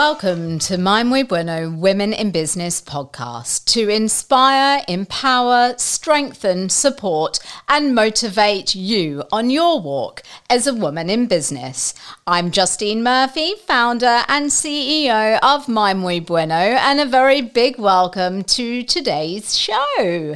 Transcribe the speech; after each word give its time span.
Welcome 0.00 0.58
to 0.60 0.78
My 0.78 1.02
Muy 1.04 1.24
Bueno 1.24 1.68
Women 1.68 2.14
in 2.14 2.30
Business 2.30 2.80
podcast 2.80 3.66
to 3.74 3.90
inspire, 3.90 4.82
empower, 4.88 5.74
strengthen, 5.76 6.70
support, 6.70 7.38
and 7.68 7.94
motivate 7.94 8.74
you 8.74 9.24
on 9.30 9.50
your 9.50 9.78
walk 9.78 10.22
as 10.48 10.66
a 10.66 10.72
woman 10.72 11.10
in 11.10 11.26
business. 11.26 11.92
I'm 12.26 12.50
Justine 12.50 13.02
Murphy, 13.02 13.56
founder 13.66 14.24
and 14.26 14.46
CEO 14.46 15.38
of 15.42 15.68
My 15.68 15.92
Muy 15.92 16.20
Bueno, 16.20 16.54
and 16.54 16.98
a 16.98 17.04
very 17.04 17.42
big 17.42 17.78
welcome 17.78 18.42
to 18.44 18.82
today's 18.82 19.54
show. 19.54 20.34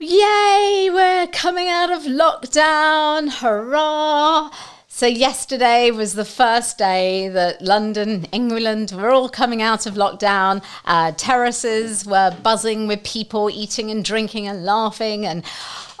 Yay, 0.00 0.90
we're 0.92 1.28
coming 1.28 1.68
out 1.68 1.92
of 1.92 2.02
lockdown. 2.02 3.28
Hurrah! 3.34 4.50
So, 4.98 5.06
yesterday 5.06 5.92
was 5.92 6.14
the 6.14 6.24
first 6.24 6.76
day 6.76 7.28
that 7.28 7.62
London, 7.62 8.24
England 8.32 8.90
were 8.90 9.10
all 9.10 9.28
coming 9.28 9.62
out 9.62 9.86
of 9.86 9.94
lockdown. 9.94 10.60
Uh, 10.84 11.12
terraces 11.12 12.04
were 12.04 12.36
buzzing 12.42 12.88
with 12.88 13.04
people 13.04 13.48
eating 13.48 13.92
and 13.92 14.04
drinking 14.04 14.48
and 14.48 14.64
laughing, 14.64 15.24
and 15.24 15.44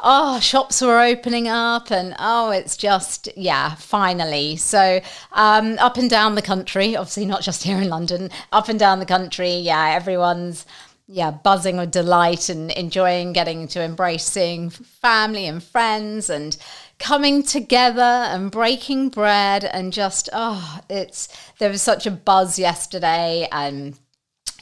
oh, 0.02 0.40
shops 0.40 0.82
were 0.82 1.00
opening 1.00 1.46
up, 1.46 1.92
and 1.92 2.16
oh, 2.18 2.50
it's 2.50 2.76
just, 2.76 3.28
yeah, 3.36 3.76
finally. 3.76 4.56
So, 4.56 5.00
um, 5.30 5.78
up 5.78 5.96
and 5.96 6.10
down 6.10 6.34
the 6.34 6.42
country, 6.42 6.96
obviously 6.96 7.24
not 7.24 7.42
just 7.42 7.62
here 7.62 7.80
in 7.80 7.88
London, 7.88 8.30
up 8.50 8.68
and 8.68 8.80
down 8.80 8.98
the 8.98 9.06
country, 9.06 9.58
yeah, 9.58 9.90
everyone's 9.90 10.66
yeah, 11.10 11.30
buzzing 11.30 11.78
with 11.78 11.90
delight 11.90 12.50
and 12.50 12.70
enjoying 12.72 13.32
getting 13.32 13.66
to 13.68 13.82
embrace 13.82 14.24
seeing 14.24 14.68
family 14.68 15.46
and 15.46 15.62
friends 15.62 16.28
and 16.28 16.56
coming 16.98 17.42
together 17.42 18.00
and 18.00 18.50
breaking 18.50 19.08
bread 19.08 19.64
and 19.64 19.92
just 19.92 20.28
oh 20.32 20.80
it's 20.90 21.28
there 21.58 21.70
was 21.70 21.80
such 21.80 22.06
a 22.06 22.10
buzz 22.10 22.58
yesterday 22.58 23.46
and 23.52 23.98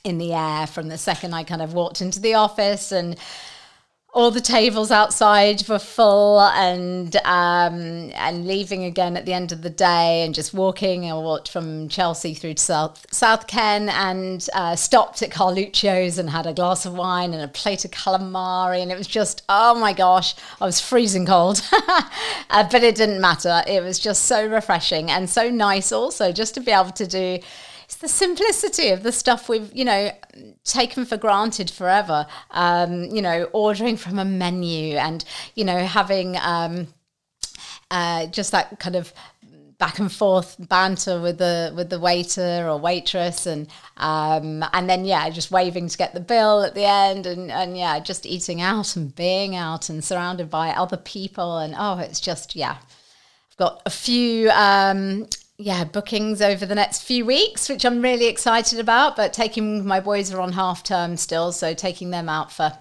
in 0.05 0.19
the 0.19 0.35
air 0.35 0.67
from 0.67 0.89
the 0.89 0.99
second 0.99 1.35
I 1.35 1.45
kind 1.45 1.63
of 1.63 1.73
walked 1.73 2.01
into 2.01 2.21
the 2.21 2.35
office 2.35 2.93
and 2.93 3.17
all 4.17 4.31
the 4.31 4.41
tables 4.41 4.91
outside 4.91 5.69
were 5.69 5.79
full 5.79 6.41
and 6.41 7.17
um, 7.17 8.11
and 8.15 8.47
leaving 8.47 8.85
again 8.85 9.15
at 9.15 9.27
the 9.27 9.35
end 9.35 9.53
of 9.53 9.61
the 9.61 9.69
day 9.69 10.25
and 10.25 10.35
just 10.35 10.55
walking. 10.55 11.05
I 11.05 11.13
walked 11.13 11.51
from 11.51 11.91
Chelsea 11.91 12.33
through 12.33 12.55
to 12.55 12.63
South 12.63 13.05
South 13.13 13.47
Ken 13.47 13.91
and 13.91 14.49
uh, 14.55 14.75
stopped 14.75 15.21
at 15.21 15.29
Carluccio's 15.29 16.17
and 16.17 16.31
had 16.31 16.47
a 16.47 16.55
glass 16.55 16.87
of 16.87 16.95
wine 16.95 17.35
and 17.35 17.43
a 17.43 17.49
plate 17.49 17.85
of 17.85 17.91
calamari 17.91 18.81
and 18.81 18.91
it 18.91 18.97
was 18.97 19.07
just 19.07 19.43
oh 19.51 19.79
my 19.79 19.93
gosh 19.93 20.35
I 20.63 20.65
was 20.65 20.81
freezing 20.81 21.27
cold, 21.27 21.61
uh, 22.51 22.67
but 22.73 22.83
it 22.83 22.95
didn't 22.95 23.21
matter. 23.21 23.63
It 23.69 23.83
was 23.83 23.99
just 23.99 24.23
so 24.23 24.47
refreshing 24.47 25.11
and 25.11 25.29
so 25.29 25.51
nice 25.51 25.93
also 25.93 26.33
just 26.33 26.55
to 26.55 26.61
be 26.61 26.73
able 26.73 26.93
to 26.93 27.07
do 27.07 27.41
it's 27.87 27.97
the 27.97 28.09
simplicity 28.09 28.89
of 28.89 29.05
the 29.05 29.13
stuff 29.13 29.49
we've 29.49 29.71
you 29.73 29.85
know 29.85 30.11
taken 30.65 31.05
for 31.05 31.17
granted 31.17 31.71
forever. 31.71 32.27
Um, 32.51 33.05
you 33.05 33.23
know 33.23 33.45
ordering 33.53 33.97
from 33.97 34.19
a 34.19 34.25
menu 34.25 34.97
and 34.97 35.25
you 35.55 35.65
know 35.65 35.79
having 35.79 36.37
um, 36.39 36.89
uh, 37.93 38.27
just 38.27 38.51
that 38.51 38.81
kind 38.81 38.97
of 38.97 39.13
back 39.79 40.01
and 40.01 40.11
forth 40.11 40.57
banter 40.59 41.21
with 41.21 41.39
the 41.39 41.73
with 41.77 41.89
the 41.91 42.01
waiter 42.01 42.67
or 42.69 42.77
waitress 42.77 43.47
and 43.47 43.69
um, 43.99 44.65
and 44.73 44.91
then 44.91 45.05
yeah 45.05 45.31
just 45.31 45.53
waving 45.53 45.89
to 45.89 45.97
get 45.97 46.13
the 46.13 46.19
bill 46.21 46.63
at 46.63 46.75
the 46.75 46.85
end 46.85 47.25
and 47.25 47.53
and 47.53 47.79
yeah 47.79 48.01
just 48.01 48.27
eating 48.27 48.61
out 48.61 48.97
and 48.97 49.15
being 49.15 49.55
out 49.55 49.89
and 49.89 50.03
surrounded 50.03 50.51
by 50.51 50.71
other 50.71 50.97
people. 50.97 51.59
And 51.59 51.73
oh 51.79 51.99
it's 51.99 52.19
just 52.19 52.57
yeah 52.57 52.79
I've 52.81 53.57
got 53.57 53.83
a 53.87 53.91
few 53.91 54.51
um, 54.51 55.29
yeah, 55.59 55.85
bookings 55.85 56.43
over 56.43 56.67
the 56.67 56.75
next 56.75 57.03
few 57.03 57.25
weeks, 57.25 57.69
which 57.69 57.85
I'm 57.85 58.03
really 58.03 58.27
excited 58.27 58.79
about. 58.79 59.17
But 59.17 59.33
taking 59.33 59.87
my 59.87 60.01
boys 60.01 60.33
are 60.33 60.41
on 60.41 60.53
half 60.53 60.83
term 60.83 61.17
still, 61.17 61.53
so 61.53 61.73
taking 61.73 62.11
them 62.11 62.29
out 62.29 62.53
for 62.53 62.73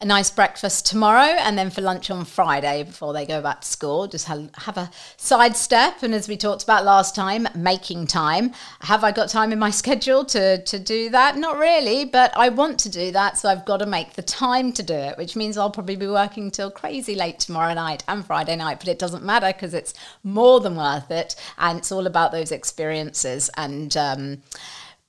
a 0.00 0.04
nice 0.04 0.30
breakfast 0.30 0.86
tomorrow 0.86 1.34
and 1.40 1.58
then 1.58 1.70
for 1.70 1.80
lunch 1.80 2.08
on 2.08 2.24
Friday 2.24 2.84
before 2.84 3.12
they 3.12 3.26
go 3.26 3.42
back 3.42 3.62
to 3.62 3.66
school. 3.66 4.06
Just 4.06 4.26
have, 4.26 4.48
have 4.54 4.76
a 4.76 4.90
sidestep. 5.16 6.04
And 6.04 6.14
as 6.14 6.28
we 6.28 6.36
talked 6.36 6.62
about 6.62 6.84
last 6.84 7.16
time, 7.16 7.48
making 7.56 8.06
time. 8.06 8.52
Have 8.82 9.02
I 9.02 9.10
got 9.10 9.28
time 9.28 9.50
in 9.50 9.58
my 9.58 9.70
schedule 9.82 10.24
to, 10.26 10.62
to 10.62 10.78
do 10.78 11.10
that? 11.10 11.36
Not 11.36 11.58
really, 11.58 12.04
but 12.04 12.32
I 12.36 12.48
want 12.48 12.78
to 12.80 12.88
do 12.88 13.10
that. 13.10 13.38
So 13.38 13.48
I've 13.48 13.64
got 13.64 13.78
to 13.78 13.86
make 13.86 14.12
the 14.12 14.22
time 14.22 14.72
to 14.74 14.84
do 14.84 14.94
it, 14.94 15.18
which 15.18 15.34
means 15.34 15.58
I'll 15.58 15.70
probably 15.70 15.96
be 15.96 16.06
working 16.06 16.52
till 16.52 16.70
crazy 16.70 17.16
late 17.16 17.40
tomorrow 17.40 17.74
night 17.74 18.04
and 18.06 18.24
Friday 18.24 18.54
night. 18.54 18.78
But 18.78 18.88
it 18.88 19.00
doesn't 19.00 19.24
matter 19.24 19.48
because 19.48 19.74
it's 19.74 19.94
more 20.22 20.60
than 20.60 20.76
worth 20.76 21.10
it. 21.10 21.34
And 21.58 21.78
it's 21.78 21.90
all 21.90 22.06
about 22.06 22.30
those 22.30 22.52
experiences. 22.52 23.50
And, 23.56 23.96
um, 23.96 24.42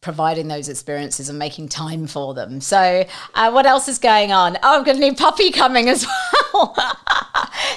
providing 0.01 0.47
those 0.47 0.69
experiences 0.69 1.29
and 1.29 1.37
making 1.37 1.67
time 1.67 2.07
for 2.07 2.33
them. 2.33 2.61
So, 2.61 3.05
uh, 3.33 3.51
what 3.51 3.65
else 3.65 3.87
is 3.87 3.99
going 3.99 4.31
on? 4.31 4.57
Oh, 4.63 4.79
I've 4.79 4.85
got 4.85 4.95
a 4.95 4.99
new 4.99 5.13
puppy 5.13 5.51
coming 5.51 5.89
as 5.89 6.05
well. 6.53 6.75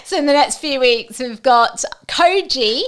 so, 0.05 0.17
in 0.17 0.27
the 0.27 0.33
next 0.33 0.59
few 0.59 0.79
weeks, 0.81 1.19
we've 1.19 1.43
got 1.43 1.85
Koji. 2.07 2.83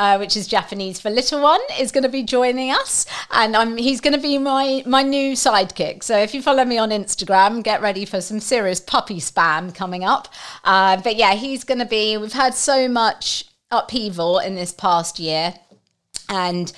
Uh, 0.00 0.16
which 0.16 0.36
is 0.36 0.46
Japanese 0.46 1.00
for 1.00 1.10
little 1.10 1.42
one, 1.42 1.58
is 1.80 1.90
going 1.90 2.04
to 2.04 2.08
be 2.08 2.22
joining 2.22 2.70
us, 2.70 3.04
and 3.32 3.56
I'm, 3.56 3.76
he's 3.76 4.00
going 4.00 4.14
to 4.14 4.20
be 4.20 4.38
my 4.38 4.84
my 4.86 5.02
new 5.02 5.32
sidekick. 5.32 6.04
So 6.04 6.16
if 6.16 6.34
you 6.34 6.40
follow 6.40 6.64
me 6.64 6.78
on 6.78 6.90
Instagram, 6.90 7.64
get 7.64 7.82
ready 7.82 8.04
for 8.04 8.20
some 8.20 8.38
serious 8.38 8.78
puppy 8.78 9.18
spam 9.18 9.74
coming 9.74 10.04
up. 10.04 10.28
Uh, 10.62 11.00
but 11.02 11.16
yeah, 11.16 11.34
he's 11.34 11.64
going 11.64 11.80
to 11.80 11.84
be. 11.84 12.16
We've 12.16 12.32
had 12.32 12.54
so 12.54 12.86
much 12.86 13.46
upheaval 13.72 14.38
in 14.38 14.54
this 14.54 14.70
past 14.70 15.18
year, 15.18 15.54
and 16.28 16.72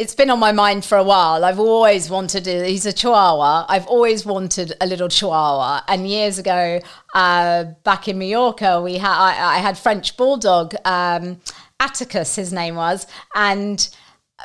it's 0.00 0.14
been 0.14 0.30
on 0.30 0.38
my 0.38 0.50
mind 0.50 0.82
for 0.82 0.96
a 0.96 1.04
while. 1.04 1.44
I've 1.44 1.60
always 1.60 2.08
wanted 2.08 2.44
to, 2.44 2.64
he's 2.64 2.86
a 2.86 2.92
chihuahua. 2.92 3.66
I've 3.68 3.86
always 3.86 4.24
wanted 4.24 4.72
a 4.80 4.86
little 4.86 5.10
chihuahua. 5.10 5.82
And 5.88 6.08
years 6.08 6.38
ago, 6.38 6.80
uh, 7.14 7.64
back 7.84 8.08
in 8.08 8.18
Mallorca, 8.18 8.80
we 8.80 8.94
had 8.96 9.12
I, 9.12 9.56
I 9.56 9.58
had 9.58 9.76
French 9.76 10.16
bulldog, 10.16 10.74
um, 10.86 11.42
Atticus, 11.80 12.34
his 12.36 12.50
name 12.50 12.76
was, 12.76 13.06
and 13.34 13.90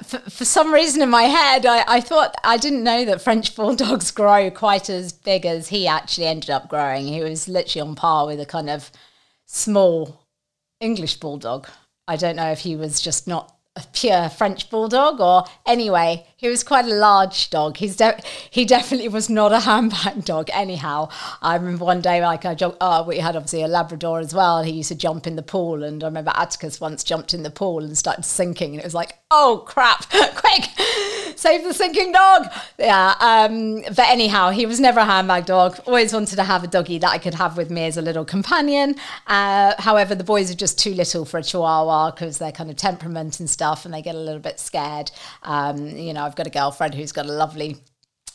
for, 0.03 0.19
for 0.29 0.43
some 0.43 0.73
reason 0.73 1.01
in 1.01 1.09
my 1.09 1.23
head, 1.23 1.65
I, 1.65 1.85
I 1.87 2.01
thought 2.01 2.35
I 2.43 2.57
didn't 2.57 2.83
know 2.83 3.05
that 3.05 3.21
French 3.21 3.55
bulldogs 3.55 4.11
grow 4.11 4.51
quite 4.51 4.89
as 4.89 5.13
big 5.13 5.45
as 5.45 5.69
he 5.69 5.87
actually 5.87 6.27
ended 6.27 6.49
up 6.49 6.67
growing. 6.67 7.07
He 7.07 7.21
was 7.21 7.47
literally 7.47 7.87
on 7.87 7.95
par 7.95 8.27
with 8.27 8.41
a 8.41 8.45
kind 8.45 8.69
of 8.69 8.91
small 9.45 10.19
English 10.81 11.15
bulldog. 11.21 11.69
I 12.09 12.17
don't 12.17 12.35
know 12.35 12.51
if 12.51 12.59
he 12.59 12.75
was 12.75 12.99
just 12.99 13.25
not 13.25 13.54
a 13.75 13.83
pure 13.93 14.29
French 14.29 14.69
bulldog, 14.69 15.19
or 15.19 15.45
anyway, 15.65 16.25
he 16.37 16.49
was 16.49 16.65
quite 16.65 16.83
a 16.83 16.93
large 16.93 17.49
dog. 17.49 17.77
He's 17.77 17.95
de- 17.95 18.19
he 18.49 18.65
definitely 18.65 19.07
was 19.07 19.29
not 19.29 19.53
a 19.53 19.61
handbag 19.61 20.25
dog. 20.25 20.49
Anyhow, 20.51 21.07
I 21.41 21.55
remember 21.55 21.85
one 21.85 22.01
day, 22.01 22.21
like 22.21 22.43
I 22.43 22.53
jumped, 22.55 22.77
oh, 22.81 23.03
we 23.03 23.19
had 23.19 23.37
obviously 23.37 23.61
a 23.61 23.67
Labrador 23.67 24.19
as 24.19 24.33
well. 24.33 24.61
He 24.61 24.73
used 24.73 24.89
to 24.89 24.95
jump 24.95 25.27
in 25.27 25.37
the 25.37 25.41
pool, 25.41 25.83
and 25.83 26.03
I 26.03 26.07
remember 26.07 26.33
Atticus 26.35 26.81
once 26.81 27.05
jumped 27.05 27.33
in 27.33 27.43
the 27.43 27.49
pool 27.49 27.83
and 27.83 27.97
started 27.97 28.25
sinking, 28.25 28.71
and 28.71 28.79
it 28.81 28.83
was 28.83 28.93
like, 28.93 29.13
oh 29.31 29.63
crap, 29.65 30.09
quick, 30.35 30.65
save 31.37 31.63
the 31.63 31.73
sinking 31.73 32.11
dog. 32.11 32.47
Yeah. 32.77 33.15
Um, 33.21 33.81
but 33.95 34.09
anyhow, 34.09 34.49
he 34.49 34.65
was 34.65 34.81
never 34.81 34.99
a 34.99 35.05
handbag 35.05 35.45
dog. 35.45 35.79
Always 35.85 36.13
wanted 36.13 36.35
to 36.35 36.43
have 36.43 36.65
a 36.65 36.67
doggy 36.67 36.97
that 36.99 37.09
I 37.09 37.17
could 37.17 37.33
have 37.35 37.55
with 37.55 37.69
me 37.69 37.85
as 37.85 37.95
a 37.95 38.01
little 38.01 38.25
companion. 38.25 38.95
Uh, 39.27 39.73
however, 39.79 40.15
the 40.15 40.23
boys 40.25 40.51
are 40.51 40.55
just 40.55 40.77
too 40.77 40.93
little 40.93 41.23
for 41.23 41.37
a 41.37 41.43
Chihuahua 41.43 42.11
because 42.11 42.39
they're 42.39 42.51
kind 42.51 42.69
of 42.69 42.75
temperament 42.75 43.39
and 43.39 43.49
stuff, 43.49 43.85
and 43.85 43.93
they 43.93 44.01
get 44.01 44.15
a 44.15 44.19
little 44.19 44.41
bit 44.41 44.59
scared. 44.59 45.11
Um, 45.43 45.87
you 45.87 46.13
know, 46.13 46.24
I've 46.25 46.35
got 46.35 46.47
a 46.47 46.51
girlfriend 46.51 46.95
who's 46.95 47.11
got 47.11 47.25
a 47.25 47.31
lovely 47.31 47.77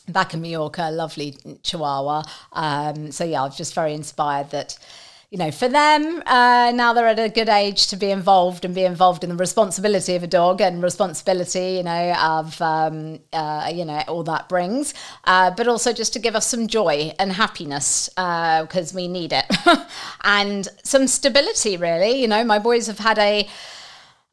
back 0.07 0.33
in 0.33 0.41
Mallorca, 0.41 0.89
lovely 0.91 1.37
Chihuahua. 1.63 2.23
Um, 2.53 3.11
so 3.11 3.23
yeah, 3.23 3.41
I 3.41 3.45
was 3.45 3.57
just 3.57 3.73
very 3.73 3.93
inspired 3.93 4.49
that 4.51 4.77
you 5.31 5.37
know, 5.37 5.49
for 5.49 5.69
them, 5.69 6.21
uh, 6.25 6.73
now 6.75 6.91
they're 6.91 7.07
at 7.07 7.17
a 7.17 7.29
good 7.29 7.47
age 7.47 7.87
to 7.87 7.95
be 7.95 8.11
involved 8.11 8.65
and 8.65 8.75
be 8.75 8.83
involved 8.83 9.23
in 9.23 9.29
the 9.29 9.35
responsibility 9.37 10.13
of 10.15 10.23
a 10.23 10.27
dog 10.27 10.59
and 10.59 10.83
responsibility, 10.83 11.75
you 11.77 11.83
know, 11.83 12.13
of, 12.15 12.61
um, 12.61 13.17
uh, 13.31 13.71
you 13.73 13.85
know, 13.85 14.03
all 14.09 14.23
that 14.23 14.49
brings, 14.49 14.93
uh, 15.23 15.49
but 15.51 15.69
also 15.69 15.93
just 15.93 16.11
to 16.11 16.19
give 16.19 16.35
us 16.35 16.45
some 16.45 16.67
joy 16.67 17.13
and 17.17 17.31
happiness 17.31 18.09
because 18.09 18.93
uh, 18.93 18.95
we 18.95 19.07
need 19.07 19.31
it 19.31 19.45
and 20.25 20.67
some 20.83 21.07
stability, 21.07 21.77
really. 21.77 22.21
You 22.21 22.27
know, 22.27 22.43
my 22.43 22.59
boys 22.59 22.87
have 22.87 22.99
had 22.99 23.17
a, 23.17 23.47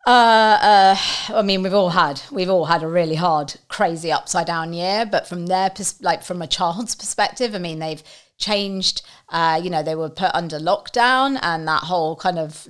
uh, 0.08 0.58
uh, 0.62 0.96
I 1.34 1.42
mean, 1.42 1.62
we've 1.62 1.74
all 1.74 1.90
had 1.90 2.22
we've 2.32 2.48
all 2.48 2.64
had 2.64 2.82
a 2.82 2.88
really 2.88 3.16
hard, 3.16 3.54
crazy 3.68 4.10
upside 4.10 4.46
down 4.46 4.72
year. 4.72 5.04
But 5.04 5.28
from 5.28 5.46
their 5.46 5.68
pers- 5.68 6.02
like 6.02 6.22
from 6.22 6.40
a 6.40 6.46
child's 6.46 6.94
perspective, 7.02 7.54
I 7.54 7.58
mean, 7.58 7.78
they've 7.78 8.02
changed. 8.38 9.02
Uh, 9.28 9.60
you 9.62 9.68
know, 9.68 9.82
they 9.82 9.94
were 9.94 10.08
put 10.08 10.30
under 10.34 10.58
lockdown, 10.58 11.38
and 11.42 11.68
that 11.68 11.82
whole 11.82 12.16
kind 12.16 12.38
of 12.38 12.66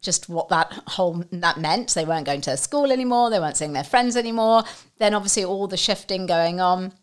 just 0.00 0.30
what 0.30 0.48
that 0.48 0.72
whole 0.86 1.22
that 1.30 1.60
meant. 1.60 1.92
They 1.92 2.06
weren't 2.06 2.24
going 2.24 2.40
to 2.42 2.56
school 2.56 2.90
anymore. 2.90 3.28
They 3.28 3.40
weren't 3.40 3.58
seeing 3.58 3.74
their 3.74 3.84
friends 3.84 4.16
anymore. 4.16 4.64
Then 4.96 5.12
obviously 5.12 5.44
all 5.44 5.66
the 5.66 5.76
shifting 5.76 6.24
going 6.24 6.60
on. 6.60 6.94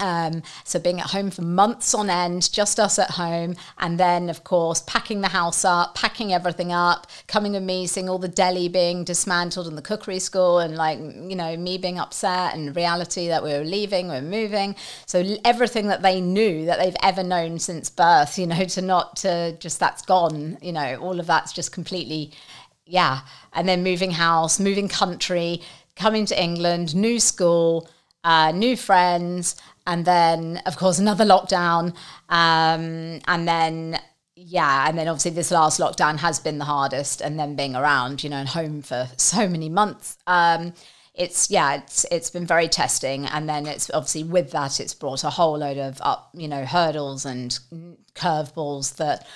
Um, 0.00 0.42
so 0.64 0.80
being 0.80 0.98
at 0.98 1.10
home 1.10 1.30
for 1.30 1.42
months 1.42 1.94
on 1.94 2.08
end, 2.08 2.50
just 2.50 2.80
us 2.80 2.98
at 2.98 3.10
home, 3.10 3.54
and 3.78 4.00
then 4.00 4.30
of 4.30 4.42
course 4.42 4.82
packing 4.86 5.20
the 5.20 5.28
house 5.28 5.64
up, 5.64 5.94
packing 5.94 6.32
everything 6.32 6.72
up, 6.72 7.06
coming 7.28 7.52
with 7.52 7.62
me, 7.62 7.86
seeing 7.86 8.08
all 8.08 8.18
the 8.18 8.28
deli 8.28 8.68
being 8.68 9.04
dismantled 9.04 9.68
and 9.68 9.76
the 9.76 9.82
cookery 9.82 10.18
school, 10.18 10.58
and 10.58 10.74
like 10.76 10.98
you 10.98 11.36
know 11.36 11.56
me 11.56 11.76
being 11.76 11.98
upset 11.98 12.54
and 12.54 12.74
reality 12.74 13.28
that 13.28 13.42
we 13.42 13.50
were 13.50 13.64
leaving, 13.64 14.08
we 14.08 14.16
are 14.16 14.22
moving. 14.22 14.74
So 15.06 15.36
everything 15.44 15.88
that 15.88 16.02
they 16.02 16.20
knew 16.20 16.64
that 16.64 16.78
they've 16.78 16.96
ever 17.02 17.22
known 17.22 17.58
since 17.58 17.90
birth, 17.90 18.38
you 18.38 18.46
know, 18.46 18.64
to 18.76 18.82
not 18.82 19.16
to 19.16 19.56
just 19.58 19.78
that's 19.78 20.02
gone, 20.02 20.58
you 20.62 20.72
know, 20.72 20.96
all 20.96 21.20
of 21.20 21.26
that's 21.26 21.52
just 21.52 21.72
completely, 21.72 22.32
yeah. 22.86 23.20
And 23.52 23.68
then 23.68 23.82
moving 23.82 24.12
house, 24.12 24.58
moving 24.58 24.88
country, 24.88 25.60
coming 25.94 26.24
to 26.26 26.42
England, 26.42 26.94
new 26.94 27.20
school. 27.20 27.88
Uh, 28.22 28.52
new 28.52 28.76
friends, 28.76 29.56
and 29.86 30.04
then 30.04 30.60
of 30.66 30.76
course 30.76 30.98
another 30.98 31.24
lockdown, 31.24 31.94
um, 32.28 33.20
and 33.26 33.48
then 33.48 34.00
yeah, 34.36 34.88
and 34.88 34.98
then 34.98 35.06
obviously 35.06 35.32
this 35.32 35.50
last 35.50 35.80
lockdown 35.80 36.18
has 36.18 36.40
been 36.40 36.58
the 36.58 36.64
hardest, 36.64 37.20
and 37.20 37.38
then 37.38 37.56
being 37.56 37.76
around, 37.76 38.24
you 38.24 38.30
know, 38.30 38.36
and 38.36 38.48
home 38.48 38.82
for 38.82 39.08
so 39.16 39.48
many 39.48 39.68
months. 39.68 40.16
Um, 40.26 40.72
it's 41.14 41.50
yeah, 41.50 41.74
it's 41.74 42.06
it's 42.10 42.30
been 42.30 42.46
very 42.46 42.68
testing, 42.68 43.26
and 43.26 43.48
then 43.48 43.66
it's 43.66 43.90
obviously 43.92 44.24
with 44.24 44.52
that, 44.52 44.80
it's 44.80 44.94
brought 44.94 45.24
a 45.24 45.30
whole 45.30 45.58
load 45.58 45.78
of 45.78 46.00
up, 46.00 46.30
you 46.34 46.48
know, 46.48 46.64
hurdles 46.64 47.26
and 47.26 47.58
curveballs 48.14 48.96
that 48.96 49.26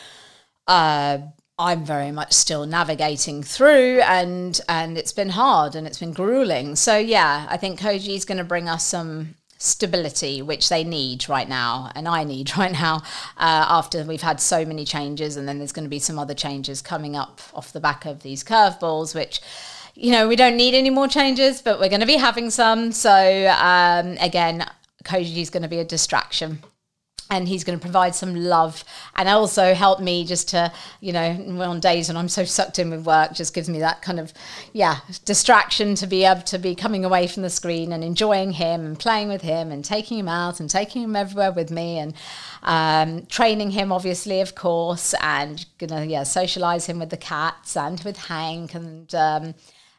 uh, 0.67 1.19
I'm 1.58 1.85
very 1.85 2.11
much 2.11 2.32
still 2.32 2.64
navigating 2.67 3.43
through, 3.43 4.00
and 4.00 4.58
and 4.69 4.96
it's 4.96 5.12
been 5.12 5.31
hard 5.31 5.75
and 5.75 5.87
it's 5.87 5.99
been 5.99 6.12
grueling. 6.12 6.76
So 6.76 6.96
yeah, 6.96 7.46
I 7.50 7.56
think 7.56 7.81
Koji 7.81 8.17
is 8.17 8.25
going 8.25 8.38
to 8.38 8.44
bring 8.44 8.69
us 8.69 8.85
some 8.87 9.35
stability, 9.64 10.43
which 10.43 10.69
they 10.69 10.84
need 10.84 11.28
right 11.28 11.49
now, 11.49 11.90
and 11.94 12.06
I 12.06 12.25
need 12.25 12.56
right 12.56 12.72
now 12.72 12.96
uh, 13.37 13.66
after 13.69 14.05
we've 14.05 14.22
had 14.22 14.40
so 14.40 14.64
many 14.64 14.84
changes, 14.84 15.37
and 15.37 15.49
then 15.49 15.58
there's 15.58 15.72
going 15.72 15.84
to 15.84 15.90
be 15.90 15.99
some 15.99 16.19
other 16.19 16.34
changes 16.34 16.82
coming 16.82 17.16
up 17.16 17.40
off 17.55 17.72
the 17.72 17.81
back 17.81 18.05
of 18.05 18.22
these 18.22 18.44
curveballs, 18.44 19.14
which 19.14 19.40
you 19.94 20.11
know 20.11 20.28
we 20.28 20.37
don't 20.37 20.56
need 20.56 20.75
any 20.75 20.90
more 20.90 21.08
changes, 21.08 21.62
but 21.62 21.81
we're 21.81 21.88
going 21.88 22.00
to 22.00 22.06
be 22.06 22.16
having 22.16 22.50
some. 22.50 22.93
So 22.93 23.49
um, 23.58 24.16
again, 24.20 24.66
Koji 25.05 25.38
is 25.38 25.50
going 25.50 25.62
to 25.62 25.69
be 25.69 25.78
a 25.78 25.84
distraction 25.84 26.62
and 27.30 27.48
he's 27.48 27.64
going 27.64 27.78
to 27.78 27.82
provide 27.82 28.14
some 28.14 28.34
love 28.34 28.84
and 29.16 29.28
also 29.28 29.74
help 29.74 30.00
me 30.00 30.24
just 30.24 30.48
to 30.50 30.72
you 31.00 31.12
know 31.12 31.62
on 31.62 31.80
days 31.80 32.08
when 32.08 32.16
i'm 32.16 32.28
so 32.28 32.44
sucked 32.44 32.78
in 32.78 32.90
with 32.90 33.04
work 33.06 33.32
just 33.32 33.54
gives 33.54 33.68
me 33.68 33.78
that 33.78 34.02
kind 34.02 34.20
of 34.20 34.32
yeah 34.72 34.98
distraction 35.24 35.94
to 35.94 36.06
be 36.06 36.24
able 36.24 36.42
to 36.42 36.58
be 36.58 36.74
coming 36.74 37.04
away 37.04 37.26
from 37.26 37.42
the 37.42 37.50
screen 37.50 37.92
and 37.92 38.04
enjoying 38.04 38.52
him 38.52 38.84
and 38.84 38.98
playing 38.98 39.28
with 39.28 39.42
him 39.42 39.70
and 39.70 39.84
taking 39.84 40.18
him 40.18 40.28
out 40.28 40.60
and 40.60 40.68
taking 40.68 41.02
him 41.02 41.16
everywhere 41.16 41.52
with 41.52 41.70
me 41.70 41.98
and 41.98 42.14
um, 42.62 43.26
training 43.26 43.70
him 43.70 43.90
obviously 43.92 44.40
of 44.40 44.54
course 44.54 45.14
and 45.20 45.66
gonna 45.78 46.04
yeah 46.04 46.22
socialize 46.22 46.86
him 46.86 46.98
with 46.98 47.10
the 47.10 47.16
cats 47.16 47.76
and 47.76 48.00
with 48.02 48.16
hank 48.16 48.74
and 48.74 49.14
um, 49.14 49.54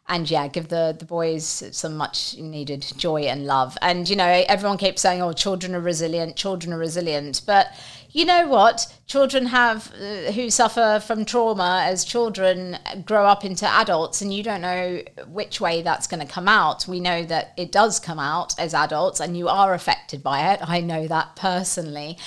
and 0.07 0.29
yeah, 0.29 0.47
give 0.47 0.67
the 0.67 0.95
the 0.97 1.05
boys 1.05 1.63
some 1.71 1.97
much 1.97 2.37
needed 2.37 2.85
joy 2.95 3.21
and 3.21 3.45
love. 3.45 3.77
And 3.81 4.07
you 4.07 4.15
know, 4.15 4.43
everyone 4.47 4.77
keeps 4.77 5.01
saying, 5.01 5.21
"Oh, 5.21 5.33
children 5.33 5.73
are 5.73 5.79
resilient. 5.79 6.35
Children 6.35 6.73
are 6.73 6.77
resilient," 6.77 7.41
but 7.45 7.67
you 8.11 8.23
know 8.23 8.47
what? 8.47 8.93
Children 9.07 9.47
have 9.47 9.91
uh, 9.93 10.31
who 10.31 10.49
suffer 10.49 11.01
from 11.05 11.25
trauma 11.25 11.81
as 11.85 12.05
children 12.05 12.77
grow 13.03 13.25
up 13.25 13.43
into 13.43 13.67
adults, 13.67 14.21
and 14.21 14.31
you 14.31 14.43
don't 14.43 14.61
know 14.61 15.01
which 15.27 15.59
way 15.59 15.81
that's 15.81 16.07
going 16.07 16.25
to 16.25 16.31
come 16.31 16.47
out. 16.47 16.87
We 16.87 16.99
know 16.99 17.23
that 17.25 17.53
it 17.57 17.71
does 17.71 17.99
come 17.99 18.19
out 18.19 18.57
as 18.59 18.73
adults, 18.73 19.19
and 19.19 19.35
you 19.35 19.49
are 19.49 19.73
affected 19.73 20.21
by 20.21 20.53
it. 20.53 20.59
I 20.63 20.81
know 20.81 21.07
that 21.07 21.35
personally. 21.35 22.17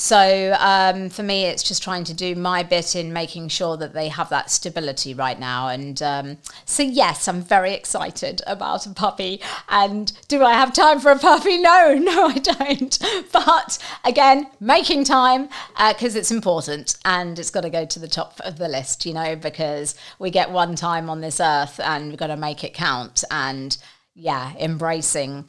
So 0.00 0.56
um, 0.60 1.10
for 1.10 1.24
me, 1.24 1.46
it's 1.46 1.64
just 1.64 1.82
trying 1.82 2.04
to 2.04 2.14
do 2.14 2.36
my 2.36 2.62
bit 2.62 2.94
in 2.94 3.12
making 3.12 3.48
sure 3.48 3.76
that 3.78 3.94
they 3.94 4.06
have 4.06 4.28
that 4.28 4.48
stability 4.48 5.12
right 5.12 5.40
now. 5.40 5.66
And 5.66 6.00
um, 6.00 6.38
so, 6.64 6.84
yes, 6.84 7.26
I'm 7.26 7.42
very 7.42 7.74
excited 7.74 8.40
about 8.46 8.86
a 8.86 8.90
puppy. 8.90 9.40
And 9.68 10.12
do 10.28 10.44
I 10.44 10.52
have 10.52 10.72
time 10.72 11.00
for 11.00 11.10
a 11.10 11.18
puppy? 11.18 11.58
No, 11.58 11.94
no, 12.00 12.28
I 12.28 12.38
don't. 12.38 12.96
But 13.32 13.78
again, 14.04 14.46
making 14.60 15.02
time 15.02 15.48
because 15.90 16.14
uh, 16.14 16.20
it's 16.20 16.30
important 16.30 16.96
and 17.04 17.36
it's 17.36 17.50
got 17.50 17.62
to 17.62 17.70
go 17.70 17.84
to 17.84 17.98
the 17.98 18.06
top 18.06 18.38
of 18.44 18.56
the 18.56 18.68
list, 18.68 19.04
you 19.04 19.14
know, 19.14 19.34
because 19.34 19.96
we 20.20 20.30
get 20.30 20.52
one 20.52 20.76
time 20.76 21.10
on 21.10 21.22
this 21.22 21.40
earth 21.40 21.80
and 21.80 22.10
we've 22.10 22.18
got 22.18 22.28
to 22.28 22.36
make 22.36 22.62
it 22.62 22.72
count. 22.72 23.24
And 23.32 23.76
yeah, 24.14 24.52
embracing 24.60 25.46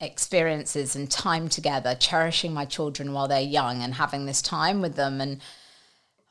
experiences 0.00 0.96
and 0.96 1.10
time 1.10 1.48
together, 1.48 1.94
cherishing 1.94 2.52
my 2.52 2.64
children 2.64 3.12
while 3.12 3.28
they're 3.28 3.40
young 3.40 3.82
and 3.82 3.94
having 3.94 4.26
this 4.26 4.40
time 4.42 4.80
with 4.80 4.96
them 4.96 5.20
and 5.20 5.40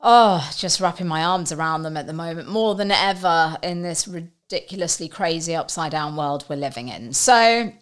oh, 0.00 0.50
just 0.56 0.80
wrapping 0.80 1.06
my 1.06 1.22
arms 1.22 1.52
around 1.52 1.82
them 1.82 1.96
at 1.96 2.06
the 2.06 2.12
moment 2.12 2.48
more 2.48 2.74
than 2.74 2.90
ever 2.90 3.56
in 3.62 3.82
this 3.82 4.08
ridiculously 4.08 5.08
crazy 5.08 5.54
upside 5.54 5.92
down 5.92 6.16
world 6.16 6.44
we're 6.48 6.56
living 6.56 6.88
in. 6.88 7.12
So 7.12 7.72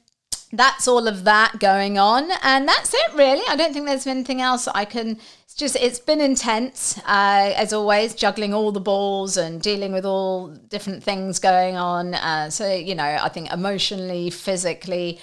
that's 0.52 0.88
all 0.88 1.06
of 1.06 1.24
that 1.24 1.58
going 1.60 1.98
on 1.98 2.30
and 2.42 2.66
that's 2.66 2.92
it 2.94 3.14
really. 3.14 3.42
I 3.48 3.56
don't 3.56 3.72
think 3.72 3.86
there's 3.86 4.06
anything 4.06 4.40
else 4.40 4.66
I 4.68 4.84
can 4.84 5.18
it's 5.44 5.54
just 5.54 5.76
it's 5.76 5.98
been 5.98 6.20
intense 6.20 6.98
uh, 7.06 7.52
as 7.56 7.72
always 7.72 8.14
juggling 8.14 8.54
all 8.54 8.72
the 8.72 8.80
balls 8.80 9.36
and 9.36 9.60
dealing 9.60 9.92
with 9.92 10.06
all 10.06 10.48
different 10.48 11.02
things 11.02 11.38
going 11.38 11.76
on 11.76 12.14
uh, 12.14 12.48
so 12.50 12.72
you 12.72 12.94
know 12.94 13.18
i 13.22 13.28
think 13.28 13.50
emotionally 13.52 14.30
physically 14.30 15.18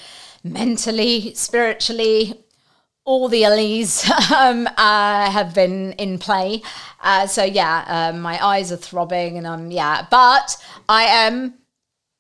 mentally, 0.46 1.34
spiritually, 1.34 2.46
all 3.04 3.28
the 3.28 3.44
Ellies 3.44 4.10
um, 4.36 4.68
uh, 4.78 5.32
have 5.32 5.54
been 5.54 5.94
in 5.94 6.18
play. 6.18 6.62
Uh, 7.02 7.28
so 7.28 7.44
yeah, 7.44 7.84
um, 7.88 8.22
my 8.22 8.44
eyes 8.44 8.72
are 8.72 8.78
throbbing, 8.78 9.38
and 9.38 9.48
I'm 9.48 9.72
yeah, 9.72 10.08
but 10.10 10.56
I 10.88 11.04
am. 11.04 11.56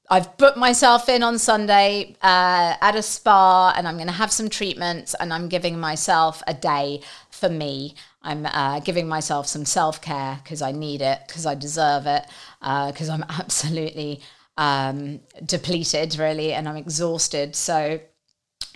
I've 0.07 0.37
booked 0.37 0.57
myself 0.57 1.09
in 1.09 1.23
on 1.23 1.39
Sunday 1.39 2.15
uh, 2.21 2.75
at 2.79 2.95
a 2.95 3.01
spa, 3.01 3.73
and 3.75 3.87
I'm 3.87 3.95
going 3.95 4.07
to 4.07 4.13
have 4.13 4.31
some 4.31 4.49
treatments, 4.49 5.15
and 5.19 5.33
I'm 5.33 5.47
giving 5.47 5.79
myself 5.79 6.43
a 6.45 6.53
day 6.53 7.01
for 7.31 7.49
me. 7.49 7.95
I'm 8.21 8.45
uh, 8.45 8.79
giving 8.81 9.07
myself 9.07 9.47
some 9.47 9.65
self 9.65 10.01
care 10.01 10.39
because 10.43 10.61
I 10.61 10.71
need 10.71 11.01
it, 11.01 11.21
because 11.27 11.47
I 11.47 11.55
deserve 11.55 12.05
it, 12.05 12.25
because 12.59 13.09
uh, 13.09 13.13
I'm 13.13 13.23
absolutely 13.29 14.21
um, 14.57 15.21
depleted, 15.43 16.19
really, 16.19 16.53
and 16.53 16.69
I'm 16.69 16.77
exhausted. 16.77 17.55
So 17.55 17.99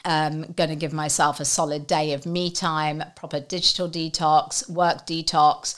um, 0.06 0.52
going 0.54 0.70
to 0.70 0.76
give 0.76 0.94
myself 0.94 1.40
a 1.40 1.46
solid 1.46 1.88
day 1.88 2.14
of 2.14 2.26
me 2.26 2.52
time, 2.52 3.04
proper 3.16 3.40
digital 3.40 3.90
detox, 3.90 4.70
work 4.70 5.06
detox, 5.06 5.76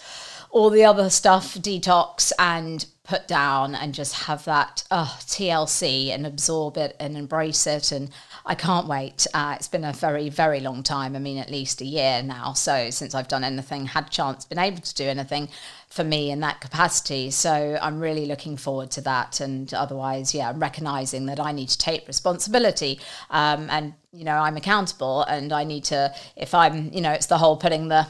all 0.49 0.69
the 0.69 0.83
other 0.83 1.09
stuff 1.09 1.55
detox, 1.55 2.31
and 2.37 2.85
put 3.03 3.27
down 3.27 3.75
and 3.75 3.93
just 3.93 4.13
have 4.25 4.45
that 4.45 4.83
uh, 4.91 5.05
TLC 5.05 6.13
and 6.13 6.25
absorb 6.25 6.77
it 6.77 6.95
and 6.99 7.17
embrace 7.17 7.67
it. 7.67 7.91
And 7.91 8.09
I 8.45 8.55
can't 8.55 8.87
wait. 8.87 9.27
Uh, 9.33 9.55
it's 9.55 9.67
been 9.67 9.85
a 9.85 9.93
very, 9.93 10.29
very 10.29 10.59
long 10.59 10.83
time. 10.83 11.15
I 11.15 11.19
mean, 11.19 11.37
at 11.37 11.49
least 11.49 11.81
a 11.81 11.85
year 11.85 12.23
now. 12.23 12.53
So 12.53 12.89
since 12.89 13.13
I've 13.13 13.27
done 13.27 13.43
anything, 13.43 13.85
had 13.85 14.09
chance, 14.09 14.45
been 14.45 14.59
able 14.59 14.81
to 14.81 14.95
do 14.95 15.05
anything 15.05 15.49
for 15.87 16.03
me 16.03 16.31
in 16.31 16.39
that 16.39 16.61
capacity. 16.61 17.29
So 17.31 17.77
I'm 17.81 17.99
really 17.99 18.25
looking 18.25 18.57
forward 18.57 18.91
to 18.91 19.01
that. 19.01 19.41
And 19.41 19.71
otherwise, 19.73 20.33
yeah, 20.33 20.49
I'm 20.49 20.59
recognizing 20.59 21.25
that 21.27 21.39
I 21.39 21.51
need 21.51 21.69
to 21.69 21.77
take 21.77 22.07
responsibility 22.07 22.99
um, 23.29 23.69
and, 23.69 23.93
you 24.11 24.23
know, 24.23 24.37
I'm 24.37 24.57
accountable 24.57 25.23
and 25.23 25.53
I 25.53 25.63
need 25.63 25.83
to, 25.85 26.13
if 26.35 26.53
I'm, 26.53 26.91
you 26.91 27.01
know, 27.01 27.11
it's 27.11 27.27
the 27.27 27.37
whole 27.37 27.57
putting 27.57 27.89
the, 27.89 28.07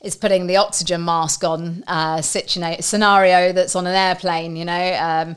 is 0.00 0.14
putting 0.14 0.46
the 0.46 0.56
oxygen 0.56 1.04
mask 1.04 1.42
on 1.42 1.82
uh, 1.88 2.22
scenario 2.22 3.52
that's 3.52 3.74
on 3.74 3.86
an 3.86 3.96
airplane, 3.96 4.54
you 4.54 4.64
know. 4.64 4.94
Um, 4.94 5.36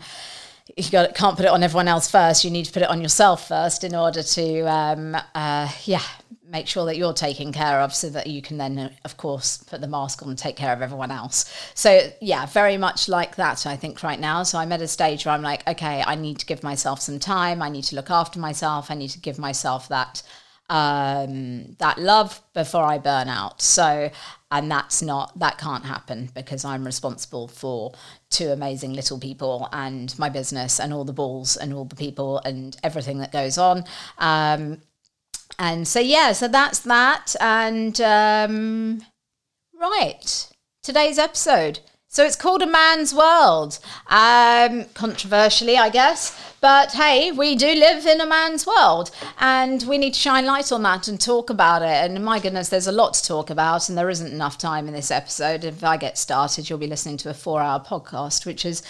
you 0.77 0.89
got, 0.91 1.15
can't 1.15 1.35
put 1.35 1.45
it 1.45 1.51
on 1.51 1.63
everyone 1.63 1.87
else 1.87 2.09
first. 2.09 2.43
You 2.43 2.51
need 2.51 2.65
to 2.65 2.71
put 2.71 2.81
it 2.81 2.89
on 2.89 3.01
yourself 3.01 3.47
first 3.47 3.83
in 3.83 3.95
order 3.95 4.23
to, 4.23 4.61
um, 4.61 5.15
uh, 5.35 5.69
yeah, 5.85 6.03
make 6.51 6.67
sure 6.67 6.85
that 6.85 6.97
you're 6.97 7.13
taken 7.13 7.53
care 7.53 7.79
of 7.79 7.93
so 7.93 8.09
that 8.09 8.27
you 8.27 8.41
can 8.41 8.57
then, 8.57 8.91
of 9.05 9.15
course, 9.15 9.57
put 9.57 9.79
the 9.79 9.87
mask 9.87 10.21
on 10.21 10.29
and 10.29 10.37
take 10.37 10.57
care 10.57 10.73
of 10.73 10.81
everyone 10.81 11.09
else. 11.09 11.51
So, 11.75 12.11
yeah, 12.19 12.45
very 12.45 12.77
much 12.77 13.07
like 13.07 13.37
that, 13.37 13.65
I 13.65 13.77
think, 13.77 14.03
right 14.03 14.19
now. 14.19 14.43
So, 14.43 14.57
I'm 14.57 14.71
at 14.73 14.81
a 14.81 14.87
stage 14.87 15.25
where 15.25 15.33
I'm 15.33 15.41
like, 15.41 15.67
okay, 15.67 16.03
I 16.05 16.15
need 16.15 16.39
to 16.39 16.45
give 16.45 16.61
myself 16.61 16.99
some 16.99 17.19
time. 17.19 17.61
I 17.61 17.69
need 17.69 17.85
to 17.85 17.95
look 17.95 18.09
after 18.09 18.39
myself. 18.39 18.91
I 18.91 18.95
need 18.95 19.09
to 19.11 19.19
give 19.19 19.39
myself 19.39 19.87
that. 19.87 20.23
Um, 20.71 21.75
that 21.79 21.97
love 21.97 22.41
before 22.53 22.85
I 22.85 22.97
burn 22.97 23.27
out. 23.27 23.61
So, 23.61 24.09
and 24.49 24.71
that's 24.71 25.01
not 25.01 25.37
that 25.37 25.57
can't 25.57 25.83
happen 25.83 26.29
because 26.33 26.63
I'm 26.63 26.85
responsible 26.85 27.49
for 27.49 27.91
two 28.29 28.51
amazing 28.51 28.93
little 28.93 29.19
people 29.19 29.67
and 29.73 30.17
my 30.17 30.29
business 30.29 30.79
and 30.79 30.93
all 30.93 31.03
the 31.03 31.11
balls 31.11 31.57
and 31.57 31.73
all 31.73 31.83
the 31.83 31.97
people 31.97 32.39
and 32.45 32.77
everything 32.83 33.17
that 33.17 33.33
goes 33.33 33.57
on. 33.57 33.83
Um, 34.17 34.81
and 35.59 35.85
so 35.85 35.99
yeah, 35.99 36.31
so 36.31 36.47
that's 36.47 36.79
that. 36.79 37.35
And 37.41 37.99
um, 37.99 39.01
right, 39.77 40.49
today's 40.81 41.19
episode. 41.19 41.81
So 42.13 42.25
it's 42.25 42.35
called 42.35 42.61
A 42.61 42.67
Man's 42.67 43.13
World. 43.13 43.79
Um, 44.07 44.83
controversially, 44.93 45.77
I 45.77 45.87
guess. 45.87 46.37
But 46.59 46.91
hey, 46.91 47.31
we 47.31 47.55
do 47.55 47.67
live 47.67 48.05
in 48.05 48.19
a 48.19 48.25
man's 48.25 48.67
world 48.67 49.11
and 49.39 49.81
we 49.83 49.97
need 49.97 50.15
to 50.15 50.19
shine 50.19 50.45
light 50.45 50.73
on 50.73 50.83
that 50.83 51.07
and 51.07 51.21
talk 51.21 51.49
about 51.49 51.81
it. 51.81 51.87
And 51.87 52.21
my 52.25 52.39
goodness, 52.39 52.67
there's 52.67 52.85
a 52.85 52.91
lot 52.91 53.13
to 53.13 53.25
talk 53.25 53.49
about, 53.49 53.87
and 53.87 53.97
there 53.97 54.09
isn't 54.09 54.29
enough 54.29 54.57
time 54.57 54.89
in 54.89 54.93
this 54.93 55.09
episode. 55.09 55.63
If 55.63 55.85
I 55.85 55.95
get 55.95 56.17
started, 56.17 56.69
you'll 56.69 56.79
be 56.79 56.85
listening 56.85 57.15
to 57.15 57.29
a 57.29 57.33
four 57.33 57.61
hour 57.61 57.79
podcast, 57.79 58.45
which 58.45 58.65
is 58.65 58.83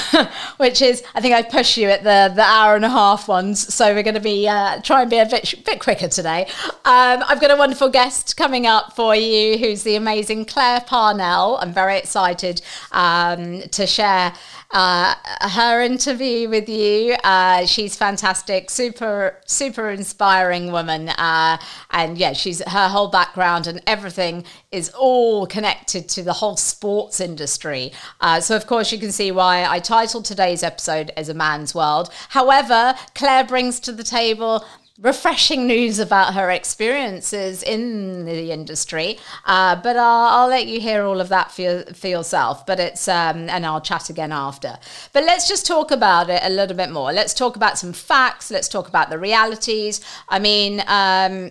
which 0.56 0.82
is 0.82 1.02
I 1.14 1.20
think 1.20 1.34
I 1.34 1.42
push 1.42 1.76
you 1.76 1.88
at 1.88 2.02
the 2.04 2.32
the 2.34 2.42
hour 2.42 2.76
and 2.76 2.84
a 2.84 2.90
half 2.90 3.28
ones. 3.28 3.72
So 3.72 3.94
we're 3.94 4.02
going 4.02 4.14
to 4.14 4.20
be 4.20 4.48
uh, 4.48 4.80
try 4.82 5.02
and 5.02 5.10
be 5.10 5.18
a 5.18 5.26
bit 5.26 5.54
bit 5.64 5.80
quicker 5.80 6.08
today. 6.08 6.46
Um, 6.84 7.22
I've 7.26 7.40
got 7.40 7.50
a 7.50 7.56
wonderful 7.56 7.88
guest 7.88 8.36
coming 8.36 8.66
up 8.66 8.94
for 8.94 9.14
you, 9.14 9.58
who's 9.58 9.82
the 9.82 9.96
amazing 9.96 10.44
Claire 10.46 10.80
Parnell. 10.80 11.58
I'm 11.60 11.72
very 11.72 11.98
excited 11.98 12.62
um, 12.92 13.62
to 13.70 13.86
share 13.86 14.32
uh, 14.72 15.14
her 15.40 15.82
interview 15.82 16.48
with 16.48 16.68
you. 16.68 17.14
Uh, 17.22 17.66
she's 17.66 17.94
fantastic, 17.94 18.70
super, 18.70 19.36
super 19.44 19.90
inspiring 19.90 20.72
woman. 20.72 21.10
Uh, 21.10 21.58
and 21.90 22.16
yeah, 22.16 22.32
she's 22.32 22.62
her 22.66 22.88
whole 22.88 23.08
background 23.08 23.66
and 23.66 23.82
everything 23.86 24.44
is 24.70 24.90
all 24.90 25.46
connected 25.46 26.08
to 26.08 26.22
the 26.22 26.32
whole 26.32 26.56
sports 26.56 27.20
industry. 27.20 27.92
Uh, 28.20 28.40
so, 28.40 28.56
of 28.56 28.66
course, 28.66 28.90
you 28.90 28.98
can 28.98 29.12
see 29.12 29.30
why 29.30 29.64
I 29.64 29.78
titled 29.82 30.24
today's 30.24 30.62
episode 30.62 31.10
as 31.16 31.28
A 31.28 31.34
Man's 31.34 31.74
World. 31.74 32.10
However, 32.30 32.94
Claire 33.14 33.44
brings 33.44 33.80
to 33.80 33.92
the 33.92 34.04
table 34.04 34.64
refreshing 35.00 35.66
news 35.66 35.98
about 35.98 36.34
her 36.34 36.50
experiences 36.50 37.62
in 37.62 38.24
the 38.24 38.52
industry. 38.52 39.18
Uh, 39.44 39.74
but 39.76 39.96
I'll, 39.96 40.42
I'll, 40.42 40.48
let 40.48 40.66
you 40.66 40.80
hear 40.80 41.04
all 41.04 41.20
of 41.20 41.28
that 41.30 41.50
for, 41.50 41.62
your, 41.62 41.84
for 41.86 42.08
yourself. 42.08 42.64
But 42.64 42.78
it's 42.78 43.08
um, 43.08 43.48
and 43.48 43.66
I'll 43.66 43.80
chat 43.80 44.10
again 44.10 44.32
after. 44.32 44.78
But 45.12 45.24
let's 45.24 45.48
just 45.48 45.66
talk 45.66 45.90
about 45.90 46.30
it 46.30 46.40
a 46.42 46.50
little 46.50 46.76
bit 46.76 46.90
more. 46.90 47.12
Let's 47.12 47.34
talk 47.34 47.56
about 47.56 47.78
some 47.78 47.92
facts. 47.92 48.50
Let's 48.50 48.68
talk 48.68 48.88
about 48.88 49.10
the 49.10 49.18
realities. 49.18 50.00
I 50.28 50.38
mean, 50.38 50.82
um, 50.86 51.50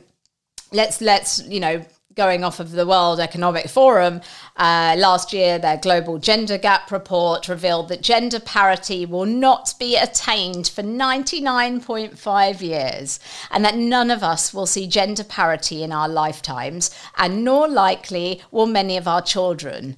let's 0.72 1.02
let's 1.02 1.46
you 1.48 1.60
know 1.60 1.86
going 2.16 2.44
off 2.44 2.60
of 2.60 2.72
the 2.72 2.86
World 2.86 3.20
Economic 3.20 3.70
Forum, 3.70 4.22
uh, 4.58 4.96
last 4.98 5.34
year 5.34 5.58
their 5.60 5.78
global 5.78 6.18
gender 6.18 6.58
gap 6.58 6.92
report 6.92 7.48
revealed 7.48 7.90
that 7.90 8.02
gender 8.02 8.40
parity 8.40 9.06
will 9.06 9.26
not 9.26 9.74
be 9.80 9.96
attained 9.96 10.68
for 10.68 10.84
99.5 10.84 12.62
years, 12.62 13.20
and 13.50 13.64
that 13.64 13.76
none 13.78 14.12
of 14.12 14.24
us 14.24 14.54
will 14.54 14.66
see 14.66 14.88
gender 14.88 15.24
parity 15.24 15.84
in 15.84 15.92
our 15.92 16.10
lifetimes, 16.10 16.92
and 17.18 17.44
nor 17.44 17.68
likely 17.68 18.42
will 18.52 18.66
many 18.66 18.98
of 18.98 19.08
our 19.08 19.22
children 19.22 19.98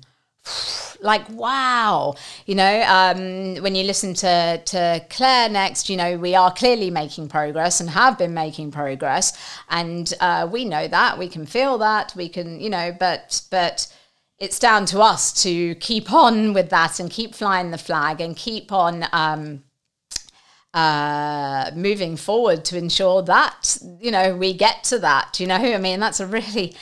like 1.03 1.27
wow 1.29 2.15
you 2.45 2.55
know 2.55 2.81
um, 2.87 3.55
when 3.61 3.75
you 3.75 3.83
listen 3.83 4.13
to 4.13 4.61
to 4.65 5.05
claire 5.09 5.49
next 5.49 5.89
you 5.89 5.97
know 5.97 6.17
we 6.17 6.35
are 6.35 6.51
clearly 6.51 6.89
making 6.89 7.27
progress 7.27 7.79
and 7.79 7.89
have 7.89 8.17
been 8.17 8.33
making 8.33 8.71
progress. 8.71 9.37
And 9.69 10.11
uh, 10.19 10.47
we 10.51 10.65
know 10.65 10.87
that 10.87 11.17
we 11.17 11.27
can 11.27 11.45
feel 11.45 11.77
that 11.79 12.13
we 12.15 12.29
can 12.29 12.59
you 12.59 12.69
know 12.69 12.95
but 12.97 13.41
but 13.51 13.93
it's 14.39 14.59
down 14.59 14.85
to 14.87 14.99
us 14.99 15.43
to 15.43 15.75
keep 15.75 16.11
on 16.11 16.53
with 16.53 16.69
that 16.69 16.99
and 16.99 17.09
keep 17.09 17.35
flying 17.35 17.71
the 17.71 17.77
flag 17.77 18.19
and 18.19 18.35
keep 18.35 18.71
on 18.71 19.05
um, 19.13 19.63
uh, 20.73 21.71
moving 21.75 22.17
forward 22.17 22.65
to 22.65 22.77
ensure 22.77 23.21
that 23.21 23.77
you 23.99 24.11
know 24.11 24.35
we 24.35 24.53
get 24.53 24.83
to 24.85 24.99
that 24.99 25.39
you 25.39 25.47
know? 25.47 25.55
I 25.55 25.77
mean 25.77 25.99
that's 25.99 26.19
a 26.19 26.27
really 26.27 26.75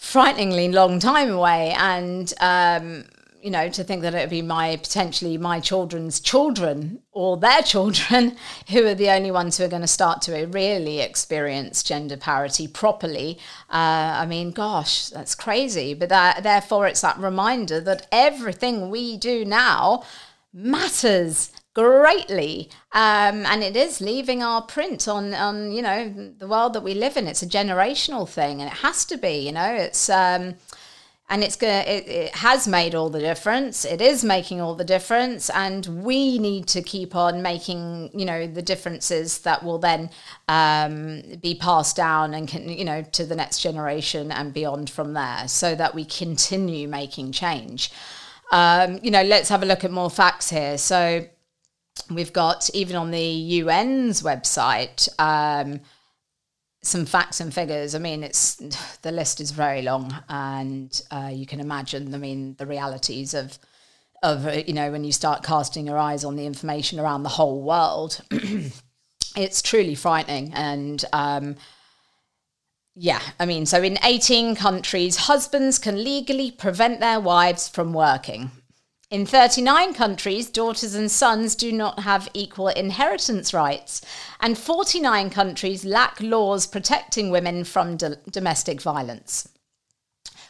frighteningly 0.00 0.66
long 0.68 0.98
time 0.98 1.30
away 1.30 1.74
and 1.76 2.32
um, 2.40 3.04
you 3.42 3.50
know, 3.50 3.68
to 3.68 3.84
think 3.84 4.02
that 4.02 4.14
it 4.14 4.18
would 4.18 4.30
be 4.30 4.42
my 4.42 4.76
potentially 4.76 5.36
my 5.38 5.60
children's 5.60 6.20
children 6.20 7.00
or 7.12 7.36
their 7.36 7.62
children 7.62 8.36
who 8.70 8.86
are 8.86 8.94
the 8.94 9.10
only 9.10 9.30
ones 9.30 9.56
who 9.56 9.64
are 9.64 9.68
going 9.68 9.82
to 9.82 9.88
start 9.88 10.22
to 10.22 10.46
really 10.46 11.00
experience 11.00 11.82
gender 11.82 12.16
parity 12.16 12.66
properly. 12.66 13.38
Uh, 13.70 14.16
I 14.20 14.26
mean, 14.26 14.50
gosh, 14.50 15.10
that's 15.10 15.34
crazy. 15.34 15.94
But 15.94 16.08
that, 16.08 16.42
therefore, 16.42 16.86
it's 16.86 17.02
that 17.02 17.18
reminder 17.18 17.80
that 17.80 18.06
everything 18.10 18.90
we 18.90 19.18
do 19.18 19.44
now 19.44 20.02
matters 20.52 21.52
greatly 21.74 22.68
um, 22.92 23.46
and 23.46 23.62
it 23.62 23.76
is 23.76 24.00
leaving 24.00 24.42
our 24.42 24.62
print 24.62 25.06
on 25.06 25.32
on 25.34 25.70
you 25.70 25.82
know 25.82 26.32
the 26.38 26.48
world 26.48 26.72
that 26.72 26.82
we 26.82 26.94
live 26.94 27.16
in. 27.16 27.26
It's 27.26 27.42
a 27.42 27.46
generational 27.46 28.28
thing 28.28 28.60
and 28.60 28.70
it 28.70 28.78
has 28.78 29.04
to 29.06 29.16
be 29.16 29.46
you 29.46 29.52
know 29.52 29.72
it's 29.72 30.10
um, 30.10 30.54
and 31.28 31.44
it's 31.44 31.54
gonna 31.54 31.84
it, 31.86 32.08
it, 32.08 32.34
has 32.34 32.66
made 32.66 32.96
all 32.96 33.08
the 33.08 33.20
difference. 33.20 33.84
It 33.84 34.02
is 34.02 34.24
making 34.24 34.60
all 34.60 34.74
the 34.74 34.84
difference 34.84 35.48
and 35.48 35.86
we 36.02 36.40
need 36.40 36.66
to 36.68 36.82
keep 36.82 37.14
on 37.14 37.40
making 37.40 38.10
you 38.12 38.24
know 38.24 38.48
the 38.48 38.62
differences 38.62 39.38
that 39.38 39.62
will 39.62 39.78
then 39.78 40.10
um, 40.48 41.22
be 41.40 41.54
passed 41.54 41.94
down 41.94 42.34
and 42.34 42.48
can 42.48 42.68
you 42.68 42.84
know 42.84 43.02
to 43.02 43.24
the 43.24 43.36
next 43.36 43.60
generation 43.60 44.32
and 44.32 44.52
beyond 44.52 44.90
from 44.90 45.12
there 45.12 45.46
so 45.46 45.76
that 45.76 45.94
we 45.94 46.04
continue 46.04 46.88
making 46.88 47.30
change. 47.30 47.92
Um, 48.50 48.98
you 49.04 49.12
know 49.12 49.22
let's 49.22 49.48
have 49.50 49.62
a 49.62 49.66
look 49.66 49.84
at 49.84 49.92
more 49.92 50.10
facts 50.10 50.50
here. 50.50 50.76
So 50.76 51.26
we've 52.10 52.32
got 52.32 52.70
even 52.74 52.96
on 52.96 53.10
the 53.10 53.60
UN's 53.60 54.22
website 54.22 55.08
um, 55.18 55.80
some 56.82 57.04
facts 57.04 57.40
and 57.40 57.52
figures. 57.52 57.94
I 57.94 57.98
mean, 57.98 58.22
it's 58.22 58.54
the 59.02 59.12
list 59.12 59.40
is 59.40 59.50
very 59.50 59.82
long, 59.82 60.14
and 60.28 61.00
uh, 61.10 61.30
you 61.32 61.46
can 61.46 61.60
imagine. 61.60 62.14
I 62.14 62.18
mean, 62.18 62.54
the 62.58 62.66
realities 62.66 63.34
of 63.34 63.58
of 64.22 64.46
uh, 64.46 64.62
you 64.66 64.74
know 64.74 64.90
when 64.90 65.04
you 65.04 65.12
start 65.12 65.42
casting 65.42 65.86
your 65.86 65.98
eyes 65.98 66.24
on 66.24 66.36
the 66.36 66.46
information 66.46 67.00
around 67.00 67.22
the 67.22 67.28
whole 67.30 67.62
world, 67.62 68.20
it's 69.36 69.62
truly 69.62 69.94
frightening. 69.94 70.52
And 70.54 71.04
um, 71.12 71.56
yeah, 72.94 73.20
I 73.38 73.46
mean, 73.46 73.66
so 73.66 73.82
in 73.82 73.98
18 74.02 74.56
countries, 74.56 75.16
husbands 75.16 75.78
can 75.78 76.02
legally 76.02 76.50
prevent 76.50 77.00
their 77.00 77.20
wives 77.20 77.68
from 77.68 77.92
working. 77.92 78.50
In 79.10 79.26
39 79.26 79.92
countries, 79.94 80.48
daughters 80.48 80.94
and 80.94 81.10
sons 81.10 81.56
do 81.56 81.72
not 81.72 81.98
have 81.98 82.28
equal 82.32 82.68
inheritance 82.68 83.52
rights, 83.52 84.02
and 84.38 84.56
49 84.56 85.30
countries 85.30 85.84
lack 85.84 86.20
laws 86.20 86.64
protecting 86.68 87.28
women 87.28 87.64
from 87.64 87.96
do- 87.96 88.14
domestic 88.30 88.80
violence. 88.80 89.48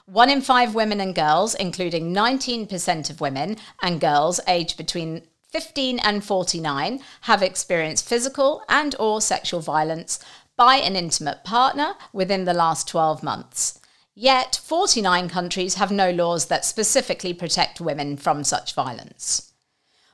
One 0.05 0.29
in 0.29 0.43
five 0.43 0.75
women 0.75 1.00
and 1.00 1.14
girls, 1.14 1.55
including 1.55 2.12
19% 2.12 3.09
of 3.09 3.23
women 3.23 3.57
and 3.81 3.99
girls 3.99 4.40
aged 4.47 4.76
between 4.76 5.23
15 5.49 5.99
and 6.00 6.23
49, 6.23 7.00
have 7.23 7.43
experienced 7.43 8.07
physical 8.07 8.62
and 8.69 8.95
or 8.99 9.23
sexual 9.23 9.61
violence 9.61 10.19
by 10.59 10.76
an 10.76 10.97
intimate 10.97 11.45
partner 11.45 11.95
within 12.12 12.45
the 12.45 12.52
last 12.52 12.87
12 12.88 13.23
months. 13.23 13.80
Yet, 14.23 14.61
49 14.62 15.31
countries 15.31 15.77
have 15.77 15.91
no 15.91 16.11
laws 16.11 16.49
that 16.49 16.67
specifically 16.67 17.33
protect 17.33 17.81
women 17.81 18.19
from 18.19 18.45
such 18.45 18.75
violence. 18.75 19.50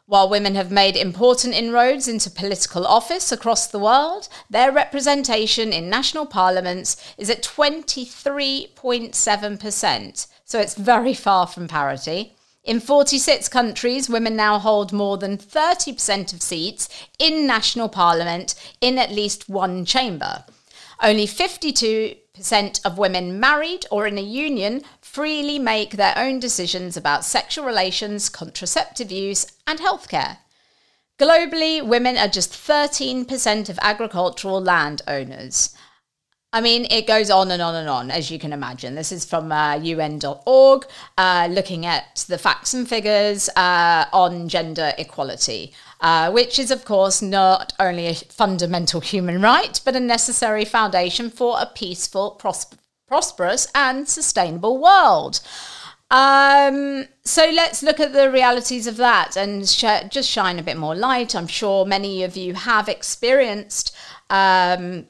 While 0.06 0.28
women 0.28 0.54
have 0.54 0.70
made 0.70 0.94
important 0.94 1.56
inroads 1.56 2.06
into 2.06 2.30
political 2.30 2.86
office 2.86 3.32
across 3.32 3.66
the 3.66 3.80
world, 3.80 4.28
their 4.48 4.70
representation 4.70 5.72
in 5.72 5.90
national 5.90 6.26
parliaments 6.26 6.96
is 7.18 7.28
at 7.28 7.42
23.7%, 7.42 10.26
so 10.44 10.60
it's 10.60 10.76
very 10.76 11.12
far 11.12 11.48
from 11.48 11.66
parity. 11.66 12.36
In 12.62 12.78
46 12.78 13.48
countries, 13.48 14.08
women 14.08 14.36
now 14.36 14.60
hold 14.60 14.92
more 14.92 15.18
than 15.18 15.36
30% 15.36 16.32
of 16.32 16.42
seats 16.42 16.88
in 17.18 17.44
national 17.44 17.88
parliament 17.88 18.54
in 18.80 18.98
at 18.98 19.10
least 19.10 19.48
one 19.48 19.84
chamber. 19.84 20.44
Only 21.02 21.26
52 21.26 22.14
percent 22.36 22.80
of 22.84 22.98
women 22.98 23.40
married 23.40 23.86
or 23.90 24.06
in 24.06 24.18
a 24.18 24.22
union 24.22 24.82
freely 25.00 25.58
make 25.58 25.92
their 25.92 26.16
own 26.16 26.38
decisions 26.38 26.96
about 26.96 27.24
sexual 27.24 27.64
relations, 27.64 28.28
contraceptive 28.28 29.10
use, 29.10 29.46
and 29.66 29.78
healthcare. 29.78 30.38
Globally, 31.18 31.84
women 31.84 32.18
are 32.18 32.28
just 32.28 32.52
13% 32.52 33.70
of 33.70 33.78
agricultural 33.80 34.60
land 34.60 35.00
owners. 35.08 35.74
I 36.52 36.60
mean, 36.60 36.86
it 36.90 37.06
goes 37.06 37.30
on 37.30 37.50
and 37.50 37.60
on 37.60 37.74
and 37.74 37.88
on, 37.88 38.10
as 38.10 38.30
you 38.30 38.38
can 38.38 38.52
imagine. 38.52 38.94
This 38.94 39.12
is 39.12 39.24
from 39.24 39.50
uh, 39.50 39.76
UN.org, 39.76 40.86
uh, 41.18 41.48
looking 41.50 41.84
at 41.84 42.24
the 42.28 42.38
facts 42.38 42.72
and 42.72 42.88
figures 42.88 43.48
uh, 43.56 44.06
on 44.12 44.48
gender 44.48 44.92
equality 44.96 45.74
uh, 46.00 46.30
which 46.30 46.58
is, 46.58 46.70
of 46.70 46.84
course, 46.84 47.22
not 47.22 47.72
only 47.78 48.06
a 48.06 48.14
fundamental 48.14 49.00
human 49.00 49.40
right, 49.40 49.80
but 49.84 49.96
a 49.96 50.00
necessary 50.00 50.64
foundation 50.64 51.30
for 51.30 51.56
a 51.60 51.66
peaceful, 51.66 52.32
pros- 52.32 52.66
prosperous, 53.08 53.66
and 53.74 54.08
sustainable 54.08 54.78
world. 54.78 55.40
Um, 56.10 57.06
so 57.24 57.50
let's 57.52 57.82
look 57.82 57.98
at 57.98 58.12
the 58.12 58.30
realities 58.30 58.86
of 58.86 58.96
that 58.98 59.36
and 59.36 59.68
sh- 59.68 60.08
just 60.08 60.30
shine 60.30 60.58
a 60.58 60.62
bit 60.62 60.76
more 60.76 60.94
light. 60.94 61.34
I'm 61.34 61.48
sure 61.48 61.84
many 61.84 62.22
of 62.22 62.36
you 62.36 62.54
have 62.54 62.88
experienced, 62.88 63.96
um, 64.30 65.06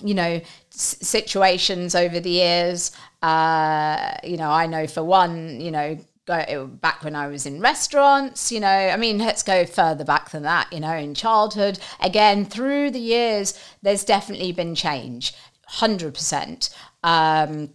you 0.00 0.14
know, 0.14 0.40
s- 0.72 0.96
situations 1.00 1.94
over 1.94 2.20
the 2.20 2.30
years. 2.30 2.92
Uh, 3.20 4.14
you 4.22 4.36
know, 4.36 4.50
I 4.50 4.66
know 4.66 4.86
for 4.86 5.02
one, 5.02 5.60
you 5.60 5.72
know, 5.72 5.98
go 6.26 6.66
back 6.66 7.02
when 7.02 7.16
I 7.16 7.26
was 7.26 7.46
in 7.46 7.60
restaurants, 7.60 8.52
you 8.52 8.60
know, 8.60 8.68
I 8.68 8.96
mean, 8.96 9.18
let's 9.18 9.42
go 9.42 9.64
further 9.66 10.04
back 10.04 10.30
than 10.30 10.44
that, 10.44 10.72
you 10.72 10.80
know, 10.80 10.94
in 10.94 11.14
childhood. 11.14 11.78
Again, 12.00 12.44
through 12.44 12.90
the 12.90 13.00
years, 13.00 13.58
there's 13.82 14.04
definitely 14.04 14.52
been 14.52 14.74
change, 14.74 15.34
100%. 15.68 16.74
Um, 17.02 17.70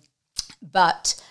but 0.62 1.22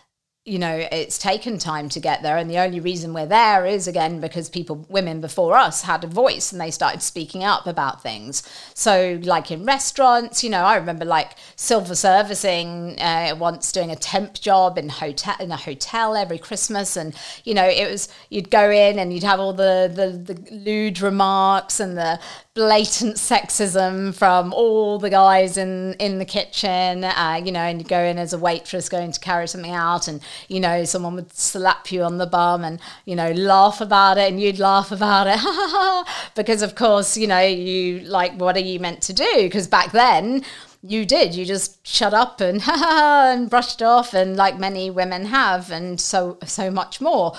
you 0.47 0.61
know 0.61 0.87
it's 0.93 1.19
taken 1.19 1.59
time 1.59 1.89
to 1.89 1.99
get 1.99 2.23
there 2.23 2.37
and 2.37 2.49
the 2.49 2.57
only 2.59 2.79
reason 2.79 3.13
we're 3.13 3.27
there 3.27 3.67
is 3.67 3.89
again 3.89 4.21
because 4.21 4.49
people 4.49 4.87
women 4.89 5.21
before 5.21 5.57
us 5.57 5.83
had 5.83 6.05
a 6.05 6.07
voice 6.07 6.53
and 6.53 6.61
they 6.61 6.71
started 6.71 7.03
speaking 7.03 7.43
up 7.43 7.67
about 7.67 8.01
things. 8.01 8.45
So 8.73 9.19
like 9.25 9.51
in 9.51 9.65
restaurants 9.65 10.45
you 10.45 10.51
know 10.51 10.63
i 10.63 10.77
remember 10.77 11.05
like 11.05 11.33
silver 11.57 11.97
servicing 11.97 12.99
uh, 13.01 13.35
once 13.39 13.73
doing 13.73 13.91
a 13.91 13.97
temp 13.97 14.35
job 14.35 14.79
in 14.79 14.89
hotel 14.89 15.35
in 15.41 15.51
a 15.51 15.57
hotel 15.57 16.15
every 16.15 16.39
christmas 16.39 16.97
and 16.97 17.15
you 17.45 17.53
know 17.53 17.67
it 17.67 17.91
was 17.91 18.09
you'd 18.31 18.51
go 18.51 18.71
in 18.71 18.99
and 18.99 19.13
you'd 19.13 19.25
have 19.25 19.41
all 19.41 19.53
the 19.53 19.91
the, 19.93 20.35
the 20.35 20.55
lewd 20.55 21.01
remarks 21.01 21.81
and 21.81 21.97
the 21.99 22.21
blatant 22.57 23.17
sexism 23.17 24.15
from 24.15 24.51
all 24.55 24.99
the 24.99 25.11
guys 25.11 25.59
in 25.59 25.93
in 25.99 26.19
the 26.19 26.25
kitchen 26.25 27.05
uh, 27.05 27.39
you 27.45 27.53
know 27.53 27.61
and 27.61 27.83
you 27.83 27.87
go 27.87 28.01
in 28.01 28.17
as 28.17 28.33
a 28.33 28.39
waitress 28.39 28.89
going 28.89 29.13
to 29.13 29.21
carry 29.21 29.47
something 29.47 29.73
out 29.73 30.09
and 30.09 30.23
you 30.49 30.59
know 30.59 30.83
someone 30.83 31.15
would 31.15 31.31
slap 31.35 31.93
you 31.93 32.03
on 32.03 32.17
the 32.17 32.27
bum 32.27 32.65
and 32.65 32.81
you 33.05 33.15
know 33.15 33.31
laugh 33.33 33.83
about 33.83 34.17
it 34.17 34.33
and 34.33 34.41
you'd 34.41 34.59
laugh 34.59 34.91
about 34.91 35.27
it. 35.29 35.39
Because 36.35 36.63
of 36.63 36.75
course 36.75 37.17
you 37.17 37.27
know 37.27 37.41
you 37.41 38.01
like 38.01 38.33
what 38.41 38.57
are 38.57 38.61
you 38.61 38.81
meant 38.81 39.03
to 39.03 39.13
do? 39.13 39.33
Because 39.37 39.67
back 39.67 39.93
then 39.93 40.43
you 40.83 41.05
did. 41.05 41.35
You 41.35 41.45
just 41.45 41.87
shut 41.87 42.15
up 42.15 42.41
and 42.41 42.63
and 42.67 43.51
brushed 43.51 43.83
off 43.83 44.15
and 44.15 44.35
like 44.35 44.59
many 44.59 44.89
women 44.89 45.27
have 45.27 45.71
and 45.71 46.01
so 46.01 46.39
so 46.47 46.71
much 46.71 47.03
more 47.03 47.35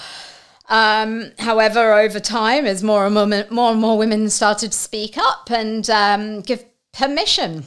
um, 0.69 1.31
however, 1.39 1.93
over 1.93 2.19
time, 2.19 2.65
as 2.65 2.83
more 2.83 3.05
and 3.05 3.15
more, 3.15 3.45
more 3.49 3.71
and 3.71 3.81
more 3.81 3.97
women 3.97 4.29
started 4.29 4.71
to 4.71 4.77
speak 4.77 5.17
up 5.17 5.49
and 5.49 5.89
um, 5.89 6.41
give 6.41 6.65
permission. 6.93 7.65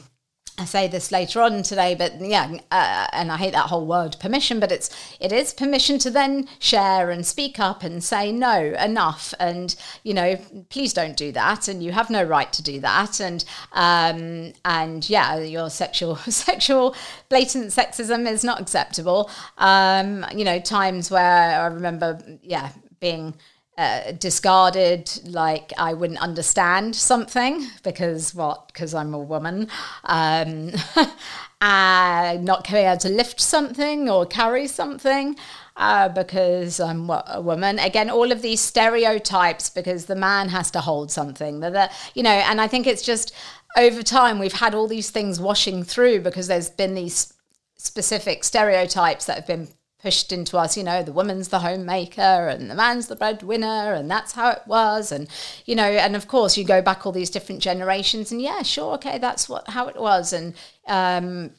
I 0.57 0.65
say 0.65 0.87
this 0.87 1.11
later 1.11 1.41
on 1.41 1.63
today, 1.63 1.95
but 1.95 2.21
yeah, 2.21 2.57
uh, 2.69 3.07
and 3.13 3.31
I 3.31 3.37
hate 3.37 3.53
that 3.53 3.67
whole 3.67 3.87
word 3.87 4.17
permission, 4.19 4.59
but 4.59 4.71
it's 4.71 4.91
it 5.19 5.31
is 5.31 5.55
permission 5.55 5.97
to 5.99 6.11
then 6.11 6.47
share 6.59 7.09
and 7.09 7.25
speak 7.25 7.59
up 7.59 7.83
and 7.83 8.03
say 8.03 8.31
no, 8.31 8.75
enough, 8.79 9.33
and 9.39 9.75
you 10.03 10.13
know, 10.13 10.35
please 10.69 10.93
don't 10.93 11.17
do 11.17 11.31
that, 11.31 11.67
and 11.67 11.81
you 11.81 11.93
have 11.93 12.11
no 12.11 12.23
right 12.23 12.53
to 12.53 12.61
do 12.61 12.79
that, 12.81 13.19
and 13.19 13.43
um, 13.71 14.53
and 14.63 15.09
yeah, 15.09 15.39
your 15.39 15.71
sexual 15.71 16.15
sexual 16.27 16.95
blatant 17.29 17.71
sexism 17.71 18.29
is 18.29 18.43
not 18.43 18.61
acceptable. 18.61 19.31
Um, 19.57 20.25
you 20.35 20.45
know, 20.45 20.59
times 20.59 21.09
where 21.09 21.61
I 21.61 21.65
remember, 21.67 22.21
yeah, 22.43 22.69
being 23.01 23.35
uh, 23.77 24.11
discarded, 24.13 25.11
like 25.25 25.73
I 25.77 25.93
wouldn't 25.93 26.19
understand 26.21 26.95
something 26.95 27.67
because 27.83 28.33
what? 28.35 28.67
Because 28.67 28.93
I'm 28.93 29.13
a 29.13 29.19
woman. 29.19 29.67
Um, 30.05 30.71
uh, 31.61 32.37
not 32.39 32.69
being 32.69 32.85
able 32.85 32.97
to 32.99 33.09
lift 33.09 33.41
something 33.41 34.09
or 34.09 34.25
carry 34.25 34.67
something. 34.67 35.35
Uh, 35.77 36.09
because 36.09 36.79
I'm 36.79 37.09
a 37.09 37.41
woman. 37.41 37.79
Again, 37.79 38.09
all 38.09 38.31
of 38.31 38.41
these 38.41 38.59
stereotypes 38.59 39.69
because 39.69 40.05
the 40.05 40.15
man 40.15 40.49
has 40.49 40.69
to 40.71 40.81
hold 40.81 41.09
something. 41.09 41.61
That, 41.61 41.91
you 42.13 42.21
know, 42.21 42.29
and 42.29 42.61
I 42.61 42.67
think 42.67 42.85
it's 42.85 43.01
just 43.01 43.33
over 43.77 44.03
time 44.03 44.37
we've 44.37 44.53
had 44.53 44.75
all 44.75 44.87
these 44.87 45.09
things 45.09 45.39
washing 45.39 45.83
through 45.83 46.19
because 46.21 46.47
there's 46.47 46.69
been 46.69 46.93
these 46.93 47.33
specific 47.77 48.43
stereotypes 48.43 49.25
that 49.25 49.37
have 49.37 49.47
been 49.47 49.69
pushed 50.01 50.31
into 50.31 50.57
us, 50.57 50.75
you 50.75 50.83
know, 50.83 51.03
the 51.03 51.11
woman's 51.11 51.49
the 51.49 51.59
homemaker 51.59 52.47
and 52.47 52.69
the 52.69 52.75
man's 52.75 53.07
the 53.07 53.15
breadwinner, 53.15 53.93
and 53.93 54.09
that's 54.09 54.33
how 54.33 54.49
it 54.49 54.63
was. 54.65 55.11
And, 55.11 55.27
you 55.65 55.75
know, 55.75 55.83
and 55.83 56.15
of 56.15 56.27
course, 56.27 56.57
you 56.57 56.63
go 56.63 56.81
back 56.81 57.05
all 57.05 57.11
these 57.11 57.29
different 57.29 57.61
generations, 57.61 58.31
and 58.31 58.41
yeah, 58.41 58.61
sure, 58.63 58.93
okay, 58.95 59.17
that's 59.17 59.47
what 59.47 59.67
how 59.69 59.87
it 59.87 59.99
was. 59.99 60.33
And, 60.33 60.53
um, 60.87 61.51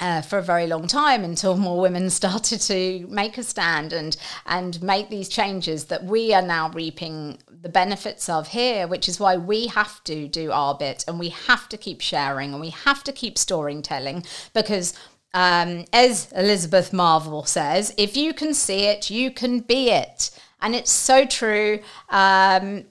uh, 0.00 0.22
for 0.22 0.38
a 0.38 0.42
very 0.42 0.66
long 0.66 0.86
time 0.86 1.22
until 1.22 1.56
more 1.56 1.80
women 1.80 2.08
started 2.20 2.60
to 2.60 3.06
make 3.08 3.36
a 3.38 3.42
stand 3.42 3.92
and 3.92 4.16
and 4.46 4.82
make 4.82 5.10
these 5.10 5.28
changes 5.28 5.84
that 5.86 6.04
we 6.04 6.32
are 6.32 6.42
now 6.42 6.70
reaping 6.70 7.38
the 7.62 7.68
benefits 7.68 8.28
of 8.28 8.48
here, 8.48 8.88
which 8.88 9.08
is 9.08 9.20
why 9.20 9.36
we 9.36 9.66
have 9.66 10.02
to 10.04 10.26
do 10.26 10.50
our 10.50 10.74
bit 10.74 11.04
and 11.06 11.18
we 11.18 11.28
have 11.28 11.68
to 11.68 11.76
keep 11.76 12.00
sharing 12.00 12.52
and 12.52 12.60
we 12.60 12.70
have 12.70 13.04
to 13.04 13.12
keep 13.12 13.36
storytelling 13.36 14.24
because 14.54 14.94
um, 15.32 15.84
as 15.92 16.30
Elizabeth 16.32 16.92
Marvel 16.92 17.44
says, 17.44 17.94
if 17.96 18.16
you 18.16 18.34
can 18.34 18.54
see 18.54 18.86
it, 18.86 19.10
you 19.10 19.30
can 19.30 19.60
be 19.60 19.90
it. 19.90 20.30
And 20.60 20.74
it's 20.74 20.90
so 20.90 21.24
true. 21.24 21.80
Um, 22.08 22.84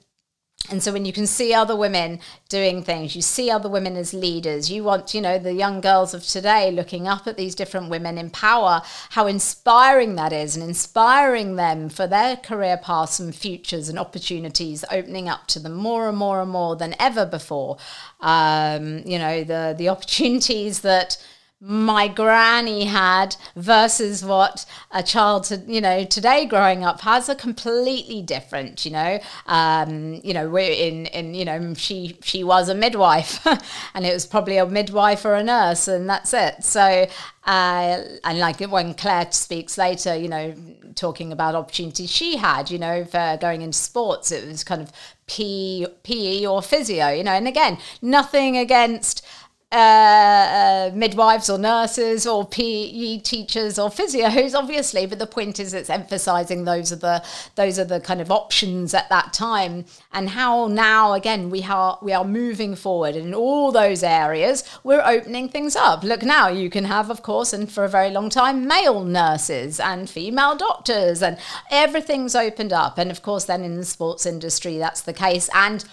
and 0.68 0.82
so 0.82 0.92
when 0.92 1.04
you 1.04 1.12
can 1.12 1.26
see 1.26 1.54
other 1.54 1.74
women 1.74 2.20
doing 2.48 2.82
things, 2.82 3.16
you 3.16 3.22
see 3.22 3.50
other 3.50 3.68
women 3.68 3.96
as 3.96 4.12
leaders, 4.12 4.70
you 4.70 4.84
want, 4.84 5.14
you 5.14 5.20
know, 5.20 5.38
the 5.38 5.54
young 5.54 5.80
girls 5.80 6.12
of 6.12 6.24
today 6.24 6.70
looking 6.70 7.08
up 7.08 7.26
at 7.26 7.36
these 7.36 7.54
different 7.54 7.88
women 7.88 8.18
in 8.18 8.30
power, 8.30 8.82
how 9.10 9.26
inspiring 9.26 10.16
that 10.16 10.32
is 10.32 10.56
and 10.56 10.64
inspiring 10.64 11.56
them 11.56 11.88
for 11.88 12.06
their 12.06 12.36
career 12.36 12.76
paths 12.76 13.18
and 13.18 13.34
futures 13.34 13.88
and 13.88 13.98
opportunities 13.98 14.84
opening 14.92 15.28
up 15.28 15.46
to 15.48 15.58
them 15.58 15.74
more 15.74 16.08
and 16.08 16.18
more 16.18 16.42
and 16.42 16.50
more 16.50 16.76
than 16.76 16.94
ever 17.00 17.24
before. 17.24 17.78
Um, 18.20 18.98
you 19.06 19.18
know, 19.18 19.42
the 19.42 19.74
the 19.76 19.88
opportunities 19.88 20.80
that 20.80 21.16
my 21.60 22.08
granny 22.08 22.84
had 22.84 23.36
versus 23.54 24.24
what 24.24 24.64
a 24.92 25.02
child 25.02 25.44
to, 25.44 25.56
you 25.66 25.80
know 25.80 26.04
today 26.04 26.46
growing 26.46 26.84
up 26.84 27.02
has 27.02 27.28
are 27.28 27.34
completely 27.34 28.22
different 28.22 28.84
you 28.86 28.90
know? 28.90 29.18
Um, 29.46 30.20
you 30.24 30.32
know 30.32 30.48
we're 30.48 30.72
in 30.72 31.06
in 31.06 31.34
you 31.34 31.44
know 31.44 31.74
she 31.74 32.16
she 32.22 32.42
was 32.42 32.68
a 32.68 32.74
midwife 32.74 33.46
and 33.94 34.06
it 34.06 34.14
was 34.14 34.26
probably 34.26 34.56
a 34.56 34.66
midwife 34.66 35.24
or 35.24 35.34
a 35.34 35.42
nurse 35.42 35.86
and 35.86 36.08
that's 36.08 36.32
it. 36.32 36.64
So 36.64 37.06
uh, 37.44 38.02
and 38.24 38.38
like 38.38 38.60
when 38.60 38.94
Claire 38.94 39.32
speaks 39.32 39.78
later, 39.78 40.14
you 40.14 40.28
know, 40.28 40.54
talking 40.94 41.32
about 41.32 41.54
opportunities 41.54 42.10
she 42.10 42.36
had, 42.36 42.70
you 42.70 42.78
know, 42.78 43.04
for 43.04 43.38
going 43.40 43.62
into 43.62 43.78
sports, 43.78 44.30
it 44.30 44.46
was 44.46 44.62
kind 44.62 44.82
of 44.82 44.92
P, 45.26 45.86
PE 46.02 46.44
or 46.44 46.60
physio, 46.60 47.08
you 47.08 47.24
know, 47.24 47.32
and 47.32 47.48
again, 47.48 47.78
nothing 48.02 48.58
against 48.58 49.24
uh, 49.72 49.76
uh, 49.76 50.90
midwives 50.94 51.48
or 51.48 51.56
nurses 51.56 52.26
or 52.26 52.44
PE 52.44 53.18
teachers 53.18 53.78
or 53.78 53.88
physios, 53.88 54.52
obviously. 54.54 55.06
But 55.06 55.20
the 55.20 55.26
point 55.26 55.60
is, 55.60 55.72
it's 55.72 55.88
emphasising 55.88 56.64
those 56.64 56.92
are 56.92 56.96
the 56.96 57.24
those 57.54 57.78
are 57.78 57.84
the 57.84 58.00
kind 58.00 58.20
of 58.20 58.32
options 58.32 58.94
at 58.94 59.08
that 59.10 59.32
time, 59.32 59.84
and 60.12 60.30
how 60.30 60.66
now 60.66 61.12
again 61.12 61.50
we 61.50 61.62
are 61.62 61.98
we 62.02 62.12
are 62.12 62.24
moving 62.24 62.74
forward 62.74 63.14
in 63.14 63.32
all 63.32 63.70
those 63.70 64.02
areas. 64.02 64.64
We're 64.82 65.04
opening 65.04 65.48
things 65.48 65.76
up. 65.76 66.02
Look 66.02 66.22
now, 66.22 66.48
you 66.48 66.68
can 66.68 66.84
have, 66.84 67.08
of 67.08 67.22
course, 67.22 67.52
and 67.52 67.70
for 67.70 67.84
a 67.84 67.88
very 67.88 68.10
long 68.10 68.28
time, 68.28 68.66
male 68.66 69.04
nurses 69.04 69.78
and 69.78 70.10
female 70.10 70.56
doctors, 70.56 71.22
and 71.22 71.38
everything's 71.70 72.34
opened 72.34 72.72
up. 72.72 72.98
And 72.98 73.10
of 73.10 73.22
course, 73.22 73.44
then 73.44 73.62
in 73.62 73.76
the 73.76 73.84
sports 73.84 74.26
industry, 74.26 74.78
that's 74.78 75.02
the 75.02 75.12
case, 75.12 75.48
and 75.54 75.84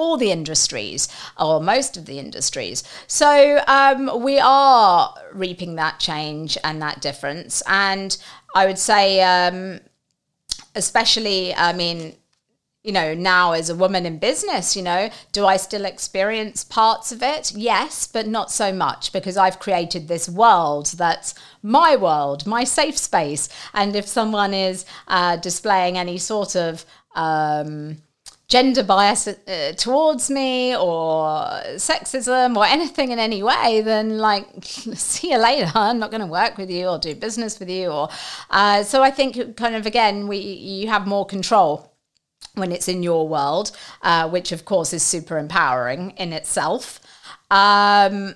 all 0.00 0.16
the 0.16 0.32
industries 0.32 1.08
or 1.38 1.60
most 1.60 1.96
of 1.96 2.06
the 2.06 2.18
industries. 2.18 2.82
So 3.06 3.62
um, 3.66 4.22
we 4.22 4.38
are 4.38 5.14
reaping 5.32 5.74
that 5.76 6.00
change 6.00 6.56
and 6.64 6.80
that 6.80 7.00
difference. 7.00 7.62
And 7.66 8.16
I 8.54 8.66
would 8.66 8.78
say, 8.78 9.20
um, 9.22 9.80
especially, 10.74 11.54
I 11.54 11.72
mean, 11.72 12.14
you 12.82 12.92
know, 12.92 13.12
now 13.14 13.52
as 13.52 13.68
a 13.68 13.74
woman 13.74 14.06
in 14.06 14.18
business, 14.18 14.74
you 14.74 14.82
know, 14.82 15.10
do 15.32 15.44
I 15.44 15.58
still 15.58 15.84
experience 15.84 16.64
parts 16.64 17.12
of 17.12 17.22
it? 17.22 17.52
Yes, 17.54 18.06
but 18.06 18.26
not 18.26 18.50
so 18.50 18.72
much 18.72 19.12
because 19.12 19.36
I've 19.36 19.58
created 19.58 20.08
this 20.08 20.28
world 20.28 20.86
that's 20.96 21.34
my 21.62 21.94
world, 21.94 22.46
my 22.46 22.64
safe 22.64 22.96
space. 22.96 23.50
And 23.74 23.94
if 23.94 24.06
someone 24.08 24.54
is 24.54 24.86
uh, 25.08 25.36
displaying 25.36 25.98
any 25.98 26.16
sort 26.16 26.56
of, 26.56 26.86
um, 27.14 27.98
gender 28.50 28.82
bias 28.82 29.28
uh, 29.28 29.72
towards 29.76 30.28
me 30.28 30.76
or 30.76 31.36
sexism 31.76 32.56
or 32.56 32.66
anything 32.66 33.12
in 33.12 33.18
any 33.18 33.42
way, 33.42 33.80
then 33.80 34.18
like, 34.18 34.46
see 34.64 35.30
you 35.30 35.38
later. 35.38 35.70
I'm 35.74 36.00
not 36.00 36.10
going 36.10 36.20
to 36.20 36.26
work 36.26 36.58
with 36.58 36.68
you 36.68 36.88
or 36.88 36.98
do 36.98 37.14
business 37.14 37.60
with 37.60 37.70
you. 37.70 37.88
Or 37.88 38.08
uh, 38.50 38.82
so 38.82 39.02
I 39.02 39.12
think 39.12 39.56
kind 39.56 39.76
of 39.76 39.86
again, 39.86 40.26
we 40.26 40.38
you 40.38 40.88
have 40.88 41.06
more 41.06 41.24
control 41.24 41.94
when 42.54 42.72
it's 42.72 42.88
in 42.88 43.04
your 43.04 43.28
world, 43.28 43.70
uh, 44.02 44.28
which 44.28 44.50
of 44.50 44.64
course 44.64 44.92
is 44.92 45.04
super 45.04 45.38
empowering 45.38 46.10
in 46.16 46.32
itself. 46.32 47.00
Um, 47.52 48.34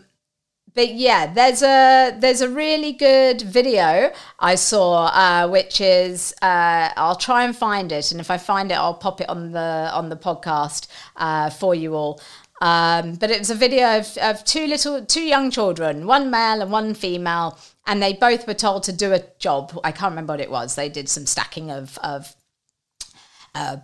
but 0.75 0.95
yeah, 0.95 1.33
there's 1.33 1.63
a 1.63 2.17
there's 2.19 2.41
a 2.41 2.49
really 2.49 2.93
good 2.93 3.43
video 3.43 4.13
I 4.39 4.57
saw, 4.57 5.07
uh, 5.07 5.49
which 5.49 5.81
is 5.81 6.35
uh, 6.43 6.91
I'll 6.97 7.17
try 7.17 7.45
and 7.45 7.57
find 7.57 7.93
it, 7.93 8.11
and 8.11 8.21
if 8.21 8.31
I 8.31 8.39
find 8.39 8.71
it, 8.71 8.75
I'll 8.75 8.95
pop 8.95 9.21
it 9.21 9.29
on 9.29 9.53
the 9.53 9.91
on 9.93 10.09
the 10.09 10.17
podcast 10.17 10.89
uh, 11.17 11.51
for 11.51 11.75
you 11.75 11.95
all. 11.95 12.21
Um, 12.61 13.17
but 13.17 13.31
it 13.31 13.39
was 13.41 13.51
a 13.51 13.55
video 13.55 13.99
of, 13.99 14.17
of 14.19 14.45
two 14.45 14.67
little, 14.67 15.05
two 15.05 15.23
young 15.23 15.51
children, 15.51 16.07
one 16.07 16.31
male 16.31 16.63
and 16.63 16.71
one 16.73 16.95
female, 16.95 17.59
and 17.87 18.03
they 18.03 18.15
both 18.15 18.47
were 18.47 18.55
told 18.55 18.85
to 18.85 18.93
do 18.93 19.13
a 19.13 19.23
job. 19.39 19.79
I 19.85 19.93
can't 19.93 20.13
remember 20.13 20.33
what 20.33 20.41
it 20.41 20.51
was. 20.51 20.75
They 20.75 20.89
did 20.89 21.09
some 21.09 21.27
stacking 21.27 21.71
of, 21.71 21.99
of 21.99 22.35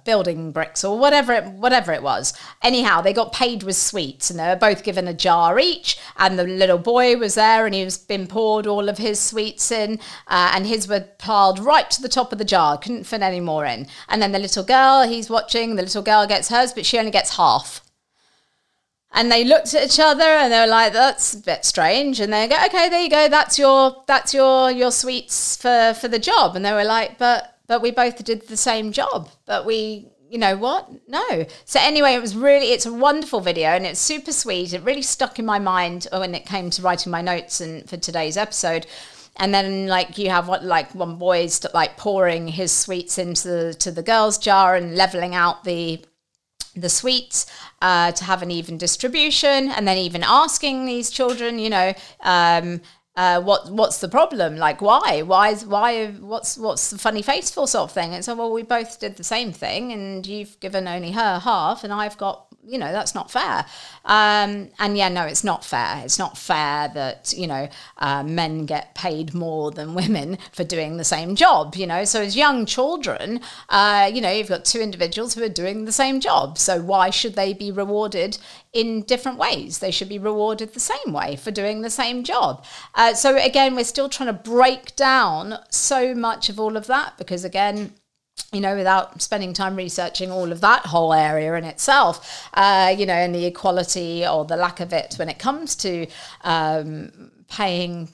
building 0.05 0.53
bricks 0.53 0.85
or 0.85 0.99
whatever 0.99 1.33
it, 1.33 1.45
whatever 1.45 1.93
it 1.93 2.03
was. 2.03 2.33
Anyhow, 2.63 3.01
they 3.01 3.13
got 3.13 3.33
paid 3.33 3.63
with 3.63 3.77
sweets 3.77 4.31
and 4.31 4.39
they 4.39 4.49
were 4.49 4.57
both 4.57 4.83
given 4.83 5.07
a 5.07 5.15
jar 5.15 5.59
each. 5.59 5.99
And 6.17 6.39
the 6.39 6.45
little 6.45 6.79
boy 6.79 7.17
was 7.17 7.35
there 7.37 7.67
and 7.67 7.75
he 7.75 7.85
was 7.85 7.99
been 7.99 8.27
poured 8.27 8.67
all 8.67 8.89
of 8.89 8.99
his 8.99 9.21
sweets 9.21 9.71
in, 9.71 10.01
uh, 10.27 10.53
and 10.55 10.67
his 10.67 10.89
were 10.89 11.07
piled 11.19 11.59
right 11.59 11.91
to 11.91 12.03
the 12.03 12.09
top 12.09 12.33
of 12.33 12.39
the 12.39 12.45
jar. 12.45 12.77
Couldn't 12.77 13.05
fit 13.05 13.23
any 13.23 13.41
more 13.41 13.65
in. 13.65 13.87
And 14.09 14.21
then 14.21 14.33
the 14.33 14.39
little 14.39 14.65
girl, 14.65 15.07
he's 15.07 15.31
watching. 15.31 15.77
The 15.77 15.83
little 15.83 16.03
girl 16.03 16.27
gets 16.27 16.49
hers, 16.49 16.73
but 16.73 16.87
she 16.87 16.99
only 16.99 17.11
gets 17.11 17.37
half. 17.37 17.83
And 19.13 19.31
they 19.31 19.45
looked 19.45 19.75
at 19.75 19.85
each 19.85 19.99
other 19.99 20.23
and 20.23 20.53
they 20.53 20.61
were 20.61 20.67
like, 20.67 20.93
"That's 20.93 21.35
a 21.35 21.39
bit 21.39 21.65
strange." 21.65 22.21
And 22.21 22.33
they 22.33 22.47
go, 22.47 22.57
"Okay, 22.67 22.89
there 22.89 23.03
you 23.03 23.11
go. 23.11 23.29
That's 23.29 23.59
your 23.59 24.05
that's 24.07 24.33
your 24.33 24.71
your 24.71 24.93
sweets 24.93 25.57
for 25.57 25.95
for 25.95 26.07
the 26.07 26.19
job." 26.21 26.55
And 26.55 26.65
they 26.65 26.73
were 26.73 26.85
like, 26.85 27.19
"But." 27.19 27.57
But 27.71 27.83
we 27.83 27.93
both 27.93 28.25
did 28.25 28.49
the 28.49 28.57
same 28.57 28.91
job. 28.91 29.29
But 29.47 29.65
we, 29.65 30.09
you 30.29 30.39
know 30.39 30.57
what? 30.57 30.91
No. 31.07 31.47
So 31.65 31.79
anyway, 31.81 32.15
it 32.15 32.21
was 32.21 32.35
really, 32.35 32.73
it's 32.73 32.85
a 32.85 32.93
wonderful 32.93 33.39
video 33.39 33.69
and 33.69 33.87
it's 33.87 34.01
super 34.01 34.33
sweet. 34.33 34.73
It 34.73 34.83
really 34.83 35.03
stuck 35.03 35.39
in 35.39 35.47
my 35.47 35.61
mind 35.61 36.09
when 36.11 36.35
it 36.35 36.45
came 36.47 36.71
to 36.71 36.83
writing 36.83 37.13
my 37.13 37.23
notes 37.23 37.61
and 37.61 37.89
for 37.89 37.97
today's 37.97 38.37
episode. 38.37 38.89
And 39.37 39.55
then 39.55 39.87
like 39.87 40.19
you 40.19 40.31
have 40.31 40.49
what 40.49 40.65
like 40.65 40.93
one 40.97 41.15
boy's 41.15 41.65
like 41.73 41.97
pouring 41.97 42.49
his 42.49 42.73
sweets 42.73 43.19
into 43.19 43.47
the, 43.47 43.75
to 43.75 43.93
the 43.93 44.03
girls' 44.03 44.37
jar 44.37 44.75
and 44.75 44.97
leveling 44.97 45.37
out 45.37 45.63
the 45.63 46.05
the 46.77 46.89
sweets 46.89 47.47
uh, 47.83 48.13
to 48.13 48.25
have 48.25 48.43
an 48.43 48.51
even 48.51 48.79
distribution, 48.79 49.71
and 49.71 49.89
then 49.89 49.99
even 49.99 50.23
asking 50.25 50.87
these 50.87 51.11
children, 51.11 51.59
you 51.59 51.69
know, 51.69 51.93
um, 52.21 52.81
uh, 53.17 53.41
what 53.41 53.71
what's 53.71 53.99
the 53.99 54.09
problem? 54.09 54.57
Like 54.57 54.81
why? 54.81 55.23
Why 55.23 55.51
is 55.51 55.67
why 55.67 56.09
what's 56.13 56.57
what's 56.57 56.91
the 56.91 56.99
funny 56.99 57.23
face 57.23 57.51
for 57.51 57.67
sort 57.67 57.91
of 57.91 57.93
thing? 57.93 58.15
And 58.15 58.25
so 58.25 58.35
well 58.35 58.53
we 58.53 58.63
both 58.63 59.01
did 59.01 59.17
the 59.17 59.25
same 59.25 59.53
thing 59.53 59.93
and 59.93 60.27
you've 60.27 60.59
given 60.61 60.87
only 60.87 61.13
her 61.13 61.41
half 61.41 61.83
and 61.83 61.93
I've 61.93 62.17
got 62.17 62.50
you 62.67 62.79
know 62.79 62.93
that's 62.93 63.15
not 63.15 63.31
fair. 63.31 63.67
Um, 64.05 64.71
and 64.79 64.97
yeah 64.97 65.09
no 65.09 65.25
it's 65.25 65.45
not 65.45 65.65
fair. 65.65 66.03
It's 66.05 66.19
not 66.19 66.37
fair 66.37 66.89
that 66.95 67.33
you 67.37 67.47
know 67.47 67.69
uh, 67.99 68.23
men 68.23 68.67
get 68.67 68.95
paid 68.95 69.35
more 69.35 69.71
than 69.71 69.95
women 70.03 70.39
for 70.53 70.65
doing 70.65 70.97
the 70.97 71.05
same 71.05 71.35
job 71.35 71.75
you 71.77 71.87
know? 71.87 72.05
So 72.05 72.23
as 72.23 72.37
young 72.37 72.67
children 72.67 73.41
uh, 73.69 74.11
you 74.13 74.21
know 74.21 74.31
you've 74.31 74.49
got 74.49 74.65
two 74.65 74.81
individuals 74.81 75.35
who 75.35 75.43
are 75.43 75.49
doing 75.49 75.85
the 75.85 75.93
same 75.93 76.21
job. 76.21 76.59
So 76.59 76.81
why 76.81 77.11
should 77.11 77.35
they 77.35 77.53
be 77.53 77.71
rewarded 77.71 78.39
in 78.73 79.03
different 79.03 79.39
ways? 79.39 79.79
They 79.79 79.91
should 79.91 80.09
be 80.09 80.19
rewarded 80.19 80.75
the 80.75 80.81
same 80.81 81.13
way 81.13 81.37
for 81.37 81.51
doing 81.51 81.83
the 81.83 81.91
same 81.91 82.25
job. 82.25 82.65
Uh, 82.95 83.15
so 83.15 83.37
again 83.37 83.75
we're 83.75 83.85
still 83.85 84.09
trying 84.09 84.35
to 84.35 84.51
break 84.51 84.95
down 84.97 85.59
so 85.71 86.15
much 86.15 86.49
of 86.49 86.61
all 86.61 86.77
of 86.77 86.87
that 86.87 87.17
because 87.19 87.45
again 87.45 87.93
you 88.53 88.61
know, 88.61 88.77
without 88.77 89.21
spending 89.23 89.53
time 89.53 89.77
researching 89.77 90.31
all 90.31 90.51
of 90.53 90.61
that 90.61 90.87
whole 90.87 91.13
area 91.13 91.55
in 91.55 91.65
itself, 91.65 92.49
uh, 92.55 92.95
you 92.97 93.07
know, 93.07 93.15
and 93.15 93.35
the 93.35 93.47
equality 93.47 94.27
or 94.27 94.45
the 94.45 94.57
lack 94.57 94.81
of 94.81 94.93
it 94.93 95.15
when 95.17 95.29
it 95.29 95.39
comes 95.39 95.77
to 95.77 96.07
um, 96.43 97.31
paying 97.49 98.09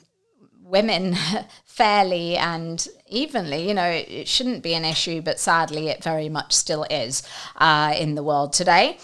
women 0.61 1.15
fairly 1.65 2.37
and 2.37 2.87
evenly. 3.07 3.67
You 3.67 3.73
know, 3.73 3.89
it, 3.89 4.09
it, 4.09 4.27
shouldn't 4.27 4.63
be 4.63 4.73
an 4.73 4.85
issue, 4.85 5.21
but 5.21 5.39
sadly, 5.39 5.87
it 5.87 6.03
very 6.03 6.29
much 6.29 6.53
still 6.53 6.85
is 6.89 7.23
uh, 7.57 7.93
in 7.97 8.15
the 8.15 8.23
world 8.23 8.53
today. 8.53 8.97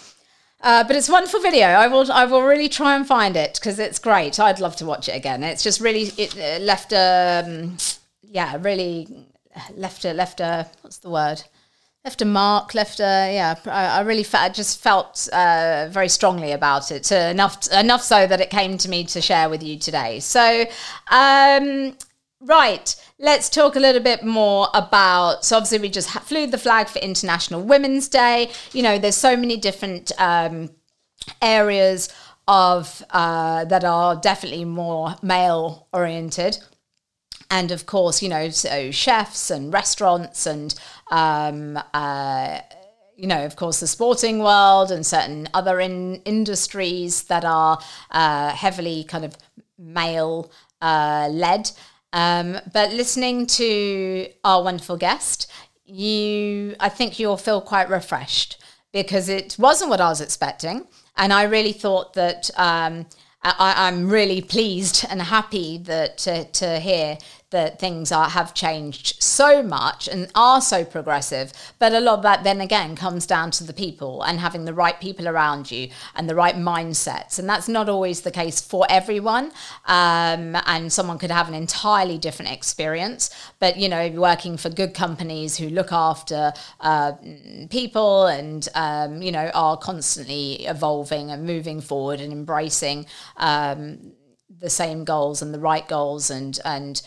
Uh, 0.60 0.82
but 0.82 0.96
it's 0.96 1.08
a 1.08 1.12
wonderful 1.12 1.40
video. 1.40 1.66
I 1.66 1.88
will, 1.88 2.10
I 2.10 2.24
will 2.24 2.42
really 2.42 2.68
try 2.68 2.96
and 2.96 3.06
find 3.06 3.36
it 3.36 3.54
because 3.54 3.78
it's 3.78 3.98
great. 3.98 4.40
I'd 4.40 4.60
love 4.60 4.76
to 4.76 4.86
watch 4.86 5.08
it 5.08 5.16
again. 5.16 5.42
It's 5.42 5.62
just 5.62 5.80
really, 5.80 6.10
it 6.16 6.38
uh, 6.38 6.62
left 6.62 6.92
a, 6.92 7.44
um, 7.44 7.76
yeah, 8.22 8.56
really 8.60 9.26
left 9.74 10.04
a 10.04 10.12
left 10.12 10.40
a 10.40 10.68
what's 10.82 10.98
the 10.98 11.10
word? 11.10 11.42
Left 12.04 12.20
a 12.20 12.26
mark 12.26 12.74
left 12.74 13.00
a 13.00 13.32
yeah 13.34 13.54
i, 13.64 13.98
I 13.98 14.00
really 14.02 14.24
fe- 14.24 14.50
just 14.52 14.82
felt 14.82 15.26
uh, 15.32 15.88
very 15.90 16.08
strongly 16.08 16.52
about 16.52 16.90
it 16.90 17.10
enough 17.10 17.66
enough 17.72 18.02
so 18.02 18.26
that 18.26 18.40
it 18.40 18.50
came 18.50 18.76
to 18.78 18.88
me 18.90 19.04
to 19.04 19.20
share 19.20 19.48
with 19.48 19.62
you 19.62 19.78
today. 19.78 20.20
So 20.20 20.66
um, 21.10 21.96
right 22.40 22.94
let's 23.18 23.48
talk 23.48 23.76
a 23.76 23.80
little 23.80 24.02
bit 24.02 24.22
more 24.22 24.68
about 24.74 25.44
so 25.44 25.56
obviously 25.56 25.78
we 25.78 25.88
just 25.88 26.10
flew 26.10 26.46
the 26.46 26.58
flag 26.58 26.88
for 26.88 26.98
international 26.98 27.62
women's 27.62 28.08
day. 28.08 28.50
You 28.72 28.82
know 28.82 28.98
there's 28.98 29.16
so 29.16 29.36
many 29.36 29.56
different 29.56 30.12
um, 30.18 30.70
areas 31.40 32.10
of 32.46 33.02
uh, 33.10 33.64
that 33.64 33.84
are 33.84 34.16
definitely 34.16 34.64
more 34.64 35.16
male 35.22 35.88
oriented 35.92 36.58
and 37.54 37.70
of 37.70 37.86
course, 37.86 38.20
you 38.20 38.28
know, 38.28 38.50
so 38.50 38.90
chefs 38.90 39.48
and 39.48 39.72
restaurants 39.72 40.44
and, 40.44 40.74
um, 41.12 41.78
uh, 41.94 42.58
you 43.16 43.28
know, 43.28 43.44
of 43.44 43.54
course, 43.54 43.78
the 43.78 43.86
sporting 43.86 44.40
world 44.40 44.90
and 44.90 45.06
certain 45.06 45.48
other 45.54 45.78
in- 45.78 46.20
industries 46.24 47.22
that 47.24 47.44
are 47.44 47.78
uh, 48.10 48.50
heavily 48.50 49.04
kind 49.04 49.24
of 49.24 49.36
male 49.78 50.50
uh, 50.82 51.28
led. 51.30 51.70
Um, 52.12 52.58
but 52.72 52.92
listening 52.92 53.46
to 53.46 54.26
our 54.42 54.64
wonderful 54.64 54.96
guest, 54.96 55.48
you, 55.84 56.74
I 56.80 56.88
think 56.88 57.20
you'll 57.20 57.36
feel 57.36 57.60
quite 57.60 57.88
refreshed 57.88 58.60
because 58.92 59.28
it 59.28 59.54
wasn't 59.60 59.90
what 59.90 60.00
I 60.00 60.08
was 60.08 60.20
expecting. 60.20 60.88
And 61.16 61.32
I 61.32 61.44
really 61.44 61.72
thought 61.72 62.14
that 62.14 62.50
um, 62.56 63.06
I, 63.44 63.88
am 63.88 64.08
really 64.08 64.40
pleased 64.40 65.04
and 65.08 65.20
happy 65.20 65.78
that 65.78 66.18
to, 66.18 66.44
to 66.44 66.80
hear 66.80 67.18
that 67.54 67.78
things 67.78 68.10
are 68.10 68.28
have 68.30 68.52
changed 68.52 69.22
so 69.22 69.62
much 69.62 70.08
and 70.08 70.28
are 70.34 70.60
so 70.60 70.84
progressive. 70.84 71.52
But 71.78 71.92
a 71.92 72.00
lot 72.00 72.16
of 72.16 72.22
that 72.22 72.42
then 72.42 72.60
again 72.60 72.96
comes 72.96 73.26
down 73.26 73.52
to 73.52 73.64
the 73.64 73.72
people 73.72 74.22
and 74.22 74.40
having 74.40 74.64
the 74.64 74.74
right 74.74 75.00
people 75.00 75.28
around 75.28 75.70
you 75.70 75.88
and 76.16 76.28
the 76.28 76.34
right 76.34 76.56
mindsets. 76.56 77.38
And 77.38 77.48
that's 77.48 77.68
not 77.68 77.88
always 77.88 78.22
the 78.22 78.32
case 78.32 78.60
for 78.60 78.84
everyone. 78.90 79.52
Um, 79.86 80.56
and 80.66 80.92
someone 80.92 81.18
could 81.18 81.30
have 81.30 81.46
an 81.46 81.54
entirely 81.54 82.18
different 82.18 82.50
experience. 82.50 83.30
But 83.60 83.76
you 83.76 83.88
know, 83.88 84.08
working 84.10 84.56
for 84.56 84.68
good 84.68 84.92
companies 84.92 85.56
who 85.56 85.68
look 85.68 85.92
after 85.92 86.52
uh, 86.80 87.12
people 87.70 88.26
and 88.26 88.68
um, 88.74 89.22
you 89.22 89.30
know 89.30 89.48
are 89.54 89.76
constantly 89.76 90.66
evolving 90.66 91.30
and 91.30 91.46
moving 91.46 91.80
forward 91.80 92.20
and 92.20 92.32
embracing. 92.32 93.06
Um, 93.36 94.12
the 94.60 94.70
same 94.70 95.04
goals 95.04 95.42
and 95.42 95.52
the 95.52 95.58
right 95.58 95.86
goals 95.88 96.30
and 96.30 96.58
and 96.64 97.02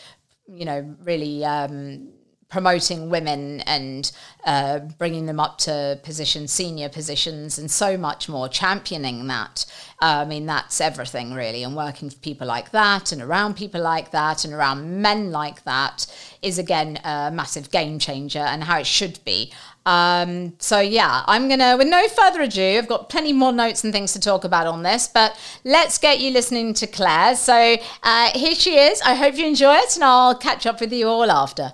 you 0.48 0.66
know, 0.66 0.96
really 1.04 1.44
um, 1.46 2.10
promoting 2.50 3.10
women 3.10 3.60
and 3.62 4.12
uh, 4.46 4.80
bringing 4.98 5.26
them 5.26 5.40
up 5.40 5.58
to 5.58 6.00
positions, 6.04 6.52
senior 6.52 6.88
positions, 6.88 7.58
and 7.58 7.70
so 7.70 7.98
much 7.98 8.30
more, 8.30 8.48
championing 8.48 9.28
that. 9.28 9.66
Uh, 10.02 10.24
I 10.24 10.26
mean, 10.26 10.46
that's 10.46 10.80
everything 10.80 11.34
really. 11.34 11.64
And 11.64 11.76
working 11.76 12.10
for 12.10 12.18
people 12.20 12.48
like 12.48 12.72
that 12.72 13.12
and 13.12 13.22
around 13.22 13.56
people 13.56 13.82
like 13.82 14.12
that 14.12 14.46
and 14.46 14.54
around 14.54 15.02
men 15.02 15.32
like 15.32 15.64
that 15.66 16.06
is 16.42 16.58
again 16.58 17.00
a 17.04 17.32
massive 17.34 17.70
game 17.72 18.00
changer 18.00 18.40
and 18.40 18.64
how 18.64 18.80
it 18.80 18.88
should 18.88 19.20
be. 19.26 19.52
Um, 19.88 20.54
so 20.60 20.82
yeah, 20.82 21.23
I'm 21.28 21.47
gonna, 21.47 21.78
with 21.78 21.88
no 21.88 22.10
further 22.10 22.41
ado, 22.41 22.78
I've 22.78 22.89
got 22.89 23.08
plenty 23.08 23.32
more 23.32 23.54
notes 23.54 23.86
and 23.86 23.93
things 23.93 24.12
to 24.13 24.19
talk 24.19 24.43
about 24.43 24.67
on 24.67 24.84
this, 24.84 25.08
but 25.08 25.39
let's 25.63 25.97
get 25.97 26.19
you 26.19 26.32
listening 26.32 26.73
to 26.73 26.88
Claire. 26.88 27.38
So 27.38 27.78
uh, 28.04 28.32
here 28.38 28.54
she 28.54 28.78
is. 28.78 29.02
I 29.02 29.15
hope 29.15 29.36
you 29.38 29.47
enjoy 29.47 29.76
it, 29.76 29.95
and 29.95 30.04
I'll 30.04 30.36
catch 30.36 30.65
up 30.65 30.82
with 30.82 30.91
you 30.91 31.08
all 31.08 31.32
after. 31.32 31.71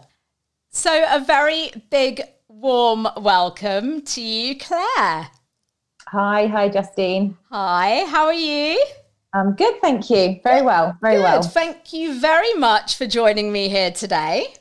So 0.69 1.05
a 1.09 1.19
very 1.25 1.71
big, 1.89 2.21
warm 2.47 3.07
welcome 3.17 4.03
to 4.03 4.21
you, 4.21 4.59
Claire. 4.59 5.29
Hi, 6.09 6.45
hi, 6.45 6.69
Justine. 6.69 7.35
Hi, 7.49 8.05
how 8.09 8.27
are 8.27 8.33
you? 8.33 8.85
I'm 9.33 9.55
good, 9.55 9.81
thank 9.81 10.11
you. 10.11 10.39
Very 10.43 10.61
well, 10.61 10.95
very 11.01 11.15
good. 11.15 11.23
well. 11.23 11.41
Thank 11.41 11.91
you 11.93 12.19
very 12.19 12.53
much 12.53 12.95
for 12.95 13.07
joining 13.07 13.51
me 13.51 13.69
here 13.69 13.89
today. 13.89 14.53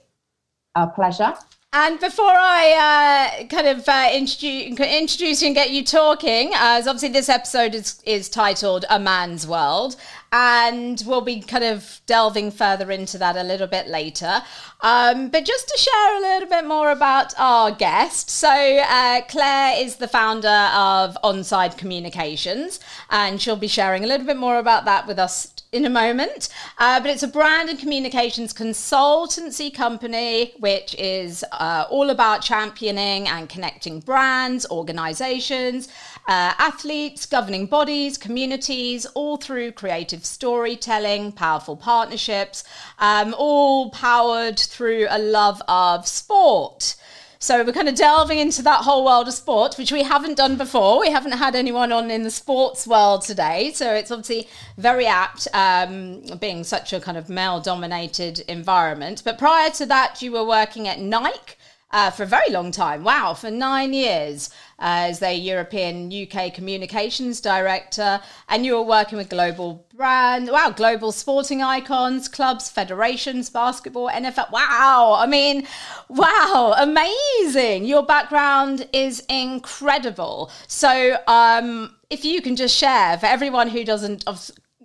Our 0.74 0.90
pleasure. 0.90 1.34
And 1.74 1.98
before 1.98 2.26
I 2.28 3.40
uh, 3.40 3.46
kind 3.46 3.66
of 3.66 3.88
uh, 3.88 4.10
introduce, 4.12 4.78
introduce 4.78 5.40
you 5.40 5.46
and 5.46 5.54
get 5.54 5.70
you 5.70 5.82
talking, 5.82 6.52
uh, 6.52 6.76
as 6.76 6.86
obviously 6.86 7.08
this 7.08 7.30
episode 7.30 7.74
is, 7.74 8.02
is 8.04 8.28
titled 8.28 8.84
A 8.90 8.98
Man's 8.98 9.46
World, 9.46 9.96
and 10.32 11.02
we'll 11.06 11.22
be 11.22 11.40
kind 11.40 11.64
of 11.64 12.02
delving 12.04 12.50
further 12.50 12.90
into 12.90 13.16
that 13.16 13.36
a 13.36 13.42
little 13.42 13.66
bit 13.66 13.86
later. 13.86 14.42
Um, 14.82 15.30
but 15.30 15.46
just 15.46 15.66
to 15.68 15.78
share 15.78 16.18
a 16.18 16.20
little 16.20 16.48
bit 16.50 16.66
more 16.66 16.90
about 16.90 17.32
our 17.38 17.70
guest. 17.70 18.28
So, 18.28 18.50
uh, 18.50 19.22
Claire 19.28 19.82
is 19.82 19.96
the 19.96 20.08
founder 20.08 20.68
of 20.74 21.16
OnSide 21.24 21.78
Communications, 21.78 22.80
and 23.08 23.40
she'll 23.40 23.56
be 23.56 23.66
sharing 23.66 24.04
a 24.04 24.06
little 24.06 24.26
bit 24.26 24.36
more 24.36 24.58
about 24.58 24.84
that 24.84 25.06
with 25.06 25.18
us 25.18 25.51
in 25.72 25.86
a 25.86 25.90
moment. 25.90 26.50
Uh, 26.78 27.00
but 27.00 27.10
it's 27.10 27.22
a 27.22 27.28
brand 27.28 27.70
and 27.70 27.78
communications 27.78 28.52
consultancy 28.52 29.72
company, 29.72 30.52
which 30.58 30.94
is 30.98 31.44
uh, 31.52 31.86
all 31.90 32.10
about 32.10 32.42
championing 32.42 33.26
and 33.26 33.48
connecting 33.48 34.00
brands, 34.00 34.66
organizations, 34.70 35.88
uh, 36.28 36.52
athletes, 36.58 37.24
governing 37.24 37.66
bodies, 37.66 38.18
communities, 38.18 39.06
all 39.14 39.38
through 39.38 39.72
creative 39.72 40.24
storytelling, 40.26 41.32
powerful 41.32 41.76
partnerships, 41.76 42.64
um, 42.98 43.34
all 43.38 43.90
powered 43.90 44.58
through 44.58 45.06
a 45.08 45.18
love 45.18 45.62
of 45.68 46.06
sport. 46.06 46.96
So 47.42 47.64
we're 47.64 47.72
kind 47.72 47.88
of 47.88 47.96
delving 47.96 48.38
into 48.38 48.62
that 48.62 48.82
whole 48.82 49.04
world 49.04 49.26
of 49.26 49.34
sport, 49.34 49.74
which 49.76 49.90
we 49.90 50.04
haven't 50.04 50.36
done 50.36 50.56
before. 50.56 51.00
We 51.00 51.10
haven't 51.10 51.32
had 51.32 51.56
anyone 51.56 51.90
on 51.90 52.08
in 52.08 52.22
the 52.22 52.30
sports 52.30 52.86
world 52.86 53.22
today. 53.22 53.72
So 53.74 53.92
it's 53.92 54.12
obviously 54.12 54.48
very 54.78 55.06
apt, 55.06 55.48
um, 55.52 56.22
being 56.38 56.62
such 56.62 56.92
a 56.92 57.00
kind 57.00 57.18
of 57.18 57.28
male 57.28 57.58
dominated 57.58 58.44
environment. 58.46 59.22
But 59.24 59.38
prior 59.38 59.70
to 59.70 59.86
that, 59.86 60.22
you 60.22 60.30
were 60.30 60.44
working 60.44 60.86
at 60.86 61.00
Nike 61.00 61.56
uh, 61.90 62.12
for 62.12 62.22
a 62.22 62.26
very 62.26 62.48
long 62.50 62.70
time. 62.70 63.02
Wow, 63.02 63.34
for 63.34 63.50
nine 63.50 63.92
years 63.92 64.48
as 64.82 65.20
their 65.20 65.32
European 65.32 66.12
UK 66.12 66.52
communications 66.52 67.40
director, 67.40 68.20
and 68.48 68.66
you 68.66 68.74
were 68.74 68.82
working 68.82 69.16
with 69.16 69.30
global 69.30 69.86
brand, 69.94 70.50
wow, 70.50 70.70
global 70.70 71.12
sporting 71.12 71.62
icons, 71.62 72.26
clubs, 72.28 72.68
federations, 72.68 73.48
basketball, 73.48 74.10
NFL. 74.10 74.50
Wow, 74.50 75.14
I 75.16 75.26
mean, 75.26 75.66
wow, 76.08 76.74
amazing! 76.76 77.84
Your 77.84 78.04
background 78.04 78.88
is 78.92 79.20
incredible. 79.28 80.50
So, 80.66 81.16
um, 81.28 81.94
if 82.10 82.24
you 82.24 82.42
can 82.42 82.56
just 82.56 82.76
share 82.76 83.16
for 83.18 83.26
everyone 83.26 83.68
who 83.68 83.84
doesn't 83.84 84.24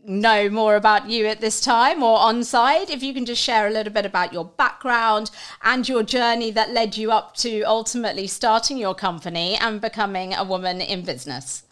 know 0.07 0.49
more 0.49 0.75
about 0.77 1.09
you 1.09 1.25
at 1.27 1.41
this 1.41 1.59
time 1.59 2.01
or 2.01 2.17
OnSide, 2.17 2.89
if 2.89 3.03
you 3.03 3.13
can 3.13 3.25
just 3.25 3.41
share 3.41 3.67
a 3.67 3.69
little 3.69 3.91
bit 3.91 4.05
about 4.05 4.31
your 4.31 4.45
background 4.45 5.29
and 5.63 5.87
your 5.87 6.01
journey 6.01 6.49
that 6.51 6.71
led 6.71 6.95
you 6.95 7.11
up 7.11 7.35
to 7.35 7.61
ultimately 7.63 8.25
starting 8.25 8.77
your 8.77 8.95
company 8.95 9.55
and 9.55 9.81
becoming 9.81 10.33
a 10.33 10.43
woman 10.43 10.79
in 10.79 11.03
business. 11.03 11.63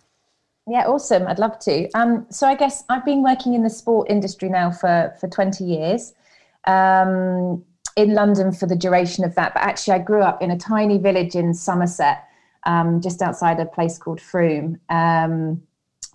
Yeah, 0.67 0.86
awesome. 0.88 1.28
I'd 1.28 1.39
love 1.39 1.60
to. 1.60 1.89
Um, 1.91 2.26
so 2.30 2.48
I 2.48 2.56
guess 2.56 2.84
I've 2.89 3.06
been 3.06 3.24
working 3.24 3.54
in 3.54 3.63
the 3.63 3.69
sport 3.69 4.10
industry 4.10 4.50
now 4.50 4.71
for 4.71 5.15
for 5.19 5.30
20 5.30 5.63
years. 5.63 6.13
Um, 6.65 7.63
in 7.95 8.13
London 8.13 8.52
for 8.52 8.65
the 8.65 8.76
duration 8.76 9.24
of 9.24 9.36
that, 9.36 9.54
but 9.54 9.63
actually 9.63 9.93
I 9.93 10.00
grew 10.00 10.21
up 10.21 10.41
in 10.41 10.52
a 10.52 10.58
tiny 10.58 10.98
village 10.98 11.36
in 11.36 11.54
Somerset, 11.54 12.26
um, 12.65 13.00
just 13.00 13.21
outside 13.21 13.60
a 13.60 13.65
place 13.65 13.98
called 13.98 14.19
Frome. 14.19 14.80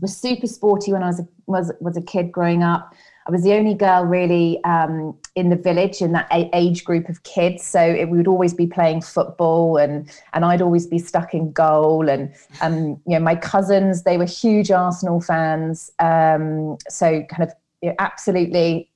Was 0.00 0.16
super 0.16 0.46
sporty 0.46 0.92
when 0.92 1.02
I 1.02 1.06
was 1.06 1.20
a, 1.20 1.28
was 1.46 1.72
was 1.80 1.96
a 1.96 2.02
kid 2.02 2.32
growing 2.32 2.62
up. 2.62 2.94
I 3.26 3.30
was 3.30 3.42
the 3.42 3.52
only 3.52 3.74
girl 3.74 4.04
really 4.04 4.62
um, 4.64 5.16
in 5.34 5.50
the 5.50 5.56
village 5.56 6.00
in 6.00 6.12
that 6.12 6.26
age 6.30 6.84
group 6.84 7.08
of 7.08 7.22
kids, 7.22 7.62
so 7.64 7.80
it, 7.80 8.08
we 8.08 8.16
would 8.16 8.26
always 8.26 8.54
be 8.54 8.66
playing 8.66 9.02
football, 9.02 9.76
and 9.76 10.10
and 10.32 10.44
I'd 10.44 10.62
always 10.62 10.86
be 10.86 10.98
stuck 10.98 11.34
in 11.34 11.52
goal. 11.52 12.08
And 12.08 12.34
um, 12.62 13.00
you 13.06 13.18
know, 13.18 13.20
my 13.20 13.36
cousins 13.36 14.04
they 14.04 14.16
were 14.16 14.24
huge 14.24 14.70
Arsenal 14.70 15.20
fans, 15.20 15.90
um, 15.98 16.78
so 16.88 17.22
kind 17.24 17.42
of 17.42 17.52
you 17.82 17.90
know, 17.90 17.94
absolutely 17.98 18.90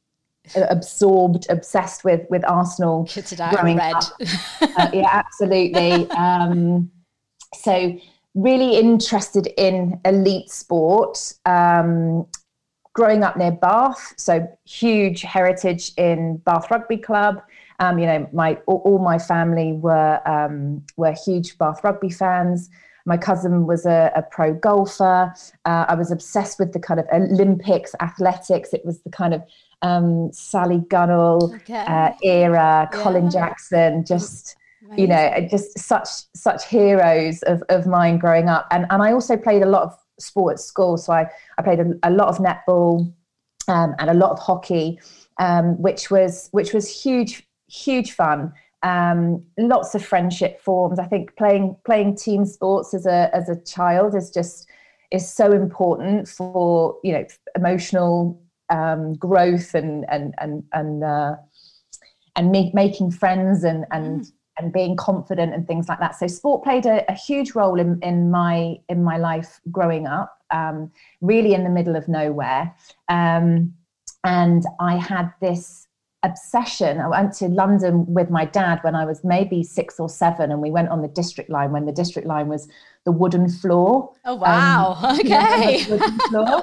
absorbed, 0.57 1.47
obsessed 1.49 2.05
with 2.05 2.23
with 2.31 2.45
Arsenal. 2.49 3.05
Kitted 3.05 3.41
out 3.41 3.63
red. 3.63 3.95
Up. 3.95 4.05
uh, 4.79 4.91
yeah, 4.93 5.09
absolutely. 5.13 6.09
Um, 6.17 6.91
so 7.55 7.99
really 8.35 8.77
interested 8.77 9.47
in 9.57 10.01
elite 10.05 10.51
sport. 10.51 11.33
Um, 11.47 12.27
growing 12.95 13.25
up 13.25 13.37
near 13.37 13.51
Bath, 13.51 14.15
so 14.17 14.49
huge 14.65 15.23
heritage 15.23 15.93
in 15.97 16.39
Bath 16.39 16.71
Rugby 16.71 16.97
Club. 16.97 17.43
Um, 17.81 17.99
you 17.99 18.07
know, 18.07 18.29
my 18.33 18.57
all, 18.67 18.83
all 18.85 18.99
my 18.99 19.19
family 19.19 19.73
were 19.73 20.21
um, 20.27 20.85
were 20.97 21.13
huge 21.13 21.59
Bath 21.59 21.83
Rugby 21.83 22.11
fans. 22.11 22.71
My 23.07 23.19
cousin 23.19 23.67
was 23.67 23.85
a, 23.85 24.11
a 24.17 24.23
pro 24.23 24.55
golfer. 24.55 25.35
Uh, 25.67 25.85
I 25.89 25.95
was 25.95 26.11
obsessed 26.11 26.59
with 26.59 26.73
the 26.73 26.79
kind 26.79 26.99
of 26.99 27.07
Olympics, 27.13 27.95
athletics. 28.01 28.73
It 28.73 28.85
was 28.85 29.01
the 29.03 29.11
kind 29.11 29.35
of 29.35 29.43
um, 29.83 30.33
Sally 30.33 30.79
Gunnell 30.79 31.55
okay. 31.57 31.85
uh, 31.87 32.13
era, 32.23 32.89
yeah. 32.91 33.03
Colin 33.03 33.29
Jackson, 33.29 34.05
just 34.07 34.57
Amazing. 34.87 35.01
you 35.01 35.07
know, 35.07 35.49
just 35.51 35.79
such 35.79 36.09
such 36.35 36.67
heroes 36.67 37.43
of, 37.45 37.63
of 37.69 37.87
mine 37.87 38.19
growing 38.19 38.49
up. 38.49 38.67
And 38.71 38.87
and 38.91 39.03
I 39.03 39.13
also 39.13 39.37
played 39.37 39.63
a 39.63 39.69
lot 39.69 39.85
of 39.85 39.99
sport 40.19 40.55
at 40.55 40.61
school. 40.61 40.97
So 40.97 41.13
I, 41.13 41.27
I 41.59 41.63
played 41.63 41.81
a, 41.81 41.95
a 42.03 42.11
lot 42.11 42.29
of 42.29 42.39
netball 42.39 43.13
um, 43.69 43.95
and 43.99 44.11
a 44.11 44.15
lot 44.15 44.31
of 44.31 44.39
hockey, 44.39 45.01
um, 45.39 45.81
which 45.81 46.11
was 46.11 46.49
which 46.53 46.73
was 46.73 46.89
huge 46.89 47.47
huge 47.69 48.13
fun. 48.13 48.53
Um, 48.83 49.43
lots 49.59 49.95
of 49.95 50.05
friendship 50.05 50.61
forms. 50.61 50.99
I 50.99 51.07
think 51.07 51.35
playing 51.37 51.77
playing 51.85 52.17
team 52.17 52.45
sports 52.45 52.93
as 52.93 53.07
a 53.07 53.35
as 53.35 53.49
a 53.49 53.57
child 53.57 54.15
is 54.15 54.31
just 54.31 54.67
is 55.11 55.27
so 55.31 55.53
important 55.53 56.29
for 56.29 56.99
you 57.03 57.13
know 57.13 57.25
emotional 57.57 58.41
um, 58.69 59.15
growth 59.15 59.75
and 59.75 60.05
and 60.11 60.35
and 60.39 60.65
and 60.73 61.05
uh, 61.05 61.37
and 62.37 62.51
make, 62.51 62.75
making 62.75 63.13
friends 63.13 63.65
and 63.65 63.87
and 63.91 64.23
mm 64.23 64.33
and 64.59 64.73
being 64.73 64.97
confident 64.97 65.53
and 65.53 65.67
things 65.67 65.89
like 65.89 65.99
that. 66.01 66.17
So 66.17 66.27
sport 66.27 66.63
played 66.63 66.87
a, 66.87 67.11
a 67.11 67.15
huge 67.15 67.55
role 67.55 67.81
in, 67.81 67.99
in 68.03 68.31
my 68.31 68.79
in 68.89 69.03
my 69.03 69.17
life 69.17 69.61
growing 69.71 70.07
up, 70.07 70.39
um, 70.51 70.91
really 71.21 71.55
in 71.55 71.65
the 71.65 71.71
middle 71.71 71.97
of 71.97 72.09
nowhere. 72.09 72.75
Um, 73.09 73.75
and 74.25 74.65
I 74.81 74.97
had 74.97 75.33
this 75.41 75.87
obsession. 76.23 76.99
I 76.99 77.09
went 77.09 77.35
to 77.35 77.49
London 77.49 78.07
with 78.13 78.31
my 78.31 78.47
dad 78.47 78.79
when 78.83 78.95
I 78.95 79.05
was 79.05 79.23
maybe 79.23 79.63
six 79.63 80.01
or 80.01 80.09
seven, 80.09 80.51
and 80.51 80.61
we 80.61 80.71
went 80.71 80.89
on 80.89 81.03
the 81.03 81.09
district 81.09 81.51
line 81.51 81.73
when 81.73 81.85
the 81.85 81.93
district 81.93 82.27
line 82.27 82.49
was 82.49 82.69
the 83.05 83.13
wooden 83.13 83.49
floor. 83.49 84.13
Oh 84.25 84.35
wow! 84.35 84.97
Um, 85.01 85.21
okay. 85.21 85.85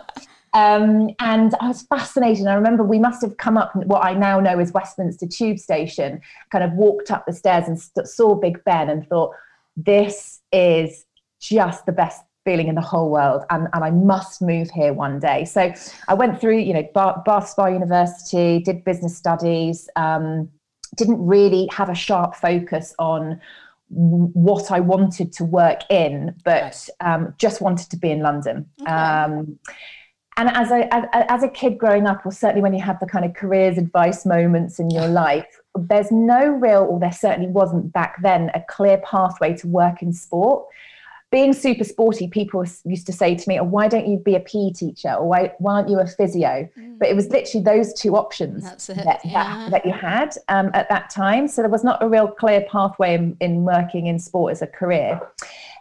Um, 0.53 1.09
and 1.19 1.55
I 1.61 1.67
was 1.69 1.83
fascinated. 1.83 2.47
I 2.47 2.55
remember 2.55 2.83
we 2.83 2.99
must 2.99 3.21
have 3.21 3.37
come 3.37 3.57
up 3.57 3.75
what 3.75 4.03
I 4.03 4.13
now 4.13 4.39
know 4.39 4.59
as 4.59 4.73
Westminster 4.73 5.27
Tube 5.27 5.59
Station, 5.59 6.21
kind 6.51 6.63
of 6.63 6.73
walked 6.73 7.09
up 7.09 7.25
the 7.25 7.33
stairs 7.33 7.67
and 7.67 7.79
st- 7.79 8.07
saw 8.07 8.35
Big 8.35 8.63
Ben 8.65 8.89
and 8.89 9.07
thought, 9.07 9.31
this 9.77 10.41
is 10.51 11.05
just 11.39 11.85
the 11.85 11.91
best 11.91 12.21
feeling 12.43 12.67
in 12.67 12.75
the 12.75 12.81
whole 12.81 13.09
world 13.09 13.43
and, 13.49 13.67
and 13.73 13.83
I 13.83 13.91
must 13.91 14.41
move 14.41 14.69
here 14.71 14.93
one 14.93 15.19
day. 15.19 15.45
So 15.45 15.71
I 16.07 16.13
went 16.15 16.41
through, 16.41 16.57
you 16.57 16.73
know, 16.73 16.87
Bath, 16.93 17.23
Bath 17.23 17.49
Spa 17.49 17.67
University, 17.67 18.59
did 18.59 18.83
business 18.83 19.15
studies, 19.15 19.87
um, 19.95 20.49
didn't 20.97 21.25
really 21.25 21.69
have 21.71 21.89
a 21.89 21.95
sharp 21.95 22.35
focus 22.35 22.93
on 22.99 23.39
what 23.89 24.71
I 24.71 24.79
wanted 24.79 25.33
to 25.33 25.43
work 25.43 25.81
in, 25.89 26.35
but 26.43 26.89
um, 26.99 27.33
just 27.37 27.61
wanted 27.61 27.89
to 27.91 27.97
be 27.97 28.09
in 28.09 28.21
London. 28.21 28.69
Okay. 28.81 28.91
Um, 28.91 29.59
and 30.37 30.49
as 30.49 30.71
a 30.71 31.31
as 31.31 31.43
a 31.43 31.49
kid 31.49 31.77
growing 31.77 32.07
up, 32.07 32.25
or 32.25 32.31
certainly 32.31 32.61
when 32.61 32.73
you 32.73 32.81
have 32.81 32.99
the 32.99 33.05
kind 33.05 33.25
of 33.25 33.33
careers 33.33 33.77
advice 33.77 34.25
moments 34.25 34.79
in 34.79 34.89
your 34.89 35.07
life, 35.07 35.61
there's 35.75 36.11
no 36.11 36.47
real, 36.47 36.83
or 36.89 36.99
there 36.99 37.11
certainly 37.11 37.49
wasn't 37.49 37.91
back 37.91 38.21
then, 38.21 38.49
a 38.53 38.61
clear 38.69 38.97
pathway 38.99 39.55
to 39.57 39.67
work 39.67 40.01
in 40.01 40.13
sport. 40.13 40.65
Being 41.31 41.53
super 41.53 41.85
sporty, 41.85 42.27
people 42.27 42.65
used 42.83 43.05
to 43.07 43.13
say 43.13 43.35
to 43.35 43.49
me, 43.49 43.59
"Oh, 43.59 43.63
why 43.63 43.89
don't 43.89 44.07
you 44.07 44.17
be 44.17 44.35
a 44.35 44.39
PE 44.39 44.71
teacher, 44.71 45.13
or 45.13 45.27
why, 45.27 45.53
why 45.59 45.75
aren't 45.75 45.89
you 45.89 45.99
a 45.99 46.07
physio?" 46.07 46.69
Mm. 46.77 46.99
But 46.99 47.09
it 47.09 47.15
was 47.15 47.27
literally 47.29 47.63
those 47.63 47.93
two 47.93 48.15
options 48.15 48.63
that, 48.87 49.21
yeah. 49.25 49.31
that, 49.33 49.71
that, 49.71 49.85
you 49.85 49.91
had 49.91 50.35
um, 50.47 50.71
at 50.73 50.87
that 50.89 51.09
time. 51.09 51.47
So 51.47 51.61
there 51.61 51.71
was 51.71 51.83
not 51.83 52.01
a 52.01 52.07
real 52.07 52.27
clear 52.27 52.65
pathway 52.69 53.15
in, 53.15 53.37
in 53.41 53.63
working 53.63 54.07
in 54.07 54.17
sport 54.19 54.51
as 54.53 54.61
a 54.61 54.67
career 54.67 55.21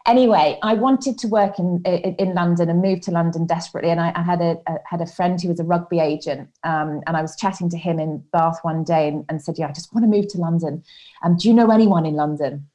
anyway, 0.06 0.58
I 0.62 0.74
wanted 0.74 1.18
to 1.18 1.28
work 1.28 1.58
in, 1.58 1.82
in, 1.84 2.14
in 2.16 2.34
London 2.34 2.68
and 2.68 2.80
moved 2.82 3.02
to 3.04 3.10
London 3.10 3.46
desperately. 3.46 3.90
And 3.90 4.00
I, 4.00 4.12
I 4.14 4.22
had 4.22 4.40
a, 4.40 4.56
a, 4.66 4.76
had 4.84 5.00
a 5.00 5.06
friend 5.06 5.40
who 5.40 5.48
was 5.48 5.60
a 5.60 5.64
rugby 5.64 6.00
agent, 6.00 6.48
um, 6.64 7.00
and 7.06 7.16
I 7.16 7.22
was 7.22 7.36
chatting 7.36 7.68
to 7.70 7.78
him 7.78 7.98
in 7.98 8.22
Bath 8.32 8.58
one 8.62 8.84
day 8.84 9.08
and, 9.08 9.24
and 9.28 9.42
said, 9.42 9.56
"Yeah, 9.58 9.68
I 9.68 9.72
just 9.72 9.92
want 9.94 10.04
to 10.04 10.08
move 10.08 10.28
to 10.28 10.38
London. 10.38 10.82
Um, 11.22 11.36
do 11.36 11.48
you 11.48 11.54
know 11.54 11.70
anyone 11.70 12.06
in 12.06 12.14
London?" 12.14 12.66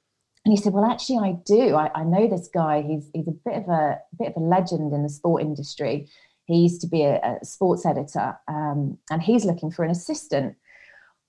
And 0.45 0.51
he 0.51 0.57
said, 0.57 0.73
"Well, 0.73 0.85
actually, 0.85 1.17
I 1.17 1.35
do. 1.45 1.75
I, 1.75 1.91
I 1.95 2.03
know 2.03 2.27
this 2.27 2.49
guy. 2.53 2.81
He's 2.81 3.09
he's 3.13 3.27
a 3.27 3.31
bit 3.31 3.55
of 3.55 3.69
a, 3.69 3.99
a 3.99 4.15
bit 4.17 4.33
of 4.35 4.41
a 4.41 4.45
legend 4.45 4.93
in 4.93 5.03
the 5.03 5.09
sport 5.09 5.41
industry. 5.41 6.07
He 6.45 6.57
used 6.57 6.81
to 6.81 6.87
be 6.87 7.03
a, 7.03 7.19
a 7.41 7.45
sports 7.45 7.85
editor, 7.85 8.37
um, 8.47 8.97
and 9.09 9.21
he's 9.21 9.45
looking 9.45 9.71
for 9.71 9.83
an 9.83 9.91
assistant." 9.91 10.55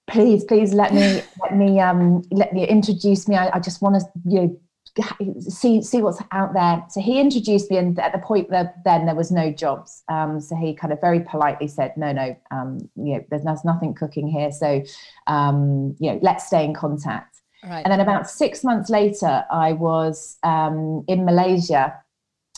please 0.09 0.45
please 0.45 0.73
let 0.73 0.95
me 0.95 1.21
let 1.43 1.57
me 1.57 1.81
um 1.81 2.23
let 2.31 2.53
me 2.53 2.65
introduce 2.65 3.27
me 3.27 3.35
i, 3.35 3.57
I 3.57 3.59
just 3.59 3.83
want 3.83 3.97
to 3.97 4.07
you 4.25 4.41
know 4.41 4.61
see 5.41 5.83
see 5.83 6.03
what's 6.03 6.21
out 6.33 6.53
there. 6.55 6.85
So 6.91 7.01
he 7.01 7.21
introduced 7.21 7.71
me, 7.71 7.77
and 7.77 7.99
at 7.99 8.13
the 8.13 8.19
point 8.19 8.51
that 8.51 8.83
then 8.85 9.07
there 9.07 9.15
was 9.15 9.31
no 9.31 9.51
jobs. 9.51 10.03
Um, 10.09 10.41
so 10.41 10.57
he 10.57 10.75
kind 10.75 10.93
of 10.93 11.01
very 11.01 11.21
politely 11.21 11.69
said, 11.69 11.97
"No, 11.97 12.13
no, 12.13 12.37
um, 12.51 12.79
you 12.97 13.15
know, 13.15 13.25
there's, 13.31 13.43
there's 13.45 13.65
nothing 13.65 13.95
cooking 13.95 14.29
here. 14.29 14.51
So, 14.51 14.83
um, 15.27 15.97
you 15.99 16.13
know, 16.13 16.19
let's 16.23 16.47
stay 16.47 16.65
in 16.65 16.75
contact." 16.75 17.41
Right. 17.63 17.83
And 17.85 17.93
then 17.93 18.01
about 18.01 18.31
six 18.31 18.63
months 18.63 18.91
later, 18.91 19.45
I 19.51 19.73
was 19.73 20.39
um, 20.43 21.05
in 21.09 21.25
Malaysia 21.25 21.95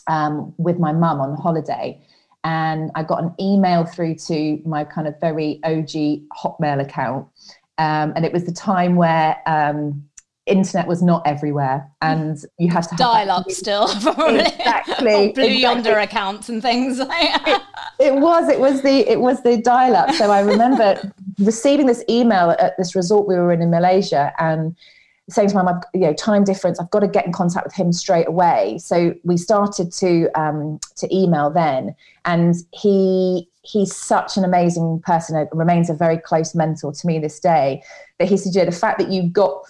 um, 0.07 0.55
with 0.59 0.79
my 0.79 0.92
mum 0.92 1.20
on 1.20 1.37
holiday, 1.37 2.01
and 2.44 2.90
I 2.94 3.03
got 3.03 3.22
an 3.22 3.35
email 3.40 3.85
through 3.85 4.16
to 4.27 4.61
my 4.64 4.85
kind 4.85 5.09
of 5.09 5.18
very 5.20 5.61
OG 5.64 6.29
Hotmail 6.37 6.81
account. 6.81 7.27
Um, 7.79 8.12
and 8.16 8.24
it 8.24 8.33
was 8.33 8.44
the 8.44 8.53
time 8.53 8.96
where 8.96 9.40
um, 9.46 10.09
internet 10.50 10.87
was 10.87 11.02
not 11.02 11.22
everywhere 11.26 11.90
and 12.00 12.44
you 12.58 12.70
had 12.70 12.82
to 12.82 12.96
dial 12.96 13.30
up 13.30 13.50
still 13.50 13.88
probably 14.02 14.40
exactly 14.40 15.32
blue 15.32 15.44
exactly. 15.44 15.61
yonder 15.61 15.98
accounts 15.98 16.48
and 16.48 16.62
things 16.62 16.98
it, 17.02 17.62
it, 17.98 18.14
was 18.14 18.48
it 18.48 18.58
was 18.58 18.82
the 18.82 19.11
it 19.11 19.20
was 19.20 19.42
the 19.42 19.56
dial 19.58 19.94
up 19.94 20.11
so 20.14 20.30
i 20.30 20.40
remember 20.40 21.12
receiving 21.38 21.87
this 21.87 22.02
email 22.08 22.50
at 22.58 22.76
this 22.78 22.94
resort 22.94 23.28
we 23.28 23.34
were 23.34 23.52
in 23.52 23.62
in 23.62 23.70
malaysia 23.70 24.32
and 24.38 24.74
saying 25.30 25.48
to 25.48 25.54
my 25.54 25.62
mum, 25.62 25.80
you 25.92 26.00
know, 26.00 26.14
time 26.14 26.42
difference, 26.42 26.80
I've 26.80 26.90
got 26.90 27.00
to 27.00 27.08
get 27.08 27.26
in 27.26 27.32
contact 27.32 27.66
with 27.66 27.74
him 27.74 27.92
straight 27.92 28.26
away. 28.28 28.78
So 28.78 29.14
we 29.24 29.37
started 29.37 29.92
to 29.92 30.28
um, 30.34 30.80
to 30.96 31.14
email 31.14 31.50
then, 31.50 31.94
and 32.24 32.54
he 32.72 33.48
he's 33.62 33.94
such 33.94 34.37
an 34.37 34.44
amazing 34.44 35.02
person. 35.04 35.37
It 35.37 35.48
remains 35.52 35.90
a 35.90 35.94
very 35.94 36.18
close 36.18 36.54
mentor 36.54 36.92
to 36.92 37.06
me 37.06 37.18
this 37.18 37.38
day. 37.38 37.82
But 38.18 38.28
he 38.28 38.37
said, 38.37 38.54
yeah, 38.54 38.64
the 38.64 38.72
fact 38.72 38.98
that 38.98 39.11
you've 39.11 39.32
got 39.32 39.64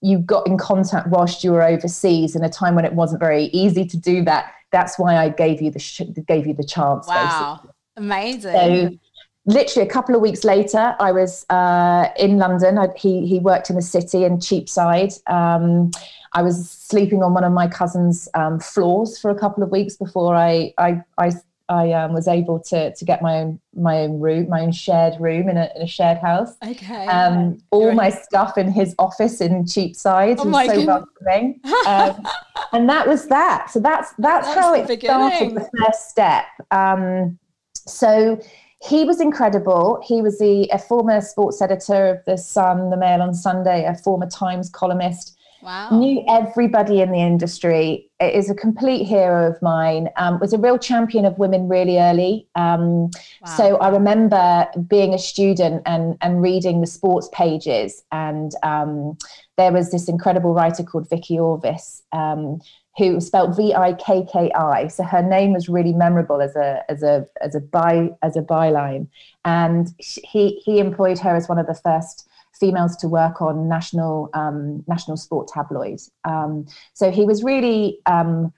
you 0.00 0.18
got 0.18 0.46
in 0.46 0.56
contact 0.56 1.08
whilst 1.08 1.44
you 1.44 1.52
were 1.52 1.62
overseas 1.62 2.34
in 2.34 2.42
a 2.42 2.48
time 2.48 2.74
when 2.74 2.84
it 2.84 2.94
wasn't 2.94 3.20
very 3.20 3.44
easy 3.46 3.84
to 3.84 3.96
do 3.96 4.24
that. 4.24 4.52
That's 4.72 4.98
why 4.98 5.16
I 5.16 5.28
gave 5.28 5.60
you 5.60 5.70
the 5.70 5.78
sh- 5.78 6.02
gave 6.26 6.46
you 6.46 6.54
the 6.54 6.64
chance. 6.64 7.06
Wow, 7.06 7.60
basically. 7.60 7.70
amazing. 7.96 8.52
So 8.52 8.98
literally 9.46 9.88
a 9.88 9.90
couple 9.90 10.14
of 10.14 10.20
weeks 10.20 10.44
later, 10.44 10.94
I 10.98 11.12
was 11.12 11.44
uh, 11.50 12.08
in 12.18 12.38
London. 12.38 12.78
I, 12.78 12.88
he 12.96 13.26
he 13.26 13.38
worked 13.38 13.70
in 13.70 13.76
the 13.76 13.82
city 13.82 14.24
in 14.24 14.38
Cheapside. 14.40 15.12
Um, 15.26 15.90
I 16.32 16.42
was 16.42 16.70
sleeping 16.70 17.22
on 17.22 17.34
one 17.34 17.44
of 17.44 17.52
my 17.52 17.66
cousin's 17.66 18.28
um, 18.34 18.60
floors 18.60 19.18
for 19.18 19.30
a 19.30 19.38
couple 19.38 19.62
of 19.62 19.70
weeks 19.70 19.96
before 19.96 20.34
I 20.34 20.72
I 20.78 21.02
I, 21.18 21.32
I 21.70 21.92
um, 21.92 22.12
was 22.12 22.26
able 22.26 22.58
to 22.64 22.92
to 22.92 23.04
get 23.04 23.22
my 23.22 23.36
own 23.36 23.60
my 23.74 24.00
own 24.00 24.18
room, 24.18 24.48
my 24.48 24.62
own 24.62 24.72
shared 24.72 25.14
room 25.20 25.48
in 25.48 25.56
a, 25.56 25.70
in 25.76 25.82
a 25.82 25.86
shared 25.86 26.18
house. 26.18 26.52
Okay. 26.66 27.06
Um, 27.06 27.58
all 27.70 27.84
You're 27.84 27.94
my 27.94 28.10
stuff 28.10 28.58
in 28.58 28.72
his 28.72 28.94
office 28.98 29.40
in 29.40 29.64
Cheapside. 29.64 30.38
Oh 30.40 30.48
was 30.48 30.66
so 30.66 30.84
welcoming. 30.84 31.60
um, 31.86 32.26
and 32.72 32.88
that 32.88 33.06
was 33.06 33.28
that. 33.28 33.70
So 33.70 33.78
that's 33.78 34.12
that's, 34.18 34.48
that's 34.48 34.58
how 34.58 34.74
it 34.74 34.88
beginning. 34.88 35.30
started. 35.30 35.54
The 35.54 35.70
first 35.78 36.10
step. 36.10 36.46
Um, 36.72 37.38
so 37.72 38.40
he 38.82 39.04
was 39.04 39.20
incredible. 39.20 40.02
He 40.04 40.22
was 40.22 40.38
the 40.40 40.68
a 40.72 40.78
former 40.78 41.20
sports 41.20 41.62
editor 41.62 42.08
of 42.08 42.24
the 42.26 42.36
Sun, 42.36 42.90
the 42.90 42.96
Mail 42.96 43.22
on 43.22 43.32
Sunday, 43.32 43.84
a 43.84 43.94
former 43.94 44.28
Times 44.28 44.68
columnist. 44.68 45.36
Wow. 45.62 45.90
Knew 45.90 46.24
everybody 46.28 47.00
in 47.02 47.12
the 47.12 47.20
industry. 47.20 48.08
It 48.18 48.34
is 48.34 48.48
a 48.48 48.54
complete 48.54 49.06
hero 49.06 49.50
of 49.50 49.60
mine. 49.60 50.08
Um, 50.16 50.40
was 50.40 50.52
a 50.52 50.58
real 50.58 50.78
champion 50.78 51.24
of 51.24 51.38
women 51.38 51.68
really 51.68 51.98
early. 51.98 52.46
Um, 52.54 53.10
wow. 53.42 53.56
So 53.56 53.76
I 53.76 53.90
remember 53.90 54.66
being 54.88 55.12
a 55.12 55.18
student 55.18 55.82
and 55.84 56.16
and 56.22 56.40
reading 56.40 56.80
the 56.80 56.86
sports 56.86 57.28
pages, 57.32 58.02
and 58.10 58.52
um, 58.62 59.18
there 59.56 59.72
was 59.72 59.90
this 59.90 60.08
incredible 60.08 60.54
writer 60.54 60.82
called 60.82 61.08
Vikki 61.10 61.36
Orvice, 61.36 62.02
um, 62.12 62.60
who 62.96 63.20
spelled 63.20 63.54
V 63.54 63.74
I 63.74 63.92
K 63.94 64.26
K 64.32 64.50
I. 64.52 64.88
So 64.88 65.02
her 65.04 65.22
name 65.22 65.52
was 65.52 65.68
really 65.68 65.92
memorable 65.92 66.40
as 66.40 66.56
a 66.56 66.82
as 66.88 67.02
a 67.02 67.26
as 67.42 67.54
a 67.54 67.60
by 67.60 68.10
as 68.22 68.34
a 68.36 68.42
byline, 68.42 69.08
and 69.44 69.94
he 69.98 70.62
he 70.64 70.78
employed 70.78 71.18
her 71.18 71.36
as 71.36 71.48
one 71.50 71.58
of 71.58 71.66
the 71.66 71.74
first 71.74 72.26
females 72.60 72.96
to 72.98 73.08
work 73.08 73.40
on 73.40 73.68
national 73.68 74.30
um, 74.34 74.84
national 74.86 75.16
sport 75.16 75.48
tabloids. 75.48 76.10
Um, 76.24 76.66
so 76.94 77.10
he 77.10 77.24
was 77.24 77.42
really. 77.42 77.98
Um, 78.06 78.52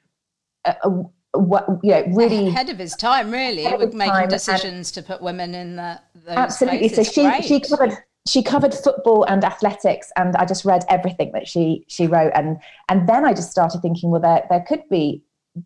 a, 0.65 0.77
a, 0.85 1.05
what 1.39 1.67
you 1.83 1.91
know 1.91 2.05
really 2.15 2.49
ahead 2.49 2.69
of 2.69 2.79
his 2.79 2.95
time 2.95 3.31
really 3.31 3.65
with 3.77 3.95
making 3.95 4.29
decisions 4.29 4.93
to 4.93 5.03
put 5.03 5.23
women 5.23 5.55
in 5.55 5.77
the 5.77 5.99
absolutely 6.29 6.89
so 6.89 7.03
she 7.03 7.23
Great. 7.23 7.45
she 7.45 7.59
covered 7.59 7.97
she 8.29 8.43
covered 8.43 8.75
football 8.75 9.25
and 9.25 9.43
athletics 9.43 10.13
and 10.17 10.37
i 10.37 10.45
just 10.45 10.65
read 10.65 10.85
everything 10.91 11.33
that 11.33 11.49
she 11.49 11.85
she 11.89 12.07
wrote 12.07 12.33
and 12.35 12.59
and 12.91 13.09
then 13.09 13.25
i 13.25 13.33
just 13.33 13.51
started 13.51 13.81
thinking 13.81 14.11
well 14.11 14.21
there 14.21 14.45
there 14.51 14.65
could 14.69 14.83
be 14.91 15.23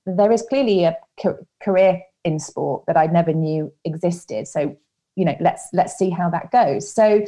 there 0.07 0.31
is 0.31 0.43
clearly 0.43 0.85
a 0.85 0.97
career 1.61 2.01
in 2.23 2.39
sport 2.39 2.85
that 2.87 2.97
i 2.97 3.07
never 3.07 3.33
knew 3.33 3.73
existed 3.85 4.47
so 4.47 4.77
you 5.17 5.25
know 5.25 5.37
let's 5.41 5.69
let's 5.73 5.99
see 5.99 6.11
how 6.11 6.31
that 6.31 6.51
goes 6.53 6.89
so 6.93 7.25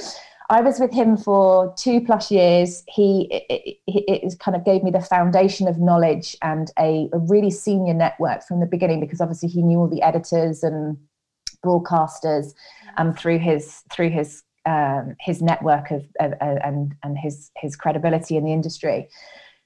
i 0.50 0.61
was 0.61 0.80
with 0.80 0.92
him 0.92 1.16
for 1.16 1.72
two 1.76 2.00
plus 2.00 2.30
years 2.30 2.82
he 2.88 3.28
it, 3.30 3.78
it, 3.87 4.24
it 4.24 4.38
kind 4.38 4.56
of 4.56 4.64
gave 4.64 4.82
me 4.82 4.90
the 4.90 5.00
foundation 5.00 5.68
of 5.68 5.78
knowledge 5.78 6.37
and 6.42 6.70
a, 6.78 7.08
a 7.12 7.18
really 7.18 7.50
senior 7.50 7.94
network 7.94 8.42
from 8.46 8.61
the 8.61 8.66
beginning 8.66 9.00
because 9.00 9.20
obviously 9.20 9.48
he 9.48 9.62
knew 9.62 9.78
all 9.78 9.88
the 9.88 10.02
editors 10.02 10.62
and 10.62 10.96
broadcasters 11.64 12.54
um, 12.96 13.12
through 13.14 13.38
his 13.38 13.82
through 13.90 14.11
his 14.11 14.42
um, 14.66 15.16
his 15.20 15.40
network 15.40 15.90
of, 15.90 16.04
of, 16.20 16.32
of, 16.32 16.58
and 16.62 16.94
and 17.02 17.18
his 17.18 17.50
his 17.56 17.76
credibility 17.76 18.37
in 18.37 18.44
the 18.44 18.52
industry. 18.52 19.08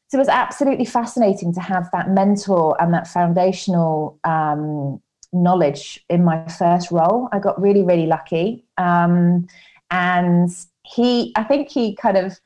So 0.08 0.18
it 0.18 0.20
was 0.20 0.28
absolutely 0.28 0.84
fascinating 0.84 1.54
to 1.54 1.60
have 1.60 1.88
that 1.92 2.10
mentor 2.10 2.76
and 2.80 2.92
that 2.92 3.06
foundational 3.06 4.18
um, 4.24 5.00
knowledge 5.32 6.04
in 6.10 6.22
my 6.22 6.46
first 6.48 6.90
role. 6.90 7.28
I 7.32 7.38
got 7.38 7.60
really 7.60 7.82
really 7.82 8.06
lucky, 8.06 8.64
um, 8.78 9.46
and 9.90 10.50
he 10.84 11.32
I 11.36 11.44
think 11.44 11.68
he 11.68 11.94
kind 11.94 12.16
of 12.16 12.38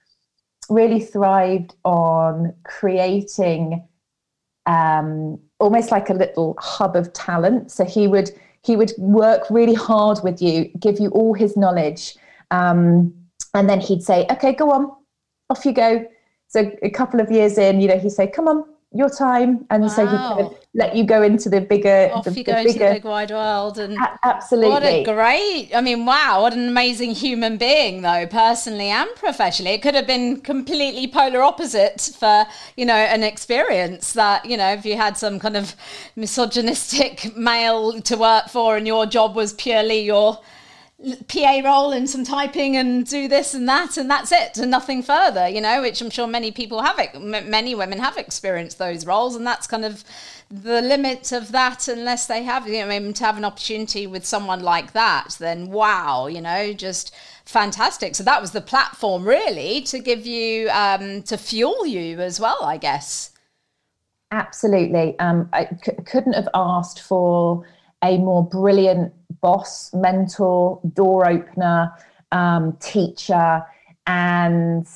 really 0.68 1.00
thrived 1.00 1.74
on 1.84 2.54
creating 2.64 3.86
um, 4.66 5.38
almost 5.58 5.90
like 5.90 6.10
a 6.10 6.14
little 6.14 6.56
hub 6.58 6.96
of 6.96 7.12
talent. 7.12 7.70
So 7.70 7.84
he 7.84 8.08
would 8.08 8.30
he 8.62 8.76
would 8.76 8.92
work 8.98 9.48
really 9.48 9.74
hard 9.74 10.18
with 10.24 10.42
you, 10.42 10.70
give 10.80 10.98
you 10.98 11.08
all 11.10 11.34
his 11.34 11.56
knowledge, 11.56 12.16
um, 12.50 13.14
and 13.54 13.68
then 13.70 13.80
he'd 13.80 14.02
say, 14.02 14.26
okay, 14.30 14.52
go 14.52 14.70
on, 14.72 14.90
off 15.50 15.64
you 15.64 15.72
go. 15.72 16.06
So 16.48 16.72
a 16.82 16.90
couple 16.90 17.20
of 17.20 17.30
years 17.30 17.58
in, 17.58 17.80
you 17.80 17.88
know, 17.88 17.98
he'd 17.98 18.10
say, 18.10 18.26
come 18.26 18.48
on, 18.48 18.64
your 18.92 19.10
time. 19.10 19.66
And 19.70 19.82
wow. 19.82 19.88
so 19.88 20.06
he 20.06 20.16
kind 20.16 20.40
of 20.40 20.58
let 20.74 20.96
you 20.96 21.04
go 21.04 21.22
into 21.22 21.48
the 21.48 21.60
bigger, 21.60 22.10
off 22.12 22.24
the, 22.24 22.32
you 22.32 22.44
go 22.44 22.52
the 22.52 22.60
into 22.60 22.72
the 22.74 22.78
big 22.78 23.04
wide 23.04 23.30
world. 23.30 23.78
And 23.78 23.94
a- 23.94 24.18
absolutely. 24.22 24.70
What 24.70 24.82
a 24.82 25.04
great, 25.04 25.70
I 25.74 25.80
mean, 25.80 26.06
wow, 26.06 26.42
what 26.42 26.52
an 26.52 26.68
amazing 26.68 27.12
human 27.12 27.56
being 27.56 28.02
though, 28.02 28.26
personally 28.26 28.88
and 28.88 29.08
professionally. 29.16 29.72
It 29.72 29.82
could 29.82 29.94
have 29.94 30.06
been 30.06 30.40
completely 30.40 31.06
polar 31.08 31.42
opposite 31.42 32.00
for, 32.18 32.46
you 32.76 32.86
know, 32.86 32.94
an 32.94 33.22
experience 33.22 34.12
that, 34.12 34.44
you 34.44 34.56
know, 34.56 34.72
if 34.72 34.84
you 34.86 34.96
had 34.96 35.16
some 35.16 35.38
kind 35.38 35.56
of 35.56 35.74
misogynistic 36.14 37.36
male 37.36 38.00
to 38.02 38.16
work 38.16 38.48
for 38.48 38.76
and 38.76 38.86
your 38.86 39.06
job 39.06 39.34
was 39.34 39.52
purely 39.54 40.00
your, 40.00 40.38
PA 41.28 41.60
role 41.62 41.92
and 41.92 42.08
some 42.08 42.24
typing 42.24 42.74
and 42.74 43.06
do 43.06 43.28
this 43.28 43.52
and 43.52 43.68
that 43.68 43.98
and 43.98 44.10
that's 44.10 44.32
it 44.32 44.56
and 44.56 44.70
nothing 44.70 45.02
further, 45.02 45.46
you 45.46 45.60
know, 45.60 45.82
which 45.82 46.00
I'm 46.00 46.08
sure 46.08 46.26
many 46.26 46.50
people 46.50 46.80
have, 46.82 46.98
it, 46.98 47.20
many 47.20 47.74
women 47.74 47.98
have 47.98 48.16
experienced 48.16 48.78
those 48.78 49.04
roles 49.04 49.36
and 49.36 49.46
that's 49.46 49.66
kind 49.66 49.84
of 49.84 50.04
the 50.50 50.80
limit 50.80 51.32
of 51.32 51.52
that 51.52 51.86
unless 51.86 52.26
they 52.26 52.44
have, 52.44 52.66
you 52.66 52.86
know, 52.86 53.12
to 53.12 53.24
have 53.24 53.36
an 53.36 53.44
opportunity 53.44 54.06
with 54.06 54.24
someone 54.24 54.62
like 54.62 54.92
that, 54.94 55.36
then 55.38 55.70
wow, 55.70 56.28
you 56.28 56.40
know, 56.40 56.72
just 56.72 57.14
fantastic. 57.44 58.14
So 58.14 58.24
that 58.24 58.40
was 58.40 58.52
the 58.52 58.62
platform 58.62 59.24
really 59.24 59.82
to 59.82 59.98
give 59.98 60.26
you, 60.26 60.70
um, 60.70 61.22
to 61.24 61.36
fuel 61.36 61.84
you 61.84 62.20
as 62.20 62.40
well, 62.40 62.62
I 62.62 62.78
guess. 62.78 63.32
Absolutely. 64.30 65.18
Um, 65.18 65.50
I 65.52 65.68
c- 65.84 65.92
couldn't 66.06 66.32
have 66.32 66.48
asked 66.54 67.02
for 67.02 67.66
a 68.02 68.16
more 68.16 68.44
brilliant 68.44 69.12
boss, 69.40 69.92
mentor, 69.94 70.80
door 70.94 71.28
opener, 71.28 71.92
um, 72.32 72.76
teacher, 72.80 73.64
and 74.06 74.86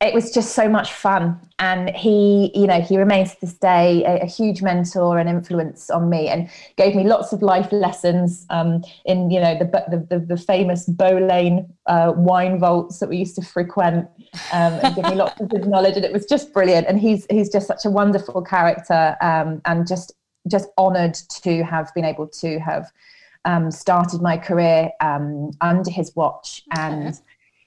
it 0.00 0.14
was 0.14 0.32
just 0.32 0.54
so 0.54 0.66
much 0.66 0.94
fun. 0.94 1.38
And 1.58 1.90
he, 1.90 2.50
you 2.54 2.66
know, 2.66 2.80
he 2.80 2.96
remains 2.96 3.34
to 3.34 3.40
this 3.42 3.52
day 3.52 4.02
a, 4.04 4.22
a 4.22 4.26
huge 4.26 4.62
mentor 4.62 5.18
and 5.18 5.28
influence 5.28 5.90
on 5.90 6.08
me, 6.08 6.28
and 6.28 6.48
gave 6.76 6.94
me 6.94 7.04
lots 7.04 7.34
of 7.34 7.42
life 7.42 7.70
lessons 7.70 8.46
um, 8.48 8.82
in, 9.04 9.30
you 9.30 9.38
know, 9.38 9.58
the 9.58 9.66
the, 9.90 10.06
the, 10.08 10.24
the 10.24 10.36
famous 10.38 10.86
Bow 10.86 11.18
Lane 11.18 11.70
uh, 11.84 12.14
wine 12.16 12.58
vaults 12.58 12.98
that 13.00 13.10
we 13.10 13.18
used 13.18 13.36
to 13.36 13.42
frequent, 13.42 14.08
um, 14.52 14.72
and 14.82 14.94
give 14.94 15.04
me 15.04 15.16
lots 15.16 15.38
of 15.38 15.66
knowledge. 15.66 15.96
And 15.96 16.04
it 16.04 16.14
was 16.14 16.24
just 16.24 16.54
brilliant. 16.54 16.86
And 16.86 16.98
he's 16.98 17.26
he's 17.28 17.50
just 17.50 17.66
such 17.66 17.84
a 17.84 17.90
wonderful 17.90 18.40
character, 18.40 19.16
um, 19.20 19.60
and 19.66 19.86
just 19.86 20.14
just 20.48 20.68
honoured 20.78 21.14
to 21.42 21.62
have 21.62 21.92
been 21.94 22.06
able 22.06 22.26
to 22.26 22.58
have 22.58 22.90
um, 23.44 23.70
started 23.70 24.20
my 24.20 24.36
career 24.36 24.90
um, 25.00 25.52
under 25.60 25.90
his 25.90 26.14
watch. 26.14 26.62
And 26.76 27.18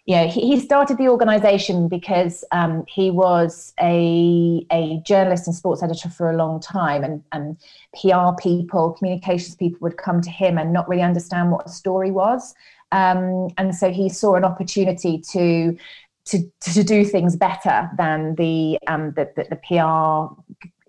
yeah, 0.05 0.25
he, 0.25 0.41
he, 0.41 0.59
started 0.59 0.97
the 0.97 1.07
organisation 1.07 1.87
because 1.87 2.43
um, 2.51 2.83
he 2.87 3.09
was 3.09 3.73
a 3.79 4.65
a 4.71 5.01
journalist 5.05 5.47
and 5.47 5.55
sports 5.55 5.81
editor 5.81 6.09
for 6.09 6.29
a 6.29 6.35
long 6.35 6.59
time, 6.59 7.03
and 7.03 7.23
and 7.31 7.57
PR 7.93 8.35
people, 8.41 8.91
communications 8.91 9.55
people 9.55 9.79
would 9.81 9.97
come 9.97 10.21
to 10.21 10.29
him 10.29 10.57
and 10.57 10.73
not 10.73 10.89
really 10.89 11.03
understand 11.03 11.51
what 11.51 11.65
a 11.65 11.69
story 11.69 12.11
was. 12.11 12.53
Um, 12.91 13.47
and 13.57 13.73
so 13.73 13.91
he 13.91 14.09
saw 14.09 14.35
an 14.35 14.43
opportunity 14.43 15.19
to 15.31 15.77
to, 16.25 16.51
to 16.61 16.83
do 16.83 17.03
things 17.03 17.35
better 17.35 17.89
than 17.97 18.35
the, 18.35 18.79
um, 18.87 19.11
the, 19.11 19.29
the, 19.35 19.45
the 19.49 19.55
PR 19.57 20.33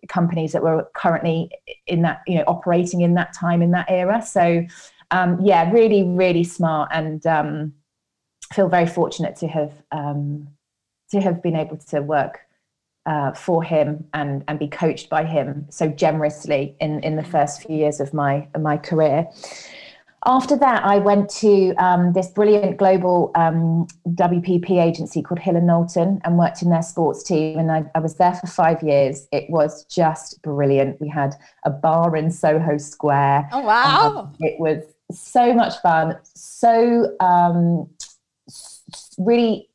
companies 0.08 0.52
that 0.52 0.62
were 0.62 0.88
currently 0.94 1.50
in 1.86 2.02
that 2.02 2.22
you 2.26 2.36
know 2.36 2.44
operating 2.46 3.00
in 3.00 3.14
that 3.14 3.32
time 3.32 3.62
in 3.62 3.70
that 3.72 3.86
era. 3.88 4.22
So 4.22 4.64
um, 5.10 5.38
yeah, 5.40 5.70
really 5.70 6.04
really 6.04 6.44
smart 6.44 6.90
and 6.92 7.26
um, 7.26 7.74
feel 8.52 8.68
very 8.68 8.86
fortunate 8.86 9.36
to 9.36 9.48
have 9.48 9.72
um, 9.92 10.48
to 11.10 11.20
have 11.20 11.42
been 11.42 11.56
able 11.56 11.76
to 11.76 12.00
work 12.02 12.40
uh, 13.06 13.32
for 13.32 13.62
him 13.62 14.04
and 14.14 14.44
and 14.48 14.58
be 14.58 14.68
coached 14.68 15.10
by 15.10 15.24
him 15.24 15.66
so 15.70 15.88
generously 15.88 16.76
in 16.80 17.00
in 17.00 17.16
the 17.16 17.24
first 17.24 17.62
few 17.62 17.76
years 17.76 18.00
of 18.00 18.14
my 18.14 18.48
my 18.58 18.76
career 18.76 19.28
after 20.26 20.56
that, 20.56 20.84
I 20.84 20.98
went 20.98 21.28
to 21.40 21.74
um, 21.74 22.12
this 22.14 22.28
brilliant 22.28 22.78
global 22.78 23.30
um, 23.34 23.86
WPP 24.08 24.70
agency 24.82 25.22
called 25.22 25.38
Hill 25.38 25.56
and 25.56 25.66
Knowlton 25.66 26.20
and 26.24 26.38
worked 26.38 26.62
in 26.62 26.70
their 26.70 26.82
sports 26.82 27.22
team. 27.22 27.58
And 27.58 27.70
I, 27.70 27.84
I, 27.94 27.98
was 27.98 28.16
there 28.16 28.32
for 28.34 28.46
five 28.46 28.82
years. 28.82 29.28
It 29.32 29.48
was 29.50 29.84
just 29.84 30.40
brilliant. 30.42 31.00
We 31.00 31.08
had 31.08 31.34
a 31.64 31.70
bar 31.70 32.16
in 32.16 32.30
Soho 32.30 32.78
Square. 32.78 33.48
Oh, 33.52 33.60
wow. 33.60 34.18
Um, 34.18 34.34
it 34.40 34.58
was 34.58 34.82
so 35.10 35.52
much 35.52 35.74
fun. 35.82 36.16
So, 36.34 37.14
um, 37.20 37.88
really, 39.18 39.68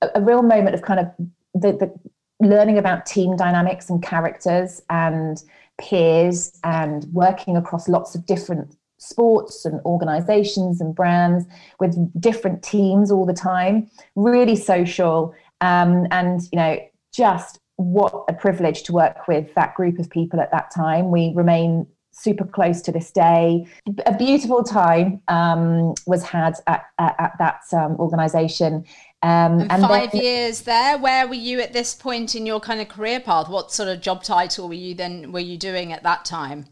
a, 0.00 0.08
a, 0.14 0.20
real 0.22 0.42
moment 0.42 0.74
of 0.74 0.82
kind 0.82 1.00
of 1.00 1.06
the, 1.54 1.72
the 1.72 1.92
learning 2.40 2.78
about 2.78 3.04
team 3.04 3.36
dynamics 3.36 3.90
and 3.90 4.02
characters 4.02 4.80
and 4.88 5.42
peers 5.78 6.58
and 6.64 7.04
working 7.12 7.56
across 7.56 7.88
lots 7.88 8.14
of 8.14 8.24
different 8.24 8.76
sports 9.00 9.64
and 9.64 9.80
organizations 9.84 10.80
and 10.80 10.94
brands 10.94 11.44
with 11.80 11.96
different 12.20 12.62
teams 12.62 13.10
all 13.10 13.26
the 13.26 13.32
time 13.32 13.90
really 14.14 14.54
social 14.54 15.34
um, 15.60 16.06
and 16.10 16.42
you 16.52 16.58
know 16.58 16.78
just 17.12 17.58
what 17.80 18.24
a 18.28 18.32
privilege 18.32 18.82
to 18.84 18.92
work 18.92 19.26
with 19.26 19.54
that 19.54 19.74
group 19.74 19.98
of 19.98 20.10
people 20.10 20.40
at 20.40 20.50
that 20.50 20.70
time. 20.74 21.10
We 21.10 21.32
remain 21.34 21.86
super 22.12 22.44
close 22.44 22.82
to 22.82 22.92
this 22.92 23.10
day. 23.10 23.66
A 24.04 24.16
beautiful 24.16 24.62
time 24.62 25.22
um, 25.28 25.94
was 26.06 26.22
had 26.22 26.54
at, 26.66 26.84
at, 26.98 27.16
at 27.18 27.32
that 27.38 27.60
um, 27.72 27.96
organization. 27.96 28.84
Um, 29.22 29.60
and, 29.60 29.72
and, 29.72 29.82
five 29.82 30.12
then, 30.12 30.20
years 30.20 30.62
there 30.62 30.98
where 30.98 31.26
were 31.26 31.34
you 31.34 31.60
at 31.60 31.72
this 31.72 31.94
point 31.94 32.34
in 32.34 32.46
your 32.46 32.60
kind 32.60 32.80
of 32.80 32.88
career 32.88 33.20
path? 33.20 33.48
What 33.48 33.72
sort 33.72 33.88
of 33.88 34.00
job 34.00 34.22
title 34.22 34.68
were 34.68 34.74
you 34.74 34.94
then 34.94 35.32
were 35.32 35.40
you 35.40 35.56
doing 35.56 35.92
at 35.92 36.02
that 36.02 36.24
time 36.24 36.66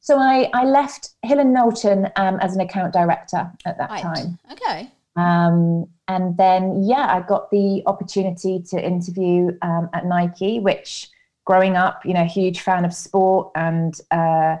so 0.00 0.18
I, 0.18 0.50
I 0.54 0.64
left 0.64 1.10
Hill 1.22 1.38
and 1.38 1.52
Knowlton 1.52 2.08
um, 2.16 2.38
as 2.40 2.54
an 2.54 2.60
account 2.60 2.92
director 2.92 3.50
at 3.66 3.78
that 3.78 3.90
right. 3.90 4.02
time. 4.02 4.38
Okay. 4.50 4.90
Um, 5.16 5.86
and 6.08 6.36
then, 6.36 6.82
yeah, 6.82 7.06
I 7.14 7.20
got 7.26 7.50
the 7.50 7.82
opportunity 7.86 8.62
to 8.70 8.84
interview 8.84 9.56
um, 9.62 9.90
at 9.92 10.06
Nike, 10.06 10.58
which 10.58 11.08
growing 11.44 11.76
up, 11.76 12.04
you 12.04 12.14
know, 12.14 12.24
huge 12.24 12.60
fan 12.60 12.84
of 12.84 12.94
sport 12.94 13.50
and, 13.54 14.00
uh, 14.10 14.56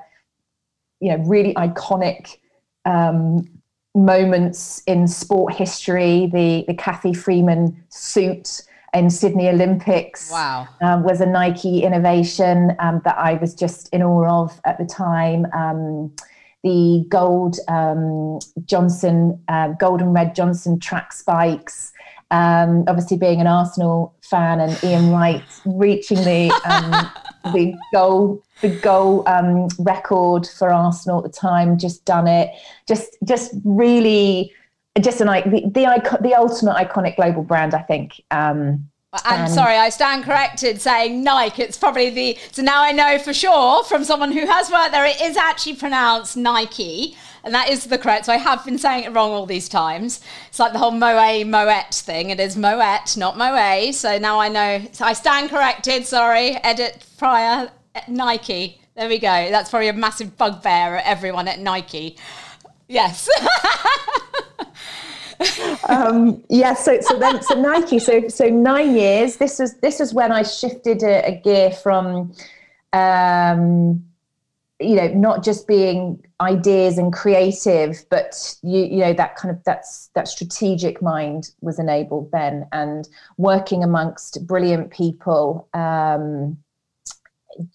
you 1.00 1.10
know, 1.10 1.24
really 1.24 1.54
iconic 1.54 2.36
um, 2.84 3.48
moments 3.94 4.82
in 4.86 5.08
sport 5.08 5.54
history. 5.54 6.28
The, 6.32 6.64
the 6.68 6.74
Cathy 6.74 7.14
Freeman 7.14 7.82
suit 7.88 8.62
in 8.94 9.10
Sydney 9.10 9.48
Olympics. 9.48 10.30
Wow. 10.30 10.68
Um, 10.80 11.02
was 11.02 11.20
a 11.20 11.26
Nike 11.26 11.82
innovation 11.82 12.74
um, 12.78 13.00
that 13.04 13.18
I 13.18 13.34
was 13.34 13.54
just 13.54 13.88
in 13.90 14.02
awe 14.02 14.42
of 14.42 14.60
at 14.64 14.78
the 14.78 14.86
time. 14.86 15.46
Um, 15.52 16.12
the 16.62 17.04
gold 17.08 17.56
um, 17.68 18.38
Johnson, 18.66 19.42
uh, 19.48 19.68
gold 19.68 20.00
and 20.00 20.12
red 20.12 20.34
Johnson 20.34 20.78
track 20.78 21.12
spikes. 21.12 21.92
Um, 22.30 22.84
obviously, 22.86 23.16
being 23.16 23.40
an 23.40 23.46
Arsenal 23.46 24.14
fan 24.20 24.60
and 24.60 24.78
Ian 24.84 25.10
Wright 25.10 25.42
reaching 25.64 26.18
the 26.18 26.50
um, 26.64 27.52
the 27.52 27.74
goal 27.92 28.42
the 28.60 28.68
goal 28.68 29.24
record 29.78 30.46
for 30.46 30.70
Arsenal 30.70 31.18
at 31.18 31.32
the 31.32 31.36
time, 31.36 31.78
just 31.78 32.04
done 32.04 32.28
it. 32.28 32.50
Just 32.86 33.16
just 33.24 33.52
really 33.64 34.52
just 34.98 35.20
an 35.20 35.28
the 35.28 35.70
the, 35.72 35.86
icon, 35.86 36.22
the 36.22 36.34
ultimate 36.34 36.74
iconic 36.74 37.16
global 37.16 37.42
brand, 37.42 37.74
I 37.74 37.82
think. 37.82 38.20
Um, 38.30 38.90
I'm 39.12 39.48
sorry, 39.48 39.74
I 39.74 39.88
stand 39.88 40.22
corrected 40.22 40.80
saying 40.80 41.24
Nike. 41.24 41.62
It's 41.62 41.76
probably 41.76 42.10
the 42.10 42.38
so 42.52 42.62
now 42.62 42.80
I 42.82 42.92
know 42.92 43.18
for 43.18 43.32
sure 43.32 43.82
from 43.84 44.04
someone 44.04 44.30
who 44.30 44.46
has 44.46 44.70
worked 44.70 44.92
there. 44.92 45.04
It 45.04 45.20
is 45.20 45.36
actually 45.36 45.76
pronounced 45.76 46.36
Nike, 46.36 47.16
and 47.42 47.52
that 47.52 47.70
is 47.70 47.84
the 47.84 47.98
correct. 47.98 48.26
So 48.26 48.32
I 48.32 48.36
have 48.36 48.64
been 48.64 48.78
saying 48.78 49.04
it 49.04 49.12
wrong 49.12 49.32
all 49.32 49.46
these 49.46 49.68
times. 49.68 50.20
It's 50.48 50.60
like 50.60 50.72
the 50.72 50.78
whole 50.78 50.92
Moe 50.92 51.44
Moet 51.44 51.94
thing. 51.94 52.30
It 52.30 52.38
is 52.38 52.56
Moet, 52.56 53.16
not 53.16 53.36
Moe. 53.36 53.90
So 53.90 54.16
now 54.18 54.38
I 54.38 54.48
know. 54.48 54.86
So 54.92 55.04
I 55.04 55.12
stand 55.12 55.50
corrected. 55.50 56.06
Sorry, 56.06 56.56
edit 56.62 57.04
prior 57.18 57.70
Nike. 58.06 58.80
There 58.94 59.08
we 59.08 59.18
go. 59.18 59.50
That's 59.50 59.70
probably 59.70 59.88
a 59.88 59.92
massive 59.92 60.36
bugbear 60.36 60.96
at 60.96 61.06
everyone 61.06 61.48
at 61.48 61.58
Nike. 61.58 62.16
Yes. 62.86 63.28
um, 65.88 66.42
yeah, 66.48 66.74
so 66.74 67.00
so 67.00 67.18
then 67.18 67.42
so 67.42 67.60
Nike, 67.60 67.98
so 67.98 68.28
so 68.28 68.48
nine 68.48 68.94
years. 68.94 69.36
This 69.36 69.58
was 69.58 69.76
this 69.78 69.98
was 69.98 70.12
when 70.12 70.32
I 70.32 70.42
shifted 70.42 71.02
a, 71.02 71.26
a 71.28 71.40
gear 71.40 71.70
from, 71.70 72.32
um, 72.92 74.04
you 74.78 74.96
know, 74.96 75.08
not 75.08 75.42
just 75.42 75.66
being 75.66 76.22
ideas 76.40 76.98
and 76.98 77.12
creative, 77.12 78.04
but 78.10 78.54
you 78.62 78.80
you 78.80 78.98
know 78.98 79.12
that 79.14 79.36
kind 79.36 79.54
of 79.54 79.62
that's 79.64 80.10
that 80.14 80.28
strategic 80.28 81.00
mind 81.00 81.50
was 81.60 81.78
enabled 81.78 82.30
then, 82.32 82.66
and 82.72 83.08
working 83.38 83.82
amongst 83.82 84.46
brilliant 84.46 84.90
people. 84.90 85.68
Um, 85.72 86.58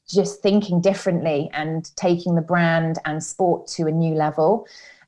just 0.09 0.41
thinking 0.41 0.81
differently 0.81 1.49
and 1.53 1.93
taking 1.95 2.35
the 2.35 2.41
brand 2.41 2.97
and 3.05 3.23
sport 3.23 3.67
to 3.67 3.87
a 3.87 3.91
new 3.91 4.15
level. 4.15 4.65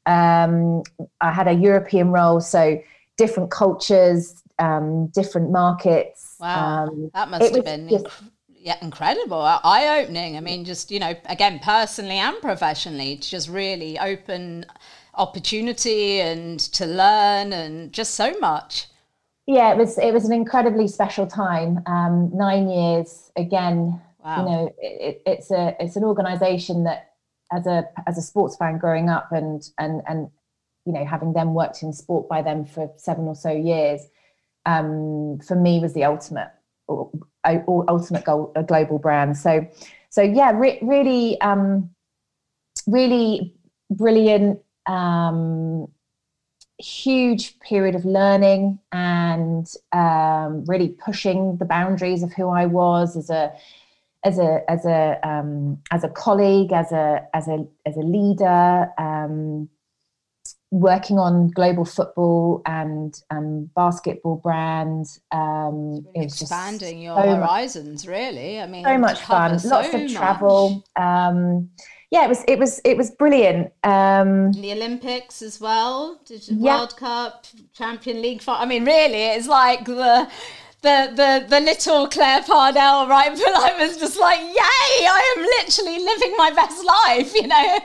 Um, 0.07 0.83
I 1.21 1.31
had 1.31 1.47
a 1.47 1.53
European 1.53 2.09
role, 2.09 2.39
so 2.39 2.81
different 3.17 3.51
cultures, 3.51 4.41
um, 4.57 5.07
different 5.07 5.51
markets. 5.51 6.35
Wow, 6.39 6.85
um, 6.85 7.11
that 7.13 7.29
must 7.29 7.53
have 7.53 7.65
been 7.65 7.89
just, 7.89 8.05
inc- 8.05 8.31
yeah, 8.49 8.77
incredible, 8.81 9.41
eye 9.41 10.01
opening. 10.01 10.37
I 10.37 10.39
mean, 10.39 10.65
just 10.65 10.91
you 10.91 10.99
know, 10.99 11.13
again, 11.25 11.59
personally 11.59 12.17
and 12.17 12.39
professionally, 12.41 13.17
to 13.17 13.29
just 13.29 13.49
really 13.49 13.99
open 13.99 14.65
opportunity 15.13 16.21
and 16.21 16.59
to 16.59 16.85
learn 16.85 17.51
and 17.51 17.91
just 17.91 18.15
so 18.15 18.37
much. 18.39 18.87
Yeah, 19.45 19.71
it 19.71 19.77
was 19.77 19.97
it 19.97 20.13
was 20.13 20.25
an 20.25 20.33
incredibly 20.33 20.87
special 20.87 21.27
time. 21.27 21.81
Um, 21.85 22.31
nine 22.33 22.69
years 22.69 23.31
again. 23.35 24.01
Wow. 24.23 24.37
You 24.37 24.49
know, 24.49 24.75
it, 24.79 25.21
it's 25.25 25.51
a 25.51 25.75
it's 25.79 25.95
an 25.95 26.03
organisation 26.03 26.83
that 26.83 27.13
as 27.51 27.65
a 27.65 27.85
as 28.07 28.17
a 28.17 28.21
sports 28.21 28.55
fan 28.55 28.77
growing 28.77 29.09
up 29.09 29.31
and 29.31 29.69
and 29.77 30.01
and 30.07 30.29
you 30.85 30.93
know 30.93 31.05
having 31.05 31.33
them 31.33 31.53
worked 31.53 31.83
in 31.83 31.93
sport 31.93 32.27
by 32.29 32.41
them 32.41 32.65
for 32.65 32.91
seven 32.97 33.25
or 33.25 33.35
so 33.35 33.51
years 33.51 34.01
um, 34.65 35.39
for 35.39 35.55
me 35.55 35.79
was 35.79 35.93
the 35.93 36.03
ultimate 36.03 36.51
or, 36.87 37.09
or 37.65 37.85
ultimate 37.89 38.23
goal, 38.23 38.51
a 38.55 38.63
global 38.63 38.99
brand. 38.99 39.37
So 39.37 39.67
so 40.09 40.21
yeah 40.21 40.51
re- 40.51 40.79
really 40.81 41.39
um, 41.41 41.89
really 42.85 43.53
brilliant 43.89 44.59
um, 44.87 45.87
huge 46.79 47.59
period 47.59 47.95
of 47.95 48.05
learning 48.05 48.79
and 48.91 49.67
um, 49.93 50.63
really 50.65 50.89
pushing 50.89 51.57
the 51.57 51.65
boundaries 51.65 52.23
of 52.23 52.31
who 52.33 52.49
I 52.49 52.65
was 52.67 53.17
as 53.17 53.29
a 53.29 53.51
as 54.23 54.39
a 54.39 54.61
as 54.69 54.85
a 54.85 55.19
um, 55.27 55.77
as 55.91 56.03
a 56.03 56.09
colleague, 56.09 56.71
as 56.71 56.91
a 56.91 57.21
as 57.33 57.47
a 57.47 57.65
as 57.85 57.95
a 57.95 58.01
leader, 58.01 58.89
um, 58.97 59.69
working 60.71 61.17
on 61.17 61.49
global 61.49 61.85
football 61.85 62.61
and 62.65 63.21
um, 63.29 63.69
basketball 63.75 64.37
brands. 64.37 65.19
Um, 65.31 66.05
really 66.15 66.25
expanding 66.25 67.01
your 67.01 67.15
so 67.15 67.35
horizons, 67.35 68.05
much, 68.05 68.13
really. 68.13 68.59
I 68.59 68.67
mean, 68.67 68.83
so 68.83 68.97
much 68.97 69.21
fun, 69.21 69.59
so 69.59 69.69
lots 69.69 69.93
of 69.93 70.11
travel. 70.11 70.83
Um, 70.95 71.69
yeah, 72.09 72.25
it 72.25 72.29
was 72.29 72.43
it 72.47 72.57
was 72.57 72.81
it 72.85 72.97
was 72.97 73.11
brilliant. 73.11 73.71
Um, 73.83 74.51
the 74.53 74.71
Olympics 74.71 75.41
as 75.41 75.59
well, 75.59 76.19
yeah. 76.29 76.77
World 76.77 76.95
Cup, 76.95 77.45
Champion 77.73 78.21
League. 78.21 78.41
I 78.47 78.65
mean, 78.65 78.85
really, 78.85 79.23
it's 79.23 79.47
like 79.47 79.85
the 79.85 80.29
the 80.87 81.11
the 81.15 81.45
the 81.49 81.59
little 81.59 82.07
Claire 82.07 82.43
Parnell, 82.43 83.07
right? 83.07 83.31
But 83.47 83.55
I 83.55 83.85
was 83.85 83.97
just 83.97 84.17
like, 84.19 84.39
yay! 84.39 85.05
I 85.17 85.35
am 85.35 85.43
literally 85.57 85.99
living 86.03 86.33
my 86.37 86.51
best 86.51 86.79
life, 86.85 87.33
you 87.35 87.47
know. 87.47 87.55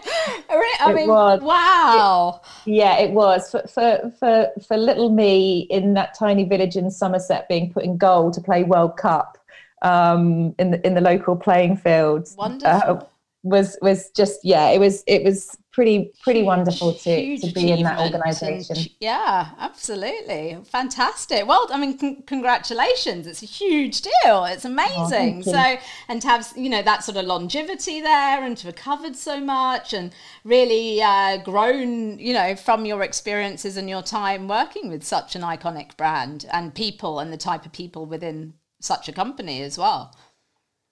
I 0.50 0.90
it 0.90 0.94
mean, 0.94 1.08
was. 1.08 1.40
wow. 1.42 2.40
It, 2.66 2.70
yeah, 2.70 2.98
it 2.98 3.10
was 3.10 3.50
for, 3.50 3.62
for 3.66 4.12
for 4.18 4.48
for 4.66 4.76
little 4.76 5.10
me 5.10 5.66
in 5.70 5.94
that 5.94 6.14
tiny 6.14 6.44
village 6.44 6.76
in 6.76 6.90
Somerset, 6.90 7.48
being 7.48 7.72
put 7.72 7.84
in 7.84 7.96
goal 7.96 8.30
to 8.30 8.40
play 8.40 8.62
World 8.62 8.96
Cup 8.96 9.38
um, 9.82 10.54
in 10.58 10.70
the 10.70 10.86
in 10.86 10.94
the 10.94 11.00
local 11.00 11.36
playing 11.36 11.76
fields. 11.76 12.34
Wonderful. 12.36 12.96
Uh, 12.96 13.04
was 13.44 13.76
was 13.82 14.10
just 14.10 14.44
yeah 14.44 14.68
it 14.68 14.78
was 14.78 15.02
it 15.08 15.24
was 15.24 15.58
pretty 15.72 16.12
pretty 16.22 16.40
huge, 16.40 16.46
wonderful 16.46 16.92
to, 16.92 17.38
to 17.38 17.52
be 17.52 17.70
in 17.70 17.82
that 17.82 17.98
organization. 17.98 18.76
and, 18.76 18.90
yeah 19.00 19.50
absolutely. 19.58 20.58
Fantastic. 20.64 21.46
Well 21.46 21.66
i 21.70 21.78
mean 21.78 21.98
con- 21.98 22.22
congratulations. 22.26 23.26
It's 23.26 23.42
a 23.42 23.46
huge 23.46 24.02
deal. 24.02 24.44
It's 24.44 24.66
oh, 24.66 24.70
amazing. 24.70 25.44
oh, 25.46 25.52
so 25.52 25.76
and 26.08 26.20
to 26.20 26.28
have 26.28 26.52
you 26.56 26.68
know 26.68 26.82
that 26.82 27.04
sort 27.04 27.16
of 27.16 27.24
longevity 27.24 28.00
there 28.00 28.44
and 28.44 28.56
to 28.58 28.66
have 28.66 28.76
covered 28.76 29.16
so 29.16 29.40
much 29.40 29.94
and 29.94 30.12
really 30.44 31.02
uh, 31.02 31.38
grown 31.38 32.18
you 32.18 32.34
know 32.34 32.54
from 32.54 32.84
your 32.84 33.02
experiences 33.02 33.76
and 33.76 33.88
your 33.88 34.02
time 34.02 34.48
working 34.48 34.88
with 34.90 35.02
such 35.02 35.34
an 35.34 35.42
iconic 35.42 35.96
brand 35.96 36.46
and 36.52 36.74
people 36.74 37.18
and 37.18 37.32
the 37.32 37.38
type 37.38 37.64
of 37.64 37.72
people 37.72 38.04
within 38.04 38.52
such 38.80 39.08
a 39.08 39.12
company 39.12 39.62
as 39.62 39.78
well. 39.78 40.14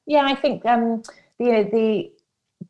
Yeah 0.07 0.25
i 0.25 0.35
think 0.35 0.65
um 0.65 1.03
you 1.39 1.53
know 1.53 1.65
the 1.65 2.11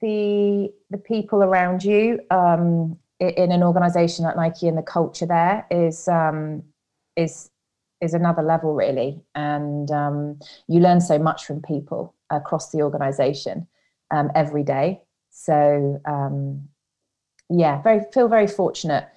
the 0.01 0.73
the 0.91 0.99
people 0.99 1.43
around 1.43 1.85
you 1.85 2.21
um, 2.31 2.99
in 3.21 3.53
an 3.53 3.63
organization 3.63 4.25
like 4.25 4.37
Nike 4.37 4.69
and 4.69 4.79
the 4.79 4.83
culture 4.83 5.27
there 5.27 5.67
is 5.71 6.09
um, 6.09 6.63
is 7.17 7.51
is 8.01 8.15
another 8.15 8.43
level 8.43 8.75
really, 8.75 9.21
and 9.35 9.91
um, 9.91 10.39
you 10.69 10.81
learn 10.81 11.01
so 11.01 11.19
much 11.19 11.45
from 11.45 11.61
people 11.61 12.15
across 12.31 12.71
the 12.71 12.81
organization 12.83 13.67
um, 14.11 14.31
every 14.35 14.63
day. 14.63 15.01
So 15.31 16.01
um, 16.07 16.69
yeah, 17.51 17.83
very 17.83 18.01
feel 18.13 18.29
very 18.29 18.47
fortunate. 18.47 19.09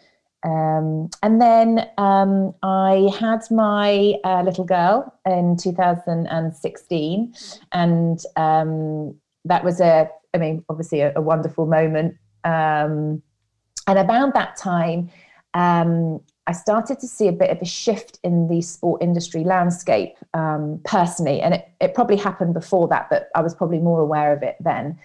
Um, 0.45 1.09
and 1.21 1.39
then 1.41 1.88
I 1.97 3.09
had 3.17 3.49
my 3.49 4.15
uh, 4.25 4.41
little 4.43 4.65
girl 4.65 5.17
in 5.25 5.55
2016, 5.55 7.34
and 7.71 8.19
that 9.45 9.63
was 9.63 9.79
a 9.79 10.09
I 10.34 10.38
mean, 10.38 10.63
obviously 10.69 11.01
a, 11.01 11.13
a 11.15 11.21
wonderful 11.21 11.65
moment. 11.65 12.15
Um, 12.43 13.21
and 13.88 13.99
about 13.99 14.34
that 14.34 14.57
time, 14.57 15.09
um, 15.53 16.21
I 16.45 16.51
started 16.51 16.99
to 16.99 17.07
see 17.07 17.27
a 17.27 17.31
bit 17.31 17.51
of 17.51 17.61
a 17.61 17.65
shift 17.65 18.19
in 18.23 18.47
the 18.47 18.61
sport 18.61 19.01
industry 19.01 19.43
landscape 19.43 20.15
um, 20.34 20.81
personally. 20.84 21.41
And 21.41 21.53
it, 21.53 21.69
it, 21.79 21.93
probably 21.93 22.17
happened 22.17 22.53
before 22.53 22.88
that, 22.89 23.09
but 23.09 23.29
I 23.36 23.41
was 23.41 23.55
probably 23.55 23.79
more 23.79 24.01
aware 24.01 24.34
of 24.34 24.43
it 24.43 24.57
then. 24.59 24.99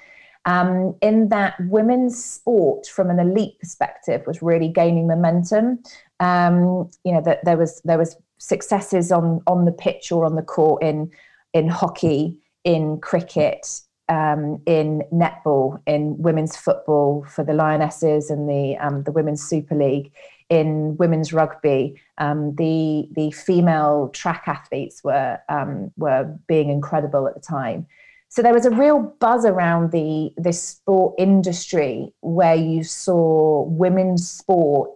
Um, 0.46 0.96
in 1.00 1.28
that 1.28 1.54
women's 1.60 2.22
sport, 2.22 2.86
from 2.86 3.10
an 3.10 3.20
elite 3.20 3.58
perspective, 3.60 4.26
was 4.26 4.42
really 4.42 4.68
gaining 4.68 5.06
momentum. 5.06 5.80
Um, 6.20 6.90
you 7.04 7.12
know 7.12 7.20
that 7.20 7.44
there 7.44 7.56
was 7.56 7.80
there 7.84 7.98
was 7.98 8.16
successes 8.38 9.12
on 9.12 9.42
on 9.46 9.66
the 9.66 9.72
pitch 9.72 10.10
or 10.10 10.24
on 10.24 10.36
the 10.36 10.42
court 10.42 10.82
in 10.82 11.10
in 11.52 11.68
hockey, 11.68 12.38
in 12.64 12.98
cricket, 13.00 13.80
um, 14.08 14.62
in 14.66 15.02
netball, 15.12 15.80
in 15.86 16.16
women's 16.18 16.56
football 16.56 17.26
for 17.28 17.44
the 17.44 17.52
Lionesses 17.52 18.30
and 18.30 18.48
the 18.48 18.76
um, 18.78 19.02
the 19.04 19.12
Women's 19.12 19.42
Super 19.42 19.74
League, 19.74 20.12
in 20.48 20.96
women's 20.96 21.32
rugby. 21.32 22.00
Um, 22.18 22.54
the 22.56 23.08
the 23.12 23.30
female 23.30 24.10
track 24.12 24.44
athletes 24.46 25.02
were 25.04 25.38
um, 25.48 25.92
were 25.96 26.24
being 26.46 26.70
incredible 26.70 27.26
at 27.28 27.34
the 27.34 27.40
time. 27.40 27.86
So 28.30 28.42
there 28.42 28.52
was 28.52 28.66
a 28.66 28.70
real 28.70 29.00
buzz 29.20 29.44
around 29.44 29.92
the 29.92 30.30
this 30.36 30.62
sport 30.62 31.14
industry 31.18 32.12
where 32.20 32.54
you 32.54 32.84
saw 32.84 33.62
women's 33.64 34.30
sport 34.30 34.90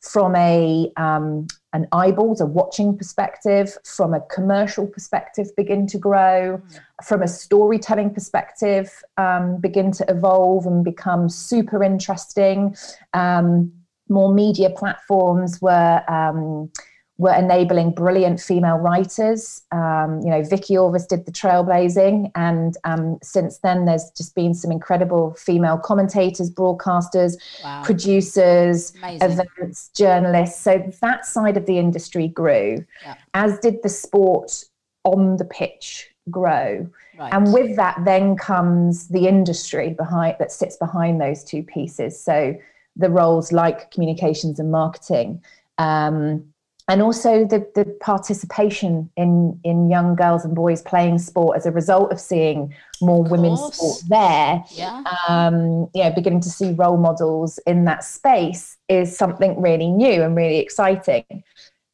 from 0.00 0.36
a 0.36 0.90
um, 0.96 1.48
an 1.72 1.86
eyeballs, 1.92 2.40
a 2.40 2.46
watching 2.46 2.96
perspective, 2.96 3.76
from 3.84 4.14
a 4.14 4.20
commercial 4.20 4.86
perspective, 4.86 5.48
begin 5.56 5.86
to 5.86 5.98
grow, 5.98 6.58
mm. 6.58 6.80
from 7.04 7.22
a 7.22 7.28
storytelling 7.28 8.12
perspective, 8.12 9.02
um, 9.16 9.60
begin 9.60 9.92
to 9.92 10.04
evolve 10.08 10.66
and 10.66 10.84
become 10.84 11.28
super 11.28 11.82
interesting. 11.82 12.74
Um, 13.12 13.72
more 14.08 14.32
media 14.32 14.70
platforms 14.70 15.60
were 15.60 16.02
um, 16.08 16.70
were 17.18 17.34
enabling 17.34 17.90
brilliant 17.90 18.40
female 18.40 18.76
writers. 18.76 19.62
Um, 19.72 20.20
you 20.20 20.30
know, 20.30 20.42
Vikki 20.42 20.74
Orvice 20.74 21.06
did 21.06 21.26
the 21.26 21.32
trailblazing, 21.32 22.30
and 22.36 22.76
um, 22.84 23.18
since 23.22 23.58
then, 23.58 23.84
there's 23.84 24.10
just 24.16 24.36
been 24.36 24.54
some 24.54 24.70
incredible 24.70 25.34
female 25.34 25.78
commentators, 25.78 26.48
broadcasters, 26.50 27.36
wow. 27.62 27.82
producers, 27.84 28.94
Amazing. 28.98 29.30
events, 29.32 29.90
journalists. 29.94 30.60
So 30.62 30.90
that 31.00 31.26
side 31.26 31.56
of 31.56 31.66
the 31.66 31.78
industry 31.78 32.28
grew, 32.28 32.84
yeah. 33.02 33.16
as 33.34 33.58
did 33.58 33.82
the 33.82 33.88
sport 33.88 34.64
on 35.02 35.36
the 35.38 35.44
pitch 35.44 36.08
grow. 36.30 36.88
Right. 37.18 37.34
And 37.34 37.52
with 37.52 37.74
that, 37.76 38.00
then 38.04 38.36
comes 38.36 39.08
the 39.08 39.26
industry 39.26 39.90
behind 39.90 40.36
that 40.38 40.52
sits 40.52 40.76
behind 40.76 41.20
those 41.20 41.42
two 41.42 41.64
pieces. 41.64 42.20
So 42.20 42.56
the 42.94 43.10
roles 43.10 43.50
like 43.50 43.90
communications 43.90 44.60
and 44.60 44.70
marketing. 44.70 45.42
Um, 45.78 46.44
and 46.88 47.02
also 47.02 47.44
the, 47.44 47.70
the 47.74 47.84
participation 48.00 49.10
in, 49.16 49.60
in 49.62 49.90
young 49.90 50.16
girls 50.16 50.44
and 50.44 50.54
boys 50.54 50.80
playing 50.80 51.18
sport 51.18 51.56
as 51.56 51.66
a 51.66 51.70
result 51.70 52.10
of 52.10 52.18
seeing 52.18 52.74
more 53.02 53.24
of 53.24 53.30
women's 53.30 53.60
sport 53.60 54.02
there, 54.08 54.64
yeah. 54.70 55.02
um, 55.28 55.88
you 55.94 56.02
know, 56.02 56.10
beginning 56.14 56.40
to 56.40 56.48
see 56.48 56.72
role 56.72 56.96
models 56.96 57.58
in 57.66 57.84
that 57.84 58.04
space 58.04 58.78
is 58.88 59.16
something 59.16 59.60
really 59.60 59.88
new 59.88 60.22
and 60.22 60.34
really 60.34 60.58
exciting. 60.58 61.44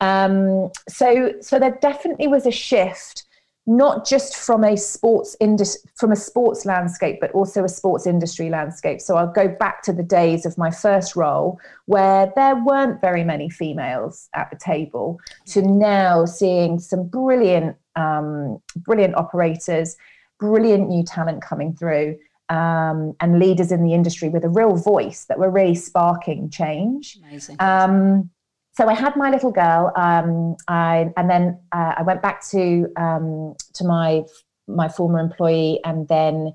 Um, 0.01 0.71
so, 0.89 1.33
so 1.41 1.59
there 1.59 1.77
definitely 1.83 2.29
was 2.29 2.47
a 2.47 2.53
shift 2.53 3.24
not 3.67 4.07
just 4.07 4.37
from 4.37 4.62
a 4.62 4.77
sports 4.77 5.37
indus- 5.41 5.87
from 5.95 6.12
a 6.12 6.17
sports 6.17 6.67
landscape 6.67 7.19
but 7.21 7.31
also 7.33 7.65
a 7.65 7.69
sports 7.69 8.07
industry 8.07 8.51
landscape. 8.51 9.01
So 9.01 9.17
i'll 9.17 9.33
go 9.33 9.49
back 9.49 9.83
to 9.85 9.93
the 9.93 10.03
days 10.03 10.45
of 10.45 10.59
my 10.59 10.71
first 10.71 11.17
role 11.17 11.59
where 11.87 12.33
there 12.37 12.57
weren't 12.57 13.01
very 13.01 13.25
many 13.25 13.49
females 13.49 14.29
at 14.35 14.51
the 14.51 14.57
table 14.57 15.19
to 15.47 15.62
now 15.62 16.25
seeing 16.25 16.79
some 16.79 17.07
brilliant 17.09 17.77
um, 17.97 18.59
brilliant 18.77 19.15
operators 19.15 19.97
brilliant 20.39 20.89
new 20.89 21.05
talent 21.05 21.43
coming 21.43 21.75
through 21.75 22.19
um, 22.49 23.15
and 23.21 23.39
leaders 23.39 23.73
in 23.73 23.83
the 23.83 23.95
industry 23.95 24.29
with 24.29 24.45
a 24.45 24.49
real 24.49 24.77
voice 24.77 25.25
that 25.27 25.39
were 25.39 25.51
really 25.51 25.75
sparking 25.75 26.51
change. 26.51 27.19
Amazing. 27.23 27.57
Um, 27.59 28.31
so 28.77 28.89
I 28.89 28.95
had 28.95 29.16
my 29.16 29.31
little 29.31 29.53
girl, 29.53 29.93
um, 29.97 30.57
I, 30.66 31.12
and 31.16 31.31
then 31.31 31.59
uh, 31.72 31.95
I 31.97 32.03
went 32.03 32.22
back 32.22 32.45
to 32.51 32.89
um, 32.97 33.55
to 33.75 33.85
my 33.85 34.22
my 34.66 34.89
former 34.89 35.20
employee, 35.20 35.81
and 35.85 36.09
then 36.09 36.55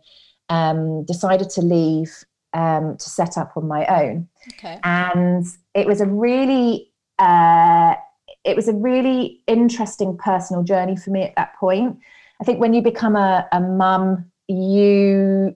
um, 0.49 1.05
decided 1.05 1.49
to 1.51 1.61
leave 1.61 2.11
um, 2.53 2.97
to 2.97 3.09
set 3.09 3.37
up 3.37 3.55
on 3.55 3.67
my 3.67 3.85
own. 3.85 4.27
Okay. 4.53 4.79
And 4.83 5.45
it 5.73 5.87
was 5.87 6.01
a 6.01 6.07
really 6.07 6.91
uh, 7.19 7.95
it 8.43 8.55
was 8.55 8.67
a 8.67 8.73
really 8.73 9.41
interesting 9.47 10.17
personal 10.17 10.63
journey 10.63 10.97
for 10.97 11.11
me 11.11 11.23
at 11.23 11.35
that 11.35 11.55
point. 11.55 11.97
I 12.41 12.43
think 12.43 12.59
when 12.59 12.73
you 12.73 12.81
become 12.81 13.15
a, 13.15 13.47
a 13.51 13.59
mum, 13.59 14.29
you 14.47 15.55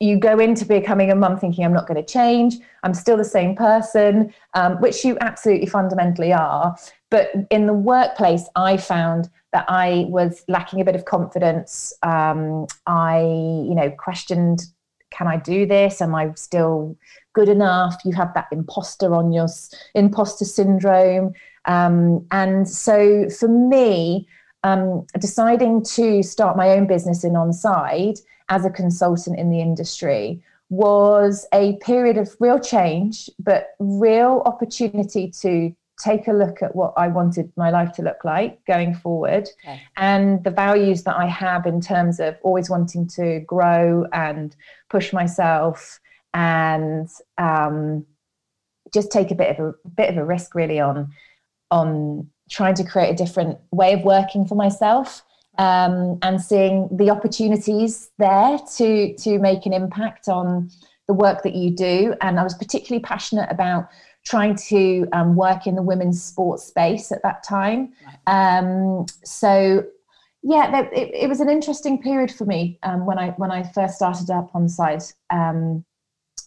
you 0.00 0.18
go 0.18 0.38
into 0.38 0.64
becoming 0.64 1.10
a 1.10 1.14
mum 1.14 1.38
thinking 1.38 1.64
I'm 1.64 1.72
not 1.72 1.86
going 1.86 2.02
to 2.02 2.12
change, 2.12 2.56
I'm 2.82 2.94
still 2.94 3.16
the 3.16 3.24
same 3.24 3.54
person, 3.54 4.34
um, 4.54 4.80
which 4.80 5.04
you 5.04 5.16
absolutely 5.20 5.66
fundamentally 5.66 6.32
are. 6.32 6.76
But 7.10 7.30
in 7.50 7.66
the 7.66 7.72
workplace, 7.72 8.48
I 8.56 8.76
found 8.76 9.30
that 9.52 9.64
I 9.68 10.06
was 10.08 10.42
lacking 10.48 10.80
a 10.80 10.84
bit 10.84 10.96
of 10.96 11.04
confidence. 11.04 11.92
Um, 12.02 12.66
I, 12.86 13.20
you 13.20 13.74
know, 13.74 13.90
questioned, 13.96 14.66
can 15.10 15.28
I 15.28 15.36
do 15.36 15.64
this? 15.64 16.02
Am 16.02 16.14
I 16.14 16.32
still 16.34 16.96
good 17.32 17.48
enough? 17.48 17.96
You 18.04 18.12
have 18.14 18.34
that 18.34 18.48
imposter 18.50 19.14
on 19.14 19.32
your 19.32 19.46
imposter 19.94 20.44
syndrome. 20.44 21.34
Um, 21.66 22.26
and 22.32 22.68
so 22.68 23.28
for 23.30 23.48
me, 23.48 24.26
um, 24.64 25.06
deciding 25.20 25.84
to 25.84 26.22
start 26.22 26.56
my 26.56 26.70
own 26.70 26.86
business 26.86 27.22
in 27.22 27.34
OnSide 27.34 28.18
as 28.48 28.64
a 28.64 28.70
consultant 28.70 29.38
in 29.38 29.50
the 29.50 29.60
industry 29.60 30.42
was 30.70 31.46
a 31.52 31.76
period 31.76 32.16
of 32.16 32.34
real 32.40 32.58
change, 32.58 33.30
but 33.38 33.68
real 33.78 34.42
opportunity 34.46 35.30
to 35.30 35.74
take 36.02 36.26
a 36.26 36.32
look 36.32 36.62
at 36.62 36.74
what 36.74 36.92
I 36.96 37.08
wanted 37.08 37.52
my 37.56 37.70
life 37.70 37.92
to 37.92 38.02
look 38.02 38.24
like 38.24 38.64
going 38.66 38.94
forward 38.94 39.48
okay. 39.64 39.80
and 39.96 40.42
the 40.42 40.50
values 40.50 41.04
that 41.04 41.16
I 41.16 41.26
have 41.26 41.66
in 41.66 41.80
terms 41.80 42.18
of 42.18 42.36
always 42.42 42.68
wanting 42.68 43.06
to 43.08 43.40
grow 43.40 44.04
and 44.12 44.56
push 44.90 45.12
myself 45.12 46.00
and 46.32 47.08
um, 47.38 48.04
just 48.92 49.12
take 49.12 49.30
a 49.30 49.36
bit 49.36 49.56
of 49.56 49.74
a 49.84 49.88
bit 49.88 50.10
of 50.10 50.16
a 50.16 50.24
risk 50.24 50.54
really 50.54 50.80
on 50.80 51.12
on 51.70 52.28
trying 52.50 52.74
to 52.74 52.84
create 52.84 53.10
a 53.10 53.14
different 53.14 53.58
way 53.70 53.92
of 53.92 54.02
working 54.02 54.46
for 54.46 54.56
myself 54.56 55.22
um, 55.58 56.18
and 56.22 56.40
seeing 56.40 56.88
the 56.90 57.10
opportunities 57.10 58.10
there 58.18 58.58
to 58.76 59.14
to 59.16 59.38
make 59.38 59.66
an 59.66 59.72
impact 59.72 60.28
on 60.28 60.70
the 61.06 61.14
work 61.14 61.42
that 61.42 61.54
you 61.54 61.70
do. 61.70 62.14
And 62.20 62.40
I 62.40 62.42
was 62.42 62.54
particularly 62.54 63.02
passionate 63.02 63.50
about 63.50 63.88
trying 64.24 64.56
to 64.56 65.06
um, 65.12 65.36
work 65.36 65.66
in 65.66 65.74
the 65.74 65.82
women's 65.82 66.22
sports 66.22 66.64
space 66.64 67.12
at 67.12 67.22
that 67.22 67.42
time. 67.42 67.92
Um, 68.26 69.04
so 69.22 69.84
yeah, 70.42 70.80
it, 70.92 71.10
it, 71.14 71.28
was 71.28 71.40
an 71.40 71.48
interesting 71.48 72.00
period 72.00 72.30
for 72.30 72.44
me 72.44 72.78
um, 72.82 73.06
when 73.06 73.18
I 73.18 73.30
when 73.30 73.50
I 73.50 73.62
first 73.62 73.94
started 73.94 74.30
up 74.30 74.52
OnSide. 74.52 75.12
Um, 75.30 75.84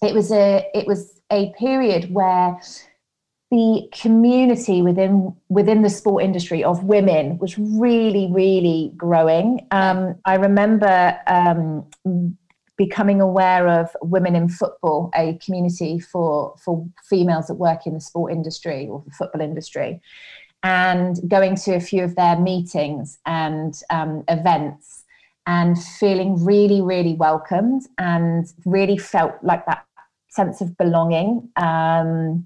it 0.03 0.13
was 0.13 0.31
a 0.31 0.67
it 0.75 0.85
was 0.85 1.19
a 1.31 1.51
period 1.57 2.13
where 2.13 2.59
the 3.49 3.87
community 3.93 4.81
within 4.81 5.33
within 5.47 5.81
the 5.81 5.89
sport 5.89 6.23
industry 6.23 6.63
of 6.63 6.83
women 6.83 7.37
was 7.37 7.57
really 7.57 8.29
really 8.31 8.91
growing. 8.97 9.65
Um, 9.71 10.15
i 10.25 10.35
remember 10.35 11.17
um, 11.27 11.85
becoming 12.77 13.21
aware 13.21 13.67
of 13.67 13.95
women 14.01 14.35
in 14.35 14.49
football 14.49 15.09
a 15.15 15.39
community 15.43 15.99
for 15.99 16.55
for 16.63 16.85
females 17.03 17.47
that 17.47 17.55
work 17.55 17.87
in 17.87 17.93
the 17.93 18.01
sport 18.01 18.31
industry 18.31 18.87
or 18.87 19.03
the 19.05 19.11
football 19.11 19.41
industry 19.41 20.01
and 20.63 21.17
going 21.27 21.55
to 21.55 21.75
a 21.75 21.79
few 21.79 22.03
of 22.03 22.15
their 22.15 22.37
meetings 22.37 23.19
and 23.25 23.81
um, 23.89 24.23
events 24.27 25.05
and 25.45 25.81
feeling 25.81 26.43
really 26.43 26.81
really 26.81 27.13
welcomed 27.13 27.83
and 27.97 28.53
really 28.65 28.97
felt 28.97 29.35
like 29.41 29.65
that 29.65 29.87
sense 30.29 30.61
of 30.61 30.77
belonging. 30.77 31.49
Um, 31.55 32.45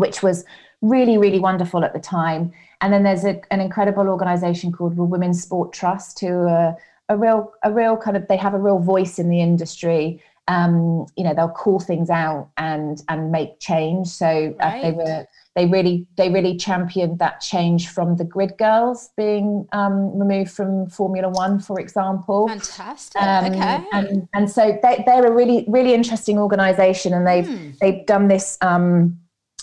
which 0.00 0.22
was 0.22 0.44
really, 0.82 1.18
really 1.18 1.38
wonderful 1.38 1.84
at 1.84 1.92
the 1.92 2.00
time. 2.00 2.52
And 2.80 2.92
then 2.92 3.02
there's 3.02 3.24
a, 3.24 3.40
an 3.50 3.60
incredible 3.60 4.08
organization 4.08 4.72
called 4.72 4.96
the 4.96 5.04
Women's 5.04 5.42
Sport 5.42 5.72
Trust, 5.72 6.20
who 6.20 6.48
are 6.48 6.76
a 7.08 7.16
real, 7.16 7.52
a 7.62 7.72
real 7.72 7.96
kind 7.96 8.16
of, 8.16 8.26
they 8.28 8.36
have 8.36 8.54
a 8.54 8.58
real 8.58 8.78
voice 8.78 9.18
in 9.18 9.28
the 9.28 9.40
industry. 9.40 10.22
Um, 10.48 11.06
you 11.16 11.22
know, 11.22 11.34
they'll 11.34 11.48
call 11.48 11.78
things 11.78 12.10
out 12.10 12.50
and 12.56 13.00
and 13.08 13.30
make 13.30 13.60
change. 13.60 14.08
So 14.08 14.26
right. 14.58 14.80
uh, 14.80 14.82
they 14.82 14.92
were 14.92 15.26
they 15.54 15.66
really 15.66 16.06
they 16.16 16.30
really 16.30 16.56
championed 16.56 17.18
that 17.18 17.40
change 17.40 17.88
from 17.88 18.16
the 18.16 18.24
grid 18.24 18.56
girls 18.58 19.10
being 19.16 19.68
um, 19.72 20.18
removed 20.18 20.50
from 20.50 20.88
Formula 20.88 21.28
One, 21.28 21.60
for 21.60 21.78
example. 21.78 22.48
Fantastic. 22.48 23.22
Um, 23.22 23.44
okay. 23.46 23.84
And 23.92 24.28
and 24.34 24.50
so 24.50 24.78
they, 24.82 25.04
they're 25.06 25.26
a 25.26 25.32
really 25.32 25.64
really 25.68 25.94
interesting 25.94 26.38
organisation, 26.38 27.14
and 27.14 27.26
they've 27.26 27.46
hmm. 27.46 27.70
they've 27.80 28.04
done 28.06 28.26
this. 28.28 28.58
Um, 28.60 29.20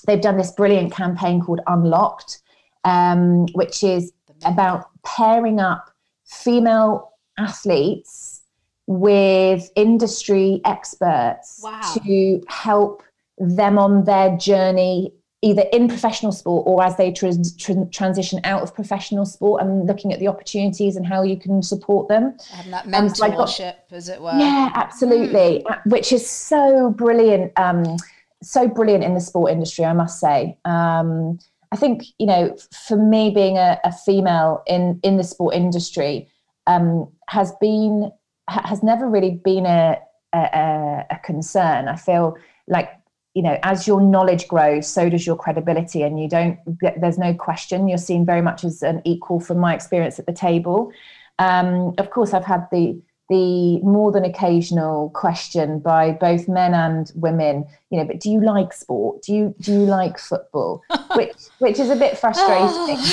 they've 0.07 0.21
done 0.21 0.37
this 0.37 0.51
brilliant 0.51 0.91
campaign 0.91 1.41
called 1.41 1.59
Unlocked, 1.67 2.41
um, 2.83 3.45
which 3.53 3.83
is 3.83 4.11
about 4.45 4.87
pairing 5.03 5.59
up 5.59 5.91
female 6.25 7.11
athletes 7.37 8.41
with 8.87 9.69
industry 9.75 10.61
experts 10.65 11.59
wow. 11.61 11.81
to 12.03 12.41
help 12.47 13.03
them 13.37 13.77
on 13.77 14.05
their 14.05 14.35
journey 14.37 15.13
either 15.43 15.63
in 15.71 15.87
professional 15.87 16.31
sport 16.31 16.63
or 16.65 16.83
as 16.83 16.97
they 16.97 17.11
trans- 17.11 17.55
transition 17.91 18.39
out 18.43 18.63
of 18.63 18.73
professional 18.73 19.23
sport 19.23 19.61
and 19.61 19.85
looking 19.85 20.11
at 20.11 20.19
the 20.19 20.27
opportunities 20.27 20.95
and 20.95 21.05
how 21.05 21.21
you 21.21 21.37
can 21.37 21.61
support 21.61 22.07
them. 22.07 22.35
Having 22.49 22.71
that 22.71 22.85
mentorship, 22.85 23.75
got, 23.89 23.91
as 23.91 24.09
it 24.09 24.19
were. 24.19 24.33
Yeah, 24.35 24.71
absolutely. 24.73 25.63
Mm. 25.67 25.91
Which 25.91 26.11
is 26.11 26.27
so 26.27 26.89
brilliant. 26.89 27.51
Um, 27.57 27.97
so 28.41 28.67
brilliant 28.67 29.03
in 29.03 29.13
the 29.13 29.19
sport 29.19 29.51
industry, 29.51 29.85
I 29.85 29.93
must 29.93 30.19
say. 30.19 30.57
Um, 30.65 31.39
I 31.71 31.75
think 31.75 32.03
you 32.17 32.25
know, 32.25 32.55
for 32.87 32.97
me, 32.97 33.31
being 33.31 33.57
a, 33.57 33.79
a 33.83 33.91
female 33.91 34.63
in 34.67 34.99
in 35.03 35.17
the 35.17 35.23
sport 35.23 35.55
industry 35.55 36.29
um, 36.65 37.09
has 37.29 37.51
been 37.59 38.11
has 38.47 38.81
never 38.81 39.09
really 39.09 39.31
been 39.31 39.65
a, 39.65 39.97
a, 40.33 41.05
a 41.11 41.19
concern. 41.23 41.87
I 41.87 41.95
feel 41.95 42.37
like 42.67 42.89
you 43.33 43.43
know, 43.43 43.59
as 43.61 43.85
your 43.85 44.01
knowledge 44.01 44.47
grows, 44.47 44.87
so 44.87 45.09
does 45.09 45.27
your 45.27 45.35
credibility, 45.35 46.01
and 46.03 46.19
you 46.19 46.29
don't. 46.29 46.57
There's 46.99 47.17
no 47.17 47.33
question 47.33 47.87
you're 47.87 47.97
seen 47.97 48.25
very 48.25 48.41
much 48.41 48.63
as 48.63 48.81
an 48.81 49.01
equal 49.05 49.39
from 49.39 49.59
my 49.59 49.75
experience 49.75 50.19
at 50.19 50.25
the 50.25 50.33
table. 50.33 50.91
Um, 51.39 51.93
of 51.97 52.09
course, 52.09 52.33
I've 52.33 52.45
had 52.45 52.67
the 52.71 52.99
the 53.29 53.79
more 53.79 54.11
than 54.11 54.23
occasional 54.23 55.09
question 55.09 55.79
by 55.79 56.11
both 56.11 56.47
men 56.47 56.73
and 56.73 57.11
women, 57.15 57.65
you 57.89 57.97
know, 57.97 58.05
but 58.05 58.21
do 58.21 58.29
you 58.29 58.41
like 58.41 58.71
sport? 58.71 59.21
Do 59.23 59.33
you 59.33 59.55
do 59.59 59.73
you 59.73 59.79
like 59.79 60.17
football? 60.17 60.81
which 61.15 61.33
which 61.59 61.79
is 61.79 61.89
a 61.89 61.95
bit 61.95 62.17
frustrating. 62.17 63.03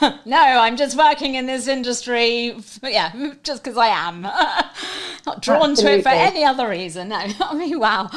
no, 0.26 0.38
I'm 0.38 0.76
just 0.76 0.96
working 0.96 1.36
in 1.36 1.46
this 1.46 1.68
industry. 1.68 2.54
Yeah, 2.82 3.34
just 3.42 3.64
because 3.64 3.78
I 3.78 3.88
am. 3.88 4.22
Not 5.24 5.40
drawn 5.40 5.70
Absolutely. 5.70 5.82
to 5.82 5.98
it 5.98 6.02
for 6.02 6.08
any 6.10 6.44
other 6.44 6.68
reason. 6.68 7.08
No, 7.08 7.16
I 7.40 7.54
mean, 7.54 7.78
wow. 7.78 8.10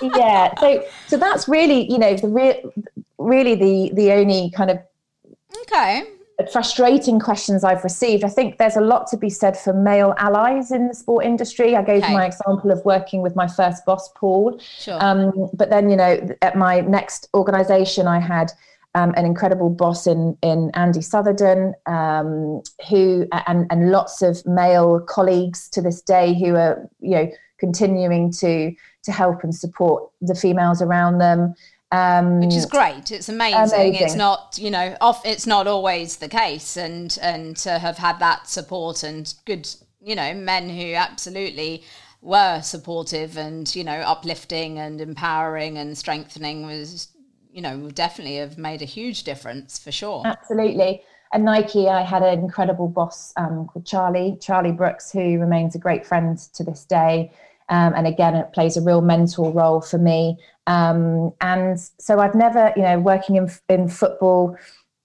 yeah, 0.00 0.54
so 0.60 0.84
so 1.08 1.16
that's 1.16 1.48
really, 1.48 1.90
you 1.90 1.98
know, 1.98 2.14
the 2.14 2.28
real, 2.28 2.72
really 3.18 3.56
the 3.56 3.90
the 3.94 4.12
only 4.12 4.50
kind 4.54 4.70
of 4.70 4.78
okay 5.62 6.04
frustrating 6.52 7.20
questions 7.20 7.64
I've 7.64 7.84
received. 7.84 8.24
I 8.24 8.28
think 8.28 8.58
there's 8.58 8.76
a 8.76 8.80
lot 8.80 9.06
to 9.08 9.16
be 9.16 9.30
said 9.30 9.56
for 9.56 9.72
male 9.72 10.14
allies 10.18 10.72
in 10.72 10.88
the 10.88 10.94
sport 10.94 11.24
industry. 11.24 11.76
I 11.76 11.82
gave 11.82 12.02
okay. 12.02 12.12
my 12.12 12.26
example 12.26 12.70
of 12.70 12.84
working 12.84 13.22
with 13.22 13.36
my 13.36 13.46
first 13.46 13.84
boss, 13.84 14.10
Paul. 14.16 14.58
Sure. 14.58 15.02
Um, 15.02 15.48
but 15.54 15.70
then, 15.70 15.90
you 15.90 15.96
know, 15.96 16.20
at 16.42 16.56
my 16.56 16.80
next 16.80 17.28
organization, 17.34 18.08
I 18.08 18.18
had 18.18 18.52
um, 18.94 19.12
an 19.16 19.26
incredible 19.26 19.70
boss 19.70 20.06
in 20.06 20.36
in 20.42 20.70
Andy 20.74 21.02
Sutherden, 21.02 21.74
um, 21.86 22.62
who 22.88 23.26
and 23.46 23.66
and 23.70 23.90
lots 23.90 24.22
of 24.22 24.44
male 24.46 25.00
colleagues 25.00 25.68
to 25.70 25.82
this 25.82 26.00
day 26.00 26.34
who 26.34 26.54
are 26.54 26.88
you 27.00 27.16
know 27.16 27.30
continuing 27.58 28.30
to 28.32 28.72
to 29.02 29.12
help 29.12 29.42
and 29.42 29.54
support 29.54 30.10
the 30.20 30.34
females 30.34 30.80
around 30.80 31.18
them. 31.18 31.54
Um, 31.94 32.40
Which 32.40 32.54
is 32.54 32.66
great. 32.66 33.12
It's 33.12 33.28
amazing. 33.28 33.78
amazing. 33.78 33.94
It's 33.94 34.14
not, 34.16 34.58
you 34.60 34.70
know, 34.70 34.96
off. 35.00 35.24
It's 35.24 35.46
not 35.46 35.66
always 35.66 36.16
the 36.16 36.28
case, 36.28 36.76
and 36.76 37.16
and 37.22 37.56
to 37.58 37.78
have 37.78 37.98
had 37.98 38.18
that 38.18 38.48
support 38.48 39.04
and 39.04 39.32
good, 39.44 39.68
you 40.00 40.16
know, 40.16 40.34
men 40.34 40.68
who 40.68 40.94
absolutely 40.94 41.84
were 42.20 42.60
supportive 42.62 43.36
and 43.36 43.76
you 43.76 43.84
know 43.84 43.92
uplifting 43.92 44.78
and 44.78 45.00
empowering 45.00 45.78
and 45.78 45.96
strengthening 45.96 46.66
was, 46.66 47.08
you 47.52 47.62
know, 47.62 47.90
definitely 47.90 48.36
have 48.36 48.58
made 48.58 48.82
a 48.82 48.86
huge 48.86 49.22
difference 49.22 49.78
for 49.78 49.92
sure. 49.92 50.22
Absolutely. 50.26 51.02
At 51.32 51.42
Nike, 51.42 51.88
I 51.88 52.02
had 52.02 52.22
an 52.22 52.38
incredible 52.40 52.88
boss 52.88 53.32
um, 53.36 53.66
called 53.66 53.86
Charlie, 53.86 54.36
Charlie 54.40 54.72
Brooks, 54.72 55.12
who 55.12 55.38
remains 55.38 55.74
a 55.74 55.78
great 55.78 56.06
friend 56.06 56.38
to 56.54 56.64
this 56.64 56.84
day. 56.84 57.32
Um, 57.68 57.94
and 57.94 58.06
again, 58.06 58.34
it 58.34 58.52
plays 58.52 58.76
a 58.76 58.82
real 58.82 59.00
mentor 59.00 59.50
role 59.50 59.80
for 59.80 59.98
me. 59.98 60.36
Um, 60.66 61.32
and 61.40 61.78
so 61.98 62.18
I've 62.20 62.34
never, 62.34 62.72
you 62.76 62.82
know, 62.82 62.98
working 62.98 63.36
in, 63.36 63.50
in 63.68 63.88
football 63.88 64.56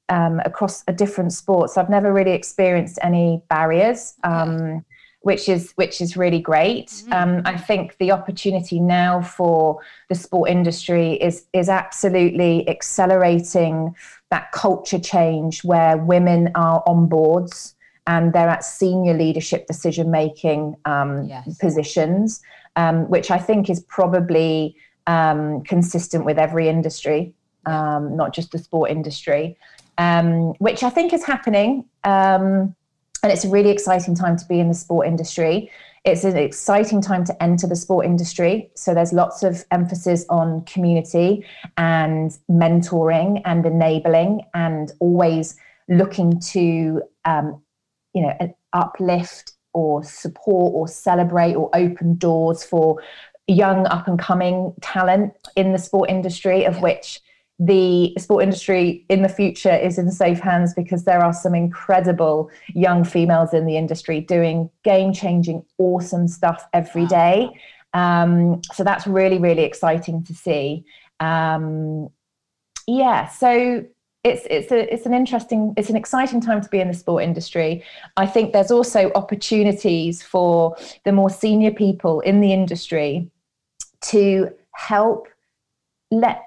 um, 0.09 0.41
across 0.43 0.83
a 0.87 0.93
different 0.93 1.33
sports, 1.33 1.77
I've 1.77 1.89
never 1.89 2.11
really 2.11 2.31
experienced 2.31 2.99
any 3.01 3.41
barriers, 3.49 4.15
um, 4.23 4.83
which 5.21 5.47
is 5.47 5.71
which 5.75 6.01
is 6.01 6.17
really 6.17 6.39
great. 6.39 6.87
Mm-hmm. 6.87 7.13
Um, 7.13 7.41
I 7.45 7.57
think 7.57 7.97
the 7.99 8.11
opportunity 8.11 8.79
now 8.79 9.21
for 9.21 9.79
the 10.09 10.15
sport 10.15 10.49
industry 10.49 11.13
is 11.13 11.45
is 11.53 11.69
absolutely 11.69 12.67
accelerating 12.67 13.95
that 14.31 14.51
culture 14.51 14.99
change 14.99 15.63
where 15.63 15.97
women 15.97 16.51
are 16.55 16.83
on 16.87 17.07
boards 17.07 17.75
and 18.09 18.33
they're 18.33 18.49
at 18.49 18.63
senior 18.63 19.13
leadership 19.13 19.67
decision 19.67 20.09
making 20.09 20.75
um, 20.85 21.25
yes. 21.25 21.57
positions, 21.59 22.41
um, 22.75 23.07
which 23.07 23.29
I 23.29 23.37
think 23.37 23.69
is 23.69 23.81
probably 23.81 24.75
um, 25.05 25.61
consistent 25.61 26.25
with 26.25 26.39
every 26.39 26.67
industry, 26.67 27.33
um, 27.67 28.17
not 28.17 28.33
just 28.33 28.51
the 28.51 28.57
sport 28.57 28.89
industry, 28.89 29.55
um, 29.99 30.53
which 30.53 30.81
I 30.81 30.89
think 30.89 31.13
is 31.13 31.23
happening. 31.23 31.85
Um, 32.03 32.75
and 33.21 33.31
it's 33.31 33.45
a 33.45 33.49
really 33.49 33.69
exciting 33.69 34.15
time 34.15 34.37
to 34.37 34.45
be 34.47 34.59
in 34.59 34.69
the 34.69 34.73
sport 34.73 35.05
industry. 35.05 35.69
It's 36.03 36.23
an 36.23 36.35
exciting 36.35 37.01
time 37.01 37.25
to 37.25 37.43
enter 37.43 37.67
the 37.67 37.75
sport 37.75 38.07
industry. 38.07 38.71
So 38.73 38.95
there's 38.95 39.13
lots 39.13 39.43
of 39.43 39.65
emphasis 39.69 40.25
on 40.29 40.61
community 40.61 41.45
and 41.77 42.35
mentoring 42.49 43.43
and 43.45 43.67
enabling 43.67 44.45
and 44.55 44.91
always 44.99 45.57
looking 45.89 46.39
to 46.39 47.03
um, 47.25 47.61
you 48.13 48.21
know 48.21 48.55
uplift 48.73 49.53
or 49.73 50.03
support 50.03 50.73
or 50.73 50.87
celebrate 50.87 51.55
or 51.55 51.69
open 51.73 52.15
doors 52.15 52.63
for 52.63 53.01
young 53.47 53.85
up 53.87 54.07
and 54.07 54.19
coming 54.19 54.73
talent 54.81 55.33
in 55.55 55.71
the 55.71 55.77
sport 55.77 56.09
industry 56.09 56.65
of 56.65 56.75
yeah. 56.75 56.81
which 56.81 57.21
the 57.61 58.13
sport 58.17 58.43
industry 58.43 59.05
in 59.09 59.21
the 59.21 59.27
future 59.27 59.75
is 59.75 59.97
in 59.97 60.09
safe 60.11 60.39
hands 60.39 60.73
because 60.73 61.03
there 61.03 61.21
are 61.21 61.33
some 61.33 61.53
incredible 61.53 62.49
young 62.73 63.03
females 63.03 63.53
in 63.53 63.65
the 63.65 63.75
industry 63.75 64.21
doing 64.21 64.69
game 64.83 65.11
changing 65.11 65.63
awesome 65.77 66.27
stuff 66.27 66.65
every 66.73 67.05
day. 67.07 67.49
Um, 67.93 68.61
so 68.73 68.83
that's 68.83 69.05
really 69.05 69.39
really 69.39 69.63
exciting 69.63 70.23
to 70.23 70.33
see. 70.33 70.85
Um, 71.19 72.09
yeah 72.87 73.27
so 73.27 73.85
it's 74.23 74.45
it's 74.49 74.71
a 74.71 74.93
it's 74.93 75.05
an 75.05 75.13
interesting 75.13 75.73
it's 75.77 75.89
an 75.89 75.95
exciting 75.95 76.41
time 76.41 76.61
to 76.61 76.69
be 76.69 76.79
in 76.79 76.87
the 76.87 76.93
sport 76.93 77.23
industry. 77.23 77.83
I 78.17 78.25
think 78.25 78.51
there's 78.51 78.71
also 78.71 79.11
opportunities 79.15 80.21
for 80.21 80.75
the 81.05 81.11
more 81.11 81.29
senior 81.29 81.71
people 81.71 82.19
in 82.21 82.41
the 82.41 82.51
industry 82.51 83.29
to 84.01 84.53
help 84.73 85.27
let 86.11 86.43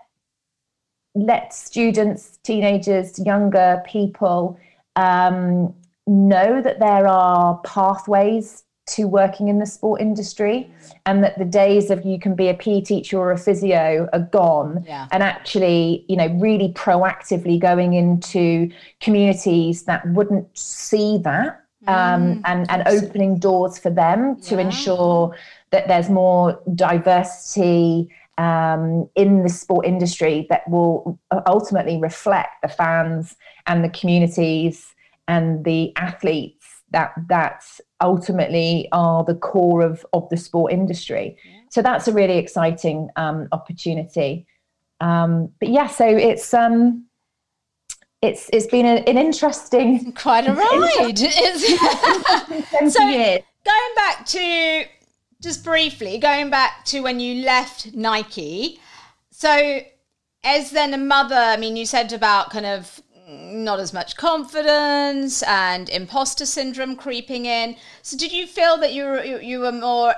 let 1.14 1.52
students, 1.52 2.38
teenagers, 2.42 3.18
younger 3.18 3.82
people 3.86 4.58
um, 4.96 5.74
know 6.06 6.60
that 6.62 6.78
there 6.78 7.06
are 7.06 7.58
pathways 7.64 8.64
to 8.94 9.04
working 9.06 9.48
in 9.48 9.58
the 9.58 9.66
sport 9.66 10.00
industry 10.00 10.70
and 11.06 11.22
that 11.24 11.38
the 11.38 11.44
days 11.44 11.90
of 11.90 12.04
you 12.04 12.18
can 12.18 12.34
be 12.34 12.48
a 12.48 12.54
PE 12.54 12.80
teacher 12.82 13.16
or 13.18 13.32
a 13.32 13.38
physio 13.38 14.08
are 14.12 14.26
gone 14.42 14.84
Yeah. 14.86 15.06
and 15.12 15.22
actually 15.22 16.04
you 16.08 16.16
know 16.16 16.28
really 16.48 16.70
proactively 16.72 17.58
going 17.58 17.92
into 17.94 18.70
communities 19.00 19.84
that 19.84 20.00
wouldn't 20.16 20.46
see 20.56 21.18
that 21.24 21.60
um, 21.88 22.40
and 22.44 22.70
and 22.70 22.80
opening 22.86 23.38
doors 23.38 23.74
for 23.78 23.90
them 23.90 24.20
to 24.42 24.54
Yeah. 24.54 24.60
ensure 24.66 25.36
that 25.72 25.88
there's 25.88 26.08
more 26.08 26.60
diversity 26.74 28.08
um, 28.38 29.08
in 29.14 29.42
the 29.42 29.48
sport 29.48 29.84
industry 29.86 30.46
that 30.50 30.62
will 30.68 31.18
ultimately 31.46 31.98
reflect 31.98 32.54
the 32.62 32.68
fans 32.68 33.36
and 33.66 33.84
the 33.84 33.88
communities 33.90 34.94
and 35.28 35.64
the 35.64 35.92
athletes 35.96 36.61
that 36.92 37.12
that 37.28 37.64
ultimately 38.00 38.88
are 38.92 39.24
the 39.24 39.34
core 39.34 39.82
of 39.82 40.04
of 40.12 40.28
the 40.30 40.36
sport 40.36 40.72
industry. 40.72 41.36
So 41.70 41.82
that's 41.82 42.06
a 42.08 42.12
really 42.12 42.38
exciting 42.38 43.08
um, 43.16 43.48
opportunity. 43.52 44.46
Um, 45.00 45.50
but 45.58 45.68
yeah, 45.70 45.86
so 45.88 46.06
it's 46.06 46.52
um, 46.54 47.06
it's 48.20 48.48
it's 48.52 48.66
been 48.66 48.86
a, 48.86 48.96
an 49.08 49.18
interesting 49.18 50.12
Quite 50.12 50.46
a 50.46 50.52
ride. 50.54 50.68
It's- 51.20 52.68
20 52.70 52.90
So- 52.90 53.08
years. 53.08 53.42
going 53.64 53.94
back 53.96 54.26
to 54.26 54.84
just 55.42 55.64
briefly 55.64 56.18
going 56.18 56.50
back 56.50 56.84
to 56.84 57.00
when 57.00 57.18
you 57.20 57.44
left 57.44 57.94
Nike. 57.94 58.78
So, 59.30 59.80
as 60.44 60.70
then 60.70 60.94
a 60.94 60.98
mother, 60.98 61.34
I 61.34 61.56
mean, 61.56 61.74
you 61.76 61.84
said 61.84 62.12
about 62.12 62.50
kind 62.50 62.64
of 62.66 63.02
not 63.28 63.78
as 63.78 63.92
much 63.92 64.16
confidence 64.16 65.42
and 65.44 65.88
imposter 65.88 66.46
syndrome 66.46 66.96
creeping 66.96 67.46
in. 67.46 67.76
So, 68.02 68.16
did 68.16 68.32
you 68.32 68.46
feel 68.46 68.78
that 68.78 68.92
you 68.92 69.04
were 69.04 69.24
you, 69.24 69.60
were 69.60 69.72
more 69.72 70.14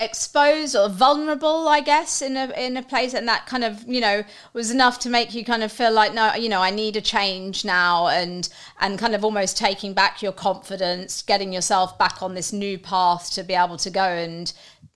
exposed 0.00 0.74
or 0.74 0.88
vulnerable 0.88 1.68
i 1.68 1.78
guess 1.78 2.20
in 2.20 2.36
a 2.36 2.50
in 2.60 2.76
a 2.76 2.82
place 2.82 3.14
and 3.14 3.28
that 3.28 3.46
kind 3.46 3.62
of 3.62 3.86
you 3.86 4.00
know 4.00 4.24
was 4.52 4.72
enough 4.72 4.98
to 4.98 5.08
make 5.08 5.32
you 5.32 5.44
kind 5.44 5.62
of 5.62 5.70
feel 5.70 5.92
like 5.92 6.12
no 6.12 6.34
you 6.34 6.48
know 6.48 6.60
i 6.60 6.68
need 6.68 6.96
a 6.96 7.00
change 7.00 7.64
now 7.64 8.08
and 8.08 8.48
and 8.80 8.98
kind 8.98 9.14
of 9.14 9.24
almost 9.24 9.56
taking 9.56 9.94
back 9.94 10.20
your 10.20 10.32
confidence 10.32 11.22
getting 11.22 11.52
yourself 11.52 11.96
back 11.96 12.20
on 12.24 12.34
this 12.34 12.52
new 12.52 12.76
path 12.76 13.30
to 13.30 13.44
be 13.44 13.54
able 13.54 13.76
to 13.76 13.88
go 13.88 14.02
and 14.02 14.52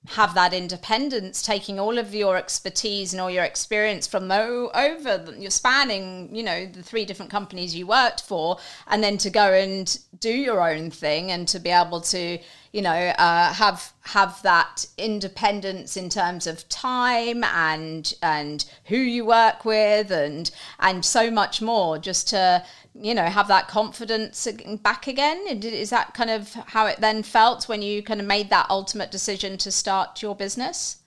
have 0.07 0.35
that 0.35 0.55
independence 0.55 1.43
taking 1.43 1.79
all 1.79 1.99
of 1.99 2.15
your 2.15 2.37
expertise 2.37 3.13
and 3.13 3.21
all 3.21 3.31
your 3.31 3.45
experience 3.45 4.07
from 4.07 4.31
over 4.31 5.35
you're 5.37 5.51
spanning 5.51 6.35
you 6.35 6.43
know 6.43 6.67
the 6.67 6.83
three 6.83 7.05
different 7.05 7.31
companies 7.31 7.75
you 7.75 7.87
worked 7.87 8.23
for 8.23 8.59
and 8.87 9.03
then 9.03 9.19
to 9.19 9.29
go 9.29 9.53
and 9.53 9.99
do 10.21 10.31
your 10.31 10.67
own 10.67 10.91
thing 10.91 11.31
and 11.31 11.47
to 11.49 11.59
be 11.59 11.69
able 11.69 12.01
to 12.01 12.39
you 12.73 12.81
know 12.81 12.91
uh, 12.91 13.53
have 13.53 13.93
have 14.03 14.41
that 14.43 14.87
independence 14.97 15.97
in 15.97 16.09
terms 16.09 16.47
of 16.47 16.69
time 16.69 17.43
and 17.45 18.15
and 18.23 18.67
who 18.85 18.97
you 18.97 19.25
work 19.25 19.65
with 19.65 20.11
and 20.11 20.51
and 20.81 21.05
so 21.05 21.31
much 21.31 21.61
more 21.61 21.99
just 21.99 22.29
to 22.29 22.65
you 23.01 23.15
know 23.15 23.25
have 23.25 23.49
that 23.49 23.69
confidence 23.69 24.49
back 24.83 25.07
again 25.07 25.39
is 25.47 25.91
that 25.91 26.15
kind 26.15 26.31
of 26.31 26.53
how 26.67 26.87
it 26.87 27.01
then 27.01 27.23
felt 27.23 27.69
when 27.69 27.81
you 27.83 28.03
kind 28.03 28.21
of 28.21 28.27
made 28.27 28.51
that 28.51 28.67
ultimate 28.71 29.11
decision 29.11 29.57
to 29.57 29.71
start 29.71 30.21
your 30.23 30.35
business 30.35 30.99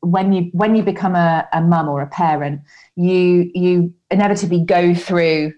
when 0.00 0.32
you 0.32 0.50
when 0.52 0.76
you 0.76 0.82
become 0.82 1.14
a, 1.14 1.46
a 1.52 1.60
mum 1.60 1.88
or 1.88 2.02
a 2.02 2.06
parent, 2.06 2.60
you 2.96 3.50
you 3.54 3.92
inevitably 4.10 4.64
go 4.64 4.94
through 4.94 5.52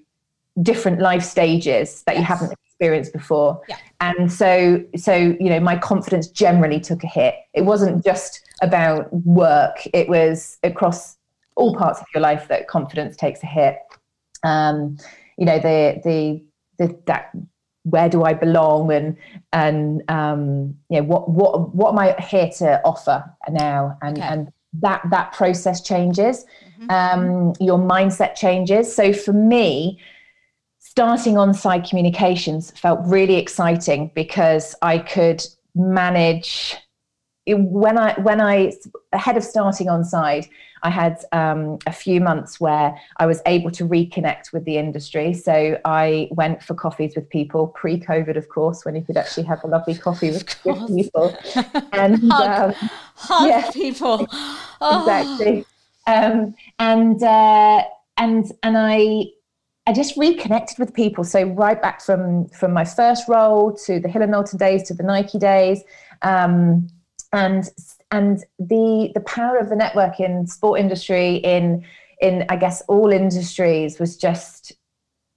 different 0.63 1.01
life 1.01 1.23
stages 1.23 2.03
that 2.05 2.17
you 2.17 2.23
haven't 2.23 2.53
experienced 2.53 3.13
before. 3.13 3.61
Yeah. 3.69 3.77
And 4.01 4.33
so 4.33 4.83
so 4.97 5.15
you 5.15 5.51
know 5.51 5.61
my 5.61 5.77
confidence 5.77 6.29
generally 6.29 6.81
took 6.81 7.05
a 7.05 7.07
hit. 7.07 7.35
It 7.53 7.63
wasn't 7.63 8.05
just 8.05 8.41
about 8.63 9.13
work, 9.13 9.87
it 9.93 10.09
was 10.09 10.59
across 10.63 11.17
all 11.57 11.75
parts 11.77 12.01
of 12.01 12.07
your 12.15 12.23
life 12.23 12.49
that 12.49 12.69
confidence 12.69 13.17
takes 13.17 13.43
a 13.43 13.47
hit. 13.47 13.79
Um, 14.43 14.97
you 15.41 15.47
know, 15.47 15.59
the 15.59 16.01
the 16.05 16.45
the 16.79 16.97
that 17.07 17.33
where 17.85 18.09
do 18.09 18.23
I 18.25 18.35
belong 18.35 18.93
and 18.93 19.17
and 19.53 20.03
um, 20.09 20.77
you 20.91 21.01
know 21.01 21.07
what 21.07 21.29
what 21.31 21.75
what 21.75 21.93
am 21.93 21.99
I 21.99 22.15
here 22.21 22.51
to 22.59 22.81
offer 22.85 23.25
now? 23.49 23.99
And 24.03 24.19
Okay. 24.19 24.27
and 24.29 24.53
that 24.75 25.03
that 25.11 25.33
process 25.33 25.81
changes. 25.81 26.45
Um, 26.89 27.53
your 27.61 27.79
mindset 27.79 28.35
changes. 28.35 28.95
So 28.95 29.13
for 29.13 29.33
me 29.33 30.01
starting 30.79 31.35
OnSide 31.35 31.89
Communications 31.89 32.73
felt 32.73 33.01
really 33.05 33.37
exciting 33.37 34.11
because 34.15 34.75
I 34.83 34.99
could 34.99 35.45
manage 35.75 36.77
when 37.47 37.99
I 37.99 38.15
when 38.21 38.41
I 38.41 38.73
ahead 39.13 39.37
of 39.37 39.45
starting 39.45 39.87
OnSide, 39.87 40.49
I 40.83 40.91
had 40.91 41.23
um, 41.33 41.79
a 41.87 41.93
few 41.93 42.21
months 42.21 42.61
where 42.61 42.95
I 43.19 43.27
was 43.27 43.41
able 43.47 43.71
to 43.73 43.87
reconnect 43.87 44.53
with 44.53 44.65
the 44.65 44.79
industry. 44.79 45.35
So 45.35 45.79
I 45.85 46.29
went 46.33 46.63
for 46.63 46.75
coffees 46.75 47.15
with 47.15 47.29
people 47.29 47.69
pre-COVID, 47.69 48.37
of 48.37 48.49
course, 48.49 48.85
when 48.85 48.95
you 48.97 49.03
could 49.03 49.17
actually 49.17 49.45
have 49.45 49.63
a 49.65 49.67
lovely 49.67 49.95
coffee 49.95 50.31
with, 50.31 50.65
with 50.65 50.87
people. 50.89 51.37
And 51.93 52.33
Hug. 52.33 52.71
um, 52.71 52.89
hug 53.15 53.49
Yeah. 53.49 53.71
people 53.73 54.27
Oh, 54.81 55.01
exactly. 55.01 55.67
Um, 56.07 56.55
and 56.79 57.23
uh, 57.23 57.83
and 58.17 58.51
and 58.63 58.77
I 58.79 59.27
I 59.87 59.93
just 59.93 60.17
reconnected 60.17 60.79
with 60.79 60.95
people. 60.95 61.25
So 61.25 61.43
right 61.43 61.81
back 61.81 62.01
from 62.01 62.49
from 62.49 62.73
my 62.73 62.85
first 62.85 63.29
role 63.29 63.77
to 63.87 64.01
the 64.01 64.09
Hill 64.09 64.23
and 64.23 64.31
Knowlton 64.31 64.59
days 64.59 64.83
to 64.85 64.95
the 64.95 65.03
Nike 65.03 65.39
days, 65.39 65.83
um, 66.23 66.89
and 67.33 67.69
and 68.11 68.45
the 68.59 69.11
the 69.15 69.21
power 69.21 69.59
of 69.59 69.69
the 69.69 69.77
network 69.77 70.21
in 70.21 70.47
sport 70.47 70.81
industry 70.81 71.37
in 71.37 71.85
in 72.21 72.45
I 72.49 72.57
guess 72.57 72.83
all 72.83 73.13
industries 73.13 73.99
was 73.99 74.17
just 74.17 74.73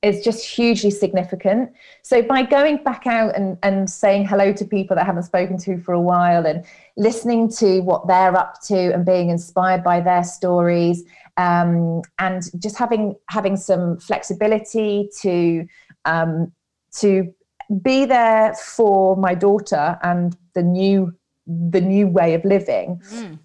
is 0.04 0.22
just 0.22 0.46
hugely 0.46 0.92
significant. 0.92 1.72
So 2.02 2.22
by 2.22 2.44
going 2.44 2.84
back 2.84 3.08
out 3.08 3.36
and, 3.38 3.58
and 3.64 3.90
saying 3.90 4.28
hello 4.28 4.52
to 4.52 4.66
people 4.66 4.96
that 4.96 5.04
I 5.04 5.06
haven't 5.06 5.24
spoken 5.24 5.58
to 5.60 5.78
for 5.80 5.94
a 5.94 6.02
while 6.02 6.46
and 6.46 6.66
listening 6.98 7.50
to 7.54 7.80
what 7.80 8.06
they're 8.06 8.36
up 8.36 8.62
to 8.64 8.94
and 8.94 9.06
being 9.06 9.30
inspired 9.30 9.82
by 9.82 10.02
their 10.02 10.26
stories 10.26 11.06
um, 11.38 12.02
and 12.20 12.44
just 12.62 12.78
having 12.78 13.16
having 13.30 13.56
some 13.56 13.98
flexibility 13.98 15.10
to 15.22 15.66
um, 16.04 16.52
to 16.98 17.34
be 17.82 18.06
there 18.06 18.54
for 18.56 19.16
my 19.16 19.34
daughter 19.34 19.98
and 20.04 20.36
the 20.54 20.62
new 20.62 21.16
the 21.46 21.82
new 21.82 22.08
way 22.08 22.34
of 22.34 22.46
living 22.46 23.02
Mm. 23.12 23.40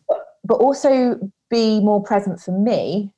but 0.45 0.55
also 0.61 1.19
be 1.51 1.81
more 1.81 2.03
present 2.03 2.41
for 2.41 2.53
me 2.53 3.13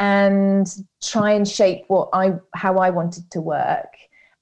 and 0.00 0.66
try 1.02 1.32
and 1.32 1.46
shape 1.46 1.84
what 1.88 2.08
I 2.12 2.34
how 2.54 2.78
I 2.78 2.90
wanted 2.90 3.30
to 3.32 3.40
work 3.40 3.92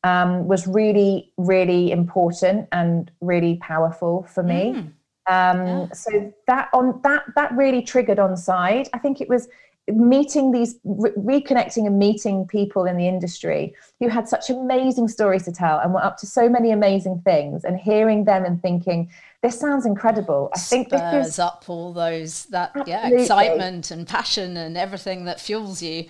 um, 0.05 0.47
was 0.49 0.67
really 0.67 1.33
really 1.37 1.91
important 1.93 2.69
and 2.73 3.11
really 3.21 3.57
powerful 3.57 4.25
for 4.35 4.43
me. 4.43 4.63
Mm. 4.75 4.93
Um, 5.27 5.67
Yeah. 5.67 5.87
So 5.93 6.33
that 6.47 6.69
on 6.73 7.01
that 7.03 7.23
that 7.37 7.53
really 7.53 7.83
triggered 7.83 8.19
OnSide. 8.19 8.89
I 8.93 8.99
think 8.99 9.21
it 9.21 9.29
was 9.29 9.49
meeting 9.89 10.53
these 10.53 10.77
re- 10.85 11.11
reconnecting 11.17 11.87
and 11.87 11.99
meeting 11.99 12.47
people 12.47 12.85
in 12.85 12.97
the 12.97 13.09
industry 13.09 13.75
who 13.99 14.09
had 14.09 14.29
such 14.29 14.49
amazing 14.49 15.09
stories 15.09 15.43
to 15.43 15.53
tell 15.53 15.81
and 15.81 15.93
were 15.93 16.05
up 16.05 16.17
to 16.17 16.27
so 16.27 16.49
many 16.49 16.71
amazing 16.71 17.21
things 17.25 17.65
and 17.65 17.79
hearing 17.79 18.25
them 18.25 18.45
and 18.45 18.63
thinking 18.63 19.11
this 19.43 19.59
sounds 19.59 19.85
incredible. 19.85 20.51
I 20.55 20.59
think 20.61 20.89
this 20.89 21.27
is 21.27 21.39
up 21.41 21.65
all 21.67 21.93
those 21.93 22.45
that 22.47 22.71
yeah 22.87 23.09
excitement 23.09 23.91
and 23.91 24.07
passion 24.07 24.57
and 24.57 24.77
everything 24.77 25.25
that 25.25 25.41
fuels 25.41 25.83
you. 25.83 26.07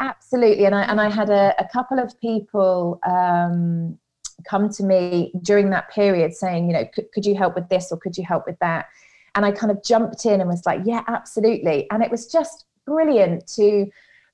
Absolutely. 0.00 0.64
And 0.64 0.74
i 0.74 0.82
and 0.84 0.98
i 0.98 1.10
had 1.10 1.28
a, 1.28 1.54
a 1.58 1.68
couple 1.70 1.98
of 1.98 2.18
people 2.18 2.98
um, 3.06 3.98
come 4.48 4.70
to 4.70 4.82
me 4.84 5.32
during 5.42 5.68
that 5.70 5.90
period 5.90 6.34
saying 6.34 6.66
you 6.66 6.72
know 6.72 6.86
could, 6.94 7.12
could 7.12 7.26
you 7.26 7.34
help 7.34 7.54
with 7.54 7.68
this 7.68 7.92
or 7.92 7.98
could 7.98 8.16
you 8.16 8.24
help 8.24 8.46
with 8.46 8.58
that? 8.60 8.86
And 9.34 9.44
i 9.44 9.52
kind 9.52 9.70
of 9.70 9.84
jumped 9.84 10.24
in 10.24 10.40
and 10.40 10.48
was 10.48 10.64
like 10.64 10.80
yeah 10.86 11.02
absolutely. 11.08 11.90
And 11.90 12.02
it 12.02 12.10
was 12.10 12.26
just 12.26 12.64
brilliant 12.86 13.46
to 13.46 13.86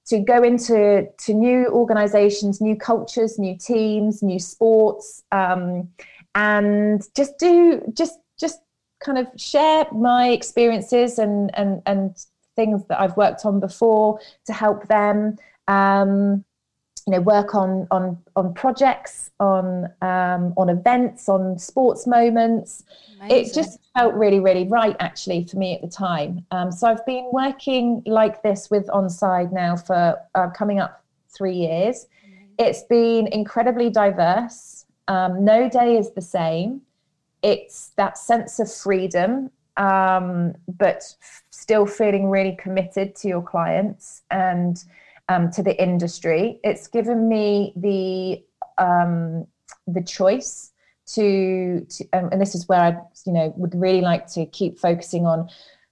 to 0.04 0.18
go 0.18 0.42
into 0.42 1.06
to 1.18 1.32
new 1.32 1.66
organizations 1.68 2.60
new 2.60 2.76
cultures 2.76 3.38
new 3.38 3.56
teams 3.56 4.22
new 4.22 4.38
sports 4.38 5.22
um, 5.32 5.88
and 6.34 7.02
just 7.16 7.38
do 7.38 7.80
just 7.94 8.18
just 8.38 8.60
kind 9.04 9.18
of 9.18 9.26
share 9.36 9.86
my 9.92 10.28
experiences 10.28 11.18
and 11.18 11.50
and 11.54 11.82
and 11.86 12.16
things 12.56 12.84
that 12.88 13.00
I've 13.00 13.16
worked 13.16 13.44
on 13.44 13.60
before 13.60 14.20
to 14.46 14.52
help 14.52 14.88
them. 14.88 15.36
Um, 15.68 16.44
you 17.06 17.12
know 17.12 17.20
work 17.20 17.54
on 17.54 17.86
on 17.90 18.18
on 18.36 18.54
projects 18.54 19.30
on 19.40 19.86
um, 20.02 20.54
on 20.56 20.68
events 20.68 21.28
on 21.28 21.58
sports 21.58 22.06
moments. 22.06 22.84
It 23.30 23.54
just 23.54 23.78
felt 23.94 24.14
really 24.14 24.40
really 24.40 24.66
right 24.66 24.96
actually 25.00 25.44
for 25.44 25.56
me 25.56 25.74
at 25.74 25.82
the 25.82 25.88
time. 25.88 26.44
Um, 26.50 26.72
so 26.72 26.86
I've 26.88 27.04
been 27.06 27.28
working 27.32 28.02
like 28.06 28.42
this 28.42 28.70
with 28.70 28.86
OnSide 28.88 29.52
now 29.52 29.76
for 29.76 30.16
uh, 30.34 30.50
coming 30.50 30.80
up 30.80 31.04
three 31.28 31.54
years. 31.54 32.06
It's 32.58 32.82
been 32.84 33.26
incredibly 33.28 33.90
diverse. 33.90 34.86
Um, 35.08 35.44
no 35.44 35.68
day 35.68 35.96
is 35.96 36.12
the 36.12 36.20
same. 36.20 36.82
It's 37.42 37.90
that 37.96 38.18
sense 38.18 38.60
of 38.60 38.72
freedom, 38.72 39.50
um, 39.76 40.54
but 40.78 41.02
still 41.50 41.86
feeling 41.86 42.28
really 42.28 42.56
committed 42.56 43.16
to 43.16 43.28
your 43.28 43.42
clients 43.42 44.22
and 44.30 44.84
um, 45.28 45.50
to 45.52 45.62
the 45.62 45.80
industry. 45.82 46.60
It's 46.62 46.86
given 46.86 47.28
me 47.28 47.72
the 47.76 48.42
um, 48.82 49.46
the 49.86 50.02
choice 50.02 50.72
to, 51.14 51.86
to 51.88 52.04
um, 52.12 52.28
and 52.32 52.40
this 52.40 52.54
is 52.54 52.68
where 52.68 52.80
I, 52.80 52.96
you 53.26 53.32
know, 53.32 53.52
would 53.56 53.74
really 53.74 54.00
like 54.00 54.26
to 54.32 54.46
keep 54.46 54.78
focusing 54.78 55.26
on 55.26 55.48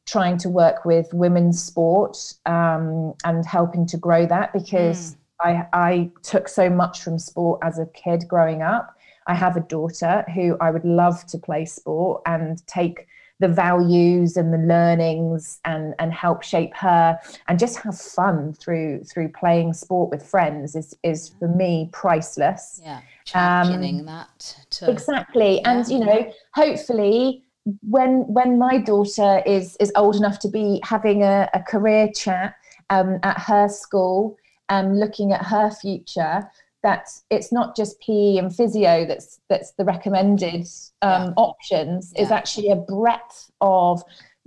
trying 0.06 0.38
to 0.38 0.48
work 0.48 0.84
with 0.84 1.12
women's 1.12 1.62
sport 1.62 2.16
um, 2.46 3.14
and 3.24 3.44
helping 3.46 3.86
to 3.86 3.96
grow 3.96 4.26
that 4.26 4.52
because 4.52 5.12
mm. 5.12 5.16
I, 5.40 5.66
I 5.72 6.10
took 6.22 6.48
so 6.48 6.68
much 6.70 7.02
from 7.02 7.18
sport 7.18 7.60
as 7.62 7.78
a 7.78 7.86
kid 7.86 8.26
growing 8.26 8.62
up. 8.62 8.96
I 9.26 9.34
have 9.34 9.56
a 9.56 9.60
daughter 9.60 10.24
who 10.34 10.56
I 10.60 10.70
would 10.70 10.84
love 10.84 11.26
to 11.26 11.38
play 11.38 11.64
sport 11.64 12.22
and 12.26 12.64
take 12.66 13.06
the 13.40 13.48
values 13.48 14.36
and 14.36 14.52
the 14.52 14.58
learnings 14.58 15.58
and 15.64 15.94
and 15.98 16.12
help 16.12 16.42
shape 16.42 16.76
her 16.76 17.18
and 17.48 17.58
just 17.58 17.78
have 17.78 17.98
fun 17.98 18.52
through 18.52 19.02
through 19.04 19.28
playing 19.28 19.72
sport 19.72 20.10
with 20.10 20.24
friends 20.24 20.76
is 20.76 20.94
is 21.02 21.30
for 21.38 21.48
me 21.48 21.88
priceless 21.92 22.80
yeah 22.84 23.00
championing 23.24 24.00
um, 24.00 24.06
that 24.06 24.56
to, 24.68 24.90
exactly 24.90 25.56
yeah. 25.56 25.70
and 25.70 25.88
you 25.88 25.98
know 25.98 26.30
hopefully 26.54 27.42
when 27.88 28.20
when 28.32 28.58
my 28.58 28.76
daughter 28.78 29.42
is 29.46 29.76
is 29.80 29.90
old 29.96 30.16
enough 30.16 30.38
to 30.38 30.48
be 30.48 30.80
having 30.84 31.22
a, 31.22 31.48
a 31.54 31.60
career 31.62 32.08
chat 32.14 32.54
um, 32.90 33.18
at 33.22 33.38
her 33.38 33.68
school 33.68 34.36
um, 34.68 34.94
looking 34.94 35.32
at 35.32 35.44
her 35.44 35.70
future 35.70 36.48
that 36.82 37.08
it's 37.30 37.52
not 37.52 37.76
just 37.76 38.00
PE 38.00 38.38
and 38.38 38.54
physio 38.54 39.04
that's 39.04 39.40
that's 39.48 39.72
the 39.72 39.84
recommended 39.84 40.66
um, 41.02 41.28
yeah. 41.28 41.32
options 41.36 42.12
yeah. 42.14 42.22
is 42.22 42.30
actually 42.30 42.70
a 42.70 42.76
breadth 42.76 43.50
of 43.60 44.02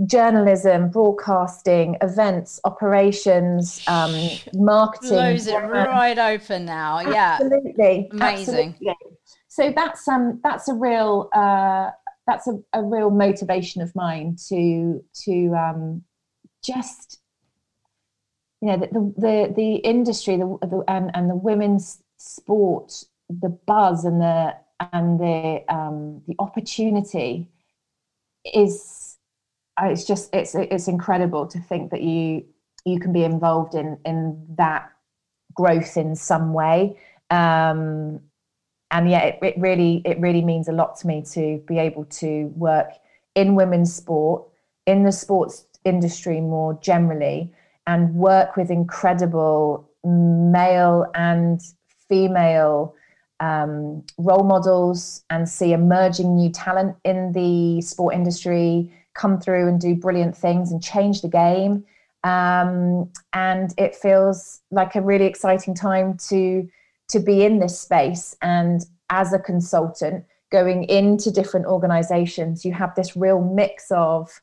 journalism, 0.06 0.90
broadcasting, 0.90 1.96
events, 2.02 2.60
operations, 2.66 3.84
um, 3.88 4.14
marketing. 4.54 5.10
Blows 5.10 5.48
it 5.48 5.56
right 5.56 6.18
open 6.18 6.66
now. 6.66 7.00
Yeah, 7.02 7.38
absolutely, 7.40 8.10
amazing. 8.12 8.70
Absolutely. 8.70 8.96
So 9.48 9.72
that's 9.76 10.08
um 10.08 10.40
that's 10.44 10.68
a 10.68 10.74
real 10.74 11.30
uh, 11.34 11.92
that's 12.26 12.48
a, 12.48 12.60
a 12.74 12.84
real 12.84 13.12
motivation 13.12 13.82
of 13.82 13.94
mine 13.96 14.36
to 14.50 15.04
to 15.26 15.54
um, 15.54 16.04
just 16.64 17.20
you 18.62 18.70
know 18.70 18.78
the 18.78 19.14
the, 19.18 19.54
the 19.56 19.76
industry 19.76 20.38
the, 20.38 20.58
the 20.62 20.84
and, 20.88 21.12
and 21.14 21.30
the 21.30 21.36
women's 21.36 22.02
sport 22.24 23.04
the 23.30 23.50
buzz 23.50 24.06
and 24.06 24.22
the 24.22 24.56
and 24.92 25.20
the 25.20 25.64
um, 25.70 26.22
the 26.28 26.36
opportunity 26.40 27.48
is 28.54 29.18
uh, 29.82 29.88
it's 29.88 30.06
just 30.06 30.30
it's 30.34 30.56
it's 30.56 30.88
incredible 30.88 31.48
to 31.48 31.60
think 31.60 31.92
that 31.92 32.02
you 32.02 32.46
you 32.86 33.00
can 33.00 33.14
be 33.14 33.24
involved 33.24 33.76
in 33.76 33.98
in 34.06 34.46
that 34.58 34.90
growth 35.54 35.98
in 35.98 36.16
some 36.16 36.54
way. 36.54 36.98
Um, 37.30 38.20
and 38.92 39.10
yeah, 39.10 39.24
it, 39.24 39.40
it 39.42 39.56
really 39.58 40.02
it 40.06 40.20
really 40.20 40.44
means 40.44 40.68
a 40.68 40.74
lot 40.74 40.98
to 41.00 41.08
me 41.08 41.24
to 41.34 41.64
be 41.68 41.78
able 41.78 42.06
to 42.06 42.46
work 42.56 42.92
in 43.36 43.56
women's 43.56 43.94
sport, 43.94 44.44
in 44.86 45.04
the 45.04 45.12
sports 45.12 45.66
industry 45.84 46.40
more 46.40 46.78
generally, 46.82 47.52
and 47.88 48.14
work 48.14 48.56
with 48.56 48.70
incredible 48.70 49.90
male 50.04 51.06
and 51.16 51.62
female 52.08 52.96
um, 53.40 54.04
role 54.18 54.44
models 54.44 55.24
and 55.30 55.48
see 55.50 55.74
emerging 55.74 56.36
new 56.36 56.50
talent 56.50 56.96
in 57.04 57.34
the 57.34 57.82
sport 57.82 58.16
industry 58.16 58.92
come 59.14 59.40
through 59.40 59.68
and 59.68 59.80
do 59.80 59.96
brilliant 59.96 60.36
things 60.36 60.72
and 60.72 60.82
change 60.82 61.22
the 61.22 61.28
game. 61.28 61.86
Um, 62.24 63.12
and 63.34 63.74
it 63.78 63.96
feels 63.96 64.62
like 64.72 64.96
a 64.96 65.02
really 65.02 65.26
exciting 65.26 65.76
time 65.76 66.18
to 66.30 66.70
to 67.10 67.20
be 67.20 67.44
in 67.44 67.60
this 67.60 67.80
space 67.80 68.36
and 68.42 68.86
as 69.10 69.34
a 69.34 69.40
consultant 69.40 70.24
going 70.52 70.86
into 70.86 71.30
different 71.32 71.66
organizations 71.66 72.64
you 72.64 72.72
have 72.72 72.96
this 72.96 73.16
real 73.18 73.42
mix 73.42 73.92
of 73.92 74.42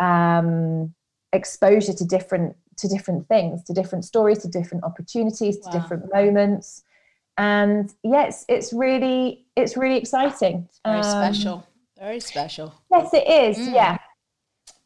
um, 0.00 0.92
exposure 1.32 1.92
to 1.92 2.04
different 2.04 2.56
to 2.76 2.88
different 2.88 3.28
things 3.28 3.62
to 3.62 3.72
different 3.72 4.04
stories 4.04 4.38
to 4.38 4.48
different 4.48 4.82
opportunities 4.82 5.56
to 5.58 5.68
wow. 5.68 5.72
different 5.72 6.12
moments 6.12 6.82
and 7.40 7.94
yes 8.04 8.44
it's 8.48 8.72
really 8.72 9.46
it's 9.56 9.76
really 9.76 9.96
exciting. 9.96 10.68
Very 10.84 10.98
um, 10.98 11.02
special. 11.02 11.66
Very 11.98 12.20
special. 12.20 12.74
Yes 12.90 13.12
it 13.14 13.26
is 13.26 13.56
mm. 13.56 13.74
yeah. 13.74 13.98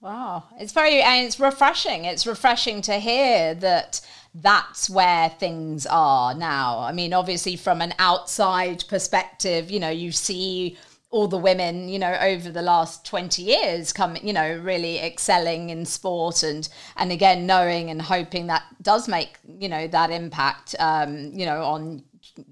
Wow. 0.01 0.45
It's 0.59 0.73
very 0.73 1.03
and 1.03 1.27
it's 1.27 1.41
refreshing. 1.41 2.05
It's 2.05 2.27
refreshing 2.27 2.81
to 2.83 2.99
hear 2.99 3.55
that 3.57 4.01
that's 4.35 4.89
where 4.89 5.31
things 5.31 5.87
are 5.87 6.35
now. 6.35 6.79
I 6.79 6.93
mean, 6.93 7.13
obviously, 7.13 7.57
from 7.57 7.81
an 7.81 7.95
outside 7.99 8.85
perspective, 8.89 9.71
you 9.71 9.81
know, 9.81 9.91
you 9.91 10.13
see 10.13 10.77
all 11.11 11.29
the 11.29 11.39
women, 11.39 11.89
you 11.89 11.99
know, 11.99 12.13
over 12.21 12.51
the 12.51 12.61
last 12.61 13.07
20 13.07 13.41
years 13.41 13.93
come, 13.93 14.17
you 14.21 14.33
know, 14.33 14.59
really 14.59 14.99
excelling 14.99 15.71
in 15.71 15.87
sport 15.87 16.43
and, 16.43 16.69
and 16.97 17.13
again, 17.13 17.47
knowing 17.47 17.89
and 17.89 18.03
hoping 18.03 18.49
that 18.49 18.65
does 18.83 19.07
make, 19.07 19.39
you 19.47 19.69
know, 19.69 19.87
that 19.87 20.11
impact, 20.11 20.75
um, 20.81 21.31
you 21.33 21.47
know, 21.47 21.63
on 21.63 22.03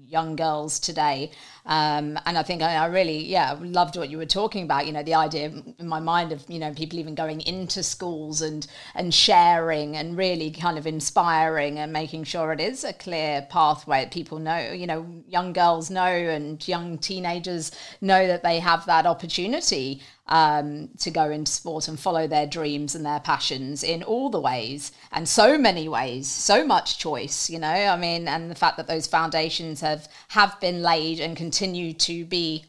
young 0.07 0.35
girls 0.35 0.79
today. 0.79 1.31
Um, 1.65 2.19
and 2.25 2.37
I 2.37 2.43
think 2.43 2.61
I, 2.61 2.75
I, 2.75 2.85
really, 2.87 3.25
yeah, 3.25 3.55
loved 3.61 3.95
what 3.95 4.09
you 4.09 4.17
were 4.17 4.25
talking 4.25 4.63
about. 4.63 4.85
You 4.85 4.91
know, 4.91 5.03
the 5.03 5.15
idea 5.15 5.51
in 5.79 5.87
my 5.87 5.99
mind 5.99 6.31
of 6.31 6.43
you 6.49 6.59
know 6.59 6.73
people 6.73 6.99
even 6.99 7.15
going 7.15 7.39
into 7.41 7.83
schools 7.83 8.41
and 8.41 8.67
and 8.95 9.13
sharing 9.13 9.95
and 9.95 10.17
really 10.17 10.51
kind 10.51 10.77
of 10.77 10.85
inspiring 10.85 11.79
and 11.79 11.93
making 11.93 12.25
sure 12.25 12.51
it 12.51 12.59
is 12.59 12.83
a 12.83 12.93
clear 12.93 13.47
pathway. 13.49 14.03
that 14.03 14.11
People 14.11 14.39
know, 14.39 14.71
you 14.71 14.87
know, 14.87 15.05
young 15.27 15.53
girls 15.53 15.89
know 15.89 16.01
and 16.03 16.65
young 16.67 16.97
teenagers 16.97 17.71
know 18.01 18.27
that 18.27 18.43
they 18.43 18.59
have 18.59 18.85
that 18.85 19.05
opportunity 19.05 20.01
um, 20.27 20.89
to 20.99 21.11
go 21.11 21.29
into 21.29 21.51
sport 21.51 21.87
and 21.87 21.99
follow 21.99 22.27
their 22.27 22.47
dreams 22.47 22.95
and 22.95 23.05
their 23.05 23.19
passions 23.19 23.83
in 23.83 24.03
all 24.03 24.29
the 24.29 24.39
ways 24.39 24.91
and 25.11 25.27
so 25.27 25.57
many 25.57 25.89
ways, 25.89 26.27
so 26.29 26.65
much 26.65 26.97
choice, 26.97 27.49
you 27.49 27.59
know. 27.59 27.67
I 27.67 27.97
mean, 27.97 28.27
and 28.27 28.49
the 28.49 28.55
fact 28.55 28.77
that 28.77 28.87
those 28.87 29.07
foundations 29.07 29.81
have 29.81 30.07
have 30.29 30.59
been 30.59 30.81
laid 30.81 31.19
and 31.19 31.35
continue 31.35 31.52
to 31.93 32.25
be 32.25 32.65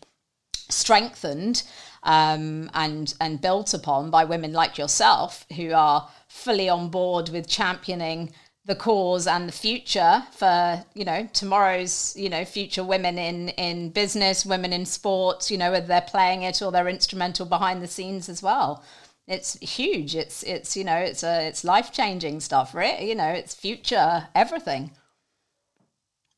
strengthened 0.68 1.62
um, 2.04 2.70
and 2.74 3.14
and 3.20 3.40
built 3.40 3.74
upon 3.74 4.10
by 4.10 4.24
women 4.24 4.52
like 4.52 4.78
yourself 4.78 5.46
who 5.56 5.72
are 5.72 6.08
fully 6.28 6.68
on 6.68 6.88
board 6.90 7.28
with 7.30 7.48
championing 7.48 8.32
the 8.66 8.74
cause 8.74 9.26
and 9.26 9.48
the 9.48 9.52
future 9.52 10.22
for 10.32 10.82
you 10.94 11.04
know 11.04 11.28
tomorrow's 11.32 12.14
you 12.16 12.30
know 12.30 12.44
future 12.44 12.84
women 12.84 13.18
in 13.18 13.50
in 13.50 13.90
business 13.90 14.46
women 14.46 14.72
in 14.72 14.86
sports 14.86 15.50
you 15.50 15.58
know 15.58 15.70
whether 15.70 15.86
they're 15.86 16.00
playing 16.00 16.42
it 16.42 16.62
or 16.62 16.72
they're 16.72 16.88
instrumental 16.88 17.46
behind 17.46 17.82
the 17.82 17.86
scenes 17.86 18.28
as 18.28 18.42
well. 18.42 18.82
It's 19.26 19.58
huge. 19.60 20.14
It's 20.14 20.42
it's 20.42 20.76
you 20.76 20.84
know 20.84 20.96
it's 20.96 21.22
a 21.22 21.46
it's 21.46 21.64
life 21.64 21.92
changing 21.92 22.40
stuff 22.40 22.74
right? 22.74 23.00
You 23.00 23.14
know 23.14 23.28
it's 23.28 23.54
future 23.54 24.28
everything. 24.34 24.90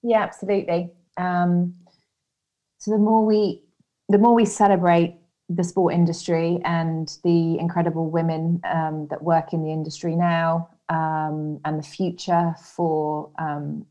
Yeah 0.03 0.23
absolutely. 0.23 0.91
Um 1.17 1.75
so 2.87 2.93
the 2.93 2.99
more 2.99 3.25
we 3.25 3.63
the 4.09 4.19
more 4.19 4.33
we 4.33 4.45
celebrate 4.45 5.17
the 5.49 5.65
sport 5.65 5.93
industry 5.93 6.61
and 6.65 7.19
the 7.25 7.59
incredible 7.59 8.09
women 8.11 8.61
um, 8.65 9.09
that 9.11 9.21
work 9.25 9.53
in 9.53 9.65
the 9.65 9.73
industry 9.73 10.15
now 10.15 10.69
um, 10.89 11.61
and 11.65 11.81
the 11.81 11.87
future 11.87 12.55
for, 12.77 13.29
um, 13.41 13.85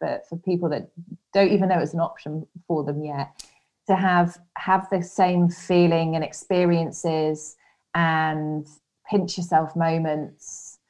for 0.00 0.20
for 0.28 0.36
people 0.38 0.68
that 0.68 0.90
don't 1.32 1.52
even 1.52 1.68
know 1.68 1.78
it's 1.78 1.94
an 1.94 2.00
option 2.00 2.44
for 2.66 2.82
them 2.82 3.04
yet 3.04 3.44
to 3.86 3.94
have 3.94 4.36
have 4.56 4.88
the 4.90 5.00
same 5.00 5.48
feeling 5.48 6.16
and 6.16 6.24
experiences 6.24 7.54
and 7.94 8.66
pinch 9.08 9.38
yourself 9.38 9.76
moments 9.76 10.80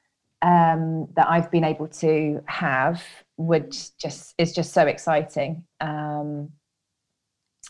um, 0.41 1.09
that 1.15 1.29
I've 1.29 1.51
been 1.51 1.65
able 1.65 1.89
to 1.89 2.43
have 2.47 3.05
would 3.37 3.77
just 3.99 4.35
is 4.39 4.55
just 4.55 4.73
so 4.73 4.87
exciting. 4.87 5.65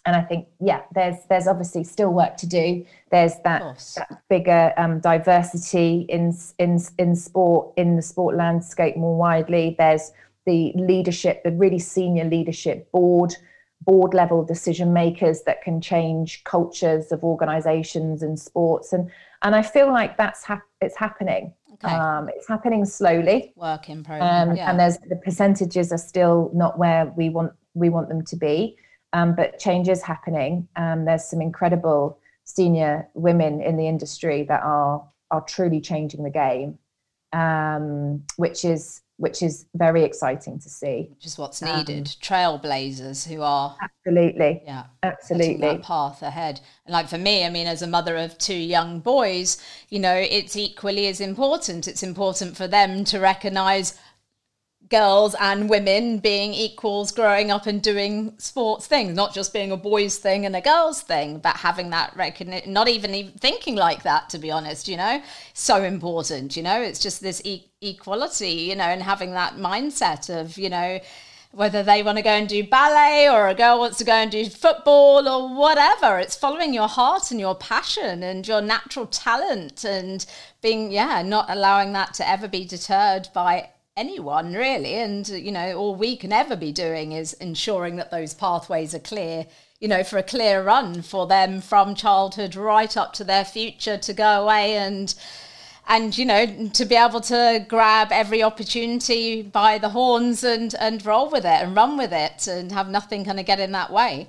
And 0.07 0.15
I 0.15 0.23
think 0.23 0.49
yeah, 0.61 0.83
there's 0.95 1.17
there's 1.29 1.47
obviously 1.47 1.85
still 1.85 2.13
work 2.13 2.37
to 2.39 2.47
do. 2.47 2.85
There's 3.11 3.37
that, 3.45 3.63
that 3.97 4.23
bigger 4.29 4.73
um, 4.77 5.01
diversity 5.01 6.07
in 6.09 6.37
in 6.59 6.79
in 6.99 7.17
sport 7.17 7.73
in 7.77 7.97
the 7.97 8.03
sport 8.03 8.37
landscape 8.37 8.97
more 8.97 9.17
widely. 9.17 9.75
There's 9.79 10.13
the 10.47 10.73
leadership, 10.75 11.43
the 11.43 11.53
really 11.53 11.79
senior 11.79 12.25
leadership 12.25 12.91
board 12.93 13.35
board 13.81 14.15
level 14.15 14.43
decision 14.45 14.93
makers 14.93 15.43
that 15.43 15.63
can 15.63 15.81
change 15.81 16.43
cultures 16.45 17.13
of 17.13 17.23
organizations 17.23 18.23
and 18.23 18.39
sports 18.39 18.95
and 18.95 19.11
and 19.43 19.55
I 19.55 19.61
feel 19.61 19.93
like 19.93 20.17
that's 20.17 20.43
hap- 20.43 20.67
it's 20.81 20.97
happening. 20.97 21.53
Okay. 21.75 21.93
Um, 21.93 22.31
it's 22.35 22.49
happening 22.49 22.87
slowly. 22.87 23.53
Work 23.57 23.91
in 23.91 24.03
progress. 24.03 24.49
Um, 24.49 24.57
yeah. 24.57 24.71
And 24.71 24.81
there's 24.81 24.97
the 24.99 25.17
percentages 25.17 25.93
are 25.93 25.99
still 25.99 26.51
not 26.55 26.79
where 26.79 27.07
we 27.17 27.29
want 27.29 27.53
we 27.75 27.91
want 27.91 28.09
them 28.09 28.25
to 28.25 28.37
be 28.37 28.77
um, 29.15 29.35
but 29.35 29.59
change 29.59 29.89
is 29.89 30.03
happening. 30.03 30.69
Um, 30.77 31.07
there's 31.07 31.25
some 31.25 31.41
incredible 31.41 32.19
senior 32.43 33.09
women 33.15 33.63
in 33.63 33.77
the 33.79 33.89
industry 33.89 34.43
that 34.45 34.63
are 34.63 35.03
are 35.31 35.41
truly 35.43 35.81
changing 35.81 36.23
the 36.23 36.31
game, 36.31 36.79
um, 37.33 38.25
which 38.37 38.65
is 38.65 39.01
which 39.17 39.43
is 39.43 39.67
very 39.75 40.03
exciting 40.03 40.59
to 40.59 40.69
see. 40.69 41.07
Which 41.11 41.27
is 41.27 41.39
what's 41.39 41.63
needed. 41.63 41.99
Um, 41.99 42.05
Trailblazers 42.05 43.29
who 43.29 43.43
are 43.43 43.77
absolutely, 43.81 44.63
yeah, 44.65 44.87
absolutely 45.05 45.59
that 45.59 45.83
path 45.85 46.21
ahead. 46.23 46.61
And 46.85 46.93
like 46.93 47.09
for 47.09 47.19
me, 47.19 47.47
I 47.47 47.51
mean, 47.51 47.69
as 47.69 47.83
a 47.83 47.87
mother 47.87 48.17
of 48.17 48.37
two 48.39 48.57
young 48.57 48.99
boys, 48.99 49.63
you 49.89 50.01
know, 50.01 50.15
it's 50.15 50.57
equally 50.57 51.07
as 51.07 51.21
important. 51.21 51.87
It's 51.87 52.03
important 52.03 52.57
for 52.57 52.67
them 52.67 53.05
to 53.05 53.21
recognise 53.21 53.97
girls 54.91 55.35
and 55.41 55.71
women 55.71 56.19
being 56.19 56.53
equals 56.53 57.11
growing 57.11 57.51
up 57.51 57.67
and 57.67 57.81
doing 57.83 58.35
sports 58.39 58.87
things 58.87 59.15
not 59.15 59.33
just 59.33 59.53
being 59.53 59.73
a 59.73 59.77
boys 59.77 60.19
thing 60.19 60.45
and 60.45 60.55
a 60.55 60.61
girls 60.61 61.01
thing 61.01 61.39
but 61.39 61.57
having 61.57 61.91
that 61.91 62.15
recognition 62.17 62.73
not 62.73 62.89
even, 62.89 63.15
even 63.15 63.33
thinking 63.33 63.77
like 63.77 64.03
that 64.03 64.29
to 64.29 64.39
be 64.39 64.51
honest 64.51 64.87
you 64.87 64.97
know? 64.97 65.23
So 65.55 65.83
important 65.83 66.57
you 66.57 66.63
know? 66.63 66.83
It's 66.83 66.99
just 66.99 67.23
this 67.23 67.41
e- 67.45 67.71
equality 67.81 68.51
you 68.51 68.77
know 68.77 68.85
and 68.85 69.03
having 69.03 69.33
that 69.33 69.57
mindset 69.57 70.29
of 70.29 70.59
you 70.59 70.69
know 70.69 71.01
whether 71.53 71.85
they 71.85 72.03
want 72.03 72.19
to 72.19 72.23
go 72.23 72.31
and 72.31 72.49
do 72.49 72.65
ballet 72.65 73.29
or 73.29 73.49
a 73.49 73.55
girl 73.55 73.79
wants 73.79 73.99
to 73.99 74.05
go 74.05 74.13
and 74.13 74.31
do 74.31 74.45
football 74.47 75.29
or 75.29 75.55
whatever 75.57 76.19
it's 76.19 76.37
following 76.37 76.75
your 76.75 76.89
heart 76.89 77.31
and 77.31 77.39
your 77.39 77.55
passion 77.55 78.23
and 78.23 78.47
your 78.47 78.61
natural 78.61 79.07
talent 79.07 79.85
and 79.85 80.27
being 80.61 80.91
yeah 80.91 81.23
not 81.23 81.49
allowing 81.49 81.93
that 81.93 82.13
to 82.13 82.29
ever 82.29 82.49
be 82.49 82.65
deterred 82.65 83.29
by 83.33 83.71
anyone 83.97 84.55
really 84.55 84.95
and 84.95 85.29
you 85.29 85.53
know 85.53 85.75
all 85.75 85.95
we 85.95 86.17
can 86.17 86.33
ever 86.33 86.57
be 86.57 86.73
doing 86.73 87.13
is 87.13 87.33
ensuring 87.35 87.95
that 87.95 88.11
those 88.11 88.35
pathways 88.35 88.93
are 88.93 88.99
clear 89.01 89.47
you 89.79 89.87
know 89.87 90.03
for 90.03 90.19
a 90.19 90.23
clear 90.23 90.65
run 90.65 91.01
for 91.01 91.29
them 91.29 91.61
from 91.61 91.95
childhood 91.95 92.57
right 92.57 92.97
up 92.97 93.13
to 93.13 93.23
their 93.23 93.45
future 93.45 93.97
to 93.97 94.13
go 94.13 94.43
away 94.43 94.75
and 94.75 95.15
and 95.87 96.19
you 96.19 96.25
know 96.25 96.69
to 96.73 96.85
be 96.85 96.97
able 96.97 97.21
to 97.21 97.65
grab 97.69 98.09
every 98.11 98.43
opportunity 98.43 99.43
by 99.43 99.79
the 99.79 99.91
horns 99.91 100.43
and 100.43 100.75
and 100.81 101.07
roll 101.07 101.31
with 101.31 101.45
it 101.45 101.63
and 101.63 101.77
run 101.77 101.97
with 101.97 102.13
it 102.13 102.49
and 102.49 102.73
have 102.73 102.89
nothing 102.89 103.25
kind 103.25 103.39
of 103.39 103.47
get 103.47 103.61
in 103.61 103.71
that 103.71 103.93
way. 103.93 104.27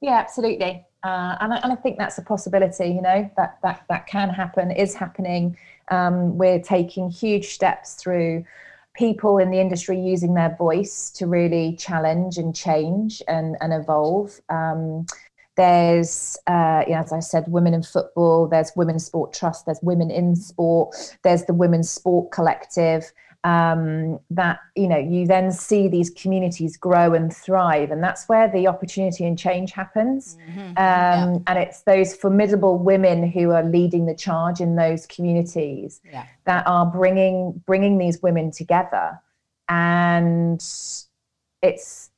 Yeah 0.00 0.18
absolutely. 0.18 0.84
Uh, 1.04 1.36
and, 1.40 1.54
I, 1.54 1.58
and 1.58 1.72
I 1.72 1.76
think 1.76 1.96
that's 1.96 2.18
a 2.18 2.22
possibility 2.22 2.88
you 2.88 3.02
know 3.02 3.30
that 3.36 3.58
that 3.62 3.84
that 3.88 4.08
can 4.08 4.30
happen 4.30 4.72
is 4.72 4.94
happening 4.94 5.56
um, 5.90 6.38
we're 6.38 6.60
taking 6.60 7.10
huge 7.10 7.48
steps 7.48 7.94
through 7.94 8.44
people 8.94 9.38
in 9.38 9.50
the 9.50 9.60
industry 9.60 9.98
using 9.98 10.34
their 10.34 10.54
voice 10.56 11.10
to 11.10 11.26
really 11.26 11.76
challenge 11.76 12.36
and 12.36 12.54
change 12.54 13.22
and, 13.28 13.56
and 13.60 13.72
evolve. 13.72 14.40
Um, 14.48 15.06
there's, 15.56 16.36
uh, 16.46 16.84
you 16.86 16.92
know, 16.92 17.00
as 17.00 17.12
I 17.12 17.20
said, 17.20 17.44
women 17.48 17.74
in 17.74 17.82
football. 17.82 18.46
There's 18.46 18.72
Women's 18.76 19.04
Sport 19.04 19.32
Trust. 19.32 19.66
There's 19.66 19.80
Women 19.82 20.10
in 20.10 20.36
Sport. 20.36 21.16
There's 21.22 21.44
the 21.44 21.54
Women's 21.54 21.90
Sport 21.90 22.30
Collective 22.30 23.12
um, 23.44 24.18
that 24.30 24.58
you 24.74 24.88
know 24.88 24.98
you 24.98 25.26
then 25.26 25.52
see 25.52 25.86
these 25.86 26.10
communities 26.10 26.76
grow 26.76 27.14
and 27.14 27.34
thrive 27.34 27.90
and 27.90 28.02
that's 28.02 28.28
where 28.28 28.50
the 28.50 28.66
opportunity 28.66 29.24
and 29.24 29.38
change 29.38 29.70
happens 29.72 30.36
mm-hmm. 30.48 30.60
um, 30.60 30.74
yeah. 30.76 31.38
and 31.46 31.58
it's 31.58 31.82
those 31.82 32.16
formidable 32.16 32.78
women 32.78 33.28
who 33.30 33.50
are 33.52 33.62
leading 33.62 34.06
the 34.06 34.14
charge 34.14 34.60
in 34.60 34.74
those 34.74 35.06
communities 35.06 36.00
yeah. 36.10 36.26
that 36.46 36.66
are 36.66 36.86
bringing 36.86 37.62
bringing 37.64 37.96
these 37.96 38.20
women 38.22 38.50
together 38.50 39.20
and 39.68 40.60
it's 41.62 42.10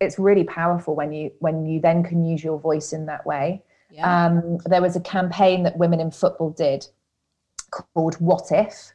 it's 0.00 0.18
really 0.18 0.44
powerful 0.44 0.96
when 0.96 1.12
you 1.12 1.30
when 1.38 1.64
you 1.64 1.80
then 1.80 2.02
can 2.02 2.24
use 2.24 2.42
your 2.42 2.58
voice 2.58 2.92
in 2.92 3.06
that 3.06 3.24
way 3.24 3.62
yeah. 3.90 4.26
um, 4.26 4.58
there 4.66 4.82
was 4.82 4.96
a 4.96 5.00
campaign 5.00 5.62
that 5.62 5.76
women 5.78 6.00
in 6.00 6.10
football 6.10 6.50
did 6.50 6.86
called 7.70 8.14
what 8.16 8.50
if 8.50 8.92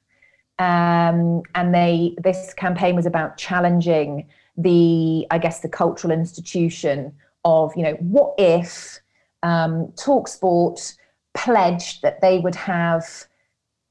um, 0.62 1.42
and 1.56 1.74
they 1.74 2.16
this 2.24 2.54
campaign 2.54 2.96
was 2.96 3.08
about 3.08 3.36
challenging 3.36 4.28
the 4.56 5.26
I 5.32 5.40
guess 5.40 5.62
the 5.62 5.70
cultural 5.70 6.14
institution 6.14 7.14
of 7.44 7.76
you 7.76 7.82
know 7.82 7.94
what 7.94 8.36
if 8.38 9.00
um, 9.42 9.88
Talksport 9.96 10.96
pledged 11.34 12.04
that 12.04 12.22
they 12.22 12.38
would 12.38 12.54
have 12.54 13.06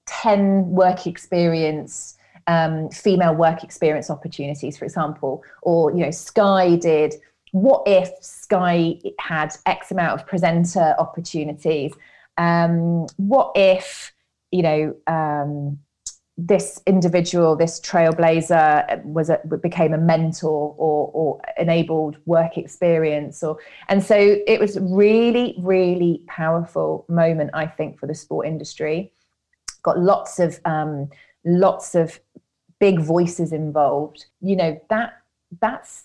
ten 0.07 0.71
work 0.71 1.09
experience 1.09 2.17
um, 2.47 2.89
female 2.91 3.35
work 3.35 3.65
experience 3.65 4.09
opportunities, 4.09 4.79
for 4.79 4.85
example, 4.85 5.43
or 5.63 5.91
you 5.91 6.05
know 6.05 6.13
Sky 6.13 6.77
did. 6.77 7.15
What 7.51 7.83
if 7.87 8.11
Sky 8.21 9.01
had 9.19 9.57
X 9.67 9.91
amount 9.91 10.21
of 10.21 10.25
presenter 10.25 10.95
opportunities? 11.01 11.93
Um, 12.39 13.07
what 13.17 13.51
if 13.57 14.13
you 14.53 14.63
know 14.63 14.95
um, 15.09 15.81
this 16.47 16.81
individual, 16.87 17.55
this 17.55 17.81
trailblazer, 17.81 19.05
was 19.05 19.29
a, 19.29 19.41
became 19.63 19.93
a 19.93 19.99
mentor 19.99 20.75
or, 20.79 21.11
or 21.13 21.41
enabled 21.59 22.17
work 22.25 22.57
experience, 22.57 23.43
or 23.43 23.59
and 23.89 24.03
so 24.03 24.37
it 24.47 24.59
was 24.59 24.79
really, 24.81 25.55
really 25.59 26.23
powerful 26.27 27.05
moment, 27.09 27.51
I 27.53 27.67
think, 27.67 27.99
for 27.99 28.07
the 28.07 28.15
sport 28.15 28.47
industry. 28.47 29.13
Got 29.83 29.99
lots 29.99 30.39
of 30.39 30.61
um, 30.65 31.11
lots 31.45 31.95
of 31.95 32.19
big 32.79 33.01
voices 33.01 33.53
involved. 33.53 34.27
You 34.41 34.57
know 34.57 34.81
that 34.89 35.15
that's 35.61 36.05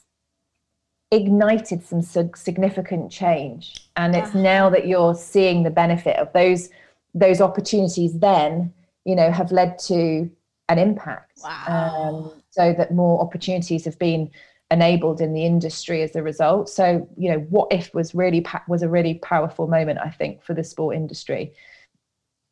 ignited 1.11 1.85
some 1.85 2.01
significant 2.01 3.11
change, 3.11 3.89
and 3.95 4.15
it's 4.15 4.33
now 4.33 4.69
that 4.69 4.85
you're 4.87 5.15
seeing 5.15 5.63
the 5.63 5.69
benefit 5.69 6.17
of 6.17 6.33
those 6.33 6.69
those 7.13 7.39
opportunities 7.39 8.19
then 8.19 8.73
you 9.05 9.15
know, 9.15 9.31
have 9.31 9.51
led 9.51 9.79
to 9.79 10.29
an 10.67 10.79
impact. 10.79 11.39
Wow. 11.43 11.65
Um, 11.67 12.41
so 12.49 12.73
that 12.77 12.93
more 12.93 13.21
opportunities 13.21 13.85
have 13.85 13.99
been 13.99 14.31
enabled 14.71 15.21
in 15.21 15.33
the 15.33 15.45
industry 15.45 16.01
as 16.01 16.15
a 16.15 16.23
result. 16.23 16.69
So, 16.69 17.07
you 17.17 17.31
know, 17.31 17.39
what 17.49 17.71
if 17.71 17.93
was 17.93 18.15
really 18.15 18.45
was 18.67 18.81
a 18.81 18.89
really 18.89 19.15
powerful 19.15 19.67
moment, 19.67 19.99
I 20.03 20.09
think, 20.09 20.43
for 20.43 20.53
the 20.53 20.63
sport 20.63 20.95
industry 20.95 21.53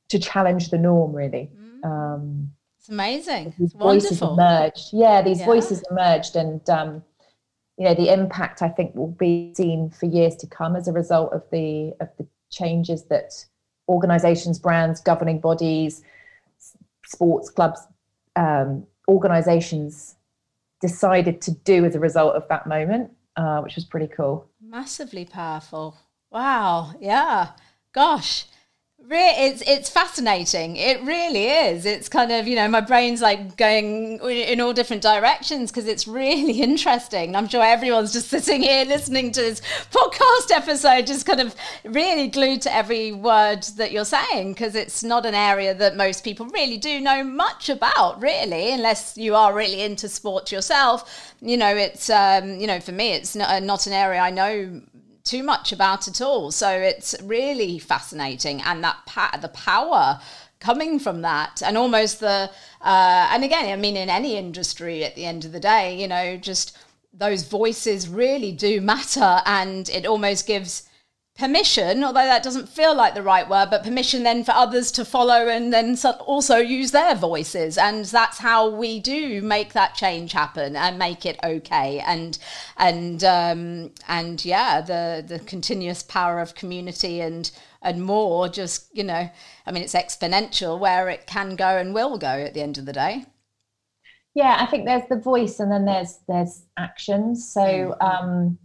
to 0.09 0.19
challenge 0.19 0.69
the 0.69 0.77
norm. 0.77 1.13
Really, 1.13 1.49
mm. 1.55 1.85
um, 1.85 2.51
it's 2.77 2.89
amazing. 2.89 3.55
These 3.57 3.71
it's 3.71 3.73
voices 3.73 4.21
wonderful. 4.21 4.33
emerged. 4.33 4.89
Yeah, 4.93 5.21
these 5.21 5.39
yeah. 5.39 5.45
voices 5.45 5.83
emerged, 5.89 6.35
and 6.35 6.69
um, 6.69 7.03
you 7.77 7.85
know, 7.85 7.95
the 7.95 8.13
impact 8.13 8.61
I 8.61 8.69
think 8.69 8.93
will 8.93 9.07
be 9.07 9.53
seen 9.55 9.89
for 9.89 10.05
years 10.05 10.35
to 10.37 10.47
come 10.47 10.75
as 10.75 10.87
a 10.87 10.93
result 10.93 11.33
of 11.33 11.43
the 11.51 11.93
of 11.99 12.09
the 12.17 12.27
changes 12.51 13.05
that 13.05 13.33
organisations, 13.89 14.59
brands, 14.59 15.01
governing 15.01 15.39
bodies 15.39 16.03
sports 17.13 17.49
clubs, 17.49 17.79
um, 18.35 18.85
organizations 19.07 20.15
decided 20.81 21.41
to 21.41 21.51
do 21.51 21.85
as 21.85 21.95
a 21.95 21.99
result 21.99 22.35
of 22.35 22.47
that 22.49 22.67
moment, 22.67 23.11
uh, 23.37 23.59
which 23.61 23.75
was 23.75 23.85
pretty 23.85 24.07
cool. 24.07 24.49
Massively 24.61 25.25
powerful. 25.25 25.95
Wow. 26.29 26.93
Yeah. 26.99 27.51
Gosh. 27.93 28.45
It's 29.09 29.61
it's 29.67 29.89
fascinating. 29.89 30.77
It 30.77 31.01
really 31.03 31.47
is. 31.47 31.85
It's 31.85 32.07
kind 32.07 32.31
of 32.31 32.47
you 32.47 32.55
know 32.55 32.67
my 32.69 32.79
brain's 32.79 33.21
like 33.21 33.57
going 33.57 34.19
in 34.19 34.61
all 34.61 34.71
different 34.71 35.01
directions 35.01 35.71
because 35.71 35.87
it's 35.87 36.07
really 36.07 36.61
interesting. 36.61 37.35
I'm 37.35 37.47
sure 37.49 37.63
everyone's 37.63 38.13
just 38.13 38.29
sitting 38.29 38.61
here 38.61 38.85
listening 38.85 39.31
to 39.33 39.41
this 39.41 39.61
podcast 39.91 40.51
episode, 40.51 41.05
just 41.05 41.25
kind 41.25 41.41
of 41.41 41.53
really 41.83 42.29
glued 42.29 42.61
to 42.61 42.73
every 42.73 43.11
word 43.11 43.63
that 43.77 43.91
you're 43.91 44.05
saying 44.05 44.53
because 44.53 44.73
it's 44.73 45.03
not 45.03 45.25
an 45.25 45.35
area 45.35 45.73
that 45.73 45.97
most 45.97 46.23
people 46.23 46.45
really 46.47 46.77
do 46.77 47.01
know 47.01 47.23
much 47.23 47.69
about, 47.69 48.21
really, 48.21 48.71
unless 48.71 49.17
you 49.17 49.35
are 49.35 49.53
really 49.53 49.81
into 49.81 50.07
sport 50.07 50.51
yourself. 50.51 51.33
You 51.41 51.57
know, 51.57 51.75
it's 51.75 52.09
um, 52.09 52.57
you 52.57 52.67
know 52.67 52.79
for 52.79 52.93
me, 52.93 53.13
it's 53.13 53.35
not, 53.35 53.63
not 53.63 53.85
an 53.85 53.93
area 53.93 54.21
I 54.21 54.29
know 54.29 54.81
too 55.23 55.43
much 55.43 55.71
about 55.71 56.07
at 56.07 56.21
all. 56.21 56.51
So 56.51 56.69
it's 56.69 57.15
really 57.23 57.79
fascinating, 57.79 58.61
and 58.61 58.83
that 58.83 58.97
pa- 59.05 59.37
the 59.41 59.49
power 59.49 60.19
coming 60.59 60.99
from 60.99 61.21
that, 61.21 61.61
and 61.61 61.77
almost 61.77 62.19
the 62.19 62.49
uh, 62.81 63.29
and 63.31 63.43
again, 63.43 63.71
I 63.71 63.75
mean, 63.75 63.97
in 63.97 64.09
any 64.09 64.35
industry, 64.35 65.03
at 65.03 65.15
the 65.15 65.25
end 65.25 65.45
of 65.45 65.51
the 65.51 65.59
day, 65.59 65.99
you 65.99 66.07
know, 66.07 66.37
just 66.37 66.77
those 67.13 67.43
voices 67.43 68.09
really 68.09 68.51
do 68.51 68.81
matter, 68.81 69.41
and 69.45 69.89
it 69.89 70.05
almost 70.05 70.47
gives 70.47 70.89
permission, 71.35 72.03
although 72.03 72.25
that 72.25 72.43
doesn't 72.43 72.69
feel 72.69 72.95
like 72.95 73.15
the 73.15 73.23
right 73.23 73.49
word, 73.49 73.69
but 73.71 73.83
permission 73.83 74.21
then 74.21 74.43
for 74.43 74.51
others 74.51 74.91
to 74.91 75.03
follow 75.03 75.47
and 75.47 75.73
then 75.73 75.97
also 76.19 76.57
use 76.57 76.91
their 76.91 77.15
voices. 77.15 77.77
And 77.77 78.05
that's 78.05 78.37
how 78.37 78.69
we 78.69 78.99
do 78.99 79.41
make 79.41 79.73
that 79.73 79.95
change 79.95 80.31
happen 80.31 80.75
and 80.75 80.99
make 80.99 81.25
it 81.25 81.39
okay. 81.43 81.99
And, 82.05 82.37
and, 82.77 83.23
um, 83.23 83.91
and 84.07 84.45
yeah, 84.45 84.81
the, 84.81 85.25
the 85.27 85.39
continuous 85.39 86.03
power 86.03 86.39
of 86.39 86.53
community 86.53 87.19
and, 87.19 87.49
and 87.81 88.03
more 88.03 88.47
just, 88.47 88.95
you 88.95 89.03
know, 89.03 89.29
I 89.65 89.71
mean, 89.71 89.81
it's 89.81 89.95
exponential 89.95 90.77
where 90.77 91.09
it 91.09 91.25
can 91.25 91.55
go 91.55 91.77
and 91.77 91.95
will 91.95 92.19
go 92.19 92.27
at 92.27 92.53
the 92.53 92.61
end 92.61 92.77
of 92.77 92.85
the 92.85 92.93
day. 92.93 93.25
Yeah, 94.35 94.57
I 94.59 94.67
think 94.67 94.85
there's 94.85 95.07
the 95.09 95.19
voice 95.19 95.59
and 95.59 95.71
then 95.71 95.85
there's, 95.85 96.19
there's 96.27 96.63
actions. 96.77 97.51
So, 97.51 97.61
mm-hmm. 97.61 98.01
um, 98.01 98.57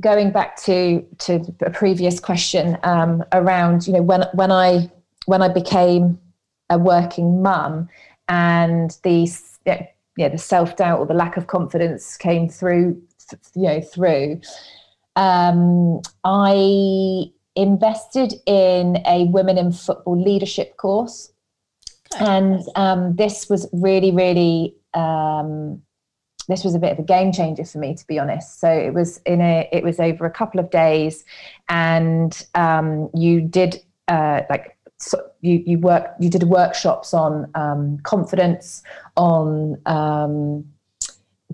going 0.00 0.30
back 0.30 0.56
to 0.62 1.04
to 1.18 1.40
a 1.62 1.70
previous 1.70 2.20
question 2.20 2.78
um, 2.82 3.24
around 3.32 3.86
you 3.86 3.92
know 3.92 4.02
when 4.02 4.24
when 4.34 4.50
I 4.50 4.90
when 5.26 5.42
I 5.42 5.48
became 5.48 6.18
a 6.70 6.78
working 6.78 7.42
mum 7.42 7.88
and 8.28 8.96
the 9.02 9.28
yeah, 10.16 10.28
the 10.28 10.38
self 10.38 10.76
doubt 10.76 10.98
or 10.98 11.06
the 11.06 11.14
lack 11.14 11.36
of 11.36 11.46
confidence 11.46 12.16
came 12.16 12.48
through 12.48 13.00
you 13.54 13.62
know 13.62 13.80
through 13.80 14.40
um, 15.16 16.00
I 16.24 17.30
invested 17.54 18.34
in 18.46 19.02
a 19.06 19.24
women 19.24 19.56
in 19.58 19.72
football 19.72 20.20
leadership 20.20 20.76
course. 20.76 21.32
And 22.20 22.60
um, 22.76 23.16
this 23.16 23.48
was 23.50 23.68
really 23.72 24.12
really 24.12 24.74
um, 24.94 25.82
this 26.48 26.64
was 26.64 26.74
a 26.74 26.78
bit 26.78 26.92
of 26.92 26.98
a 26.98 27.02
game 27.02 27.32
changer 27.32 27.64
for 27.64 27.78
me 27.78 27.94
to 27.94 28.06
be 28.06 28.18
honest. 28.18 28.60
So 28.60 28.70
it 28.70 28.94
was 28.94 29.18
in 29.26 29.40
a 29.40 29.68
it 29.72 29.82
was 29.82 30.00
over 30.00 30.26
a 30.26 30.30
couple 30.30 30.60
of 30.60 30.70
days 30.70 31.24
and 31.68 32.46
um, 32.54 33.10
you 33.14 33.40
did 33.40 33.82
uh, 34.08 34.42
like 34.48 34.76
so 34.98 35.20
you 35.40 35.62
you 35.66 35.78
work 35.78 36.14
you 36.20 36.30
did 36.30 36.44
workshops 36.44 37.12
on 37.12 37.50
um, 37.54 37.98
confidence 38.04 38.82
on 39.16 39.80
um, 39.86 40.64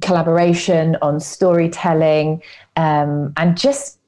collaboration 0.00 0.96
on 1.02 1.20
storytelling 1.20 2.42
um, 2.76 3.32
and 3.36 3.56
just 3.56 3.98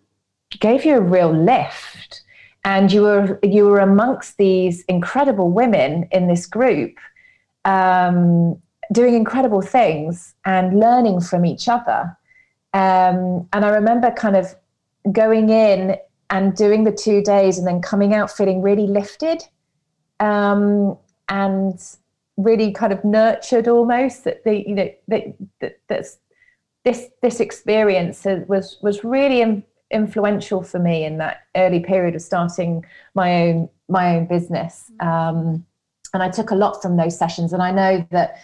gave 0.60 0.84
you 0.84 0.96
a 0.96 1.00
real 1.00 1.32
lift. 1.32 2.22
And 2.66 2.90
you 2.90 3.02
were 3.02 3.38
you 3.42 3.66
were 3.66 3.80
amongst 3.80 4.38
these 4.38 4.82
incredible 4.84 5.50
women 5.50 6.08
in 6.12 6.28
this 6.28 6.46
group 6.46 6.94
um, 7.64 8.60
doing 8.92 9.14
incredible 9.14 9.62
things 9.62 10.34
and 10.44 10.78
learning 10.78 11.20
from 11.20 11.44
each 11.44 11.68
other. 11.68 12.16
Um, 12.72 13.48
and 13.52 13.64
I 13.64 13.68
remember 13.68 14.10
kind 14.10 14.36
of 14.36 14.54
going 15.12 15.50
in 15.50 15.96
and 16.30 16.56
doing 16.56 16.84
the 16.84 16.92
two 16.92 17.22
days 17.22 17.58
and 17.58 17.66
then 17.66 17.80
coming 17.80 18.14
out 18.14 18.30
feeling 18.30 18.62
really 18.62 18.86
lifted 18.86 19.42
um, 20.20 20.96
and 21.28 21.80
really 22.36 22.72
kind 22.72 22.92
of 22.92 23.04
nurtured 23.04 23.68
almost 23.68 24.24
that 24.24 24.42
the 24.44 24.68
you 24.68 24.74
know 24.74 24.90
that, 25.08 25.22
that 25.60 25.78
that's 25.88 26.18
this 26.84 27.08
this 27.22 27.40
experience 27.40 28.26
was 28.48 28.78
was 28.82 29.04
really 29.04 29.64
influential 29.90 30.62
for 30.62 30.78
me 30.78 31.04
in 31.04 31.18
that 31.18 31.42
early 31.56 31.80
period 31.80 32.14
of 32.14 32.22
starting 32.22 32.84
my 33.14 33.42
own 33.42 33.68
my 33.88 34.16
own 34.16 34.26
business 34.26 34.90
um, 35.00 35.64
and 36.12 36.22
I 36.22 36.30
took 36.30 36.50
a 36.50 36.56
lot 36.56 36.82
from 36.82 36.96
those 36.96 37.16
sessions 37.16 37.52
and 37.52 37.62
I 37.62 37.70
know 37.70 38.06
that 38.10 38.38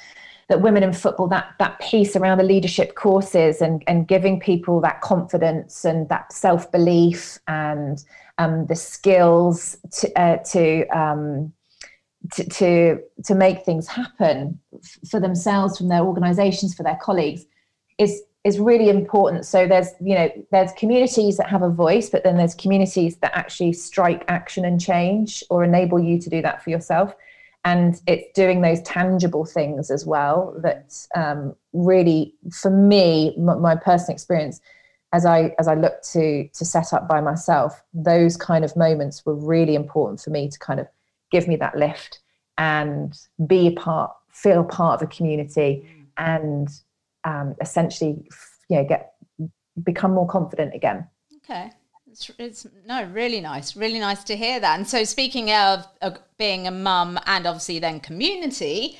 that 0.50 0.60
women 0.60 0.82
in 0.82 0.92
football 0.92 1.28
that 1.28 1.54
that 1.60 1.80
piece 1.80 2.16
around 2.16 2.36
the 2.36 2.44
leadership 2.44 2.96
courses 2.96 3.62
and 3.62 3.82
and 3.86 4.08
giving 4.08 4.38
people 4.38 4.80
that 4.80 5.00
confidence 5.00 5.84
and 5.84 6.08
that 6.08 6.32
self 6.32 6.70
belief 6.70 7.38
and 7.46 8.04
um, 8.38 8.66
the 8.66 8.74
skills 8.74 9.78
to 9.92 10.12
uh, 10.20 10.38
to, 10.38 10.86
um, 10.88 11.52
to 12.32 12.44
to 12.48 13.00
to 13.24 13.34
make 13.34 13.64
things 13.64 13.86
happen 13.86 14.58
for 15.08 15.20
themselves, 15.20 15.78
from 15.78 15.88
their 15.88 16.02
organisations, 16.02 16.74
for 16.74 16.82
their 16.82 16.98
colleagues, 17.00 17.46
is 17.98 18.22
is 18.42 18.58
really 18.58 18.88
important. 18.88 19.46
So 19.46 19.68
there's 19.68 19.88
you 20.00 20.16
know 20.16 20.30
there's 20.50 20.72
communities 20.72 21.36
that 21.36 21.48
have 21.48 21.62
a 21.62 21.70
voice, 21.70 22.10
but 22.10 22.24
then 22.24 22.36
there's 22.36 22.56
communities 22.56 23.18
that 23.18 23.36
actually 23.36 23.72
strike 23.74 24.24
action 24.26 24.64
and 24.64 24.80
change 24.80 25.44
or 25.48 25.62
enable 25.62 26.00
you 26.00 26.18
to 26.18 26.28
do 26.28 26.42
that 26.42 26.64
for 26.64 26.70
yourself 26.70 27.14
and 27.64 28.00
it's 28.06 28.26
doing 28.34 28.62
those 28.62 28.80
tangible 28.82 29.44
things 29.44 29.90
as 29.90 30.06
well 30.06 30.54
that 30.62 30.94
um, 31.14 31.54
really 31.72 32.34
for 32.52 32.70
me 32.70 33.34
m- 33.36 33.60
my 33.60 33.76
personal 33.76 34.14
experience 34.14 34.60
as 35.12 35.26
i 35.26 35.54
as 35.58 35.68
i 35.68 35.74
look 35.74 36.02
to 36.02 36.48
to 36.48 36.64
set 36.64 36.92
up 36.92 37.08
by 37.08 37.20
myself 37.20 37.82
those 37.92 38.36
kind 38.36 38.64
of 38.64 38.76
moments 38.76 39.24
were 39.26 39.34
really 39.34 39.74
important 39.74 40.20
for 40.20 40.30
me 40.30 40.48
to 40.48 40.58
kind 40.58 40.80
of 40.80 40.86
give 41.30 41.46
me 41.46 41.56
that 41.56 41.76
lift 41.76 42.20
and 42.58 43.18
be 43.46 43.68
a 43.68 43.72
part 43.72 44.12
feel 44.32 44.64
part 44.64 45.00
of 45.00 45.08
a 45.08 45.10
community 45.10 45.86
and 46.16 46.68
um, 47.24 47.54
essentially 47.60 48.26
you 48.68 48.76
know 48.76 48.84
get 48.84 49.14
become 49.82 50.12
more 50.12 50.26
confident 50.26 50.74
again. 50.74 51.06
Okay 51.36 51.70
it's, 52.10 52.30
it's, 52.38 52.66
no 52.86 53.04
really 53.04 53.40
nice, 53.40 53.76
really 53.76 53.98
nice 53.98 54.24
to 54.24 54.36
hear 54.36 54.60
that. 54.60 54.78
And 54.78 54.88
so, 54.88 55.04
speaking 55.04 55.52
of, 55.52 55.86
being 56.38 56.66
a 56.66 56.70
mum 56.70 57.18
and 57.26 57.46
obviously 57.46 57.78
then 57.78 58.00
community, 58.00 58.98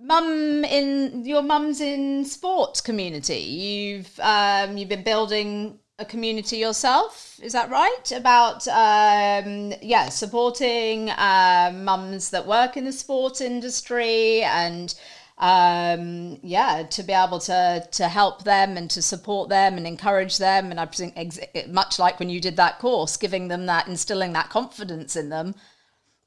mum 0.00 0.64
in 0.64 1.24
your 1.24 1.42
mum's 1.42 1.80
in 1.80 2.24
sports 2.24 2.80
community. 2.80 3.38
You've 3.38 4.20
um, 4.20 4.76
you've 4.76 4.88
been 4.88 5.04
building 5.04 5.78
a 5.98 6.04
community 6.04 6.58
yourself. 6.58 7.40
Is 7.42 7.52
that 7.54 7.70
right? 7.70 8.12
About 8.12 8.68
um, 8.68 9.72
yeah, 9.82 10.08
supporting 10.08 11.10
uh, 11.10 11.72
mums 11.74 12.30
that 12.30 12.46
work 12.46 12.76
in 12.76 12.84
the 12.84 12.92
sports 12.92 13.40
industry 13.40 14.42
and 14.42 14.94
um, 15.38 16.40
yeah, 16.42 16.82
to 16.90 17.02
be 17.02 17.12
able 17.12 17.38
to 17.40 17.86
to 17.92 18.08
help 18.08 18.44
them 18.44 18.76
and 18.76 18.90
to 18.90 19.00
support 19.00 19.48
them 19.48 19.76
and 19.76 19.86
encourage 19.86 20.38
them, 20.38 20.70
and 20.70 20.80
I 20.80 20.86
think 20.86 21.14
ex- 21.16 21.38
much 21.68 21.98
like 21.98 22.18
when 22.18 22.28
you 22.28 22.40
did 22.40 22.56
that 22.56 22.80
course, 22.80 23.16
giving 23.16 23.48
them 23.48 23.66
that, 23.66 23.86
instilling 23.86 24.32
that 24.32 24.50
confidence 24.50 25.14
in 25.16 25.28
them. 25.28 25.54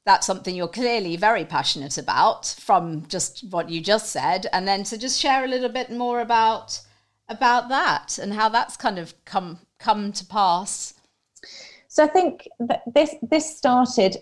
That's 0.04 0.26
something 0.26 0.56
you're 0.56 0.66
clearly 0.66 1.16
very 1.16 1.44
passionate 1.44 1.96
about 1.96 2.46
from 2.58 3.06
just 3.06 3.44
what 3.50 3.68
you 3.68 3.80
just 3.80 4.10
said, 4.10 4.46
and 4.52 4.66
then 4.66 4.82
to 4.84 4.98
just 4.98 5.20
share 5.20 5.44
a 5.44 5.48
little 5.48 5.68
bit 5.68 5.90
more 5.90 6.20
about 6.20 6.80
about 7.28 7.68
that 7.68 8.18
and 8.18 8.32
how 8.32 8.48
that's 8.48 8.76
kind 8.76 8.98
of 8.98 9.14
come 9.24 9.58
come 9.78 10.12
to 10.12 10.24
pass. 10.26 10.94
So 11.88 12.04
I 12.04 12.08
think 12.08 12.48
this 12.94 13.14
this 13.22 13.56
started 13.56 14.16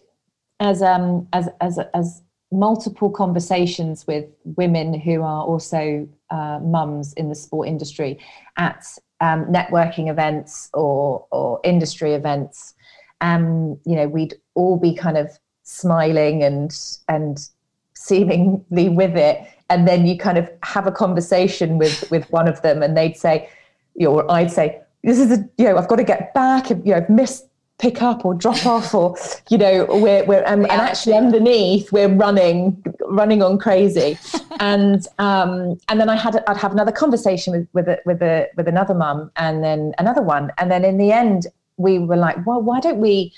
as 0.59 0.83
um 0.83 1.29
as 1.33 1.49
as 1.61 1.79
as 1.95 2.23
multiple 2.53 3.11
conversations 3.11 4.07
with 4.07 4.27
women 4.57 4.93
who 4.93 5.23
are 5.23 5.45
also 5.45 6.09
uh, 6.31 6.59
mums 6.63 7.13
in 7.15 7.29
the 7.29 7.35
sport 7.35 7.69
industry 7.69 8.19
at 8.57 8.87
um, 9.21 9.45
networking 9.47 10.11
events 10.11 10.71
or 10.75 11.27
or 11.31 11.61
industry 11.65 12.15
events. 12.15 12.75
Um, 13.21 13.79
you 13.85 13.95
know, 13.95 14.09
we'd 14.09 14.35
all 14.55 14.77
be 14.77 14.95
kind 14.95 15.17
of 15.17 15.39
smiling 15.63 16.43
and 16.43 16.77
and 17.09 17.49
seemingly 17.95 18.89
with 18.89 19.17
it, 19.17 19.47
and 19.69 19.87
then 19.87 20.07
you 20.07 20.17
kind 20.17 20.39
of 20.39 20.51
have 20.63 20.87
a 20.87 20.93
conversation 20.93 21.79
with 21.79 22.11
with 22.11 22.31
one 22.33 22.49
of 22.49 22.63
them, 22.63 22.83
and 22.83 22.97
they'd 22.97 23.17
say, 23.17 23.49
you 23.95 24.07
know, 24.07 24.21
or 24.21 24.31
I'd 24.31 24.51
say, 24.51 24.81
"This 25.05 25.19
is 25.19 25.31
a, 25.31 25.49
you 25.59 25.67
know, 25.67 25.77
I've 25.77 25.89
got 25.89 25.97
to 25.97 26.05
get 26.05 26.35
back. 26.35 26.71
You 26.71 26.77
know, 26.85 26.97
I've 26.97 27.11
missed 27.11 27.50
pick 27.81 28.03
up 28.03 28.25
or 28.25 28.35
drop 28.35 28.65
off 28.67 28.95
or 28.95 29.17
you 29.49 29.57
know 29.57 29.87
we're, 29.89 30.25
we're 30.27 30.43
and, 30.43 30.63
and 30.63 30.81
actually 30.81 31.15
underneath 31.15 31.91
we're 31.91 32.09
running 32.09 32.83
running 33.07 33.43
on 33.43 33.59
crazy. 33.59 34.19
And 34.63 35.07
um 35.19 35.81
and 35.89 35.99
then 35.99 36.11
i 36.11 36.17
had 36.17 36.45
i'd 36.47 36.57
have 36.59 36.73
another 36.73 36.93
conversation 36.93 37.51
with 37.55 37.67
with 37.73 37.89
a, 37.89 37.99
with 38.05 38.21
a, 38.21 38.49
with 38.59 38.69
another 38.69 38.93
mum 38.93 39.31
and 39.37 39.65
then 39.65 39.95
another 39.97 40.21
one. 40.21 40.53
And 40.59 40.71
then 40.71 40.85
in 40.85 40.99
the 40.99 41.13
end 41.13 41.47
we 41.79 41.99
were 41.99 42.19
like 42.19 42.45
well 42.47 42.61
why 42.61 42.79
don't 42.81 42.99
we 42.99 43.33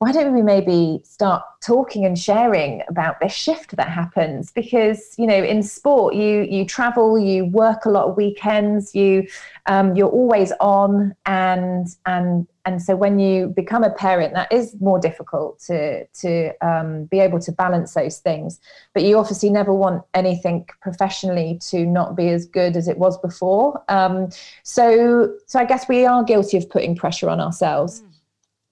why 0.00 0.12
don't 0.12 0.32
we 0.32 0.40
maybe 0.40 1.02
start 1.04 1.42
talking 1.60 2.06
and 2.06 2.18
sharing 2.18 2.82
about 2.88 3.20
this 3.20 3.34
shift 3.34 3.76
that 3.76 3.90
happens? 3.90 4.50
Because 4.50 5.14
you 5.18 5.26
know 5.26 5.44
in 5.44 5.62
sport 5.62 6.14
you 6.14 6.46
you 6.48 6.64
travel 6.64 7.18
you 7.18 7.44
work 7.44 7.84
a 7.84 7.90
lot 7.90 8.06
of 8.08 8.16
weekends 8.16 8.94
you 8.94 9.28
um, 9.66 9.94
you're 9.94 10.08
always 10.08 10.52
on 10.58 11.14
and 11.26 11.86
and 12.06 12.46
and 12.64 12.80
so 12.82 12.96
when 12.96 13.18
you 13.18 13.48
become 13.48 13.84
a 13.84 13.90
parent 13.90 14.32
that 14.32 14.50
is 14.50 14.74
more 14.80 14.98
difficult 14.98 15.60
to 15.66 16.06
to 16.06 16.52
um, 16.66 17.04
be 17.04 17.20
able 17.20 17.38
to 17.40 17.52
balance 17.52 17.92
those 17.92 18.20
things. 18.20 18.58
But 18.94 19.02
you 19.02 19.18
obviously 19.18 19.50
never 19.50 19.74
want 19.74 20.02
anything 20.14 20.66
professionally 20.80 21.58
to 21.68 21.84
not 21.84 22.16
be 22.16 22.30
as 22.30 22.46
good 22.46 22.74
as 22.74 22.88
it 22.88 22.96
was 22.96 23.18
before. 23.18 23.84
Um, 23.90 24.30
so 24.62 25.34
so 25.46 25.58
i 25.58 25.66
guess 25.66 25.88
we 25.88 26.06
are 26.06 26.24
guilty 26.24 26.56
of 26.56 26.70
putting 26.70 26.96
pressure 26.96 27.28
on 27.28 27.38
ourselves. 27.38 28.00
mm 28.00 28.09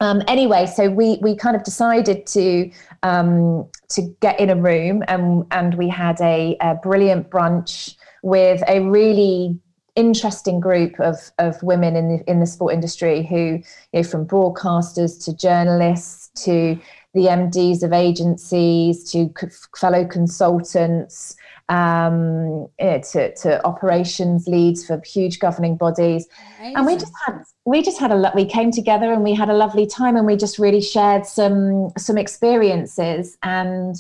um, 0.01 0.23
anyway, 0.29 0.67
so 0.67 0.91
we 0.91 1.19
we 1.21 1.35
kind 1.35 1.57
of 1.57 1.65
decided 1.65 2.27
to 2.29 2.71
um, 3.03 3.67
to 3.89 4.03
get 4.21 4.39
in 4.39 4.51
a 4.51 4.57
room 4.57 5.03
and 5.09 5.45
and 5.51 5.75
we 5.75 5.89
had 5.89 6.21
a, 6.21 6.57
a 6.61 6.77
brilliant 6.77 7.31
brunch 7.31 7.97
with 8.23 8.63
a 8.69 8.81
really 8.81 9.59
interesting 9.97 10.61
group 10.61 10.99
of, 11.01 11.17
of 11.39 11.61
women 11.63 11.97
in 11.97 12.09
the 12.09 12.31
in 12.31 12.39
the 12.39 12.47
sport 12.47 12.73
industry 12.73 13.27
who 13.27 13.37
you 13.37 13.63
know 13.93 14.03
from 14.05 14.25
broadcasters 14.25 15.25
to 15.25 15.35
journalists 15.37 16.45
to 16.45 16.79
the 17.15 17.23
MDs 17.23 17.83
of 17.83 17.93
agencies 17.93 19.11
to 19.11 19.33
fellow 19.77 20.07
consultants 20.07 21.37
um, 21.69 22.69
to, 22.79 23.35
to 23.35 23.67
operations 23.67 24.47
leads 24.47 24.87
for 24.87 25.01
huge 25.05 25.39
governing 25.39 25.77
bodies. 25.77 26.27
Amazing. 26.59 26.77
And 26.77 26.87
we 26.87 26.97
just 26.97 27.13
had 27.27 27.43
we 27.65 27.83
just 27.83 27.99
had 27.99 28.11
a 28.11 28.15
lot. 28.15 28.35
We 28.35 28.47
came 28.47 28.71
together 28.71 29.13
and 29.13 29.23
we 29.23 29.35
had 29.35 29.51
a 29.51 29.55
lovely 29.55 29.87
time, 29.87 30.17
and 30.17 30.27
we 30.27 30.37
just 30.37 30.59
really 30.59 30.81
shared 30.81 31.27
some 31.27 31.91
some 31.99 32.17
experiences. 32.17 33.37
And 33.43 33.97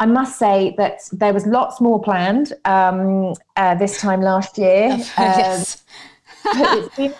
I 0.00 0.06
must 0.06 0.38
say 0.38 0.74
that 0.78 1.00
there 1.12 1.32
was 1.32 1.46
lots 1.46 1.80
more 1.80 2.02
planned 2.02 2.52
um, 2.64 3.34
uh, 3.56 3.74
this 3.76 4.00
time 4.00 4.20
last 4.20 4.58
year. 4.58 4.96
yes. 5.18 5.84
Um, 6.44 6.78
it's 6.78 6.96
been 6.96 7.14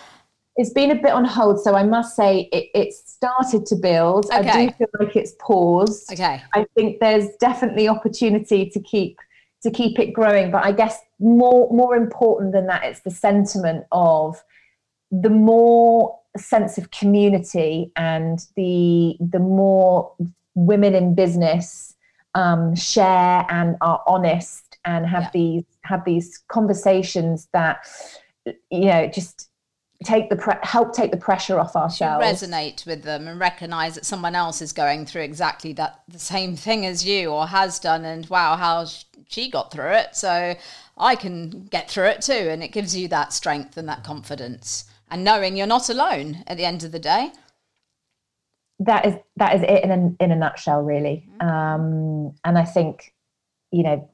it's 0.57 0.71
been 0.71 0.91
a 0.91 0.95
bit 0.95 1.11
on 1.11 1.23
hold, 1.23 1.61
so 1.61 1.75
I 1.75 1.83
must 1.83 2.15
say 2.15 2.49
it, 2.51 2.69
it's 2.73 3.09
started 3.11 3.65
to 3.67 3.75
build. 3.75 4.25
Okay. 4.25 4.49
I 4.49 4.65
do 4.65 4.73
feel 4.73 4.87
like 4.99 5.15
it's 5.15 5.33
paused. 5.39 6.11
Okay. 6.11 6.41
I 6.53 6.65
think 6.75 6.99
there's 6.99 7.27
definitely 7.39 7.87
opportunity 7.87 8.69
to 8.69 8.79
keep 8.79 9.19
to 9.67 9.75
keep 9.75 9.99
it 9.99 10.13
growing, 10.13 10.49
but 10.49 10.65
I 10.65 10.71
guess 10.71 10.97
more 11.19 11.71
more 11.73 11.95
important 11.95 12.53
than 12.53 12.67
that, 12.67 12.83
it's 12.83 13.01
the 13.01 13.11
sentiment 13.11 13.85
of 13.91 14.41
the 15.11 15.29
more 15.29 16.17
sense 16.37 16.77
of 16.77 16.91
community 16.91 17.91
and 17.95 18.45
the 18.55 19.17
the 19.19 19.39
more 19.39 20.13
women 20.55 20.95
in 20.95 21.15
business 21.15 21.95
um, 22.35 22.75
share 22.75 23.45
and 23.49 23.75
are 23.81 24.03
honest 24.07 24.77
and 24.85 25.05
have 25.05 25.23
yeah. 25.23 25.29
these 25.33 25.63
have 25.83 26.05
these 26.05 26.43
conversations 26.47 27.47
that 27.53 27.85
you 28.45 28.85
know 28.85 29.07
just 29.07 29.49
take 30.03 30.29
the 30.29 30.35
pre- 30.35 30.53
help 30.61 30.93
take 30.93 31.09
the 31.09 31.17
pressure 31.17 31.59
off 31.59 31.75
ourselves 31.75 32.23
resonate 32.23 32.85
with 32.85 33.01
them 33.01 33.27
and 33.27 33.39
recognize 33.39 33.95
that 33.95 34.05
someone 34.05 34.35
else 34.35 34.61
is 34.61 34.71
going 34.71 35.05
through 35.05 35.23
exactly 35.23 35.73
that 35.73 36.03
the 36.07 36.19
same 36.19 36.55
thing 36.55 36.85
as 36.85 37.03
you 37.03 37.29
or 37.29 37.47
has 37.47 37.79
done 37.79 38.05
and 38.05 38.29
wow 38.29 38.55
how 38.55 38.85
she 39.27 39.49
got 39.49 39.71
through 39.71 39.91
it 39.91 40.15
so 40.15 40.55
i 40.97 41.15
can 41.15 41.65
get 41.67 41.89
through 41.89 42.05
it 42.05 42.21
too 42.21 42.33
and 42.33 42.63
it 42.63 42.71
gives 42.71 42.95
you 42.95 43.07
that 43.07 43.33
strength 43.33 43.77
and 43.77 43.87
that 43.87 44.03
confidence 44.03 44.85
and 45.09 45.23
knowing 45.23 45.55
you're 45.55 45.67
not 45.67 45.89
alone 45.89 46.43
at 46.47 46.57
the 46.57 46.65
end 46.65 46.83
of 46.83 46.91
the 46.91 46.99
day 46.99 47.31
that 48.79 49.05
is 49.05 49.15
that 49.35 49.55
is 49.55 49.61
it 49.63 49.83
in 49.83 49.91
a, 49.91 50.23
in 50.23 50.31
a 50.31 50.35
nutshell 50.35 50.81
really 50.81 51.27
mm-hmm. 51.39 51.47
um, 51.47 52.35
and 52.43 52.57
i 52.57 52.63
think 52.65 53.13
you 53.71 53.83
know 53.83 54.09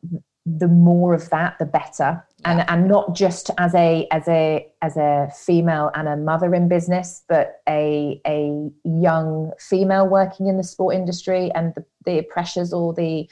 the 0.46 0.68
more 0.68 1.14
of 1.14 1.30
that 1.30 1.58
the 1.58 1.66
better 1.66 2.22
yeah. 2.42 2.52
and 2.52 2.70
and 2.70 2.88
not 2.88 3.16
just 3.16 3.50
as 3.58 3.74
a 3.76 4.08
as 4.12 4.28
a 4.28 4.68
as 4.82 4.98
a 4.98 5.32
female 5.34 5.90
and 5.96 6.08
a 6.08 6.18
mother 6.18 6.54
in 6.54 6.68
business 6.68 7.24
but 7.30 7.62
a 7.68 8.20
a 8.28 8.70
young 8.84 9.52
female 9.60 10.08
working 10.08 10.48
in 10.48 10.58
the 10.58 10.64
sport 10.64 10.96
industry 10.96 11.50
and 11.56 11.74
the, 11.76 11.86
the 12.06 12.22
pressures 12.24 12.74
or 12.74 12.94
the 12.94 13.28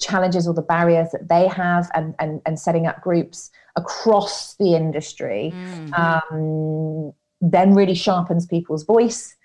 challenges 0.00 0.48
or 0.48 0.54
the 0.54 0.62
barriers 0.62 1.10
that 1.12 1.28
they 1.28 1.46
have 1.46 1.90
and 1.94 2.14
and, 2.18 2.40
and 2.46 2.58
setting 2.58 2.86
up 2.86 3.00
groups 3.00 3.50
across 3.76 4.54
the 4.56 4.74
industry 4.74 5.52
mm-hmm. 5.54 5.94
um, 5.94 7.12
then 7.40 7.74
really 7.74 7.94
sharpens 7.94 8.46
people's 8.46 8.84
voice 8.84 9.36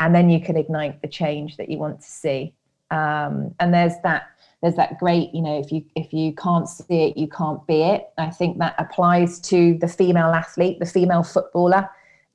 and 0.00 0.14
then 0.14 0.30
you 0.30 0.40
can 0.40 0.56
ignite 0.56 1.00
the 1.02 1.08
change 1.08 1.56
that 1.56 1.70
you 1.70 1.78
want 1.78 2.00
to 2.00 2.06
see. 2.06 2.54
Um, 2.90 3.54
and 3.58 3.74
there's 3.74 3.94
that 4.02 4.30
there's 4.62 4.76
that 4.76 4.98
great 4.98 5.34
you 5.34 5.42
know 5.42 5.58
if 5.58 5.70
you 5.70 5.84
if 5.96 6.12
you 6.12 6.32
can't 6.34 6.68
see 6.68 7.08
it 7.08 7.16
you 7.16 7.28
can't 7.28 7.66
be 7.66 7.82
it. 7.82 8.08
I 8.16 8.30
think 8.30 8.58
that 8.58 8.74
applies 8.78 9.40
to 9.40 9.76
the 9.78 9.88
female 9.88 10.30
athlete 10.30 10.78
the 10.78 10.86
female 10.86 11.22
footballer 11.24 11.88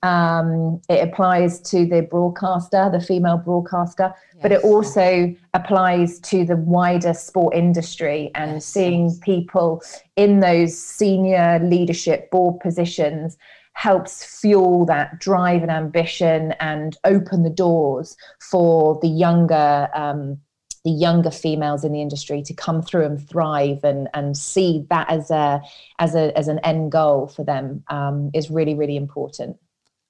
um, 0.04 0.82
it 0.90 1.08
applies 1.08 1.60
to 1.62 1.86
the 1.86 2.02
broadcaster 2.02 2.90
the 2.92 3.00
female 3.00 3.38
broadcaster 3.38 4.14
yes. 4.34 4.42
but 4.42 4.52
it 4.52 4.64
also 4.64 5.34
applies 5.54 6.20
to 6.20 6.44
the 6.46 6.56
wider 6.56 7.14
sport 7.14 7.54
industry 7.56 8.32
and 8.36 8.54
yes. 8.54 8.66
seeing 8.66 9.20
people 9.20 9.82
in 10.16 10.40
those 10.40 10.78
senior 10.78 11.60
leadership 11.64 12.32
board 12.32 12.60
positions 12.60 13.38
helps 13.74 14.40
fuel 14.40 14.86
that 14.86 15.20
drive 15.20 15.62
and 15.62 15.72
ambition 15.72 16.54
and 16.60 16.98
open 17.04 17.44
the 17.44 17.50
doors 17.50 18.18
for 18.40 19.00
the 19.02 19.08
younger 19.08 19.90
um, 19.94 20.38
the 20.84 20.92
younger 20.92 21.30
females 21.30 21.84
in 21.84 21.92
the 21.92 22.02
industry 22.02 22.42
to 22.42 22.54
come 22.54 22.82
through 22.82 23.06
and 23.06 23.30
thrive 23.30 23.84
and 23.84 24.10
and 24.14 24.36
see 24.36 24.86
that 24.90 25.10
as 25.10 25.30
a 25.30 25.62
as 26.00 26.16
a 26.16 26.36
as 26.38 26.48
an 26.48 26.60
end 26.60 26.92
goal 26.92 27.28
for 27.28 27.44
them 27.44 27.84
um, 27.90 28.32
is 28.34 28.50
really 28.50 28.74
really 28.74 28.98
important. 28.98 29.58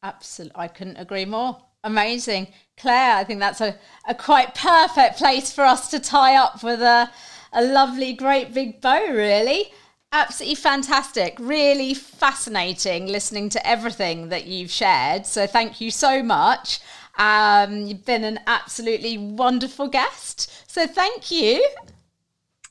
Absolutely, 0.04 0.58
I 0.58 0.68
couldn't 0.68 0.98
agree 0.98 1.26
more. 1.26 1.58
Amazing, 1.84 2.48
Claire. 2.78 3.16
I 3.16 3.24
think 3.24 3.40
that's 3.40 3.62
a, 3.62 3.76
a 4.08 4.14
quite 4.16 4.56
perfect 4.56 5.18
place 5.18 5.52
for 5.52 5.64
us 5.64 5.90
to 5.90 6.00
tie 6.00 6.36
up 6.36 6.64
with 6.64 6.82
a 6.82 7.12
a 7.54 7.64
lovely, 7.64 8.14
great 8.14 8.54
big 8.54 8.82
bow. 8.82 9.08
Really, 9.08 9.72
absolutely 10.12 10.56
fantastic. 10.56 11.36
Really 11.40 11.94
fascinating 11.94 13.08
listening 13.08 13.50
to 13.50 13.68
everything 13.68 14.30
that 14.30 14.46
you've 14.46 14.72
shared. 14.72 15.26
So 15.26 15.48
thank 15.48 15.82
you 15.82 15.92
so 15.92 16.24
much. 16.24 16.80
Um, 17.18 17.86
you've 17.86 18.06
been 18.06 18.24
an 18.24 18.40
absolutely 18.48 19.18
wonderful 19.18 19.88
guest. 19.88 20.72
So 20.72 20.88
thank 20.88 21.30
you. 21.30 21.66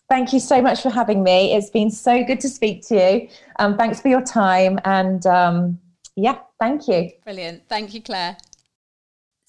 Thank 0.08 0.32
you 0.32 0.40
so 0.40 0.60
much 0.60 0.82
for 0.82 0.90
having 0.90 1.22
me. 1.22 1.54
It's 1.54 1.70
been 1.70 1.90
so 1.90 2.24
good 2.24 2.40
to 2.40 2.48
speak 2.48 2.86
to 2.88 2.94
you. 2.94 3.28
Um, 3.60 3.76
thanks 3.76 4.00
for 4.00 4.08
your 4.08 4.22
time. 4.22 4.80
And 4.84 5.24
um, 5.26 5.78
yeah, 6.22 6.38
thank 6.58 6.88
you. 6.88 7.10
Brilliant. 7.24 7.68
Thank 7.68 7.94
you, 7.94 8.02
Claire. 8.02 8.36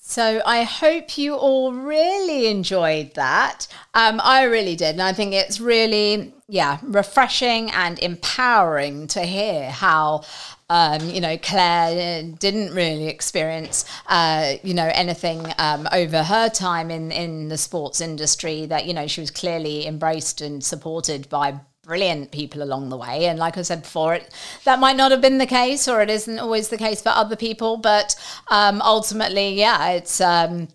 So 0.03 0.41
I 0.45 0.63
hope 0.63 1.17
you 1.17 1.35
all 1.35 1.73
really 1.73 2.47
enjoyed 2.47 3.13
that. 3.13 3.67
Um, 3.93 4.19
I 4.23 4.43
really 4.43 4.75
did. 4.75 4.93
And 4.93 5.01
I 5.01 5.13
think 5.13 5.33
it's 5.33 5.61
really, 5.61 6.33
yeah, 6.49 6.79
refreshing 6.81 7.69
and 7.71 7.99
empowering 7.99 9.07
to 9.07 9.21
hear 9.21 9.69
how 9.69 10.23
um, 10.71 11.09
you 11.09 11.19
know, 11.19 11.37
Claire 11.37 12.23
didn't 12.39 12.73
really 12.73 13.09
experience, 13.09 13.83
uh, 14.07 14.53
you 14.63 14.73
know, 14.73 14.89
anything 14.93 15.45
um, 15.57 15.85
over 15.91 16.23
her 16.23 16.47
time 16.47 16.89
in, 16.89 17.11
in 17.11 17.49
the 17.49 17.57
sports 17.57 17.99
industry 17.99 18.65
that, 18.67 18.85
you 18.85 18.93
know, 18.93 19.05
she 19.05 19.19
was 19.19 19.31
clearly 19.31 19.85
embraced 19.85 20.39
and 20.39 20.63
supported 20.63 21.27
by 21.27 21.59
brilliant 21.83 22.31
people 22.31 22.61
along 22.61 22.89
the 22.89 22.97
way. 22.97 23.25
And 23.25 23.39
like 23.39 23.57
I 23.57 23.63
said 23.63 23.83
before, 23.83 24.15
it, 24.15 24.33
that 24.65 24.79
might 24.79 24.95
not 24.95 25.11
have 25.11 25.21
been 25.21 25.37
the 25.37 25.45
case 25.45 25.87
or 25.87 26.01
it 26.01 26.09
isn't 26.09 26.39
always 26.39 26.69
the 26.69 26.77
case 26.77 27.01
for 27.01 27.09
other 27.09 27.35
people. 27.35 27.77
But 27.77 28.15
um, 28.49 28.81
ultimately, 28.81 29.53
yeah, 29.53 29.89
it's. 29.89 30.21
Um, 30.21 30.67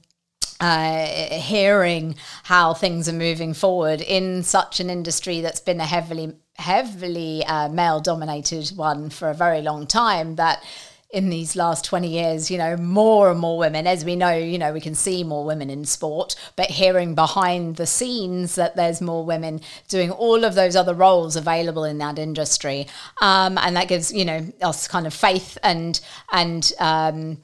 uh, 0.58 1.04
hearing 1.34 2.14
how 2.44 2.72
things 2.72 3.10
are 3.10 3.12
moving 3.12 3.52
forward 3.52 4.00
in 4.00 4.42
such 4.42 4.80
an 4.80 4.88
industry 4.88 5.42
that's 5.42 5.60
been 5.60 5.80
a 5.80 5.84
heavily 5.84 6.32
heavily 6.54 7.44
uh, 7.44 7.68
male 7.68 8.00
dominated 8.00 8.72
one 8.74 9.10
for 9.10 9.28
a 9.28 9.34
very 9.34 9.60
long 9.60 9.86
time 9.86 10.36
that 10.36 10.64
in 11.10 11.30
these 11.30 11.54
last 11.54 11.84
20 11.84 12.08
years, 12.08 12.50
you 12.50 12.58
know, 12.58 12.76
more 12.76 13.30
and 13.30 13.38
more 13.38 13.58
women, 13.58 13.86
as 13.86 14.04
we 14.04 14.16
know, 14.16 14.36
you 14.36 14.58
know, 14.58 14.72
we 14.72 14.80
can 14.80 14.94
see 14.94 15.22
more 15.22 15.44
women 15.44 15.70
in 15.70 15.84
sport, 15.84 16.34
but 16.56 16.66
hearing 16.70 17.14
behind 17.14 17.76
the 17.76 17.86
scenes 17.86 18.56
that 18.56 18.74
there's 18.76 19.00
more 19.00 19.24
women 19.24 19.60
doing 19.88 20.10
all 20.10 20.44
of 20.44 20.54
those 20.54 20.74
other 20.74 20.94
roles 20.94 21.36
available 21.36 21.84
in 21.84 21.98
that 21.98 22.18
industry. 22.18 22.86
Um, 23.22 23.56
and 23.58 23.76
that 23.76 23.88
gives, 23.88 24.12
you 24.12 24.24
know, 24.24 24.52
us 24.62 24.88
kind 24.88 25.06
of 25.06 25.14
faith 25.14 25.56
and, 25.62 26.00
and, 26.32 26.72
um, 26.80 27.38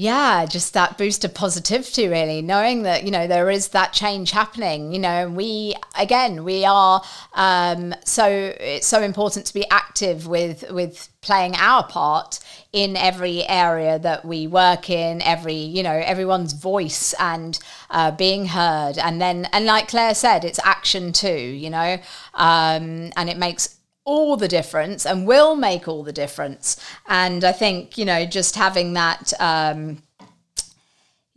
yeah, 0.00 0.46
just 0.46 0.74
that 0.74 0.96
boost 0.96 1.24
of 1.24 1.34
positivity, 1.34 2.06
really, 2.06 2.40
knowing 2.40 2.84
that, 2.84 3.02
you 3.02 3.10
know, 3.10 3.26
there 3.26 3.50
is 3.50 3.70
that 3.70 3.92
change 3.92 4.30
happening. 4.30 4.92
You 4.92 5.00
know, 5.00 5.28
we, 5.28 5.74
again, 5.98 6.44
we 6.44 6.64
are 6.64 7.02
um, 7.34 7.92
so, 8.04 8.28
it's 8.60 8.86
so 8.86 9.02
important 9.02 9.46
to 9.46 9.54
be 9.54 9.68
active 9.72 10.28
with, 10.28 10.70
with 10.70 11.08
playing 11.20 11.56
our 11.56 11.82
part 11.82 12.38
in 12.72 12.96
every 12.96 13.42
area 13.48 13.98
that 13.98 14.24
we 14.24 14.46
work 14.46 14.88
in, 14.88 15.20
every, 15.22 15.56
you 15.56 15.82
know, 15.82 16.00
everyone's 16.04 16.52
voice 16.52 17.12
and 17.18 17.58
uh, 17.90 18.12
being 18.12 18.46
heard. 18.46 18.98
And 18.98 19.20
then, 19.20 19.48
and 19.52 19.64
like 19.64 19.88
Claire 19.88 20.14
said, 20.14 20.44
it's 20.44 20.60
action 20.62 21.12
too, 21.12 21.28
you 21.28 21.70
know, 21.70 21.98
um, 22.34 23.10
and 23.16 23.28
it 23.28 23.36
makes 23.36 23.77
all 24.08 24.38
the 24.38 24.48
difference 24.48 25.04
and 25.04 25.26
will 25.26 25.54
make 25.54 25.86
all 25.86 26.02
the 26.02 26.12
difference. 26.12 26.76
And 27.06 27.44
I 27.44 27.52
think, 27.52 27.98
you 27.98 28.06
know, 28.06 28.24
just 28.24 28.56
having 28.56 28.94
that. 28.94 29.32
Um, 29.38 30.02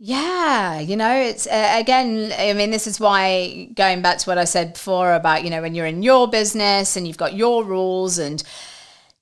yeah, 0.04 0.80
you 0.80 0.96
know, 0.96 1.14
it's 1.14 1.46
uh, 1.46 1.76
again, 1.78 2.32
I 2.36 2.54
mean, 2.54 2.70
this 2.70 2.86
is 2.88 2.98
why 2.98 3.68
going 3.76 4.02
back 4.02 4.18
to 4.18 4.30
what 4.30 4.38
I 4.38 4.44
said 4.44 4.72
before 4.72 5.14
about, 5.14 5.44
you 5.44 5.50
know, 5.50 5.62
when 5.62 5.76
you're 5.76 5.86
in 5.86 6.02
your 6.02 6.26
business 6.26 6.96
and 6.96 7.06
you've 7.06 7.18
got 7.18 7.34
your 7.34 7.62
rules 7.62 8.18
and 8.18 8.42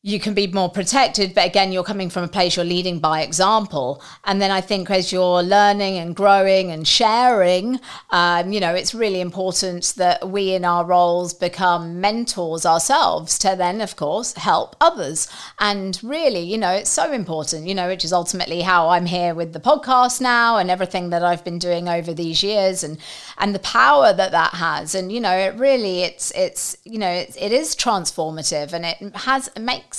you 0.03 0.19
can 0.19 0.33
be 0.33 0.47
more 0.47 0.71
protected 0.71 1.35
but 1.35 1.47
again 1.47 1.73
you're 1.73 1.85
coming 1.85 2.09
from 2.09 2.25
a 2.25 2.29
place 2.29 2.57
you're 2.57 2.65
leading 2.65 2.99
by 2.99 3.23
example. 3.23 4.03
And 4.25 4.41
then 4.41 4.51
i 4.51 4.61
think 4.61 4.91
as 4.91 5.13
you're 5.13 5.43
learning 5.43 5.99
and 5.99 6.17
growing 6.17 6.71
and 6.71 6.87
sharing 6.89 7.81
um, 8.11 8.53
you 8.53 8.61
know 8.61 8.75
it's 8.75 8.95
really 8.95 9.21
important 9.21 9.95
that 9.97 10.31
we 10.31 10.55
in 10.55 10.65
our 10.65 10.85
roles 10.85 11.35
become 11.35 12.01
mentors 12.01 12.65
ourselves 12.65 13.39
to 13.41 13.55
then 13.57 13.81
of 13.81 13.97
course 13.97 14.33
help 14.35 14.75
others. 14.81 15.29
And 15.59 15.99
really 16.03 16.41
you 16.41 16.57
know 16.57 16.71
it's 16.71 16.91
so 16.91 17.13
important 17.13 17.67
you 17.67 17.75
know 17.75 17.89
which 17.89 18.05
is 18.05 18.13
ultimately 18.13 18.63
how 18.63 18.89
i'm 18.89 19.07
here 19.07 19.35
with 19.35 19.53
the 19.53 19.61
podcast 19.61 20.21
now 20.21 20.57
and 20.57 20.71
everything 20.71 21.11
that 21.11 21.23
i've 21.23 21.45
been 21.45 21.59
doing 21.59 21.89
over 21.89 22.15
these 22.15 22.43
years 22.43 22.83
and 22.83 22.97
and 23.41 23.55
the 23.55 23.59
power 23.61 24.13
that 24.13 24.31
that 24.33 24.55
has. 24.55 24.95
And 24.95 25.11
you 25.11 25.21
know 25.21 25.37
it 25.37 25.55
really 25.59 26.03
it's 26.03 26.31
it's 26.33 26.77
you 26.85 26.99
know 26.99 27.11
it, 27.11 27.37
it 27.39 27.53
is 27.53 27.75
transformative 27.75 28.73
and 28.73 28.85
it 28.85 29.17
has 29.17 29.49
it 29.49 29.61
makes 29.61 29.90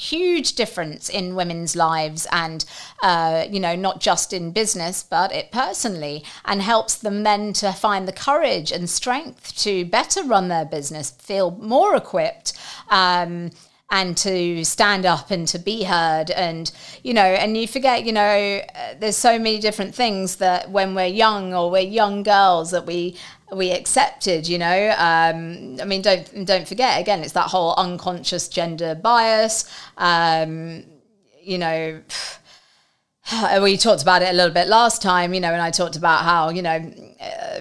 huge 0.00 0.54
difference 0.54 1.10
in 1.10 1.34
women's 1.34 1.76
lives 1.76 2.26
and 2.32 2.64
uh, 3.02 3.44
you 3.50 3.60
know 3.60 3.76
not 3.76 4.00
just 4.00 4.32
in 4.32 4.50
business 4.50 5.02
but 5.02 5.30
it 5.30 5.52
personally 5.52 6.24
and 6.46 6.62
helps 6.62 6.94
the 6.94 7.10
men 7.10 7.52
to 7.52 7.70
find 7.70 8.08
the 8.08 8.12
courage 8.12 8.72
and 8.72 8.88
strength 8.88 9.54
to 9.56 9.84
better 9.84 10.22
run 10.22 10.48
their 10.48 10.64
business 10.64 11.10
feel 11.10 11.50
more 11.50 11.94
equipped 11.94 12.54
um, 12.88 13.50
and 13.90 14.16
to 14.16 14.64
stand 14.64 15.04
up 15.04 15.30
and 15.30 15.48
to 15.48 15.58
be 15.58 15.82
heard. 15.82 16.30
And 16.30 16.70
you 17.02 17.12
know 17.12 17.22
and 17.22 17.56
you 17.56 17.66
forget 17.66 18.04
you 18.04 18.12
know 18.12 18.62
uh, 18.74 18.94
there's 18.98 19.16
so 19.16 19.38
many 19.38 19.58
different 19.58 19.94
things 19.94 20.36
that 20.36 20.70
when 20.70 20.94
we're 20.94 21.06
young 21.06 21.54
or 21.54 21.70
we're 21.70 21.80
young 21.80 22.22
girls 22.22 22.70
that 22.70 22.86
we 22.86 23.16
we 23.52 23.70
accepted 23.70 24.48
you 24.48 24.58
know 24.58 24.94
um, 24.96 25.78
i 25.80 25.84
mean 25.84 26.02
don't 26.02 26.46
don't 26.46 26.68
forget 26.68 27.00
again 27.00 27.20
it's 27.20 27.32
that 27.32 27.48
whole 27.48 27.74
unconscious 27.76 28.48
gender 28.48 28.94
bias 28.94 29.70
um, 29.98 30.84
you 31.40 31.58
know 31.58 32.00
we 33.62 33.76
talked 33.76 34.02
about 34.02 34.22
it 34.22 34.28
a 34.28 34.32
little 34.32 34.52
bit 34.52 34.68
last 34.68 35.02
time 35.02 35.34
you 35.34 35.40
know 35.40 35.52
and 35.52 35.62
i 35.62 35.70
talked 35.70 35.96
about 35.96 36.24
how 36.24 36.50
you 36.50 36.62
know 36.62 36.92
uh, 37.20 37.60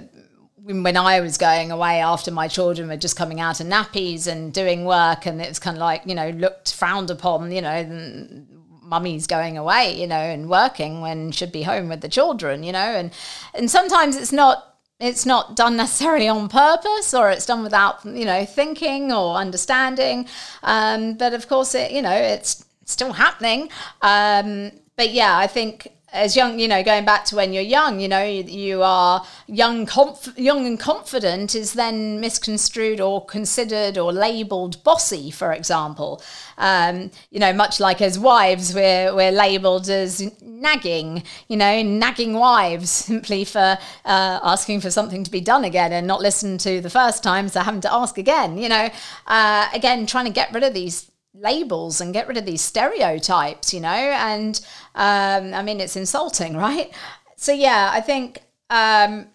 when 0.63 0.97
I 0.97 1.19
was 1.21 1.37
going 1.37 1.71
away 1.71 1.99
after 1.99 2.29
my 2.29 2.47
children 2.47 2.89
were 2.89 2.97
just 2.97 3.15
coming 3.15 3.39
out 3.39 3.59
of 3.59 3.65
nappies 3.65 4.27
and 4.27 4.53
doing 4.53 4.85
work, 4.85 5.25
and 5.25 5.41
it 5.41 5.47
was 5.47 5.57
kind 5.57 5.75
of 5.75 5.81
like, 5.81 6.03
you 6.05 6.13
know, 6.13 6.29
looked 6.29 6.73
frowned 6.75 7.09
upon, 7.09 7.51
you 7.51 7.61
know, 7.61 8.45
mummy's 8.83 9.27
going 9.27 9.57
away, 9.57 9.99
you 9.99 10.07
know, 10.07 10.15
and 10.15 10.49
working 10.49 11.01
when 11.01 11.31
should 11.31 11.51
be 11.51 11.63
home 11.63 11.89
with 11.89 12.01
the 12.01 12.09
children, 12.09 12.63
you 12.63 12.71
know, 12.71 12.79
and 12.79 13.11
and 13.53 13.71
sometimes 13.71 14.15
it's 14.15 14.31
not 14.31 14.77
it's 14.99 15.25
not 15.25 15.55
done 15.55 15.77
necessarily 15.77 16.27
on 16.27 16.49
purpose 16.49 17.13
or 17.13 17.29
it's 17.29 17.45
done 17.45 17.63
without 17.63 18.03
you 18.05 18.25
know 18.25 18.45
thinking 18.45 19.11
or 19.11 19.35
understanding. 19.35 20.27
Um, 20.63 21.13
but 21.13 21.33
of 21.33 21.47
course 21.47 21.75
it 21.75 21.91
you 21.91 22.01
know 22.01 22.15
it's 22.15 22.65
still 22.85 23.13
happening. 23.13 23.69
Um, 24.01 24.71
but 24.99 25.11
yeah 25.11 25.37
i 25.37 25.47
think 25.47 25.87
as 26.11 26.35
young, 26.35 26.59
you 26.59 26.67
know, 26.67 26.83
going 26.83 27.05
back 27.05 27.25
to 27.25 27.35
when 27.35 27.53
you're 27.53 27.63
young, 27.63 27.99
you 27.99 28.07
know, 28.07 28.23
you, 28.23 28.43
you 28.43 28.83
are 28.83 29.25
young, 29.47 29.85
conf- 29.85 30.37
young 30.37 30.65
and 30.65 30.79
confident 30.79 31.55
is 31.55 31.73
then 31.73 32.19
misconstrued 32.19 32.99
or 32.99 33.25
considered 33.25 33.97
or 33.97 34.11
labelled 34.11 34.83
bossy, 34.83 35.31
for 35.31 35.53
example. 35.53 36.21
Um, 36.57 37.11
you 37.31 37.39
know, 37.39 37.53
much 37.53 37.79
like 37.79 38.01
as 38.01 38.17
wives, 38.17 38.73
we're 38.73 39.15
we're 39.15 39.31
labelled 39.31 39.89
as 39.89 40.31
nagging, 40.41 41.23
you 41.47 41.57
know, 41.57 41.81
nagging 41.81 42.33
wives 42.33 42.89
simply 43.09 43.45
for 43.45 43.77
uh, 44.05 44.39
asking 44.43 44.81
for 44.81 44.91
something 44.91 45.23
to 45.23 45.31
be 45.31 45.41
done 45.41 45.63
again 45.63 45.93
and 45.93 46.07
not 46.07 46.21
listen 46.21 46.57
to 46.59 46.81
the 46.81 46.89
first 46.89 47.23
time, 47.23 47.47
so 47.49 47.61
having 47.61 47.81
to 47.81 47.93
ask 47.93 48.17
again. 48.17 48.57
You 48.57 48.69
know, 48.69 48.89
uh, 49.27 49.69
again, 49.73 50.05
trying 50.05 50.25
to 50.25 50.31
get 50.31 50.53
rid 50.53 50.63
of 50.63 50.73
these 50.73 51.08
labels 51.33 52.01
and 52.01 52.13
get 52.13 52.27
rid 52.27 52.37
of 52.37 52.45
these 52.45 52.61
stereotypes, 52.61 53.73
you 53.73 53.79
know. 53.79 53.89
And 53.89 54.59
um, 54.95 55.53
I 55.53 55.61
mean, 55.61 55.79
it's 55.79 55.95
insulting, 55.95 56.55
right? 56.67 56.91
So 57.35 57.51
yeah, 57.51 57.89
I 57.93 58.01
think 58.01 58.39
um, 58.69 59.27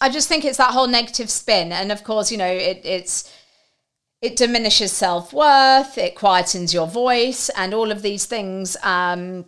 I 0.00 0.08
just 0.08 0.28
think 0.28 0.44
it's 0.44 0.58
that 0.58 0.72
whole 0.72 0.86
negative 0.86 1.30
spin, 1.30 1.72
and 1.72 1.92
of 1.92 2.04
course, 2.04 2.30
you 2.32 2.38
know, 2.38 2.46
it, 2.46 2.80
it's 2.84 3.32
it 4.22 4.36
diminishes 4.36 4.92
self 4.92 5.32
worth, 5.32 5.98
it 5.98 6.14
quietens 6.14 6.72
your 6.72 6.86
voice, 6.86 7.50
and 7.50 7.74
all 7.74 7.90
of 7.90 8.02
these 8.02 8.26
things. 8.26 8.76
Um, 8.82 9.46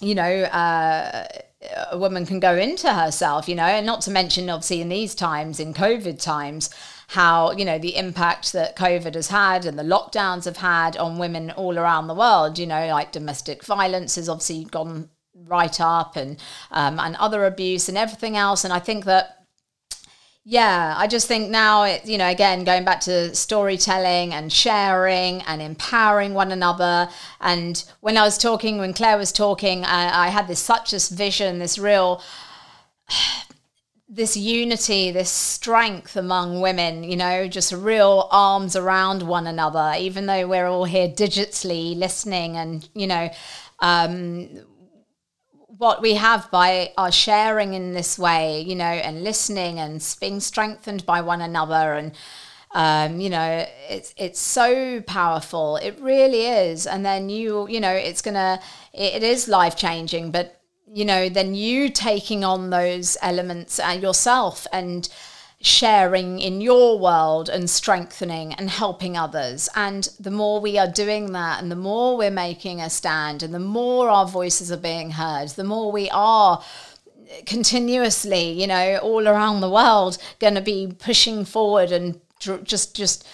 you 0.00 0.14
know. 0.14 0.42
Uh, 0.44 1.26
a 1.90 1.98
woman 1.98 2.26
can 2.26 2.40
go 2.40 2.56
into 2.56 2.92
herself, 2.92 3.48
you 3.48 3.54
know, 3.54 3.62
and 3.62 3.86
not 3.86 4.00
to 4.02 4.10
mention, 4.10 4.50
obviously, 4.50 4.80
in 4.80 4.88
these 4.88 5.14
times, 5.14 5.60
in 5.60 5.72
COVID 5.72 6.20
times, 6.20 6.70
how 7.12 7.52
you 7.52 7.64
know 7.64 7.78
the 7.78 7.96
impact 7.96 8.52
that 8.52 8.74
COVID 8.76 9.14
has 9.14 9.28
had 9.28 9.66
and 9.66 9.78
the 9.78 9.82
lockdowns 9.82 10.46
have 10.46 10.56
had 10.56 10.96
on 10.96 11.18
women 11.18 11.50
all 11.50 11.78
around 11.78 12.06
the 12.06 12.14
world. 12.14 12.58
You 12.58 12.66
know, 12.66 12.86
like 12.88 13.12
domestic 13.12 13.64
violence 13.64 14.16
has 14.16 14.28
obviously 14.28 14.64
gone 14.64 15.10
right 15.34 15.80
up, 15.80 16.16
and 16.16 16.42
um, 16.70 16.98
and 16.98 17.16
other 17.16 17.44
abuse 17.44 17.88
and 17.88 17.98
everything 17.98 18.36
else. 18.36 18.64
And 18.64 18.72
I 18.72 18.78
think 18.78 19.04
that. 19.04 19.38
Yeah, 20.44 20.94
I 20.98 21.06
just 21.06 21.28
think 21.28 21.50
now 21.50 21.84
it, 21.84 22.04
you 22.04 22.18
know, 22.18 22.26
again, 22.26 22.64
going 22.64 22.84
back 22.84 22.98
to 23.02 23.32
storytelling 23.32 24.34
and 24.34 24.52
sharing 24.52 25.40
and 25.42 25.62
empowering 25.62 26.34
one 26.34 26.50
another. 26.50 27.08
And 27.40 27.84
when 28.00 28.16
I 28.16 28.24
was 28.24 28.38
talking, 28.38 28.78
when 28.78 28.92
Claire 28.92 29.18
was 29.18 29.30
talking, 29.30 29.84
I, 29.84 30.26
I 30.26 30.28
had 30.30 30.48
this 30.48 30.58
such 30.58 30.90
this 30.90 31.10
vision, 31.10 31.60
this 31.60 31.78
real 31.78 32.20
this 34.14 34.36
unity, 34.36 35.10
this 35.10 35.30
strength 35.30 36.16
among 36.16 36.60
women, 36.60 37.02
you 37.02 37.16
know, 37.16 37.48
just 37.48 37.72
real 37.72 38.28
arms 38.30 38.76
around 38.76 39.22
one 39.22 39.46
another, 39.46 39.94
even 39.98 40.26
though 40.26 40.46
we're 40.46 40.66
all 40.66 40.84
here 40.84 41.08
digitally 41.08 41.96
listening 41.96 42.58
and, 42.58 42.86
you 42.94 43.06
know, 43.06 43.30
um, 43.80 44.50
what 45.78 46.02
we 46.02 46.12
have 46.12 46.50
by 46.50 46.92
our 46.98 47.10
sharing 47.10 47.72
in 47.72 47.94
this 47.94 48.18
way, 48.18 48.60
you 48.60 48.74
know, 48.74 48.84
and 48.84 49.24
listening 49.24 49.78
and 49.78 50.16
being 50.20 50.40
strengthened 50.40 51.06
by 51.06 51.22
one 51.22 51.40
another 51.40 51.94
and 51.94 52.12
um, 52.74 53.20
you 53.20 53.28
know, 53.28 53.66
it's 53.90 54.14
it's 54.16 54.40
so 54.40 55.02
powerful. 55.02 55.76
It 55.76 55.98
really 56.00 56.46
is. 56.46 56.86
And 56.86 57.04
then 57.04 57.28
you, 57.28 57.68
you 57.68 57.80
know, 57.80 57.92
it's 57.92 58.22
gonna, 58.22 58.60
it, 58.94 59.16
it 59.16 59.22
is 59.22 59.46
life 59.46 59.76
changing. 59.76 60.30
But 60.30 60.61
you 60.92 61.04
know, 61.04 61.28
then 61.28 61.54
you 61.54 61.88
taking 61.88 62.44
on 62.44 62.70
those 62.70 63.16
elements 63.22 63.80
uh, 63.80 63.98
yourself 64.00 64.66
and 64.72 65.08
sharing 65.62 66.40
in 66.40 66.60
your 66.60 66.98
world 66.98 67.48
and 67.48 67.70
strengthening 67.70 68.52
and 68.54 68.68
helping 68.68 69.16
others. 69.16 69.68
And 69.74 70.08
the 70.18 70.30
more 70.30 70.60
we 70.60 70.76
are 70.78 70.88
doing 70.88 71.32
that, 71.32 71.62
and 71.62 71.70
the 71.70 71.76
more 71.76 72.16
we're 72.16 72.30
making 72.30 72.80
a 72.80 72.90
stand, 72.90 73.42
and 73.42 73.54
the 73.54 73.60
more 73.60 74.10
our 74.10 74.26
voices 74.26 74.70
are 74.70 74.76
being 74.76 75.12
heard, 75.12 75.50
the 75.50 75.64
more 75.64 75.90
we 75.90 76.10
are 76.10 76.62
continuously, 77.46 78.50
you 78.50 78.66
know, 78.66 78.98
all 78.98 79.26
around 79.26 79.60
the 79.60 79.70
world, 79.70 80.18
going 80.40 80.54
to 80.56 80.60
be 80.60 80.94
pushing 80.98 81.44
forward 81.44 81.92
and 81.92 82.20
just, 82.38 82.94
just 82.94 83.26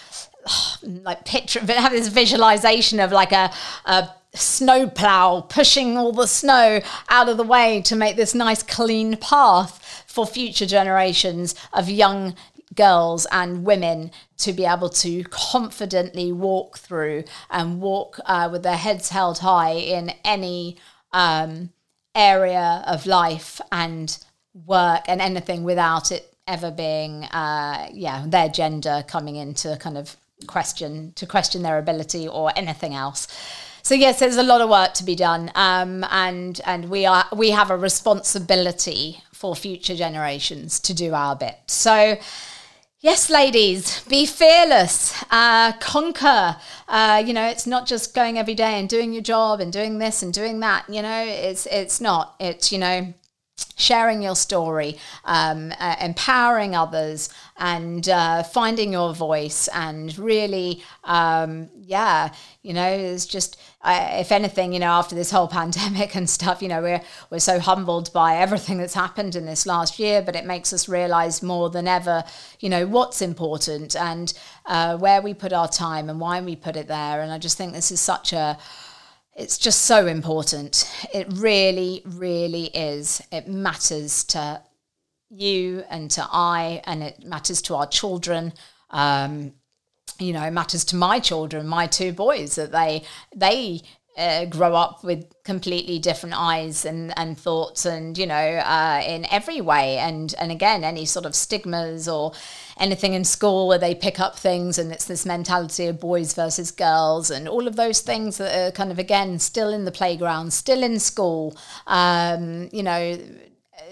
like 0.83 1.25
picture, 1.25 1.59
have 1.67 1.91
this 1.91 2.07
visualization 2.07 2.99
of 2.99 3.11
like 3.11 3.31
a, 3.31 3.51
a 3.85 4.09
snowplow 4.39 5.41
pushing 5.41 5.97
all 5.97 6.11
the 6.11 6.27
snow 6.27 6.81
out 7.09 7.29
of 7.29 7.37
the 7.37 7.43
way 7.43 7.81
to 7.81 7.95
make 7.95 8.15
this 8.15 8.33
nice 8.33 8.63
clean 8.63 9.17
path 9.17 10.03
for 10.07 10.25
future 10.25 10.65
generations 10.65 11.55
of 11.73 11.89
young 11.89 12.35
girls 12.75 13.27
and 13.31 13.65
women 13.65 14.11
to 14.37 14.53
be 14.53 14.65
able 14.65 14.89
to 14.89 15.23
confidently 15.25 16.31
walk 16.31 16.77
through 16.77 17.23
and 17.49 17.81
walk 17.81 18.19
uh, 18.25 18.47
with 18.51 18.63
their 18.63 18.77
heads 18.77 19.09
held 19.09 19.39
high 19.39 19.71
in 19.71 20.11
any 20.23 20.77
um, 21.11 21.69
area 22.15 22.83
of 22.87 23.05
life 23.05 23.59
and 23.71 24.23
work 24.65 25.01
and 25.07 25.21
anything 25.21 25.63
without 25.63 26.11
it 26.11 26.33
ever 26.47 26.71
being 26.71 27.23
uh, 27.25 27.87
yeah 27.93 28.25
their 28.27 28.49
gender 28.49 29.03
coming 29.07 29.35
into 29.35 29.77
kind 29.77 29.97
of 29.97 30.17
question 30.47 31.11
to 31.13 31.25
question 31.25 31.61
their 31.61 31.77
ability 31.77 32.27
or 32.27 32.51
anything 32.55 32.93
else 32.93 33.27
so 33.89 33.95
yes, 33.95 34.19
there's 34.19 34.37
a 34.37 34.43
lot 34.43 34.61
of 34.61 34.69
work 34.69 34.93
to 34.93 35.03
be 35.03 35.15
done, 35.15 35.51
um, 35.55 36.05
and 36.11 36.61
and 36.63 36.91
we 36.91 37.07
are 37.07 37.25
we 37.35 37.49
have 37.49 37.71
a 37.71 37.75
responsibility 37.75 39.23
for 39.33 39.55
future 39.55 39.95
generations 39.95 40.79
to 40.81 40.93
do 40.93 41.15
our 41.15 41.35
bit. 41.35 41.57
So. 41.65 42.17
Yes, 43.01 43.29
ladies, 43.29 44.03
be 44.09 44.25
fearless, 44.25 45.23
uh, 45.31 45.71
conquer. 45.79 46.57
Uh, 46.85 47.23
you 47.25 47.33
know, 47.33 47.47
it's 47.47 47.65
not 47.65 47.87
just 47.87 48.13
going 48.13 48.37
every 48.37 48.55
day 48.55 48.77
and 48.77 48.89
doing 48.89 49.13
your 49.13 49.21
job 49.21 49.61
and 49.61 49.71
doing 49.71 49.99
this 49.99 50.21
and 50.21 50.33
doing 50.33 50.59
that. 50.59 50.83
You 50.89 51.01
know, 51.01 51.23
it's 51.25 51.65
it's 51.67 52.01
not. 52.01 52.35
It's 52.41 52.73
you 52.73 52.77
know, 52.77 53.13
sharing 53.75 54.21
your 54.21 54.35
story, 54.35 54.97
um, 55.23 55.73
uh, 55.79 55.95
empowering 56.01 56.75
others, 56.75 57.29
and 57.57 58.07
uh, 58.09 58.43
finding 58.43 58.91
your 58.91 59.13
voice, 59.13 59.69
and 59.69 60.17
really, 60.19 60.83
um, 61.05 61.69
yeah, 61.79 62.33
you 62.61 62.73
know, 62.73 62.87
it's 62.87 63.25
just. 63.25 63.57
If 63.85 64.31
anything, 64.31 64.73
you 64.73 64.79
know, 64.79 64.87
after 64.87 65.15
this 65.15 65.31
whole 65.31 65.47
pandemic 65.59 66.15
and 66.15 66.29
stuff, 66.29 66.61
you 66.61 66.67
know, 66.67 66.81
we're 66.81 67.01
we're 67.29 67.39
so 67.39 67.59
humbled 67.59 68.11
by 68.13 68.37
everything 68.37 68.77
that's 68.77 68.93
happened 68.93 69.35
in 69.35 69.45
this 69.45 69.65
last 69.65 69.99
year, 69.99 70.21
but 70.21 70.35
it 70.35 70.45
makes 70.45 70.73
us 70.73 70.89
realize 70.89 71.41
more 71.41 71.69
than 71.69 71.87
ever, 71.87 72.23
you 72.59 72.69
know, 72.69 72.85
what's 72.87 73.21
important 73.21 73.95
and 73.95 74.33
uh, 74.65 74.97
where 74.97 75.21
we 75.21 75.33
put 75.33 75.53
our 75.53 75.67
time 75.67 76.09
and 76.09 76.19
why 76.19 76.41
we 76.41 76.55
put 76.55 76.75
it 76.75 76.87
there. 76.87 77.21
And 77.21 77.31
I 77.31 77.37
just 77.37 77.57
think 77.57 77.73
this 77.73 77.91
is 77.91 78.01
such 78.01 78.33
a 78.33 78.57
it's 79.39 79.57
just 79.57 79.83
so 79.83 80.05
important. 80.05 80.91
It 81.13 81.27
really, 81.31 82.01
really 82.03 82.65
is. 82.65 83.21
It 83.31 83.47
matters 83.47 84.25
to 84.25 84.61
you 85.29 85.85
and 85.89 86.11
to 86.11 86.27
I, 86.29 86.81
and 86.83 87.01
it 87.01 87.23
matters 87.23 87.61
to 87.63 87.75
our 87.75 87.87
children. 87.87 88.51
Um, 88.89 89.53
you 90.19 90.33
know, 90.33 90.43
it 90.43 90.51
matters 90.51 90.85
to 90.85 90.95
my 90.95 91.19
children, 91.19 91.67
my 91.67 91.87
two 91.87 92.13
boys, 92.13 92.55
that 92.55 92.71
they 92.71 93.03
they 93.35 93.81
uh, 94.17 94.43
grow 94.45 94.75
up 94.75 95.01
with 95.03 95.31
completely 95.45 95.97
different 95.97 96.35
eyes 96.37 96.83
and, 96.83 97.17
and 97.17 97.37
thoughts 97.37 97.85
and 97.85 98.17
you 98.17 98.27
know 98.27 98.35
uh, 98.35 99.01
in 99.07 99.25
every 99.31 99.61
way. 99.61 99.97
And 99.97 100.35
and 100.39 100.51
again 100.51 100.83
any 100.83 101.05
sort 101.05 101.25
of 101.25 101.33
stigmas 101.33 102.07
or 102.07 102.33
anything 102.77 103.13
in 103.13 103.23
school 103.23 103.67
where 103.67 103.77
they 103.77 103.95
pick 103.95 104.19
up 104.19 104.37
things 104.37 104.77
and 104.77 104.91
it's 104.91 105.05
this 105.05 105.25
mentality 105.25 105.85
of 105.87 105.99
boys 105.99 106.33
versus 106.33 106.71
girls 106.71 107.31
and 107.31 107.47
all 107.47 107.67
of 107.67 107.75
those 107.75 108.01
things 108.01 108.37
that 108.37 108.55
are 108.55 108.71
kind 108.71 108.91
of 108.91 108.99
again 108.99 109.39
still 109.39 109.69
in 109.69 109.85
the 109.85 109.91
playground 109.91 110.51
still 110.53 110.81
in 110.81 110.99
school 110.99 111.57
um, 111.87 112.69
you 112.71 112.83
know 112.83 113.17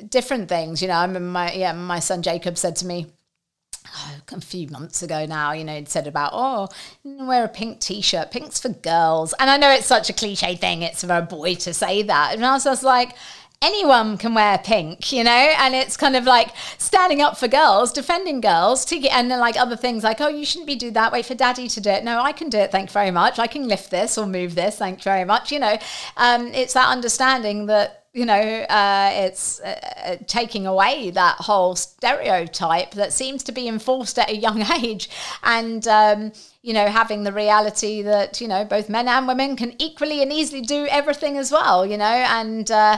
different 0.09 0.47
things. 0.47 0.81
You 0.81 0.87
know 0.87 0.95
i 0.95 1.05
remember 1.05 1.29
my 1.29 1.51
yeah 1.53 1.73
my 1.73 1.99
son 1.99 2.21
jacob 2.21 2.57
said 2.57 2.75
to 2.77 2.85
me 2.85 3.07
a 4.31 4.41
few 4.41 4.67
months 4.69 5.01
ago 5.03 5.25
now, 5.25 5.51
you 5.51 5.63
know, 5.63 5.73
it 5.73 5.89
said 5.89 6.07
about, 6.07 6.31
oh, 6.33 6.67
wear 7.03 7.45
a 7.45 7.49
pink 7.49 7.79
t 7.79 8.01
shirt, 8.01 8.31
pink's 8.31 8.59
for 8.59 8.69
girls. 8.69 9.33
And 9.39 9.49
I 9.49 9.57
know 9.57 9.71
it's 9.71 9.87
such 9.87 10.09
a 10.09 10.13
cliche 10.13 10.55
thing, 10.55 10.81
it's 10.81 11.03
for 11.03 11.13
a 11.13 11.21
boy 11.21 11.55
to 11.55 11.73
say 11.73 12.03
that. 12.03 12.33
And 12.33 12.45
I 12.45 12.53
was 12.53 12.63
just 12.63 12.83
like, 12.83 13.15
anyone 13.61 14.17
can 14.17 14.33
wear 14.33 14.57
pink, 14.59 15.11
you 15.11 15.23
know, 15.23 15.31
and 15.31 15.73
it's 15.73 15.97
kind 15.97 16.15
of 16.15 16.25
like 16.25 16.49
standing 16.77 17.21
up 17.21 17.37
for 17.37 17.47
girls, 17.47 17.91
defending 17.91 18.39
girls, 18.39 18.85
to 18.85 18.99
get, 18.99 19.13
and 19.13 19.31
then 19.31 19.39
like 19.39 19.57
other 19.57 19.75
things 19.75 20.03
like, 20.03 20.21
oh, 20.21 20.27
you 20.27 20.45
shouldn't 20.45 20.67
be 20.67 20.75
do 20.75 20.91
that. 20.91 21.11
Wait 21.11 21.25
for 21.25 21.35
daddy 21.35 21.67
to 21.67 21.81
do 21.81 21.89
it. 21.89 22.03
No, 22.03 22.19
I 22.19 22.31
can 22.31 22.49
do 22.49 22.57
it. 22.59 22.71
Thank 22.71 22.89
you 22.89 22.93
very 22.93 23.11
much. 23.11 23.39
I 23.39 23.47
can 23.47 23.67
lift 23.67 23.89
this 23.89 24.17
or 24.17 24.27
move 24.27 24.55
this. 24.55 24.77
Thank 24.77 24.99
you 24.99 25.03
very 25.03 25.25
much. 25.25 25.51
You 25.51 25.59
know, 25.59 25.77
um, 26.17 26.47
it's 26.47 26.73
that 26.73 26.89
understanding 26.89 27.65
that 27.67 27.96
you 28.13 28.25
know, 28.25 28.33
uh, 28.33 29.11
it's 29.13 29.59
uh, 29.59 29.79
uh, 30.05 30.15
taking 30.27 30.65
away 30.65 31.11
that 31.11 31.35
whole 31.37 31.75
stereotype 31.75 32.91
that 32.91 33.13
seems 33.13 33.43
to 33.43 33.51
be 33.51 33.67
enforced 33.67 34.17
at 34.17 34.29
a 34.29 34.35
young 34.35 34.61
age, 34.83 35.09
and 35.43 35.87
um, 35.87 36.31
you 36.61 36.73
know, 36.73 36.87
having 36.87 37.23
the 37.23 37.31
reality 37.31 38.01
that 38.01 38.41
you 38.41 38.47
know 38.47 38.65
both 38.65 38.89
men 38.89 39.07
and 39.07 39.27
women 39.27 39.55
can 39.55 39.73
equally 39.79 40.21
and 40.21 40.33
easily 40.33 40.61
do 40.61 40.87
everything 40.89 41.37
as 41.37 41.51
well, 41.51 41.85
you 41.85 41.97
know, 41.97 42.05
and. 42.05 42.71
Uh, 42.71 42.97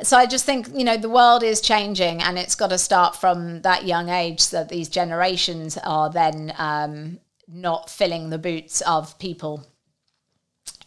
so 0.00 0.16
I 0.16 0.26
just 0.26 0.44
think 0.44 0.68
you 0.72 0.84
know 0.84 0.96
the 0.96 1.08
world 1.08 1.42
is 1.42 1.60
changing, 1.60 2.22
and 2.22 2.38
it's 2.38 2.54
got 2.54 2.70
to 2.70 2.78
start 2.78 3.16
from 3.16 3.62
that 3.62 3.84
young 3.84 4.10
age. 4.10 4.38
So 4.38 4.58
that 4.58 4.68
these 4.68 4.88
generations 4.88 5.76
are 5.78 6.08
then 6.08 6.52
um, 6.56 7.18
not 7.48 7.90
filling 7.90 8.30
the 8.30 8.38
boots 8.38 8.80
of 8.82 9.18
people 9.18 9.66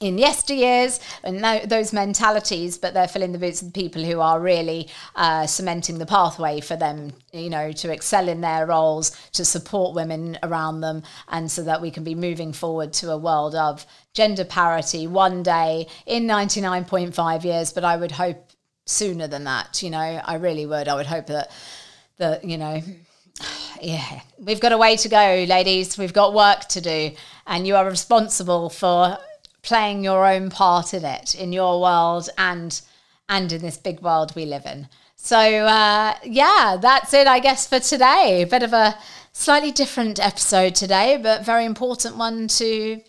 in 0.02 0.18
yesteryears 0.18 1.00
and 1.24 1.70
those 1.70 1.94
mentalities, 1.94 2.78
but 2.78 2.94
they're 2.94 3.08
filling 3.08 3.32
the 3.32 3.38
boots 3.38 3.62
of 3.62 3.72
the 3.72 3.82
people 3.82 4.04
who 4.04 4.20
are 4.20 4.40
really 4.42 4.90
uh, 5.16 5.46
cementing 5.46 6.00
the 6.00 6.06
pathway 6.06 6.60
for 6.60 6.76
them, 6.76 7.14
you 7.32 7.50
know, 7.50 7.72
to 7.72 7.92
excel 7.92 8.28
in 8.28 8.42
their 8.42 8.66
roles, 8.66 9.12
to 9.32 9.46
support 9.46 9.96
women 9.96 10.38
around 10.44 10.82
them, 10.82 11.04
and 11.30 11.50
so 11.50 11.64
that 11.64 11.82
we 11.82 11.92
can 11.92 12.04
be 12.04 12.16
moving 12.16 12.52
forward 12.52 12.92
to 12.92 13.12
a 13.12 13.18
world 13.18 13.54
of 13.56 13.86
gender 14.14 14.44
parity 14.44 15.06
one 15.06 15.44
day 15.44 15.88
in 16.08 16.24
99.5 16.24 17.44
years. 17.44 17.72
But 17.72 17.86
I 17.86 17.96
would 17.96 18.12
hope 18.12 18.50
sooner 18.88 19.28
than 19.28 19.44
that, 19.44 19.84
you 19.84 19.92
know, 19.92 20.00
I 20.00 20.36
really 20.36 20.66
would. 20.66 20.88
I 20.88 20.96
would 20.96 21.06
hope 21.06 21.28
that, 21.28 21.52
that, 22.18 22.44
you 22.44 22.58
know, 22.58 22.82
yeah, 23.82 24.22
we've 24.40 24.60
got 24.60 24.72
a 24.72 24.78
way 24.80 24.96
to 24.98 25.10
go, 25.10 25.46
ladies. 25.48 25.96
We've 25.96 26.12
got 26.12 26.34
work 26.34 26.62
to 26.70 26.82
do, 26.82 27.12
and 27.46 27.68
you 27.68 27.76
are 27.76 27.86
responsible 27.86 28.72
for 28.72 29.20
playing 29.62 30.04
your 30.04 30.26
own 30.26 30.50
part 30.50 30.94
in 30.94 31.06
it, 31.06 31.36
in 31.36 31.54
your 31.54 31.82
world 31.82 32.30
and 32.38 32.82
and 33.30 33.52
in 33.54 33.62
this 33.62 33.78
big 33.78 34.02
world 34.02 34.34
we 34.36 34.46
live 34.46 34.66
in. 34.66 34.90
So 35.16 35.38
uh, 35.38 36.16
yeah, 36.24 36.78
that's 36.82 37.14
it, 37.14 37.28
I 37.28 37.40
guess, 37.40 37.68
for 37.68 37.80
today. 37.80 38.42
A 38.42 38.48
bit 38.48 38.64
of 38.64 38.74
a 38.74 38.98
slightly 39.32 39.72
different 39.72 40.20
episode 40.20 40.76
today, 40.76 41.20
but 41.22 41.46
very 41.46 41.66
important 41.66 42.18
one 42.18 42.48
to 42.48 43.02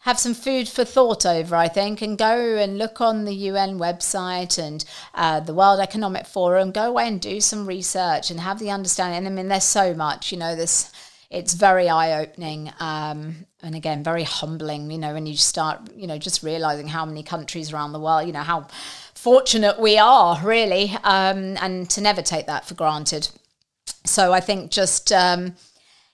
have 0.00 0.18
some 0.20 0.34
food 0.34 0.68
for 0.68 0.84
thought 0.84 1.26
over, 1.26 1.56
I 1.56 1.66
think, 1.66 2.00
and 2.00 2.16
go 2.16 2.56
and 2.56 2.78
look 2.78 3.00
on 3.00 3.24
the 3.24 3.34
UN 3.34 3.76
website 3.78 4.56
and 4.56 4.84
uh, 5.14 5.40
the 5.40 5.52
World 5.52 5.80
Economic 5.80 6.26
Forum. 6.26 6.70
Go 6.70 6.90
away 6.90 7.08
and 7.08 7.20
do 7.20 7.40
some 7.40 7.66
research 7.66 8.30
and 8.30 8.38
have 8.38 8.60
the 8.60 8.70
understanding. 8.70 9.26
I 9.26 9.34
mean, 9.34 9.48
there's 9.48 9.64
so 9.64 9.94
much, 9.94 10.30
you 10.30 10.38
know, 10.38 10.54
this 10.54 10.92
it's 11.28 11.54
very 11.54 11.88
eye 11.88 12.20
opening 12.20 12.72
um, 12.78 13.46
and 13.66 13.74
again 13.74 14.02
very 14.02 14.22
humbling. 14.22 14.90
You 14.90 14.98
know, 14.98 15.12
when 15.12 15.26
you 15.26 15.36
start, 15.36 15.80
you 15.94 16.06
know, 16.06 16.18
just 16.18 16.42
realizing 16.42 16.88
how 16.88 17.04
many 17.04 17.22
countries 17.22 17.72
around 17.72 17.92
the 17.92 18.00
world, 18.00 18.26
you 18.26 18.32
know, 18.32 18.40
how 18.40 18.68
fortunate 19.14 19.78
we 19.78 19.98
are, 19.98 20.40
really, 20.42 20.96
um, 21.04 21.56
and 21.60 21.90
to 21.90 22.00
never 22.00 22.22
take 22.22 22.46
that 22.46 22.66
for 22.66 22.74
granted. 22.74 23.28
So 24.04 24.32
I 24.32 24.40
think 24.40 24.70
just 24.70 25.12
um, 25.12 25.56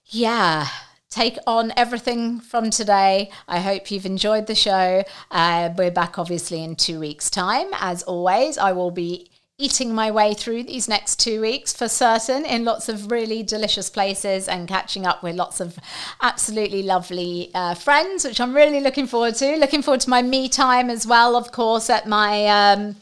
yeah. 0.07 0.69
Take 1.11 1.37
on 1.47 1.75
everything 1.77 2.41
from 2.41 2.71
today. 2.71 3.29
I 3.47 3.61
hope 3.61 3.91
you've 3.91 4.07
enjoyed 4.07 4.47
the 4.47 4.55
show. 4.55 5.05
Uh, 5.31 5.69
we're 5.77 5.91
back 5.91 6.19
obviously 6.19 6.65
in 6.65 6.75
two 6.75 6.99
weeks' 6.99 7.29
time. 7.29 7.67
As 7.75 8.03
always, 8.05 8.57
I 8.57 8.73
will 8.73 8.91
be 8.91 9.31
eating 9.59 9.95
my 9.95 10.11
way 10.11 10.35
through 10.35 10.65
these 10.65 10.89
next 10.89 11.21
two 11.21 11.41
weeks 11.41 11.73
for 11.73 11.87
certain 11.89 12.45
in 12.45 12.65
lots 12.65 12.89
of 12.89 13.11
really 13.11 13.43
delicious 13.43 13.91
places 13.91 14.49
and 14.49 14.67
catching 14.67 15.07
up 15.07 15.23
with 15.23 15.37
lots 15.37 15.61
of 15.61 15.79
absolutely 16.23 16.83
lovely 16.83 17.51
uh, 17.55 17.75
friends, 17.75 18.25
which 18.25 18.41
I'm 18.41 18.55
really 18.55 18.81
looking 18.81 19.07
forward 19.07 19.35
to. 19.37 19.57
Looking 19.57 19.83
forward 19.83 20.01
to 20.01 20.11
my 20.11 20.23
me 20.23 20.49
time 20.49 20.89
as 20.91 21.07
well, 21.07 21.37
of 21.37 21.53
course, 21.53 21.91
at 21.91 22.09
my. 22.09 22.47
Um, 22.47 22.97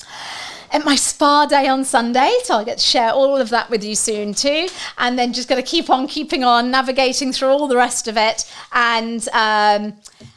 at 0.73 0.85
my 0.85 0.95
spa 0.95 1.47
day 1.47 1.67
on 1.67 1.85
Sunday. 1.85 2.33
So 2.45 2.55
I'll 2.55 2.65
get 2.65 2.79
to 2.79 2.85
share 2.85 3.11
all 3.11 3.37
of 3.37 3.49
that 3.51 3.71
with 3.71 3.83
you 3.83 3.97
soon 3.97 4.35
too. 4.35 4.69
And 4.99 5.19
then 5.19 5.33
just 5.33 5.49
going 5.49 5.61
to 5.61 5.69
keep 5.69 5.91
on 5.91 6.07
keeping 6.07 6.45
on, 6.45 6.71
navigating 6.71 7.33
through 7.33 7.49
all 7.49 7.67
the 7.67 7.77
rest 7.77 8.07
of 8.07 8.17
it. 8.17 8.49
And 8.73 9.29
um, 9.33 9.95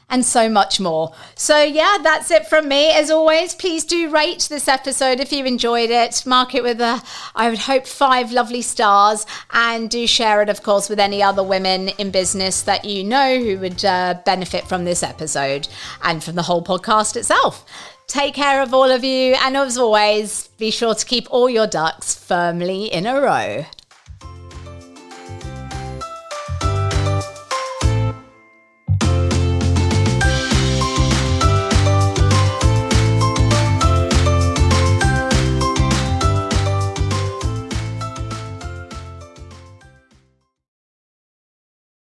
and 0.10 0.26
so 0.26 0.50
much 0.50 0.80
more. 0.80 1.14
So, 1.36 1.62
yeah, 1.64 1.98
that's 2.02 2.32
it 2.32 2.48
from 2.48 2.68
me. 2.68 2.92
As 2.92 3.10
always, 3.10 3.56
please 3.56 3.84
do 3.84 4.10
rate 4.10 4.48
this 4.50 4.68
episode 4.68 5.20
if 5.20 5.32
you 5.32 5.46
enjoyed 5.46 5.90
it. 5.90 6.24
Mark 6.26 6.56
it 6.56 6.64
with 6.64 6.82
a, 6.82 7.02
I 7.36 7.50
would 7.50 7.60
hope, 7.60 7.88
five 7.88 8.32
lovely 8.32 8.62
stars, 8.62 9.26
and 9.52 9.90
do 9.90 10.06
share 10.08 10.42
it, 10.42 10.50
of 10.50 10.64
course, 10.64 10.90
with 10.90 11.00
any 11.00 11.24
other 11.24 11.44
women 11.44 11.90
in 11.90 12.12
business 12.12 12.62
that 12.64 12.86
you 12.86 13.04
know 13.04 13.40
who 13.40 13.58
would 13.60 13.84
uh, 13.84 14.16
benefit 14.26 14.68
from 14.68 14.86
this 14.86 15.04
episode 15.04 15.68
and 16.04 16.24
from 16.24 16.36
the 16.36 16.44
whole 16.44 16.64
podcast 16.64 17.16
itself. 17.16 17.66
Take 18.08 18.36
care 18.36 18.62
of 18.62 18.74
all 18.74 18.92
of 18.92 19.04
you, 19.04 19.36
and 19.42 19.56
as 19.56 19.78
always, 19.78 20.50
be 20.58 20.72
sure 20.72 20.94
to 20.94 21.06
keep 21.06 21.28
all 21.32 21.50
your 21.50 21.68
ducks 21.68 22.14
firmly 22.14 22.86
in 22.86 23.08
a 23.08 23.20
row. 23.20 23.66